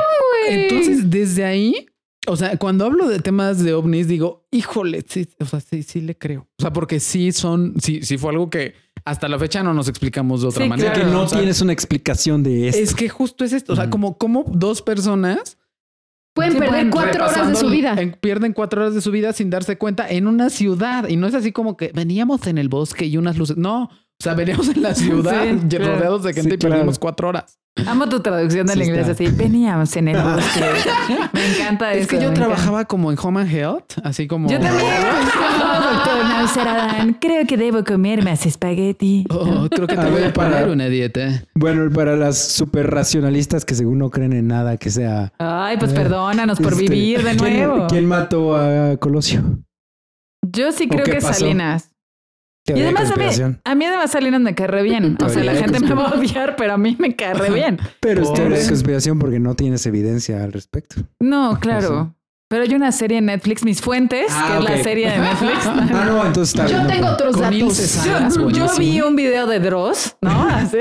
güey! 0.46 0.62
Entonces, 0.62 1.10
desde 1.10 1.44
ahí, 1.44 1.86
o 2.26 2.36
sea, 2.36 2.56
cuando 2.56 2.84
hablo 2.86 3.08
de 3.08 3.20
temas 3.20 3.62
de 3.62 3.74
ovnis, 3.74 4.08
digo, 4.08 4.46
híjole, 4.50 5.04
sí, 5.08 5.28
o 5.40 5.44
sea, 5.44 5.60
sí, 5.60 5.82
sí 5.82 6.00
le 6.00 6.16
creo. 6.16 6.48
O 6.58 6.62
sea, 6.62 6.72
porque 6.72 6.98
sí 7.00 7.30
son, 7.32 7.74
sí, 7.80 8.02
sí 8.02 8.18
fue 8.18 8.30
algo 8.30 8.50
que 8.50 8.74
hasta 9.04 9.28
la 9.28 9.38
fecha 9.38 9.62
no 9.62 9.74
nos 9.74 9.88
explicamos 9.88 10.42
de 10.42 10.48
otra 10.48 10.62
Sí, 10.64 10.68
manera. 10.68 10.92
claro. 10.92 11.08
que 11.08 11.14
no 11.14 11.22
O 11.22 11.28
sea, 11.28 11.38
tienes 11.38 11.60
una 11.60 11.72
explicación 11.72 12.42
de 12.42 12.68
esto. 12.68 12.80
Es 12.82 12.94
que 12.94 13.08
justo 13.08 13.44
es 13.44 13.52
esto. 13.52 13.72
O 13.72 13.76
sea, 13.76 13.90
como, 13.90 14.16
como 14.18 14.44
dos 14.48 14.82
personas 14.82 15.58
Pueden 16.34 16.52
Sí, 16.52 16.58
perder 16.58 16.70
pueden 16.70 16.90
cuatro 16.90 17.24
horas 17.26 17.48
de 17.48 17.54
su 17.56 17.68
vida. 17.68 17.94
en- 17.98 18.12
pierden 18.12 18.52
cuatro 18.54 18.80
horas 18.82 18.94
de 18.94 19.00
su 19.02 19.10
vida 19.10 19.32
sin 19.34 19.50
darse 19.50 19.76
cuenta 19.76 20.08
en 20.08 20.26
una 20.26 20.48
ciudad. 20.48 21.06
Y 21.08 21.16
no 21.16 21.26
es 21.26 21.34
así 21.34 21.52
como 21.52 21.76
que 21.76 21.92
veníamos 21.94 22.46
en 22.46 22.56
el 22.58 22.68
bosque 22.70 23.04
y 23.06 23.16
unas 23.18 23.36
luces. 23.36 23.56
No, 23.58 23.90
o 24.22 24.24
sea, 24.24 24.34
veníamos 24.34 24.68
en 24.68 24.82
la 24.82 24.94
ciudad 24.94 25.42
Sí, 25.42 25.66
claro. 25.68 25.96
rodeados 25.96 26.22
de 26.22 26.32
gente 26.32 26.50
Sí, 26.50 26.54
y 26.54 26.58
perdimos 26.58 26.84
claro. 26.98 27.00
cuatro 27.00 27.28
horas. 27.30 27.58
Amo 27.86 28.08
tu 28.08 28.20
traducción 28.20 28.66
del 28.68 28.80
Sí 28.82 28.84
inglés 28.88 29.08
está. 29.08 29.24
así. 29.24 29.34
Veníamos 29.34 29.96
en 29.96 30.08
el 30.08 30.22
bosque. 30.22 30.60
Me 31.32 31.46
encanta 31.56 31.92
eso. 31.92 32.02
Es 32.02 32.06
que 32.06 32.16
yo 32.16 32.22
encanta. 32.24 32.40
trabajaba 32.42 32.84
como 32.84 33.10
en 33.10 33.18
Home 33.20 33.40
and 33.40 33.50
Health, 33.52 33.94
así 34.04 34.28
como. 34.28 34.48
Yo 34.48 34.60
también. 34.60 34.86
Doctor 35.82 37.16
creo 37.20 37.46
que 37.46 37.56
debo 37.56 37.82
comer 37.82 38.22
más 38.22 38.46
espagueti. 38.46 39.24
Oh, 39.30 39.66
creo 39.70 39.86
que 39.86 39.94
te 39.96 40.00
A 40.00 40.04
voy 40.04 40.14
ver, 40.20 40.24
a 40.30 40.32
poner 40.32 40.52
para- 40.52 40.72
una 40.72 40.86
dieta. 40.86 41.44
Bueno, 41.54 41.90
para 41.90 42.14
las 42.16 42.38
super 42.38 42.90
racionalistas 42.90 43.64
que 43.64 43.74
según 43.74 43.98
no 43.98 44.10
creen 44.10 44.34
en 44.34 44.46
nada 44.48 44.76
que 44.76 44.90
sea. 44.90 45.32
Ay, 45.38 45.78
pues 45.78 45.92
ver, 45.94 46.02
perdónanos 46.04 46.60
por 46.60 46.74
este, 46.74 46.84
vivir 46.88 47.24
de 47.24 47.36
¿quién- 47.36 47.66
nuevo. 47.68 47.86
¿Quién 47.88 48.06
mató 48.06 48.54
a 48.54 48.96
Colosio? 48.98 49.42
Yo 50.42 50.72
sí 50.72 50.88
creo 50.88 51.04
que 51.04 51.14
pasó? 51.20 51.32
Salinas. 51.40 51.90
Y 52.66 52.80
además 52.80 53.10
a 53.10 53.16
mí, 53.16 53.24
a 53.64 53.74
mí 53.74 53.84
además 53.84 54.10
Salinas 54.12 54.40
me 54.40 54.54
cae 54.54 54.68
re 54.68 54.82
bien. 54.82 55.16
O 55.24 55.28
sea, 55.28 55.42
la 55.42 55.54
gente 55.54 55.80
me 55.80 55.94
va 55.94 56.08
a 56.10 56.14
odiar, 56.14 56.54
pero 56.56 56.74
a 56.74 56.78
mí 56.78 56.96
me 56.98 57.16
cae 57.16 57.34
re 57.34 57.50
bien. 57.54 57.78
Pero 58.00 58.22
es 58.22 58.32
teoría 58.32 58.58
de 58.58 58.66
conspiración 58.68 59.18
porque 59.18 59.40
no 59.40 59.54
tienes 59.56 59.84
evidencia 59.86 60.42
al 60.44 60.52
respecto. 60.52 60.96
No, 61.20 61.58
claro. 61.60 62.14
Pero 62.48 62.64
hay 62.64 62.74
una 62.74 62.92
serie 62.92 63.16
en 63.18 63.24
Netflix, 63.26 63.64
Mis 63.64 63.80
Fuentes, 63.80 64.26
que 64.26 64.32
Ah, 64.32 64.58
es 64.58 64.64
la 64.64 64.82
serie 64.82 65.10
de 65.10 65.18
Netflix. 65.18 65.58
Ah, 65.66 66.04
no, 66.06 66.26
entonces 66.26 66.54
está 66.54 66.66
Yo 66.70 66.76
bien. 66.76 66.86
tengo 66.88 67.06
no. 67.06 67.12
otros 67.14 67.40
datos. 67.40 68.04
Yo, 68.52 68.66
vi 68.78 69.00
un 69.00 69.16
video 69.16 69.46
de 69.46 69.58
Dross, 69.58 70.16
¿no? 70.20 70.42
Así. 70.48 70.76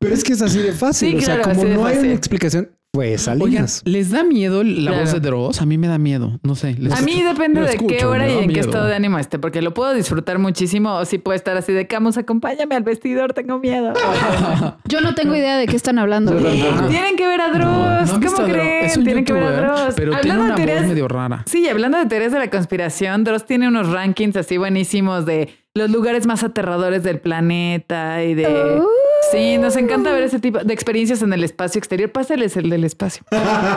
Pero 0.00 0.14
es 0.14 0.24
que 0.24 0.32
es 0.32 0.42
así 0.42 0.58
de 0.60 0.72
fácil. 0.72 1.10
Sí, 1.12 1.16
o 1.18 1.20
sea, 1.20 1.40
claro, 1.40 1.50
como 1.58 1.64
no 1.68 1.86
hay 1.86 1.94
fácil. 1.94 2.08
una 2.10 2.16
explicación, 2.18 2.70
pues 2.94 3.26
Oigan, 3.26 3.40
Salinas. 3.40 3.82
¿les 3.84 4.10
da 4.12 4.22
miedo 4.22 4.62
la 4.62 4.90
Claro. 4.92 4.98
voz 5.00 5.12
de 5.12 5.18
Dross? 5.18 5.60
A 5.60 5.66
mí 5.66 5.76
me 5.78 5.88
da 5.88 5.98
miedo. 5.98 6.38
No 6.44 6.54
sé. 6.54 6.76
les- 6.78 6.92
A 6.92 7.02
mí 7.02 7.22
depende 7.24 7.60
lo 7.60 7.66
de 7.66 7.72
qué 7.76 7.86
escucho, 7.86 8.08
hora 8.08 8.28
y 8.32 8.38
en 8.38 8.52
qué 8.52 8.60
estado 8.60 8.86
de 8.86 8.94
ánimo 8.94 9.18
esté, 9.18 9.40
porque 9.40 9.60
lo 9.62 9.74
puedo 9.74 9.92
disfrutar 9.94 10.38
muchísimo 10.38 10.94
o 10.94 11.04
si 11.04 11.18
puede 11.18 11.36
estar 11.36 11.56
así 11.56 11.72
de 11.72 11.88
Camus, 11.88 12.16
acompáñame 12.18 12.76
al 12.76 12.84
vestidor, 12.84 13.32
tengo 13.32 13.58
miedo. 13.58 13.92
Yo 14.88 15.00
no 15.00 15.14
tengo 15.16 15.34
idea 15.34 15.56
de 15.56 15.66
qué 15.66 15.74
están 15.74 15.98
hablando. 15.98 16.32
Tienen 16.36 17.16
que 17.16 17.26
ver 17.26 17.40
a 17.40 17.48
Dross, 17.50 18.12
no 18.20 18.26
¿cómo 18.30 18.44
creen? 18.48 18.84
Es 18.84 18.96
un 18.96 19.02
Tienen 19.04 19.24
que 19.24 19.32
ver 19.32 19.42
a 19.42 19.50
Dross. 19.60 19.94
pero 19.96 20.12
tiene 20.12 20.16
Hablando 20.16 20.42
de 20.44 20.46
una 20.46 20.54
voz 20.56 20.64
teorías- 20.64 20.86
medio 20.88 21.08
rara. 21.08 21.42
Sí, 21.46 21.68
hablando 21.68 21.98
de 21.98 22.06
teorías 22.06 22.30
de 22.32 22.38
la 22.38 22.48
conspiración, 22.50 23.24
Dross 23.24 23.44
tiene 23.44 23.66
unos 23.66 23.90
rankings 23.90 24.36
así 24.36 24.56
buenísimos 24.56 25.26
de 25.26 25.48
los 25.74 25.90
lugares 25.90 26.26
más 26.28 26.44
aterradores 26.44 27.02
del 27.02 27.18
planeta 27.18 28.22
y 28.22 28.34
de... 28.34 28.46
Oh. 28.46 28.86
Sí, 29.30 29.58
nos 29.58 29.76
encanta 29.76 30.12
ver 30.12 30.24
ese 30.24 30.38
tipo 30.38 30.58
de 30.58 30.72
experiencias 30.74 31.22
en 31.22 31.32
el 31.32 31.44
espacio 31.44 31.78
exterior. 31.78 32.10
Páseles 32.10 32.56
el 32.56 32.70
del 32.70 32.84
espacio. 32.84 33.24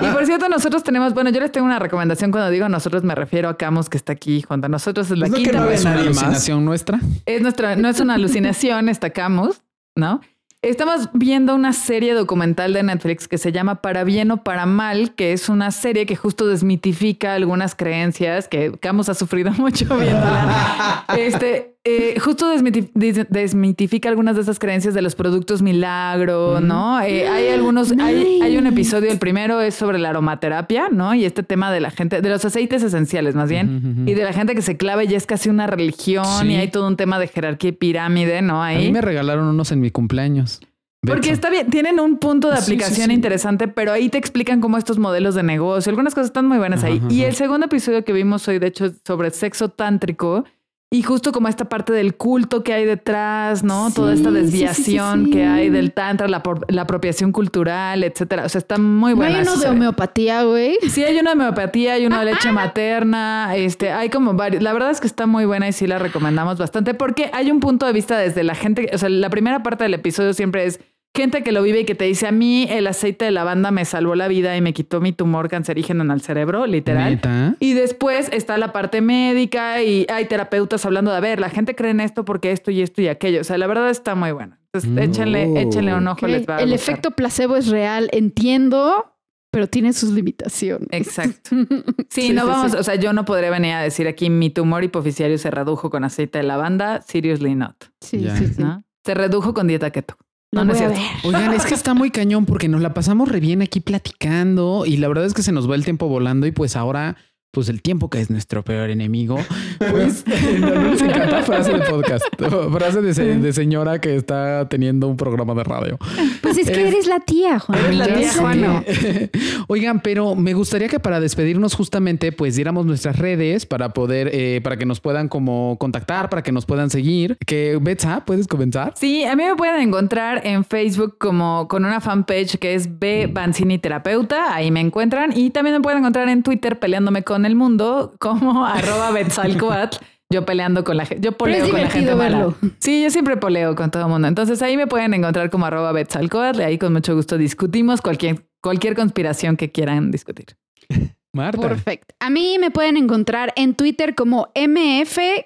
Y 0.02 0.06
por 0.08 0.26
cierto, 0.26 0.50
nosotros 0.50 0.84
tenemos, 0.84 1.14
bueno, 1.14 1.30
yo 1.30 1.40
les 1.40 1.52
tengo 1.52 1.66
una 1.66 1.80
recomendación 1.80 2.32
cuando 2.32 2.50
digo 2.50 2.70
nosotros 2.70 3.04
me 3.04 3.16
refiero 3.16 3.50
a 3.50 3.58
Camus 3.58 3.90
que 3.90 3.98
está 3.98 4.14
aquí 4.14 4.42
junto 4.42 4.66
a 4.66 4.70
nosotros. 4.70 5.10
Es 5.12 5.18
la 5.18 5.28
¿Es 5.28 5.34
que 5.34 5.52
no. 5.52 5.70
¿Es 5.70 5.82
una 5.82 5.92
más? 5.96 6.02
alucinación 6.02 6.66
nuestra? 6.66 7.00
Es 7.26 7.42
nuestra, 7.42 7.76
no 7.76 7.90
es 7.90 8.00
una 8.00 8.16
alucinación, 8.16 8.90
está 8.90 9.10
Camus, 9.12 9.62
¿no? 9.96 10.22
Estamos 10.64 11.10
viendo 11.14 11.54
una 11.54 11.72
serie 11.72 12.16
documental 12.16 12.74
de 12.74 12.82
Netflix 12.82 13.28
que 13.28 13.38
se 13.38 13.52
llama 13.52 13.82
Para 13.82 14.04
bien 14.04 14.32
o 14.32 14.44
para 14.44 14.66
mal, 14.66 15.14
que 15.14 15.32
es 15.32 15.50
una 15.50 15.70
serie 15.70 16.08
que 16.08 16.16
justo 16.16 16.48
desmitifica 16.48 17.36
algunas 17.36 17.76
creencias 17.76 18.48
que 18.48 18.72
Camus 18.80 19.08
ha 19.08 19.14
sufrido 19.14 19.52
mucho 19.58 19.86
viéndola. 19.96 21.06
Este, 21.16 21.77
eh, 21.90 22.20
justo 22.20 22.54
desmiti- 22.54 22.90
desmitifica 23.30 24.10
algunas 24.10 24.36
de 24.36 24.42
esas 24.42 24.60
creencias 24.60 24.94
de 24.94 25.02
los 25.02 25.16
productos 25.16 25.62
milagro, 25.62 26.60
¿no? 26.60 27.00
Eh, 27.02 27.28
hay 27.28 27.48
algunos, 27.50 27.92
hay, 28.00 28.42
hay 28.42 28.58
un 28.58 28.68
episodio, 28.68 29.12
el 29.12 29.20
primero 29.20 29.62
es 29.62 29.76
sobre 29.76 29.98
la 29.98 30.10
aromaterapia, 30.10 30.90
¿no? 30.92 31.14
Y 31.16 31.26
este 31.26 31.44
tema 31.44 31.72
de 31.72 31.80
la 31.80 31.92
gente, 31.92 32.22
de 32.22 32.30
los 32.30 32.44
aceites 32.44 32.84
esenciales 32.84 33.36
más 33.36 33.50
bien, 33.50 34.04
y 34.06 34.14
de 34.14 34.24
la 34.24 34.34
gente 34.34 34.54
que 34.56 34.62
se 34.62 34.76
clava 34.78 35.04
y 35.04 35.16
es 35.16 35.26
casi 35.26 35.50
una 35.50 35.68
religión 35.68 36.26
Sí. 36.42 36.48
y 36.48 36.56
hay 36.56 36.68
todo 36.70 36.88
un 36.88 36.98
tema 36.98 37.20
de 37.20 37.28
jerarquía 37.28 37.70
y 37.70 37.74
pirámide, 37.74 38.42
¿no? 38.42 38.62
A 38.62 38.68
Ahí. 38.68 38.86
mí 38.88 38.92
me 38.92 39.02
regalaron 39.02 39.46
unos 39.48 39.72
en 39.72 39.80
mi 39.80 39.90
cumpleaños. 39.92 40.60
Porque 41.02 41.30
está 41.30 41.50
bien, 41.50 41.70
tienen 41.70 42.00
un 42.02 42.18
punto 42.18 42.50
de 42.50 42.58
Sí, 42.58 42.64
sí, 42.64 42.72
aplicación 42.74 43.08
sí. 43.08 43.14
interesante, 43.14 43.68
pero 43.70 43.94
ahí 43.94 44.10
te 44.10 44.18
explican 44.18 44.60
cómo 44.60 44.78
estos 44.78 44.98
modelos 44.98 45.36
de 45.36 45.44
negocio, 45.44 45.90
algunas 45.90 46.14
cosas 46.14 46.28
están 46.28 46.48
muy 46.48 46.58
buenas 46.58 46.84
ahí. 46.84 46.98
Ajá, 46.98 47.08
Y 47.14 47.24
el 47.24 47.34
segundo 47.36 47.68
episodio 47.68 48.04
que 48.04 48.12
vimos 48.12 48.46
hoy, 48.48 48.60
de 48.60 48.68
hecho, 48.68 48.92
sobre 49.06 49.30
sexo 49.32 49.70
tántrico 49.70 50.44
y 50.90 51.02
justo 51.02 51.34
como 51.34 51.50
esta 51.50 51.66
parte 51.66 51.92
del 51.92 52.16
culto 52.16 52.64
que 52.64 52.72
hay 52.72 52.86
detrás, 52.86 53.62
¿no? 53.64 53.92
Toda 53.94 54.14
esta 54.14 54.30
sí, 54.30 54.36
sí, 54.36 54.42
desviación 54.42 55.32
que 55.32 55.46
hay 55.46 55.70
del 55.70 55.92
tantra, 55.92 56.30
la, 56.30 56.42
la 56.70 56.84
apropiación 56.84 57.34
cultural, 57.34 58.06
etcétera. 58.06 58.46
O 58.46 58.50
sea, 58.50 58.60
está 58.60 58.78
muy 58.78 59.12
No 59.12 59.18
buena. 59.18 59.36
hay 59.40 59.42
uno 59.42 59.58
de 59.58 59.68
homeopatía, 59.68 60.44
güey. 60.44 60.78
Sí, 60.90 61.04
hay 61.04 61.18
una 61.20 61.32
de 61.32 61.42
homeopatía, 61.42 61.94
hay 61.94 62.06
una 62.06 62.20
de 62.20 62.32
leche 62.32 62.54
materna, 62.54 63.54
este, 63.58 63.92
hay 63.92 64.10
como 64.10 64.34
varios. 64.34 64.64
La 64.64 64.72
verdad 64.72 64.92
es 64.92 65.02
que 65.02 65.08
está 65.08 65.26
muy 65.28 65.44
buena 65.46 65.68
y 65.68 65.74
sí 65.74 65.88
la 65.88 66.00
recomendamos 66.00 66.58
bastante 66.58 66.94
porque 66.94 67.30
hay 67.34 67.52
un 67.52 67.60
punto 67.60 67.86
de 67.86 67.92
vista 67.92 68.18
desde 68.18 68.44
la 68.46 68.56
gente, 68.56 68.90
o 68.94 68.98
sea, 68.98 69.10
la 69.10 69.30
primera 69.30 69.64
parte 69.64 69.84
del 69.84 69.94
episodio 69.94 70.34
siempre 70.34 70.66
es 70.66 70.80
gente 71.18 71.44
que 71.44 71.52
lo 71.52 71.62
vive 71.64 71.82
y 71.82 71.86
que 71.86 71.96
te 71.96 72.06
dice, 72.06 72.28
a 72.28 72.32
mí 72.32 72.66
el 72.70 72.88
aceite 72.88 73.26
de 73.26 73.32
lavanda 73.32 73.72
me 73.72 73.84
salvó 73.84 74.16
la 74.16 74.28
vida 74.30 74.56
y 74.56 74.62
me 74.62 74.72
quitó 74.72 75.02
mi 75.02 75.12
tumor 75.12 75.50
cancerígeno 75.50 76.04
en 76.04 76.12
el 76.12 76.22
cerebro, 76.22 76.66
literal. 76.68 77.16
¿Neta? 77.16 77.56
Y 77.60 77.74
después 77.74 78.30
está 78.32 78.58
la 78.58 78.72
parte 78.72 79.02
médica 79.02 79.82
y 79.84 80.06
hay 80.10 80.26
terapeutas 80.26 80.86
hablando 80.86 81.12
de, 81.12 81.18
a 81.18 81.20
ver, 81.20 81.40
la 81.42 81.50
gente 81.50 81.76
cree 81.76 81.92
en 81.92 82.00
esto 82.00 82.24
porque 82.24 82.52
esto 82.54 82.72
y 82.72 82.82
esto 82.82 83.02
y 83.02 83.08
aquello. 83.10 83.42
O 83.42 83.44
sea, 83.44 83.58
la 83.58 83.68
verdad 83.68 83.90
está 83.90 84.16
muy 84.16 84.32
buena. 84.32 84.60
Entonces, 84.74 84.90
Mm. 84.92 85.00
échenle, 85.00 85.62
échenle 85.62 85.94
un 85.96 86.08
ojo, 86.08 86.28
les 86.28 86.48
va 86.48 86.58
a 86.58 86.62
El 86.62 86.70
gustar. 86.70 86.94
efecto 86.94 87.12
placebo 87.12 87.56
es 87.58 87.68
real, 87.68 88.10
entiendo, 88.14 89.14
pero 89.52 89.68
tiene 89.68 89.94
sus 89.94 90.12
limitaciones. 90.12 90.88
Exacto. 90.92 91.50
Sí, 92.10 92.22
Sí, 92.28 92.34
no 92.34 92.44
sí, 92.44 92.48
vamos, 92.48 92.72
sí. 92.74 92.78
o 92.78 92.84
sea, 92.84 92.96
yo 92.96 93.12
no 93.14 93.26
podría 93.26 93.50
venir 93.50 93.74
a 93.74 93.82
decir 93.82 94.08
aquí 94.08 94.30
mi 94.30 94.50
tumor 94.50 94.84
hipoficiario 94.84 95.38
se 95.38 95.52
redujo 95.52 95.90
con 95.90 96.04
aceite 96.04 96.38
de 96.40 96.44
lavanda, 96.44 97.02
seriously 97.02 97.54
not, 97.56 97.76
Sí, 98.02 98.20
Ya. 98.22 98.36
sí, 98.36 98.48
sí. 98.48 98.62
¿no? 98.62 98.84
Se 99.06 99.14
redujo 99.14 99.54
con 99.54 99.68
dieta 99.68 99.90
keto. 99.92 100.16
No, 100.52 100.64
no 100.64 100.72
es 100.74 100.80
voy 100.80 100.88
a 100.88 100.96
cierto. 100.96 101.28
ver. 101.28 101.36
Oigan, 101.36 101.54
es 101.54 101.66
que 101.66 101.74
está 101.74 101.94
muy 101.94 102.10
cañón 102.10 102.46
porque 102.46 102.68
nos 102.68 102.82
la 102.82 102.94
pasamos 102.94 103.28
re 103.30 103.40
bien 103.40 103.62
aquí 103.62 103.80
platicando 103.80 104.86
y 104.86 104.98
la 104.98 105.08
verdad 105.08 105.26
es 105.26 105.34
que 105.34 105.44
se 105.44 105.52
nos 105.52 105.70
va 105.70 105.76
el 105.76 105.84
tiempo 105.84 106.08
volando 106.08 106.48
y 106.48 106.52
pues 106.52 106.76
ahora, 106.76 107.18
pues 107.52 107.70
el 107.70 107.82
tiempo 107.82 108.10
que 108.10 108.20
es 108.22 108.30
nuestro 108.30 108.64
peor 108.64 108.90
enemigo, 108.90 109.38
pues 109.80 110.24
no, 110.60 110.70
no 110.76 110.92
les 110.92 111.02
encanta 111.02 111.42
frase 111.44 111.74
de 111.74 111.80
podcast, 111.80 112.24
frase 112.72 113.02
de, 113.02 113.14
se- 113.14 113.38
de 113.40 113.54
señora 113.54 114.00
que 114.00 114.16
está 114.16 114.68
teniendo 114.70 115.08
un 115.08 115.18
programa 115.18 115.54
de 115.56 115.64
radio. 115.64 115.98
Pues 116.42 116.58
es 116.58 116.70
que 116.70 116.82
Es- 116.88 116.94
eres 116.94 117.08
la 117.08 117.20
tía, 117.20 117.60
Juan. 117.60 117.80
Eres 117.80 117.96
la 117.98 118.08
tía 118.14 118.32
sé. 118.32 118.40
Juana. 118.40 118.84
Oigan, 119.68 120.02
pero 120.02 120.36
me 120.36 120.54
gustaría 120.54 120.88
que 120.88 121.00
para 121.00 121.20
despedirnos 121.20 121.74
justamente, 121.74 122.32
pues 122.32 122.56
diéramos 122.56 122.86
nuestras 122.86 123.18
redes 123.18 123.66
para 123.66 123.90
poder, 123.90 124.30
eh, 124.34 124.62
para 124.64 124.78
que 124.78 124.86
nos 124.86 125.00
puedan 125.00 125.28
como 125.28 125.78
contactar, 125.80 126.30
para 126.30 126.44
que 126.44 126.52
nos 126.52 126.66
puedan 126.66 126.90
seguir. 126.90 127.38
Que 127.46 127.78
Betsa, 127.82 128.24
¿puedes 128.26 128.48
comenzar? 128.48 128.94
Sí, 128.96 129.24
a 129.26 129.36
mí 129.36 129.44
me 129.44 129.56
pueden 129.56 129.82
encontrar 129.82 130.42
en 130.46 130.64
Facebook 130.64 131.18
como 131.18 131.68
con 131.68 131.86
una 131.86 132.02
fanpage 132.02 132.58
que 132.60 132.76
es 132.76 133.00
B 133.00 133.30
Banzini 133.32 133.78
Terapeuta, 133.80 134.54
ahí 134.54 134.72
me 134.72 134.80
encuentran, 134.80 135.32
y 135.36 135.50
también 135.50 135.76
me 135.78 135.82
pueden 135.82 136.00
encontrar 136.00 136.30
en 136.30 136.44
Twitter 136.44 136.80
peleándome 136.80 137.24
con 137.24 137.37
el 137.46 137.56
mundo 137.56 138.16
como 138.20 138.66
arroba 138.68 139.12
Betzalcoatl. 139.12 139.98
Yo 140.30 140.46
peleando 140.46 140.84
con 140.84 140.98
la 140.98 141.06
gente, 141.06 141.24
yo 141.24 141.32
poleo 141.38 141.70
con 141.70 141.82
la 141.82 141.90
gente 141.90 142.12
divertido 142.12 142.18
mala. 142.18 142.38
verlo. 142.38 142.58
Sí, 142.80 143.02
yo 143.02 143.10
siempre 143.10 143.38
poleo 143.38 143.76
con 143.76 143.92
todo 143.92 144.04
el 144.04 144.10
mundo. 144.10 144.28
Entonces 144.28 144.62
ahí 144.62 144.76
me 144.76 144.86
pueden 144.86 145.14
encontrar 145.14 145.50
como 145.50 145.66
arroba 145.66 145.94
Betzalcoatl 145.94 146.60
y 146.60 146.64
ahí 146.64 146.78
con 146.78 146.92
mucho 146.92 147.16
gusto 147.16 147.38
discutimos 147.38 148.02
cualquier, 148.02 148.46
cualquier 148.62 148.94
conspiración 148.94 149.56
que 149.56 149.72
quieran 149.72 150.12
discutir. 150.12 150.58
Marta. 151.34 151.62
Perfecto. 151.62 152.14
A 152.20 152.30
mí 152.30 152.58
me 152.60 152.72
pueden 152.72 152.98
encontrar 152.98 153.54
en 153.56 153.76
Twitter 153.76 154.16
como 154.16 154.52
MF-GTZ 154.54 155.38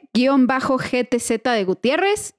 de 1.53 1.63
Gutiérrez 1.63 2.34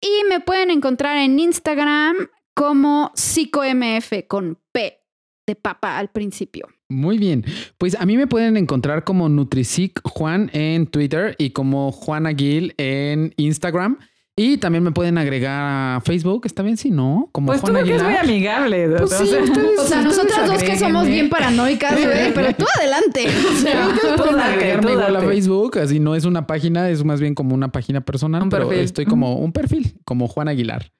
y 0.00 0.24
me 0.28 0.40
pueden 0.40 0.70
encontrar 0.70 1.16
en 1.18 1.38
Instagram 1.38 2.16
como 2.54 3.12
PsicoMF 3.14 4.26
con 4.26 4.58
P 4.72 4.98
de 5.46 5.54
papa 5.54 5.98
al 5.98 6.08
principio. 6.08 6.68
Muy 6.88 7.18
bien. 7.18 7.44
Pues 7.78 7.96
a 7.98 8.06
mí 8.06 8.16
me 8.16 8.26
pueden 8.26 8.56
encontrar 8.56 9.04
como 9.04 9.28
Nutrisic 9.28 10.00
Juan 10.04 10.50
en 10.52 10.86
Twitter 10.86 11.34
y 11.38 11.50
como 11.50 11.90
Juan 11.92 12.26
Aguil 12.26 12.74
en 12.78 13.32
Instagram. 13.36 13.98
Y 14.38 14.58
también 14.58 14.84
me 14.84 14.92
pueden 14.92 15.16
agregar 15.16 15.96
a 15.96 16.00
Facebook, 16.02 16.42
¿está 16.44 16.62
bien? 16.62 16.76
Si 16.76 16.90
no, 16.90 17.30
como 17.32 17.46
Pues 17.46 17.62
tú 17.62 17.72
Juan 17.72 17.82
que 17.86 17.94
es 17.94 18.02
muy 18.02 18.12
Aguilar. 18.12 18.24
amigable. 18.26 18.88
Pues 18.90 19.12
o 19.14 19.24
sí, 19.24 19.34
ustedes- 19.34 19.78
O 19.80 19.86
sea, 19.86 20.02
nosotras 20.02 20.46
dos 20.46 20.62
que 20.62 20.76
somos 20.78 21.06
bien 21.06 21.30
paranoicas, 21.30 21.92
güey, 21.94 22.32
pero 22.34 22.54
tú 22.54 22.66
adelante. 22.78 23.26
O 23.50 23.56
sea, 23.56 23.88
Ustedes 23.88 24.14
pueden 24.20 24.38
agregarme 24.38 24.82
tú 24.82 24.92
igual 24.92 25.16
a. 25.16 25.20
Facebook, 25.22 25.78
así 25.78 26.00
no 26.00 26.14
es 26.14 26.26
una 26.26 26.46
página, 26.46 26.90
es 26.90 27.02
más 27.02 27.18
bien 27.18 27.34
como 27.34 27.54
una 27.54 27.72
página 27.72 28.02
personal, 28.02 28.42
Un 28.42 28.50
pero 28.50 28.68
perfil. 28.68 28.84
estoy 28.84 29.06
como 29.06 29.36
un 29.38 29.52
perfil, 29.52 29.94
como 30.04 30.28
Juan 30.28 30.48
Aguilar. 30.48 30.92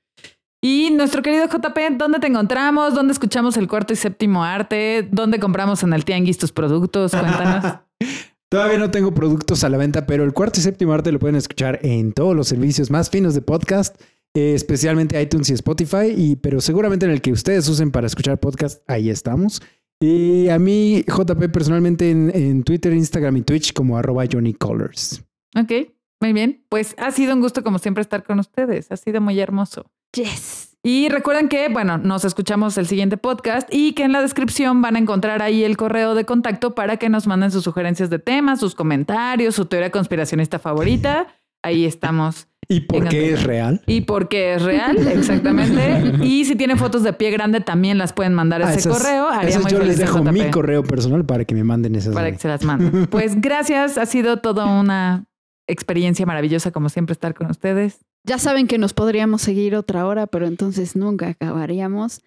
Y 0.69 0.91
nuestro 0.91 1.23
querido 1.23 1.47
JP, 1.47 1.97
¿dónde 1.97 2.19
te 2.19 2.27
encontramos? 2.27 2.93
¿Dónde 2.93 3.13
escuchamos 3.13 3.57
el 3.57 3.69
cuarto 3.69 3.93
y 3.93 3.97
séptimo 3.97 4.43
arte? 4.43 5.09
¿Dónde 5.13 5.39
compramos 5.39 5.85
en 5.85 5.93
el 5.93 6.05
Tianguis 6.05 6.39
tus 6.39 6.51
productos? 6.51 7.13
Cuéntanos. 7.13 7.79
Todavía 8.51 8.77
no 8.77 8.91
tengo 8.91 9.15
productos 9.15 9.63
a 9.63 9.69
la 9.69 9.79
venta, 9.79 10.09
pero 10.09 10.25
el 10.25 10.33
cuarto 10.33 10.59
y 10.59 10.65
séptimo 10.65 10.93
arte 10.93 11.13
lo 11.13 11.21
pueden 11.21 11.37
escuchar 11.37 11.79
en 11.85 12.13
todos 12.13 12.35
los 12.35 12.49
servicios 12.49 12.91
más 12.91 13.11
finos 13.11 13.33
de 13.37 13.43
podcast, 13.43 13.95
eh, 14.35 14.55
especialmente 14.57 15.23
iTunes 15.23 15.51
y 15.51 15.53
Spotify, 15.53 16.13
y, 16.17 16.35
pero 16.35 16.61
seguramente 16.61 17.07
en 17.07 17.13
el 17.13 17.21
que 17.21 17.31
ustedes 17.31 17.69
usen 17.69 17.93
para 17.93 18.09
escuchar 18.09 18.41
podcast, 18.41 18.83
ahí 18.91 19.09
estamos. 19.09 19.63
Y 20.01 20.49
a 20.49 20.59
mí, 20.59 21.05
JP, 21.07 21.49
personalmente 21.53 22.11
en, 22.11 22.33
en 22.35 22.65
Twitter, 22.65 22.93
Instagram 22.93 23.37
y 23.37 23.43
Twitch 23.43 23.73
como 23.73 23.99
arroba 23.99 24.25
Johnny 24.29 24.53
Colors. 24.53 25.23
ok, 25.57 25.93
muy 26.21 26.33
bien. 26.33 26.65
Pues 26.69 26.97
ha 26.99 27.13
sido 27.13 27.35
un 27.35 27.41
gusto 27.41 27.63
como 27.63 27.79
siempre 27.79 28.01
estar 28.01 28.25
con 28.25 28.41
ustedes. 28.41 28.91
Ha 28.91 28.97
sido 28.97 29.21
muy 29.21 29.39
hermoso. 29.39 29.93
Yes. 30.15 30.77
Y 30.83 31.09
recuerden 31.09 31.49
que, 31.49 31.69
bueno, 31.69 31.99
nos 31.99 32.25
escuchamos 32.25 32.79
el 32.79 32.87
siguiente 32.87 33.17
podcast 33.17 33.69
y 33.73 33.93
que 33.95 34.05
en 34.05 34.13
la 34.13 34.23
descripción 34.23 34.83
van 34.83 34.95
a 34.95 35.01
encontrar 35.01 35.43
ahí 35.43 35.65
el 35.65 35.77
correo 35.77 36.15
de 36.15 36.25
contacto 36.25 36.77
para 36.77 36.97
que 36.97 37.09
nos 37.09 37.27
manden 37.27 37.51
sus 37.51 37.65
sugerencias 37.65 38.09
de 38.09 38.21
temas, 38.21 38.61
sus 38.61 38.77
comentarios, 38.77 39.57
su 39.57 39.65
teoría 39.67 39.91
conspiracionista 39.91 40.61
favorita. 40.61 41.27
Ahí 41.65 41.85
estamos. 41.87 42.47
¿Y 42.69 42.81
por 42.83 43.09
qué 43.09 43.33
es 43.33 43.43
real? 43.43 43.83
Y 43.87 44.03
porque 44.03 44.55
es 44.55 44.63
real, 44.63 44.97
exactamente. 45.09 46.13
y 46.25 46.45
si 46.45 46.55
tienen 46.55 46.79
fotos 46.79 47.03
de 47.03 47.13
pie 47.13 47.31
grande, 47.33 47.61
también 47.61 47.99
las 47.99 48.13
pueden 48.13 48.35
mandar 48.35 48.63
a 48.63 48.69
Ah, 48.69 48.71
ese 48.71 48.81
esas- 48.89 48.99
correo. 49.03 49.29
Haría 49.29 49.51
esas 49.51 49.63
muy 49.63 49.73
yo 49.73 49.79
les 49.81 49.99
dejo 49.99 50.23
mi 50.23 50.51
correo 50.51 50.85
personal 50.85 51.25
para 51.25 51.45
que 51.45 51.55
me 51.57 51.65
manden 51.65 51.97
esas. 51.97 52.15
para 52.15 52.31
que 52.31 52.39
se 52.39 52.47
las 52.49 52.63
manden. 52.65 53.07
Pues 53.11 53.41
gracias, 53.41 53.99
ha 53.99 54.07
sido 54.07 54.37
toda 54.39 54.67
una 54.67 55.27
experiencia 55.69 56.27
maravillosa 56.27 56.71
como 56.71 56.89
siempre 56.91 57.13
estar 57.13 57.35
con 57.35 57.51
ustedes. 57.51 58.05
Ya 58.27 58.39
saben 58.39 58.67
que 58.67 58.77
nos 58.77 58.93
podríamos 58.93 59.41
seguir 59.41 59.77
otra 59.77 60.05
hora, 60.05 60.27
pero 60.27 60.47
entonces 60.47 60.97
nunca 60.97 61.29
acabaríamos. 61.29 62.23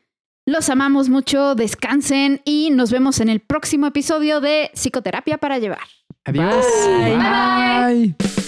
Los 0.45 0.69
amamos 0.69 1.09
mucho, 1.09 1.55
descansen 1.55 2.41
y 2.45 2.71
nos 2.71 2.89
vemos 2.89 3.19
en 3.19 3.27
el 3.27 3.41
próximo 3.41 3.85
episodio 3.85 4.39
de 4.39 4.71
Psicoterapia 4.73 5.37
para 5.37 5.59
Llevar. 5.59 5.87
Adiós. 6.23 6.65
Bye. 7.03 8.15
Bye. 8.15 8.38